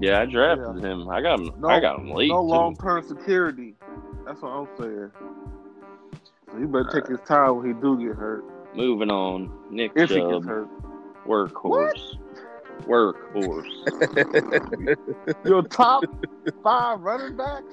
Yeah, 0.00 0.20
I 0.20 0.26
drafted 0.26 0.84
him. 0.84 1.08
I 1.08 1.20
got 1.22 1.40
him. 1.40 1.52
No- 1.58 1.68
I 1.68 1.80
got 1.80 2.00
him 2.00 2.10
late. 2.10 2.28
No 2.28 2.42
long 2.42 2.76
term 2.76 3.06
security. 3.06 3.74
That's 4.26 4.40
what 4.42 4.50
I'm 4.50 4.68
saying. 4.78 5.10
So 6.50 6.58
he 6.58 6.66
better 6.66 6.88
take 6.92 7.06
his 7.08 7.20
time 7.26 7.56
when 7.56 7.66
he 7.66 7.72
do 7.80 7.98
get 7.98 8.16
hurt. 8.16 8.44
Moving 8.74 9.10
on, 9.10 9.50
Nick 9.70 9.92
If 9.96 10.10
he 10.10 10.16
Chubb, 10.16 10.32
gets 10.32 10.46
hurt. 10.46 10.68
workhorse, 11.26 12.18
workhorse. 12.82 13.66
Your 15.44 15.62
top 15.62 16.04
five 16.62 17.00
running 17.00 17.36
backs? 17.36 17.72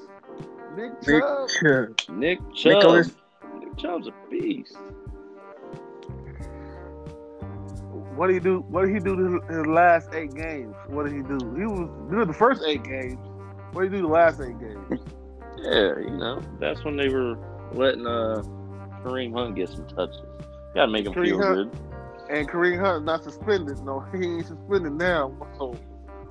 Nick 0.76 1.08
Nick 1.08 1.24
Chubb. 1.50 2.00
Nick 2.18 2.40
Chubb. 2.54 2.74
Nicholas. 2.74 3.16
Nick 3.60 3.78
Chubb's 3.78 4.08
a 4.08 4.14
beast. 4.30 4.78
What 8.16 8.28
did 8.28 8.34
he 8.36 8.40
do? 8.40 8.60
What 8.70 8.86
did 8.86 8.94
he 8.94 9.00
do 9.00 9.16
to 9.16 9.42
his 9.54 9.66
last 9.68 10.10
eight 10.14 10.34
games? 10.34 10.74
What 10.88 11.06
did 11.06 11.14
he 11.16 11.22
do? 11.22 11.38
He 11.58 11.66
was 11.66 11.90
good 12.10 12.28
the 12.30 12.34
first 12.34 12.64
eight 12.66 12.84
games. 12.84 13.18
What 13.74 13.84
did 13.84 13.92
he 13.92 13.98
do 13.98 14.04
the 14.04 14.14
last 14.14 14.40
eight 14.40 14.58
games? 14.60 15.02
Yeah, 15.58 15.98
you 16.00 16.12
know, 16.12 16.42
that's 16.60 16.84
when 16.86 16.96
they 16.96 17.10
were 17.10 17.38
letting 17.74 18.06
uh 18.08 18.42
Kareem 19.04 19.34
Hunt 19.34 19.56
get 19.56 19.70
some 19.70 19.86
touches. 19.88 20.22
Gotta 20.74 20.92
make 20.92 21.06
him 21.06 21.14
Kareem 21.14 21.26
feel 21.26 21.42
Hunt- 21.42 21.72
good. 21.74 21.82
And 22.30 22.50
Kareem 22.50 22.80
Hunt 22.80 23.06
not 23.06 23.24
suspended. 23.24 23.80
No, 23.84 24.00
he 24.14 24.26
ain't 24.26 24.48
suspended 24.48 24.94
now. 24.94 25.32
So 25.58 25.78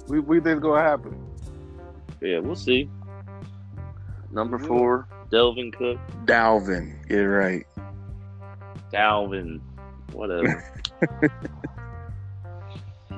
we 0.09 0.21
we 0.21 0.41
think 0.41 0.57
it's 0.57 0.63
gonna 0.63 0.83
happen. 0.83 1.17
Yeah, 2.21 2.39
we'll 2.41 2.57
see. 2.57 2.89
Number 4.33 4.59
four, 4.59 5.07
Delvin 5.31 5.71
Cook, 5.73 5.99
Dalvin. 6.25 7.07
Get 7.09 7.19
it 7.21 7.29
right. 7.29 7.67
Dalvin, 8.93 9.61
whatever. 10.13 10.65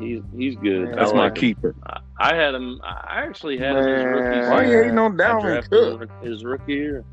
he's 0.00 0.20
he's 0.34 0.56
good. 0.56 0.88
Man, 0.88 0.96
That's 0.96 1.12
I 1.12 1.16
my 1.16 1.26
him. 1.28 1.34
keeper. 1.34 1.74
I, 1.86 2.00
I 2.18 2.34
had 2.34 2.54
him. 2.54 2.80
I 2.84 3.22
actually 3.22 3.56
had 3.58 3.76
him 3.76 3.86
as 3.88 4.04
rookie. 4.04 4.20
Man. 4.22 4.34
season. 4.42 4.50
Why 4.52 4.64
you 4.66 4.78
hating 4.82 4.98
on 4.98 5.20
I 5.20 5.24
Dalvin 5.24 5.70
Cook? 5.70 6.10
his 6.22 6.44
rookie 6.44 6.72
year. 6.74 7.04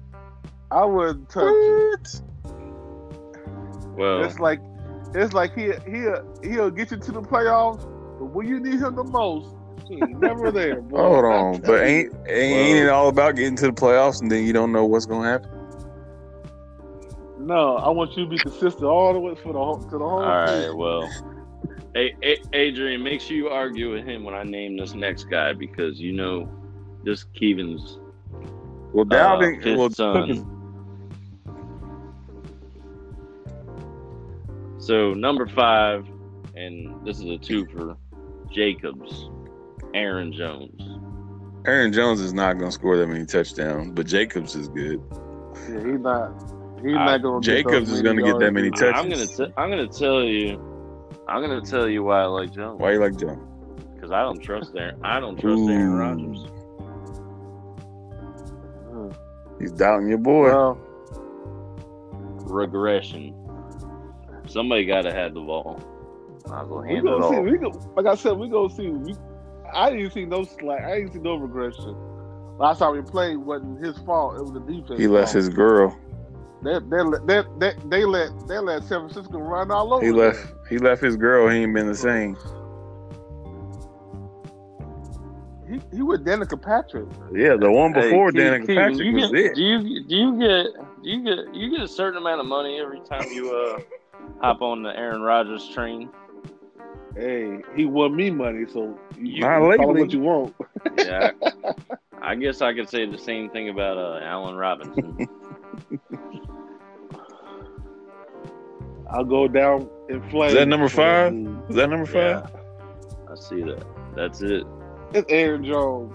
I 0.72 0.84
wouldn't 0.86 1.30
touch 1.30 1.44
him. 1.44 1.90
What? 1.92 2.22
Well, 3.98 4.24
It's 4.24 4.40
like 4.40 4.60
it's 5.16 5.34
like 5.34 5.54
he 5.56 5.72
he 5.90 6.08
he'll 6.50 6.72
get 6.72 6.92
you 6.92 6.98
to 6.98 7.12
the 7.12 7.22
playoffs, 7.22 7.82
but 8.20 8.26
when 8.26 8.48
you 8.48 8.60
need 8.60 8.80
him 8.80 8.96
the 8.96 9.04
most, 9.04 9.56
he 9.88 9.96
ain't 9.96 10.20
never 10.20 10.52
there. 10.52 10.82
Boy. 10.82 10.98
Hold 10.98 11.26
on, 11.26 11.62
but 11.62 11.82
ain't 11.84 12.14
ain't, 12.28 12.30
ain't 12.30 12.80
it 12.80 12.90
all 12.90 13.10
about 13.10 13.36
getting 13.36 13.56
to 13.58 13.68
the 13.68 13.74
playoffs 13.74 14.22
and 14.22 14.32
then 14.32 14.46
you 14.46 14.54
don't 14.54 14.72
know 14.72 14.86
what's 14.86 15.06
gonna 15.06 15.30
happen? 15.30 15.50
no, 17.40 17.78
I 17.78 17.90
want 17.90 18.16
you 18.16 18.24
to 18.24 18.30
be 18.30 18.38
consistent 18.38 18.86
all 18.86 19.14
the 19.14 19.20
way 19.20 19.36
for 19.36 19.54
the 19.54 19.60
whole 19.60 19.78
to 19.84 19.90
the 19.90 19.98
whole. 20.00 20.20
all 20.20 20.22
right. 20.22 20.62
season. 20.62 20.78
Well, 20.78 21.10
hey, 21.94 22.16
hey, 22.22 22.38
Adrian, 22.54 23.04
make 23.04 23.22
sure 23.22 23.36
you 23.36 23.50
argue 23.50 23.92
with 23.94 24.06
him 24.06 24.24
when 24.24 24.34
I 24.34 24.44
name 24.44 24.78
this 24.78 24.94
next 24.94 25.26
guy 25.26 25.54
because 25.54 26.00
you 26.00 26.14
know 26.14 26.50
this 27.04 27.26
Keevan's 27.36 28.00
Well, 28.94 29.06
uh, 29.12 29.16
Dalvin. 29.16 29.62
fifth 29.62 29.78
well, 29.78 29.90
son. 29.90 30.53
So 34.84 35.14
number 35.14 35.48
five, 35.48 36.06
and 36.58 37.06
this 37.08 37.18
is 37.20 37.24
a 37.26 37.38
two 37.38 37.66
for 37.68 37.96
Jacobs, 38.52 39.30
Aaron 39.94 40.34
Jones. 40.34 40.82
Aaron 41.66 41.94
Jones 41.94 42.20
is 42.20 42.34
not 42.34 42.60
gonna 42.60 42.70
score 42.70 42.98
that 42.98 43.08
many 43.08 43.26
touchdowns, 43.26 43.92
but 43.94 44.06
Jacobs 44.06 44.56
is 44.58 44.68
good. 44.68 45.02
Yeah, 45.70 45.86
he's 45.90 46.00
not. 46.02 46.34
He's 46.84 46.96
uh, 46.96 46.98
I- 46.98 47.06
not 47.06 47.22
going. 47.22 47.42
to 47.42 47.50
Jacobs 47.50 47.92
is 47.92 48.02
gonna 48.02 48.24
get 48.24 48.40
that 48.40 48.52
many 48.52 48.68
I- 48.68 48.72
touches. 48.72 48.94
I'm 49.00 49.10
gonna 49.10 49.26
t- 49.28 49.54
I'm 49.56 49.70
gonna 49.70 49.88
tell 49.88 50.22
you, 50.22 50.60
I'm 51.30 51.42
gonna 51.42 51.62
tell 51.62 51.88
you 51.88 52.04
why 52.04 52.22
I 52.24 52.26
like 52.26 52.52
Jones 52.52 52.78
Why 52.82 52.92
you 52.92 53.00
like 53.00 53.16
Jones? 53.16 53.40
because 53.96 54.12
I 54.12 54.22
don't 54.22 54.42
trust 54.44 54.74
Aaron. 54.76 55.00
I 55.02 55.22
don't 55.22 55.40
trust 55.40 55.62
Aaron 55.62 55.94
Ooh. 55.94 55.96
Rodgers. 55.96 56.40
Hmm. 58.90 59.62
He's 59.62 59.72
doubting 59.72 60.10
your 60.10 60.18
boy. 60.18 60.50
Well, 60.52 60.78
Regression. 62.46 63.34
Somebody 64.48 64.86
got 64.86 65.04
to 65.04 65.14
have 65.14 65.34
the 65.34 65.42
ball. 65.42 65.82
I 66.52 66.62
was 66.64 66.70
gonna 66.70 66.88
we 66.88 66.98
it 66.98 67.04
gonna 67.04 67.30
see. 67.30 67.36
off. 67.36 67.46
We 67.46 67.58
go, 67.58 67.94
like 67.96 68.06
I 68.06 68.16
said, 68.16 68.34
we 68.34 68.50
gonna 68.50 68.74
see. 68.74 68.90
We, 68.90 69.16
I 69.74 69.90
didn't 69.90 70.12
see 70.12 70.26
no 70.26 70.44
slack. 70.44 70.84
I 70.84 71.00
didn't 71.00 71.14
see 71.14 71.20
no 71.20 71.36
regression. 71.36 71.96
Last 72.60 72.80
time 72.80 72.94
we 72.94 73.02
played 73.02 73.38
wasn't 73.38 73.84
his 73.84 73.98
fault. 74.00 74.36
It 74.38 74.42
was 74.42 74.54
the 74.54 74.60
defense. 74.60 75.00
He 75.00 75.08
left 75.08 75.34
his 75.34 75.50
girl. 75.50 75.98
They, 76.64 76.80
they, 76.80 77.04
they, 77.26 77.44
they, 77.60 77.74
they 77.90 78.06
let 78.06 78.30
they 78.48 78.60
let 78.60 78.84
San 78.84 79.10
Francisco 79.10 79.40
run 79.40 79.72
all 79.72 79.94
over. 79.94 80.06
He 80.06 80.12
them. 80.12 80.20
left. 80.20 80.54
He 80.70 80.78
left 80.78 81.02
his 81.02 81.18
girl. 81.18 81.50
He 81.50 81.58
ain't 81.58 81.74
been 81.74 81.88
the 81.88 81.96
same. 81.96 82.38
He 85.68 85.82
he 85.96 86.02
with 86.04 86.26
Danica 86.26 86.62
Patrick. 86.62 87.08
Yeah, 87.34 87.56
the 87.56 87.72
one 87.72 87.94
before 87.94 88.32
Hey, 88.32 88.38
Danica 88.38 88.62
Keegan, 88.62 88.76
Patrick 88.76 89.00
you 89.00 89.14
was 89.14 89.32
get, 89.32 89.46
it. 89.46 89.56
Do 89.56 89.62
you 89.62 90.04
do 90.04 90.16
you 90.16 90.40
get 90.40 91.04
do 91.04 91.10
you 91.10 91.24
get 91.24 91.56
you 91.56 91.72
get 91.72 91.82
a 91.82 91.88
certain 91.88 92.18
amount 92.18 92.42
of 92.42 92.48
money 92.48 92.80
every 92.80 93.00
time 93.02 93.32
you 93.32 93.52
uh 93.52 93.80
hop 94.42 94.62
on 94.62 94.84
the 94.84 94.90
Aaron 94.98 95.22
Rodgers 95.22 95.68
train? 95.70 96.10
Hey, 97.16 97.60
he 97.76 97.86
won 97.86 98.16
me 98.16 98.32
money, 98.32 98.66
so 98.68 98.98
you, 99.18 99.42
Not 99.42 99.62
you 99.62 99.78
call 99.78 99.92
him 99.92 100.00
what 100.00 100.12
you 100.14 100.20
want. 100.20 100.56
Yeah. 100.98 101.32
I 102.22 102.36
guess 102.36 102.62
I 102.62 102.74
could 102.74 102.90
say 102.90 103.06
the 103.06 103.18
same 103.18 103.50
thing 103.50 103.70
about 103.70 103.98
uh, 103.98 104.20
Allen 104.24 104.56
Robinson. 104.56 105.28
I'll 109.12 109.26
go 109.26 109.48
down 109.48 109.90
in 110.10 110.28
flames. 110.30 110.54
Is 110.54 110.60
that 110.60 110.68
number 110.68 110.90
five? 110.90 111.34
Is 111.70 111.76
that 111.76 111.90
number 111.90 112.06
five? 112.06 112.50
Yeah, 112.50 113.32
I 113.32 113.36
see 113.36 113.62
that. 113.62 113.86
That's 114.16 114.42
it. 114.42 114.64
It's 115.14 115.32
Aaron 115.32 115.64
Jones. 115.64 116.14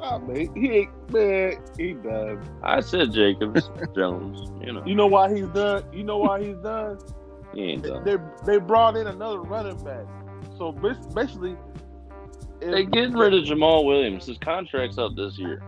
Ah, 0.00 0.18
man, 0.18 0.54
he 0.54 0.70
ain't 0.70 1.12
man. 1.12 1.54
He 1.78 1.92
done. 1.94 2.42
I 2.62 2.80
said 2.80 3.12
Jacobs 3.12 3.70
Jones. 3.94 4.50
You 4.60 4.72
know, 4.72 4.84
You 4.84 4.94
know 4.94 5.06
why 5.06 5.34
he's 5.34 5.46
done? 5.48 5.84
You 5.92 6.04
know 6.04 6.18
why 6.18 6.44
he's 6.44 6.56
done? 6.56 6.98
He. 7.56 7.76
They 8.04 8.16
they 8.44 8.58
brought 8.58 8.96
in 8.96 9.06
another 9.06 9.40
running 9.40 9.82
back. 9.84 10.04
So 10.58 10.72
basically, 10.72 11.56
if 12.60 12.70
They 12.70 12.84
getting 12.84 13.14
rid 13.14 13.34
of 13.34 13.44
Jamaal 13.44 13.84
Williams. 13.84 14.26
His 14.26 14.38
contract's 14.38 14.98
up 14.98 15.16
this 15.16 15.38
year. 15.38 15.62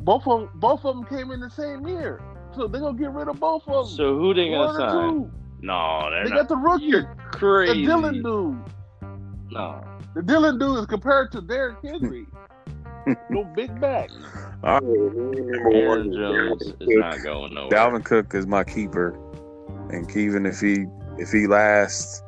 both 0.00 0.26
of 0.26 0.40
them, 0.40 0.50
both 0.54 0.84
of 0.84 0.96
them 0.96 1.04
came 1.04 1.30
in 1.30 1.40
the 1.40 1.50
same 1.50 1.86
year. 1.86 2.20
So 2.54 2.66
they're 2.66 2.80
gonna 2.80 2.98
get 2.98 3.12
rid 3.12 3.28
of 3.28 3.40
both 3.40 3.66
of 3.68 3.86
them. 3.88 3.96
So 3.96 4.18
who 4.18 4.34
they 4.34 4.50
gonna 4.50 4.58
One 4.66 4.76
or 4.76 4.90
sign? 4.90 5.10
two. 5.10 5.30
No, 5.62 6.08
they're 6.10 6.24
They 6.24 6.30
not. 6.30 6.36
got 6.36 6.48
the 6.48 6.56
rookie, 6.56 6.84
You're 6.86 7.66
the. 7.66 7.74
Dillon 7.86 8.22
dude. 8.22 8.58
No. 9.50 9.82
The 10.14 10.22
Dillon 10.22 10.58
dude 10.58 10.78
is 10.80 10.86
compared 10.86 11.30
to 11.32 11.40
Derrick 11.40 11.76
Henry. 11.82 12.26
no 13.30 13.44
big 13.56 13.80
back. 13.80 14.10
All 14.64 14.74
right, 14.74 14.82
number 14.82 15.72
Aaron 15.72 16.10
one, 16.10 16.12
Jones 16.12 16.62
Dalvin 16.62 16.66
is 16.66 16.72
Cook. 16.78 16.98
not 16.98 17.22
going 17.22 17.54
nowhere. 17.54 17.70
Dalvin 17.70 18.04
Cook 18.04 18.34
is 18.34 18.46
my 18.46 18.62
keeper, 18.64 19.16
and 19.90 20.08
even 20.16 20.46
if 20.46 20.60
he 20.60 20.84
if 21.18 21.30
he 21.30 21.46
lasts 21.46 22.22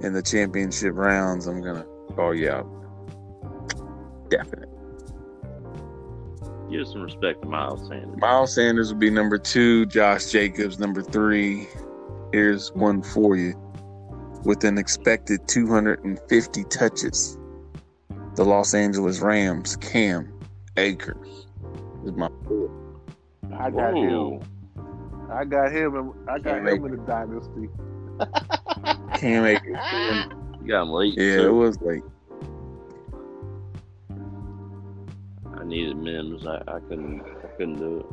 in 0.00 0.12
the 0.12 0.22
championship 0.22 0.94
rounds, 0.94 1.46
I'm 1.46 1.60
gonna 1.62 1.86
call 2.14 2.34
you 2.34 2.50
out. 2.50 2.68
Definitely. 4.28 4.66
Give 6.70 6.86
some 6.86 7.02
respect 7.02 7.42
to 7.42 7.48
Miles 7.48 7.88
Sanders. 7.88 8.20
Miles 8.20 8.54
Sanders 8.54 8.92
would 8.92 9.00
be 9.00 9.10
number 9.10 9.38
two. 9.38 9.86
Josh 9.86 10.26
Jacobs 10.26 10.78
number 10.78 11.02
three. 11.02 11.66
Here's 12.32 12.72
one 12.72 13.02
for 13.02 13.36
you. 13.36 13.54
With 14.44 14.64
an 14.64 14.78
expected 14.78 15.46
250 15.48 16.64
touches, 16.64 17.36
the 18.36 18.44
Los 18.44 18.72
Angeles 18.72 19.20
Rams 19.20 19.76
Cam 19.76 20.32
Akers 20.76 21.46
is 22.04 22.12
my 22.12 22.30
I 23.58 23.70
got 23.70 23.94
him. 23.94 24.40
I 25.30 25.44
got 25.44 25.72
him. 25.72 25.96
In, 25.96 26.12
I 26.28 26.38
got 26.38 26.44
Can't 26.44 26.58
him 26.58 26.64
make 26.64 26.92
in 26.92 26.92
the 26.92 27.04
dynasty. 27.04 27.68
Cam 29.14 29.44
it. 29.46 29.62
You 30.62 30.68
got 30.68 30.82
him 30.82 30.90
late. 30.90 31.14
Yeah, 31.16 31.46
it 31.46 31.52
was 31.54 31.80
late. 31.80 32.02
I 35.58 35.64
needed 35.64 35.96
Mims. 35.96 36.46
I, 36.46 36.56
I 36.68 36.80
couldn't. 36.80 37.22
I 37.42 37.46
couldn't 37.56 37.78
do 37.78 38.06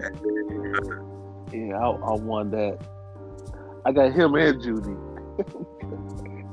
it. 0.00 1.52
Yeah, 1.52 1.76
I, 1.76 1.90
I 1.90 2.14
won 2.14 2.50
that. 2.52 2.78
I 3.84 3.90
got 3.92 4.12
him 4.12 4.36
and 4.36 4.62
Jeudy. 4.62 4.96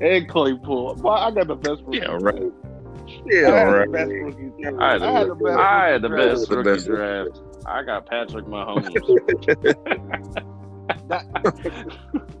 and 0.02 0.28
Claypool. 0.28 0.96
Well, 0.96 1.14
I 1.14 1.30
got 1.30 1.46
the 1.46 1.54
best 1.54 1.82
rookie. 1.84 1.98
Yeah, 1.98 2.18
right. 2.20 2.42
I 2.42 2.50
Yeah, 3.26 3.50
had 3.50 3.66
right. 3.72 3.86
the 3.86 3.92
best 3.92 4.10
I 4.80 4.90
had 4.90 5.00
the, 5.00 5.06
I 5.06 5.12
had 5.20 5.28
the 5.28 5.34
best. 5.36 5.58
I 5.58 5.86
had 5.86 6.02
the 6.02 6.10
rookie 6.10 6.28
best 6.28 6.50
rookie 6.50 6.70
best- 6.70 6.86
draft. 6.86 7.40
I 7.66 7.82
got 7.84 8.06
Patrick 8.06 8.46
Mahomes. 8.46 8.90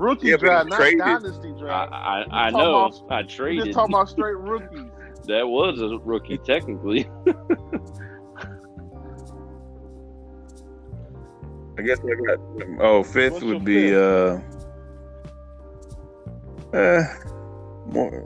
Rookie 0.00 0.28
Yeah, 0.28 0.36
draft, 0.38 0.68
not 0.70 0.76
traded. 0.78 0.98
dynasty 1.00 1.52
I, 1.54 1.58
draft. 1.58 1.92
I, 1.92 2.24
I 2.30 2.50
talking 2.50 2.58
know. 2.58 2.86
about- 2.86 3.02
I 3.12 3.20
We 3.22 3.28
traded. 3.28 3.64
just 3.66 3.74
talking 3.76 3.94
about 3.94 4.08
straight 4.08 4.36
rookies. 4.38 4.90
that 5.26 5.46
was 5.46 5.80
a 5.80 5.98
rookie 6.04 6.38
technically. 6.38 7.08
I 11.78 11.82
guess 11.82 11.98
I 12.00 12.14
got. 12.26 12.38
Oh, 12.80 13.02
fifth 13.02 13.32
What's 13.34 13.44
would 13.44 13.52
your 13.52 13.60
be 13.60 13.94
uh, 13.94 14.38
uh, 16.76 17.02
more. 17.86 18.24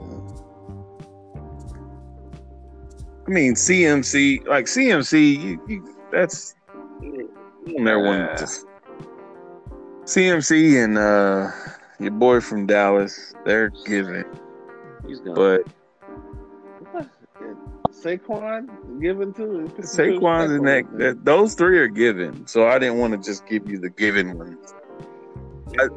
I 3.27 3.29
mean, 3.31 3.53
CMC, 3.55 4.45
like 4.45 4.65
CMC, 4.65 5.37
you, 5.41 5.61
you, 5.67 5.95
that's 6.11 6.55
you 7.01 7.29
don't 7.65 7.83
never 7.83 8.03
want 8.03 8.37
to 8.37 8.43
just 8.43 8.65
CMC 10.05 10.83
and 10.83 10.97
uh, 10.97 11.51
your 11.99 12.11
boy 12.11 12.39
from 12.39 12.65
Dallas, 12.67 13.33
they're 13.45 13.71
giving, 13.85 14.23
He's 15.07 15.19
gonna. 15.19 15.33
but 15.35 15.61
Saquon 17.91 19.01
given 19.01 19.33
to 19.33 19.43
Saquon's 19.81 20.51
in 20.51 20.63
that, 20.65 20.85
that. 20.99 21.25
Those 21.25 21.55
three 21.55 21.79
are 21.79 21.87
given, 21.87 22.45
so 22.45 22.67
I 22.67 22.77
didn't 22.77 22.99
want 22.99 23.13
to 23.13 23.19
just 23.27 23.47
give 23.47 23.67
you 23.69 23.79
the 23.79 23.89
given 23.89 24.37
ones. 24.37 24.73
I, 25.79 25.87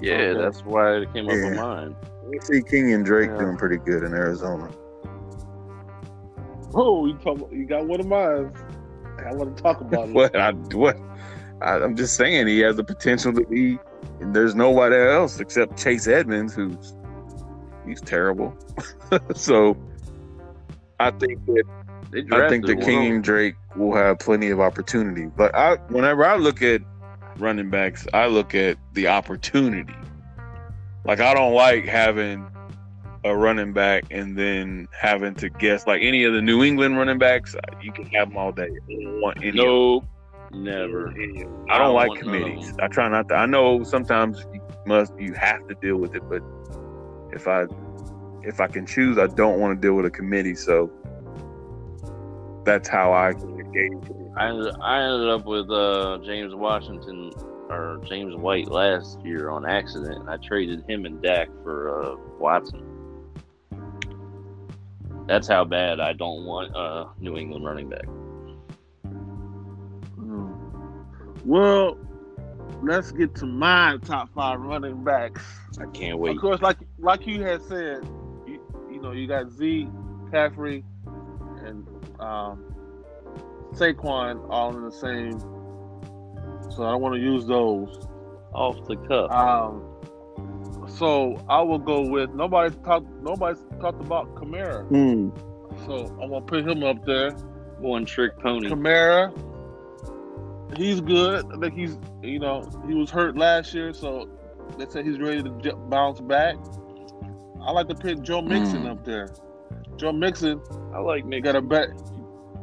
yeah, 0.00 0.14
Okay. 0.14 0.34
that's 0.38 0.60
why 0.64 0.96
it 0.98 1.12
came 1.14 1.28
up 1.28 1.34
Yeah. 1.34 1.48
with 1.48 1.56
mine. 1.56 1.96
I 2.34 2.44
see 2.44 2.60
Kenyan 2.60 3.04
Drake 3.04 3.30
Yeah. 3.30 3.38
doing 3.38 3.56
pretty 3.56 3.78
good 3.78 4.02
in 4.02 4.12
Arizona. 4.12 4.70
Oh, 6.74 7.06
you 7.06 7.14
talk, 7.14 7.38
you 7.50 7.64
got 7.64 7.86
one 7.86 8.00
of 8.00 8.06
mine. 8.06 8.52
I 9.26 9.32
want 9.34 9.56
to 9.56 9.62
talk 9.62 9.80
about 9.80 10.08
it. 10.10 10.14
What 10.14 10.36
I 10.36 10.52
what 10.52 10.96
I, 11.60 11.76
I'm 11.76 11.96
just 11.96 12.16
saying 12.16 12.46
he 12.46 12.60
has 12.60 12.76
the 12.76 12.84
potential 12.84 13.32
to 13.32 13.44
be. 13.44 13.78
And 14.20 14.34
there's 14.34 14.54
nobody 14.54 14.96
else 14.96 15.40
except 15.40 15.78
Chase 15.78 16.06
Edmonds, 16.06 16.54
who's 16.54 16.94
he's 17.86 18.00
terrible. 18.00 18.56
so 19.34 19.76
I 21.00 21.10
think 21.10 21.44
that 21.46 21.64
I 22.32 22.48
think 22.48 22.66
that. 22.66 22.78
Kenyan 22.78 23.22
Drake 23.22 23.54
will 23.76 23.94
have 23.94 24.18
plenty 24.18 24.50
of 24.50 24.60
opportunity. 24.60 25.26
But 25.26 25.54
I 25.54 25.76
whenever 25.88 26.24
I 26.24 26.36
look 26.36 26.62
at 26.62 26.82
running 27.36 27.70
backs, 27.70 28.06
I 28.12 28.26
look 28.26 28.54
at 28.54 28.76
the 28.92 29.08
opportunity. 29.08 29.94
Like 31.04 31.20
I 31.20 31.34
don't 31.34 31.54
like 31.54 31.84
having 31.84 32.46
a 33.24 33.36
running 33.36 33.72
back 33.72 34.04
and 34.10 34.36
then 34.36 34.88
having 34.92 35.34
to 35.34 35.48
guess 35.48 35.86
like 35.86 36.02
any 36.02 36.24
of 36.24 36.32
the 36.32 36.42
New 36.42 36.62
England 36.62 36.96
running 36.96 37.18
backs. 37.18 37.56
You 37.82 37.92
can 37.92 38.06
have 38.06 38.28
them 38.28 38.36
all 38.36 38.52
day. 38.52 38.68
I 38.68 38.92
don't 38.92 39.20
want 39.20 39.38
any. 39.38 39.52
Nope, 39.52 40.04
never. 40.52 41.14
I 41.70 41.78
don't 41.78 41.94
like 41.94 42.08
want 42.08 42.24
none 42.24 42.34
of 42.34 42.42
committees. 42.42 42.72
I 42.80 42.88
try 42.88 43.08
not 43.08 43.28
to. 43.28 43.34
I 43.34 43.46
know 43.46 43.82
sometimes 43.84 44.46
you 44.52 44.60
must 44.86 45.12
you 45.18 45.34
have 45.34 45.66
to 45.68 45.74
deal 45.74 45.96
with 45.96 46.14
it, 46.14 46.22
but 46.28 46.42
if 47.32 47.46
I 47.46 47.66
if 48.42 48.60
I 48.60 48.66
can 48.66 48.86
choose, 48.86 49.18
I 49.18 49.26
don't 49.26 49.60
want 49.60 49.80
to 49.80 49.86
deal 49.86 49.94
with 49.94 50.06
a 50.06 50.10
committee. 50.10 50.54
So 50.54 50.90
that's 52.64 52.88
how 52.88 53.12
I 53.12 53.30
engage. 53.30 53.92
I 54.36 54.48
ended, 54.48 54.74
I 54.80 55.02
ended 55.02 55.28
up 55.28 55.46
with 55.46 55.70
uh, 55.70 56.18
James 56.24 56.54
Washington 56.54 57.32
or 57.68 58.00
James 58.04 58.34
White 58.36 58.68
last 58.68 59.20
year 59.24 59.50
on 59.50 59.66
accident. 59.66 60.28
I 60.28 60.36
traded 60.36 60.84
him 60.88 61.04
and 61.04 61.20
Dak 61.22 61.48
for 61.62 62.02
uh, 62.02 62.16
Watson. 62.38 62.84
That's 65.26 65.46
how 65.46 65.64
bad 65.64 66.00
I 66.00 66.14
don't 66.14 66.44
want 66.44 66.74
uh, 66.74 67.08
New 67.20 67.36
England 67.36 67.64
running 67.64 67.90
back. 67.90 68.06
Well, 71.48 71.96
let's 72.82 73.10
get 73.10 73.34
to 73.36 73.46
my 73.46 73.96
top 74.04 74.28
five 74.34 74.60
running 74.60 75.02
backs. 75.02 75.42
I 75.80 75.86
can't 75.86 76.18
wait. 76.18 76.36
Of 76.36 76.42
course, 76.42 76.60
like 76.60 76.76
like 76.98 77.26
you 77.26 77.42
had 77.42 77.62
said, 77.62 78.06
you, 78.46 78.60
you 78.92 79.00
know, 79.00 79.12
you 79.12 79.26
got 79.26 79.50
Z, 79.50 79.88
Caffrey, 80.30 80.84
and 81.64 81.86
um, 82.20 82.62
Saquon 83.72 84.46
all 84.50 84.76
in 84.76 84.84
the 84.84 84.92
same. 84.92 85.40
So 86.70 86.84
I 86.84 86.90
don't 86.90 87.00
want 87.00 87.14
to 87.14 87.20
use 87.20 87.46
those. 87.46 88.06
Off 88.52 88.86
the 88.86 88.96
cuff. 88.96 89.30
Um, 89.30 89.82
so 90.86 91.42
I 91.48 91.62
will 91.62 91.78
go 91.78 92.02
with 92.02 92.30
nobody's 92.34 92.76
talked. 92.84 93.06
Nobody's 93.22 93.64
talked 93.80 94.02
about 94.02 94.34
Kamara. 94.34 94.86
Hmm. 94.88 95.30
So 95.86 96.14
I'm 96.20 96.28
gonna 96.28 96.42
put 96.42 96.68
him 96.68 96.82
up 96.82 97.06
there. 97.06 97.30
One 97.78 98.04
trick 98.04 98.38
pony. 98.38 98.68
Kamara, 98.68 99.32
he's 100.76 101.00
good. 101.00 101.44
I 101.52 101.58
think 101.58 101.74
he's, 101.74 101.98
you 102.22 102.38
know, 102.38 102.62
he 102.86 102.94
was 102.94 103.10
hurt 103.10 103.36
last 103.36 103.72
year, 103.74 103.92
so 103.92 104.28
they 104.78 104.86
say 104.86 105.02
he's 105.02 105.18
ready 105.18 105.42
to 105.42 105.50
j- 105.62 105.72
bounce 105.88 106.20
back. 106.20 106.56
I 107.62 107.70
like 107.72 107.88
to 107.88 107.94
put 107.94 108.22
Joe 108.22 108.42
Mixon 108.42 108.82
Mm. 108.84 108.90
up 108.90 109.04
there. 109.04 109.28
Joe 109.96 110.12
Mixon 110.12 110.60
I 110.94 110.98
like 111.00 111.28
got 111.42 111.56
a 111.56 111.60
bet. 111.62 111.88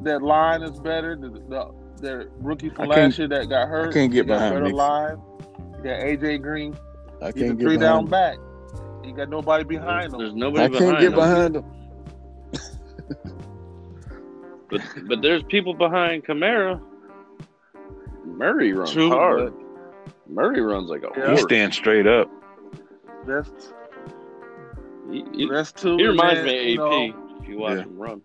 That 0.04 0.22
line 0.22 0.62
is 0.62 0.80
better. 0.80 1.16
The, 1.16 1.30
the, 1.30 1.72
the 2.02 2.30
rookie 2.40 2.70
from 2.70 2.90
last 2.90 3.18
year 3.18 3.28
that 3.30 3.50
got 3.50 3.68
hurt. 3.68 3.90
I 3.90 3.94
can't 3.94 4.12
get 4.12 4.26
he 4.26 4.28
got 4.28 4.36
behind 4.36 4.54
better 4.54 4.64
Mixon. 4.66 4.78
line. 4.78 5.18
You 5.78 5.84
got 5.84 6.00
AJ 6.00 6.42
Green. 6.42 6.78
I 7.22 7.28
He's 7.32 7.36
a 7.44 7.46
can't 7.48 7.60
three 7.60 7.74
get 7.74 7.82
down 7.82 8.06
behind. 8.06 8.40
back. 8.40 9.06
You 9.06 9.14
got 9.14 9.30
nobody 9.30 9.64
behind 9.64 10.14
him. 10.14 10.20
There's 10.20 10.34
nobody 10.34 10.64
I 10.64 10.68
behind 10.68 10.86
can't 10.92 11.00
get 11.00 11.08
him. 11.10 11.16
behind 11.16 11.56
him. 11.58 11.66
But 14.70 14.82
but 15.08 15.22
there's 15.22 15.44
people 15.44 15.74
behind 15.74 16.26
Kamara. 16.26 16.82
Murray 18.26 18.74
runs 18.74 18.92
True, 18.92 19.10
hard. 19.10 19.54
Murray 20.28 20.62
runs 20.62 20.90
like 20.90 21.04
a 21.04 21.10
Yeah. 21.18 21.32
He 21.32 21.38
stands 21.38 21.76
straight 21.76 22.08
up. 22.08 22.30
That's 23.26 23.50
He, 25.10 25.24
he- 25.34 25.50
that's 25.50 25.72
two. 25.72 25.98
he 25.98 26.06
reminds 26.08 26.40
and 26.40 26.48
me 26.48 26.78
of 26.78 26.92
you 26.92 27.10
AP 27.12 27.16
if 27.42 27.48
you 27.50 27.58
watch 27.60 27.78
Yeah. 27.78 27.84
him 27.84 27.98
run. 27.98 28.22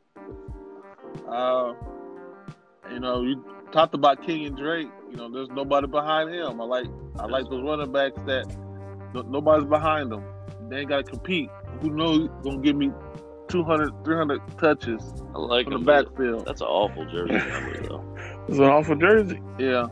know, 1.27 1.33
uh, 1.33 1.75
you 2.93 3.01
know, 3.01 3.23
you 3.23 3.45
talked 3.73 3.95
about 3.95 4.23
Kenyan 4.23 4.57
Drake. 4.57 4.89
You 5.11 5.17
know, 5.17 5.31
there's 5.31 5.49
nobody 5.51 5.87
behind 5.87 6.33
him. 6.35 6.61
I 6.61 6.65
like 6.65 6.87
I 7.19 7.27
like 7.27 7.45
those 7.51 7.63
running 7.63 7.93
backs 7.93 8.19
that 8.27 8.47
no, 9.15 9.23
nobody's 9.23 9.67
behind 9.69 10.11
them. 10.11 10.23
They 10.69 10.79
ain't 10.81 10.89
got 10.89 11.05
to 11.05 11.11
compete. 11.11 11.51
Who 11.83 11.91
knows? 11.91 12.29
Gonna 12.45 12.59
give 12.59 12.77
me 12.77 12.91
200, 13.49 14.05
300 14.05 14.41
touches 14.59 15.03
I 15.35 15.39
like 15.39 15.65
from 15.67 15.73
the 15.73 15.79
him. 15.81 15.85
but 15.85 16.05
backfield. 16.07 16.47
That's 16.47 16.61
an 16.61 16.69
awful 16.69 17.05
jersey 17.07 17.33
number 17.35 17.83
though. 17.83 18.05
It's 18.51 18.59
an 18.59 18.65
awful 18.65 18.97
jersey. 18.97 19.41
Yeah, 19.59 19.87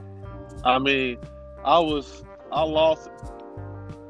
I 0.64 0.78
mean, 0.80 1.18
I 1.64 1.78
was 1.78 2.24
I 2.50 2.62
lost 2.62 3.08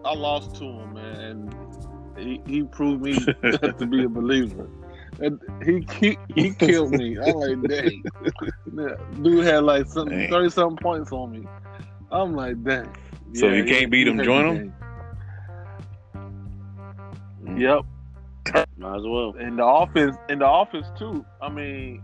I 0.04 0.14
lost 0.14 0.56
to 0.56 0.64
him, 0.64 0.94
man, 0.94 1.20
and 1.20 2.18
he, 2.18 2.40
he 2.46 2.62
proved 2.62 3.02
me 3.02 3.12
to 3.42 3.86
be 3.90 4.04
a 4.04 4.08
believer. 4.08 4.70
And 5.20 5.38
he 5.64 5.86
he, 6.00 6.18
he 6.34 6.54
killed 6.54 6.92
me. 6.92 7.18
I'm 7.18 7.34
like, 7.34 7.62
dang, 7.68 8.02
dude 9.22 9.44
had 9.44 9.64
like 9.64 9.86
some 9.86 10.08
thirty 10.08 10.48
something 10.48 10.78
points 10.78 11.12
on 11.12 11.30
me. 11.32 11.46
I'm 12.10 12.34
like, 12.34 12.62
dang. 12.64 12.90
So 13.34 13.48
Yeah, 13.48 13.56
you 13.56 13.64
can't 13.64 13.90
beat 13.90 14.08
him, 14.08 14.22
join 14.24 14.46
him? 14.46 14.74
Mm. 17.44 17.60
Yep, 17.60 18.64
Might 18.78 18.96
as 18.96 19.02
well. 19.04 19.34
and 19.38 19.58
the 19.58 19.64
offense, 19.66 20.16
and 20.30 20.40
the 20.40 20.48
offense 20.48 20.86
too. 20.98 21.24
I 21.42 21.50
mean, 21.50 22.02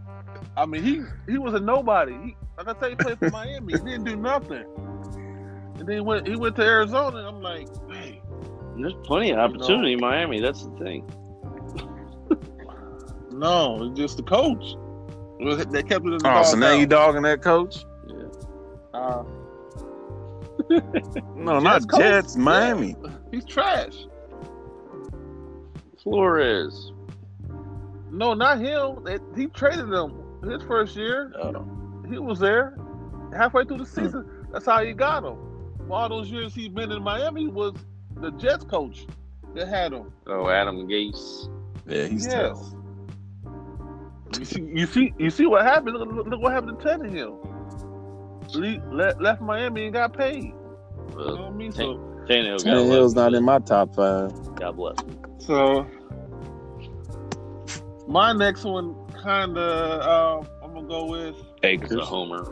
I 0.57 0.67
mean, 0.67 0.83
he 0.83 1.03
he 1.31 1.39
was 1.39 1.55
a 1.55 1.61
nobody. 1.61 2.13
He, 2.13 2.37
like 2.59 2.69
I 2.77 2.81
said, 2.81 2.91
he 2.91 2.97
played 2.97 3.19
for 3.19 3.31
Miami. 3.31 3.73
He 3.73 3.79
didn't 3.79 4.05
do 4.05 4.17
nothing. 4.17 4.65
And 5.79 5.89
then 5.89 5.95
he 5.97 6.01
went 6.01 6.27
he 6.29 6.37
went 6.37 6.55
to 6.57 6.63
Arizona. 6.63 7.19
And 7.19 7.27
I'm 7.27 7.43
like, 7.43 7.67
hey, 7.91 8.23
There's 8.79 8.95
plenty 9.05 9.31
of 9.33 9.39
opportunity 9.39 9.93
in 9.95 10.01
Miami. 10.01 10.41
That's 10.41 10.65
the 10.65 10.71
thing. 10.79 11.05
no, 13.33 13.83
it's 13.85 13.99
just 13.99 14.17
the 14.17 14.23
coach. 14.23 14.75
Well, 15.41 15.57
They 15.57 15.83
kept 15.83 16.05
it 16.07 16.13
in 16.13 16.19
the 16.19 16.31
Oh, 16.33 16.43
so 16.45 16.57
now 16.57 16.67
doghouse. 16.69 16.81
you 16.81 16.87
dogging 16.87 17.23
that 17.23 17.43
coach? 17.43 17.85
Yeah. 18.07 18.25
Uh, 18.95 19.25
No, 21.35 21.61
Jets 21.61 21.65
not 21.65 21.89
coach? 21.91 22.01
Jets, 22.01 22.37
Yeah. 22.37 22.43
Miami. 22.43 22.97
he's 23.33 23.45
trash. 23.45 24.07
Flores. 26.03 26.93
No, 28.11 28.35
not 28.35 28.61
him. 28.61 29.03
They- 29.05 29.19
He 29.37 29.47
traded 29.49 29.93
him 29.93 30.23
his 30.47 30.63
first 30.63 30.97
year. 30.97 31.33
Oh. 31.41 31.67
He 32.09 32.19
was 32.19 32.39
there 32.39 32.77
halfway 33.35 33.65
through 33.65 33.79
the 33.79 33.85
hmm. 33.85 34.05
season. 34.05 34.47
That's 34.53 34.67
how 34.67 34.85
he 34.85 34.93
got 34.93 35.25
him. 35.25 35.39
All 35.91 36.09
those 36.09 36.31
years 36.31 36.55
he's 36.55 36.69
been 36.69 36.91
in 36.91 37.03
Miami 37.03 37.49
was 37.49 37.75
the 38.17 38.31
Jets 38.33 38.65
coach 38.65 39.07
that 39.55 39.69
had 39.69 39.93
him. 39.93 40.13
Oh, 40.27 40.49
Adam 40.49 40.89
Gase. 40.89 41.51
Yeah, 41.87 42.07
he's 42.07 42.27
yes. 42.27 42.33
tough. 42.33 42.75
You 44.39 44.45
see, 44.45 44.63
you 44.63 44.87
see, 44.87 45.15
you 45.19 45.31
see 45.31 45.47
what 45.47 45.63
happened. 45.63 45.97
Look, 45.97 46.11
look, 46.11 46.27
look 46.27 46.41
what 46.41 46.53
happened 46.53 46.81
to 46.81 46.85
Tannehill. 46.85 48.55
Le- 48.55 48.95
le- 48.95 49.15
left 49.21 49.41
Miami 49.41 49.85
and 49.85 49.93
got 49.93 50.17
paid. 50.17 50.43
You 50.43 51.17
know 51.17 51.37
what 51.37 51.41
I 51.41 51.51
mean? 51.51 51.73
So, 51.73 51.97
Tannehill 52.29 52.65
got 52.65 52.67
Tannehill's 52.67 53.15
lucky. 53.15 53.33
not 53.33 53.39
in 53.39 53.45
my 53.45 53.59
top 53.61 53.95
five. 53.95 54.33
God 54.57 54.77
bless 54.77 55.01
him. 55.01 55.19
so 55.39 55.87
my 58.07 58.33
next 58.33 58.65
one, 58.65 58.95
kind 59.25 59.57
of, 59.59 60.03
um, 60.45 60.49
I'm 60.63 60.75
gonna 60.75 60.87
go 60.87 61.07
with 61.07 61.35
It's 61.63 61.93
a 61.93 62.05
homer. 62.05 62.45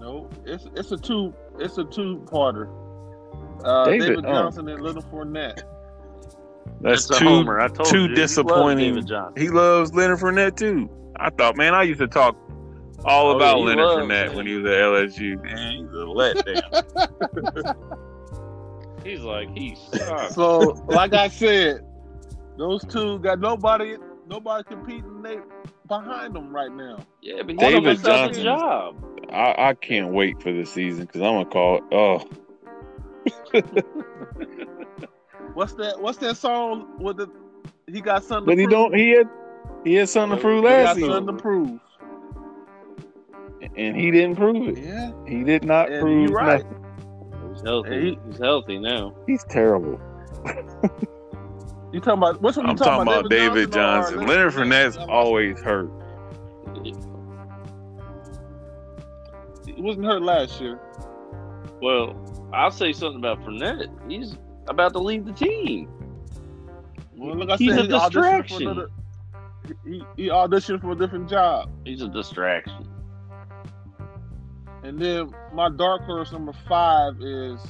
no. 0.00 0.28
It's 0.44 0.66
it's 0.74 0.92
a 0.92 0.96
two 0.96 1.34
it's 1.58 1.78
a 1.78 1.84
two 1.84 2.22
parter. 2.30 2.68
Uh, 3.64 3.84
David, 3.86 4.00
David, 4.08 4.24
oh. 4.26 4.32
Johnson 4.32 4.68
and 4.68 4.80
Little 4.82 5.02
Fournette. 5.02 5.62
That's 6.80 7.02
It's 7.10 7.16
a 7.16 7.18
two. 7.20 7.24
homer. 7.28 7.60
I 7.60 7.68
told 7.68 7.88
two 7.88 8.02
you. 8.02 8.02
he 8.04 8.08
loves 8.08 8.20
disappointing- 8.20 8.94
David 8.94 9.06
Johnson. 9.08 9.42
He 9.42 9.48
loves 9.50 9.92
Leonard 9.94 10.18
Fournette 10.20 10.56
too. 10.56 10.88
I 11.16 11.30
thought, 11.30 11.56
man, 11.56 11.74
I 11.74 11.82
used 11.82 12.00
to 12.00 12.06
talk 12.08 12.36
all 13.04 13.28
Oh, 13.32 13.36
about 13.36 13.56
yeah, 13.58 13.62
he 13.62 13.64
Leonard 13.68 13.86
loves 13.86 14.02
Fournette 14.06 14.28
him. 14.30 14.36
when 14.36 14.46
he 14.46 14.54
was 14.54 14.64
at 14.66 14.78
LSU. 14.80 15.42
Man, 15.42 15.76
he's 15.76 15.90
a 15.90 16.06
letdown. 17.64 17.76
He's 19.04 19.20
like, 19.22 19.48
he 19.56 19.74
sucks. 19.94 20.34
So, 20.34 20.58
like 20.88 21.14
I 21.14 21.28
said, 21.28 21.80
those 22.60 22.84
two 22.84 23.18
got 23.20 23.40
nobody 23.40 23.96
nobody 24.28 24.62
competing 24.64 25.22
they 25.22 25.38
behind 25.88 26.34
them 26.36 26.54
right 26.54 26.70
now. 26.70 26.98
yeah, 27.22 27.36
but 27.42 27.50
he 27.52 27.56
David 27.56 27.82
David 27.82 28.04
Johnson 28.04 28.44
Johnson. 28.44 28.44
job. 28.44 29.04
I, 29.32 29.54
I 29.70 29.74
can't 29.74 30.12
wait 30.12 30.42
for 30.42 30.52
the 30.52 30.64
season 30.66 31.06
because 31.06 31.22
I'm 31.22 31.34
gonna 31.34 31.46
call. 31.46 31.76
it- 31.78 31.84
Oh, 31.92 32.22
What's 35.54 35.72
that? 35.74 36.00
What's 36.00 36.18
that 36.18 36.36
song 36.36 36.86
with 36.98 37.16
the? 37.16 37.28
He 37.86 38.00
got 38.00 38.22
something. 38.24 38.46
but 38.46 38.54
to 38.54 38.60
he 38.60 38.66
prove. 38.66 38.70
don't. 38.72 38.94
He 38.94 39.10
had 39.10 39.28
he 39.84 39.94
had 39.94 40.08
something 40.08 40.36
to 40.38 40.42
prove 40.42 40.62
last 40.64 40.70
He 40.70 40.74
last 40.84 40.84
got 40.84 40.94
season, 40.96 41.12
something 41.12 41.36
to 41.36 41.42
prove. 41.42 41.80
and 43.76 43.96
he 43.96 44.10
didn't 44.10 44.36
prove 44.36 44.68
it. 44.68 44.78
Yeah, 44.84 45.12
He 45.26 45.42
did 45.44 45.64
not 45.64 45.90
and 45.90 46.02
prove 46.02 46.22
you're 46.30 46.32
right. 46.38 46.64
nothing. 46.64 47.52
He's 47.52 47.62
healthy. 47.62 48.00
He- 48.00 48.18
He's 48.26 48.38
healthy 48.38 48.78
now. 48.78 49.14
He's 49.26 49.44
terrible. 49.44 50.00
You 51.92 51.98
talking 52.00 52.18
about 52.18 52.40
which 52.40 52.56
one? 52.56 52.66
I'm 52.66 52.72
you 52.72 52.78
talking 52.78 53.02
about 53.02 53.28
David 53.30 53.72
Johnson. 53.72 54.20
or 54.20 54.26
Leonard 54.28 54.52
Fournette's 54.54 54.96
always 54.96 55.60
hurt. 55.60 55.90
He 59.66 59.82
wasn't 59.82 60.06
hurt 60.06 60.22
last 60.22 60.60
year. 60.60 60.78
Well, 61.82 62.14
I'll 62.52 62.70
say 62.70 62.92
something 62.92 63.18
about 63.18 63.40
Fournette. 63.42 63.88
He's 64.10 64.36
about 64.68 64.92
to 64.92 64.98
leave 64.98 65.24
the 65.24 65.32
team. 65.32 65.88
Well, 67.16 67.36
look, 67.36 67.50
I 67.50 67.56
He's 67.56 67.70
said 67.74 67.80
a 67.80 67.82
he 67.82 67.88
distraction. 67.88 68.56
For 68.58 68.62
another, 68.62 68.88
he, 69.84 70.04
he 70.16 70.28
auditioned 70.28 70.80
for 70.80 70.92
a 70.92 70.96
different 70.96 71.28
job, 71.28 71.70
He's 71.84 72.02
a 72.02 72.08
distraction. 72.08 72.86
and 74.82 74.98
then 74.98 75.34
my 75.52 75.68
dark 75.70 76.02
horse 76.02 76.32
number 76.32 76.52
five 76.68 77.14
is 77.20 77.60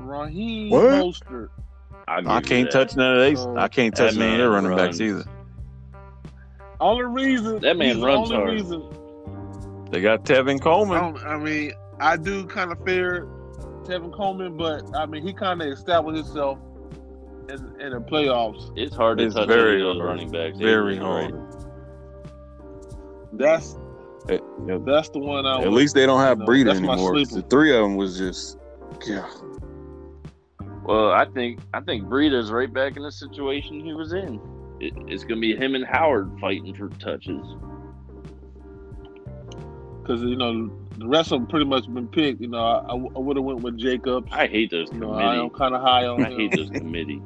Raheem 0.00 0.70
What? 0.70 0.82
Mostert. 1.04 1.48
I'll 2.18 2.28
I 2.28 2.40
can't 2.40 2.70
touch 2.70 2.96
none 2.96 3.16
of 3.18 3.24
these. 3.24 3.38
So- 3.38 3.56
I 3.56 3.64
oh, 3.64 3.68
can't 3.68 3.94
touch 3.94 4.14
none 4.16 4.32
of 4.32 4.38
their 4.38 4.50
running 4.50 4.70
runs. 4.70 4.98
backs 4.98 5.00
either. 5.00 5.24
Only 6.80 7.04
reason 7.04 7.60
That 7.60 7.76
man 7.76 7.96
he's 7.96 8.04
runs 8.04 8.30
the 8.30 8.36
only 8.36 8.46
hard. 8.46 8.50
reason 8.60 9.84
They 9.90 10.00
got 10.00 10.24
Tevin 10.24 10.60
Coleman. 10.60 10.98
don't, 11.14 11.24
I 11.26 11.36
mean, 11.36 11.72
I 12.00 12.16
do 12.16 12.46
kind 12.46 12.72
of 12.72 12.82
fear 12.84 13.28
Tevin 13.84 14.12
Coleman, 14.12 14.56
but 14.56 14.82
I 14.96 15.04
mean, 15.06 15.22
he 15.26 15.32
kind 15.34 15.60
of 15.62 15.68
established 15.68 16.24
himself 16.24 16.58
in, 17.48 17.56
in 17.80 17.92
the 17.92 18.00
playoffs. 18.00 18.72
It's 18.76 18.96
hard 18.96 19.18
to 19.18 19.24
It's 19.26 19.34
touch 19.34 19.46
very 19.48 19.74
any 19.74 19.82
of 19.82 19.88
those 19.88 19.96
hard. 19.98 20.08
running 20.08 20.30
backs. 20.30 20.58
Very 20.58 20.94
You're 20.96 21.04
hard. 21.04 21.34
right. 21.34 21.44
That's 23.32 23.76
eh, 24.28 24.38
At, 24.68 24.84
that's 24.84 25.08
the 25.10 25.18
one 25.18 25.46
I. 25.46 25.58
at 25.58 25.64
would- 25.64 25.72
least 25.74 25.94
they 25.94 26.06
don't 26.06 26.20
have 26.20 26.38
No, 26.38 26.46
Breida 26.46 26.64
that's 26.66 26.80
my 26.80 26.92
anymore. 26.94 27.12
'cause 27.12 27.28
sleeper. 27.28 27.42
The 27.42 27.48
three 27.48 27.74
of 27.76 27.82
them 27.82 27.96
was 27.96 28.16
just, 28.18 28.58
yeah. 29.06 29.26
Well, 30.90 31.12
I 31.12 31.24
think 31.24 31.60
I 31.72 31.80
think 31.82 32.08
Breida's 32.08 32.50
right 32.50 32.72
back 32.72 32.96
in 32.96 33.04
the 33.04 33.12
situation 33.12 33.78
he 33.78 33.92
was 33.92 34.12
in. 34.12 34.40
It, 34.80 34.92
it's 35.06 35.22
going 35.22 35.36
to 35.36 35.40
be 35.40 35.54
him 35.54 35.76
and 35.76 35.86
Howard 35.86 36.36
fighting 36.40 36.74
for 36.74 36.88
touches. 36.98 37.46
because 40.02 40.20
you 40.22 40.34
know 40.34 40.68
the 40.98 41.06
rest 41.06 41.30
of 41.30 41.38
them 41.38 41.46
pretty 41.46 41.66
much 41.66 41.86
been 41.94 42.08
picked. 42.08 42.40
You 42.40 42.48
know, 42.48 42.58
I, 42.58 42.90
I, 42.90 43.18
would 43.20 43.36
have 43.36 43.44
went 43.44 43.60
with 43.60 43.78
Jacobs. 43.78 44.26
I 44.32 44.48
hate 44.48 44.72
those 44.72 44.90
you 44.90 44.98
know, 44.98 45.14
I'm 45.14 45.50
kind 45.50 45.76
of 45.76 45.80
high 45.80 46.06
on 46.06 46.24
I 46.24 46.30
hate 46.30 46.56
those 46.56 46.70
committee 46.74 47.22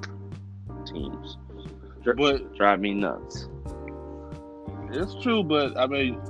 teams. 0.85 1.39
Dri- 2.03 2.15
But 2.19 2.55
drive 2.57 2.81
me 2.81 2.93
nuts. 2.93 3.49
it's 4.91 5.15
true. 5.23 5.43
But 5.43 5.79
I 5.79 5.87
mean, 5.87 6.21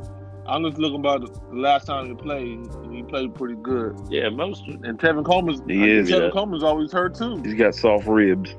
I'm 0.46 0.62
just 0.64 0.78
looking 0.78 1.00
about 1.00 1.22
the 1.22 1.56
last 1.56 1.86
time 1.86 2.06
he 2.08 2.14
played. 2.14 2.60
He 2.90 3.02
played 3.02 3.34
pretty 3.34 3.54
good. 3.56 3.96
Yeah, 4.10 4.28
most 4.28 4.62
And 4.66 4.98
Tevin 4.98 5.24
Coleman's 5.24 5.62
He 5.66 5.82
I 5.82 5.86
is, 5.86 6.10
Tevin 6.10 6.26
yeah. 6.26 6.30
Coleman's 6.30 6.62
always 6.62 6.92
hurt 6.92 7.14
too. 7.14 7.40
He's 7.42 7.54
got 7.54 7.74
soft 7.74 8.06
ribs. 8.06 8.54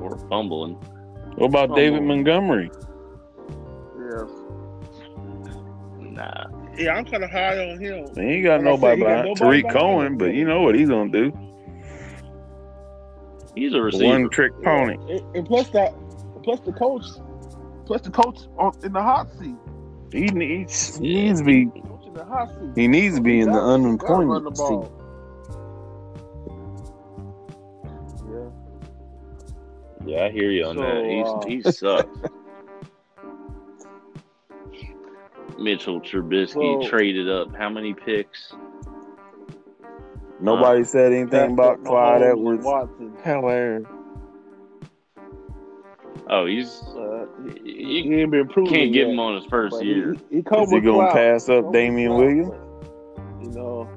or 0.00 0.18
fumbling. 0.28 0.74
What 1.36 1.46
about 1.46 1.70
Oh, 1.70 1.76
David 1.76 2.02
Montgomery? 2.02 2.70
Yeah, 3.98 4.24
Nah, 6.00 6.44
yeah, 6.76 6.94
I'm 6.94 7.04
kind 7.04 7.24
of 7.24 7.30
high 7.30 7.58
on 7.58 7.78
him. 7.80 8.06
He 8.14 8.20
ain't 8.20 8.44
got 8.44 8.62
Like 8.62 8.64
nobody 8.64 8.80
said, 8.80 8.98
he 8.98 9.02
got 9.02 9.24
behind 9.24 9.24
nobody 9.26 9.34
Tarik 9.34 9.62
behind 9.64 9.78
Cohen, 9.80 10.06
him. 10.06 10.18
but 10.18 10.34
you 10.34 10.44
know 10.44 10.62
what 10.62 10.74
he's 10.74 10.88
gonna 10.88 11.10
do. 11.10 11.32
He's 13.56 13.72
a 13.74 13.80
receiver. 13.80 14.04
One 14.06 14.28
trick 14.30 14.52
pony. 14.62 14.94
And, 15.10 15.36
and 15.36 15.46
plus 15.46 15.68
that, 15.70 15.94
plus 16.42 16.60
the 16.60 16.72
coach, 16.72 17.04
plus 17.86 18.00
the 18.02 18.10
coach 18.10 18.40
on, 18.58 18.72
in 18.84 18.92
the 18.92 19.02
hot 19.02 19.28
seat. 19.38 19.54
He 20.14 20.26
needs 20.26 20.96
he 20.98 21.14
needs 21.14 21.40
to 21.40 21.44
be 21.44 21.62
in 21.62 21.72
the 22.14 22.72
he 22.76 22.86
needs 22.86 23.16
to 23.16 23.20
be 23.20 23.40
in 23.40 23.50
the 23.50 23.58
Gotta- 23.58 23.96
gotta 23.96 24.26
run 24.26 24.44
the 24.44 24.50
unemployment 24.52 24.56
seat. 24.56 24.88
Yeah. 28.30 28.50
Yeah, 30.18 30.24
I 30.26 30.30
hear 30.30 30.50
you 30.52 30.64
on 30.66 30.76
So, 30.76 30.82
that. 30.82 31.26
uh, 31.26 31.40
he 31.48 31.62
sucks. 31.62 32.30
Mitchell 35.58 36.00
Trubisky 36.00 36.82
So- 36.82 36.88
traded 36.88 37.28
up 37.28 37.54
how 37.56 37.68
many 37.68 37.92
picks? 37.94 38.54
Nobody 40.40 40.82
said 40.84 41.12
anything 41.12 41.52
about 41.52 41.82
Clyde 41.84 42.22
Edwards. 42.22 42.64
Watson. 42.64 43.12
Hilarious. 43.24 43.86
Oh, 46.30 46.46
he's 46.46 46.80
Uh, 46.96 47.26
you 47.38 48.02
he 48.02 48.14
ain't 48.20 48.30
been 48.30 48.48
proven 48.48 48.72
can't 48.72 48.92
get 48.92 49.06
yet, 49.06 49.10
him 49.10 49.20
on 49.20 49.34
his 49.36 49.44
first 49.46 49.82
year. 49.82 50.14
He, 50.30 50.36
he 50.36 50.42
come 50.42 50.62
Is 50.62 50.70
he 50.70 50.80
gonna 50.80 50.96
clout. 50.96 51.14
pass 51.14 51.48
up 51.48 51.64
come 51.64 51.72
Damien 51.72 52.14
Williams? 52.14 52.48
but, 52.50 53.44
You 53.44 53.50
know, 53.50 53.88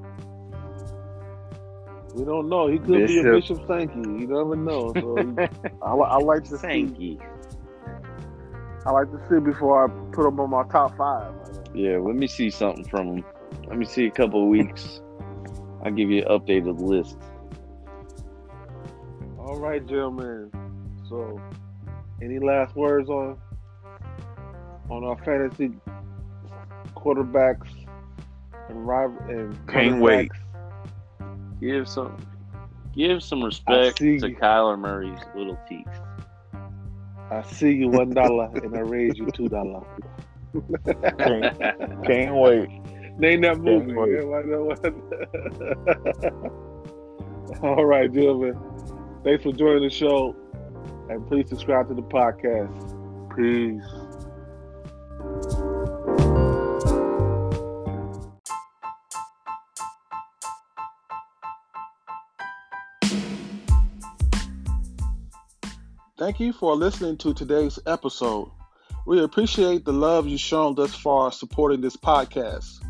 we 2.15 2.25
don't 2.25 2.49
know. 2.49 2.67
He 2.67 2.79
could 2.79 2.87
be 3.07 3.19
a 3.19 3.23
Bishop. 3.23 3.57
Bishop 3.57 3.67
Sankey. 3.67 3.99
You 3.99 4.27
never 4.27 4.55
know. 4.55 4.93
So 4.99 5.17
he- 5.23 5.67
I, 5.81 5.91
I 5.93 6.17
like 6.17 6.43
to 6.45 6.57
see. 6.57 6.57
Thank. 6.57 6.97
I 8.85 8.91
like 8.91 9.11
to 9.11 9.19
see 9.29 9.39
before 9.39 9.85
I 9.85 9.87
put 10.13 10.27
him 10.27 10.39
on 10.39 10.49
my 10.49 10.63
top 10.71 10.97
five. 10.97 11.33
Yeah, 11.73 11.97
let 11.97 12.15
me 12.15 12.27
see 12.27 12.49
something 12.49 12.85
from 12.85 13.07
him. 13.17 13.25
Let 13.67 13.77
me 13.77 13.85
see 13.85 14.05
a 14.05 14.11
couple 14.11 14.43
of 14.43 14.49
weeks. 14.49 15.01
I'll 15.83 15.91
give 15.91 16.09
you 16.09 16.23
an 16.23 16.27
updated 16.39 16.79
list. 16.79 17.17
All 19.37 19.57
right, 19.59 19.85
gentlemen. 19.85 20.51
So, 21.09 21.39
any 22.21 22.39
last 22.39 22.75
words 22.75 23.09
on 23.09 23.37
on 24.89 25.03
our 25.03 25.17
fantasy 25.23 25.71
quarterbacks 26.95 27.67
and 28.69 28.87
rival 28.87 29.17
and 29.29 29.67
Can't 29.67 30.01
wait. 30.01 30.31
Give 31.59 31.87
some 31.87 32.15
give 32.95 33.23
some 33.23 33.43
respect 33.43 33.97
to 33.97 34.05
you. 34.05 34.19
Kyler 34.19 34.79
Murray's 34.79 35.19
little 35.35 35.57
teeth. 35.67 35.87
I 37.29 37.43
see 37.43 37.73
you 37.73 37.89
one 37.89 38.11
dollar 38.11 38.49
and 38.55 38.75
I 38.75 38.81
raise 38.81 39.17
you 39.17 39.29
two 39.31 39.49
dollar. 39.49 39.83
Can't, 41.19 42.05
can't 42.05 42.35
wait. 42.35 42.69
Name 43.19 43.41
that 43.41 43.59
movie. 43.59 43.93
wait. 43.93 44.11
Yeah, 44.11 44.23
why 44.23 44.41
not? 44.43 44.85
All 47.63 47.85
right, 47.85 48.11
gentlemen. 48.11 48.57
Thanks 49.23 49.43
for 49.43 49.51
joining 49.51 49.83
the 49.83 49.89
show. 49.89 50.35
And 51.09 51.25
please 51.27 51.49
subscribe 51.49 51.87
to 51.87 51.93
the 51.93 52.01
podcast. 52.01 52.73
Peace. 53.35 53.83
Thank 66.17 66.39
you 66.39 66.51
for 66.51 66.75
listening 66.75 67.15
to 67.17 67.33
today's 67.33 67.77
episode. 67.85 68.51
We 69.05 69.23
appreciate 69.23 69.85
the 69.85 69.93
love 69.93 70.27
you've 70.27 70.41
shown 70.41 70.75
thus 70.75 70.93
far 70.93 71.31
supporting 71.31 71.79
this 71.79 71.95
podcast. 71.95 72.83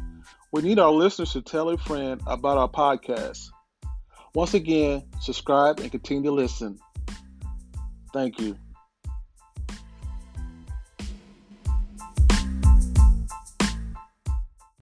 We 0.52 0.62
need 0.62 0.80
our 0.80 0.92
listeners 0.92 1.34
to 1.34 1.42
tell 1.42 1.70
a 1.70 1.78
friend 1.78 2.22
about 2.26 2.58
our 2.58 2.70
podcast. 2.70 3.50
Once 4.34 4.54
again, 4.54 5.04
subscribe 5.20 5.80
and 5.80 5.92
continue 5.92 6.24
to 6.24 6.32
listen. 6.32 6.80
Thank 8.14 8.40
you. 8.40 8.58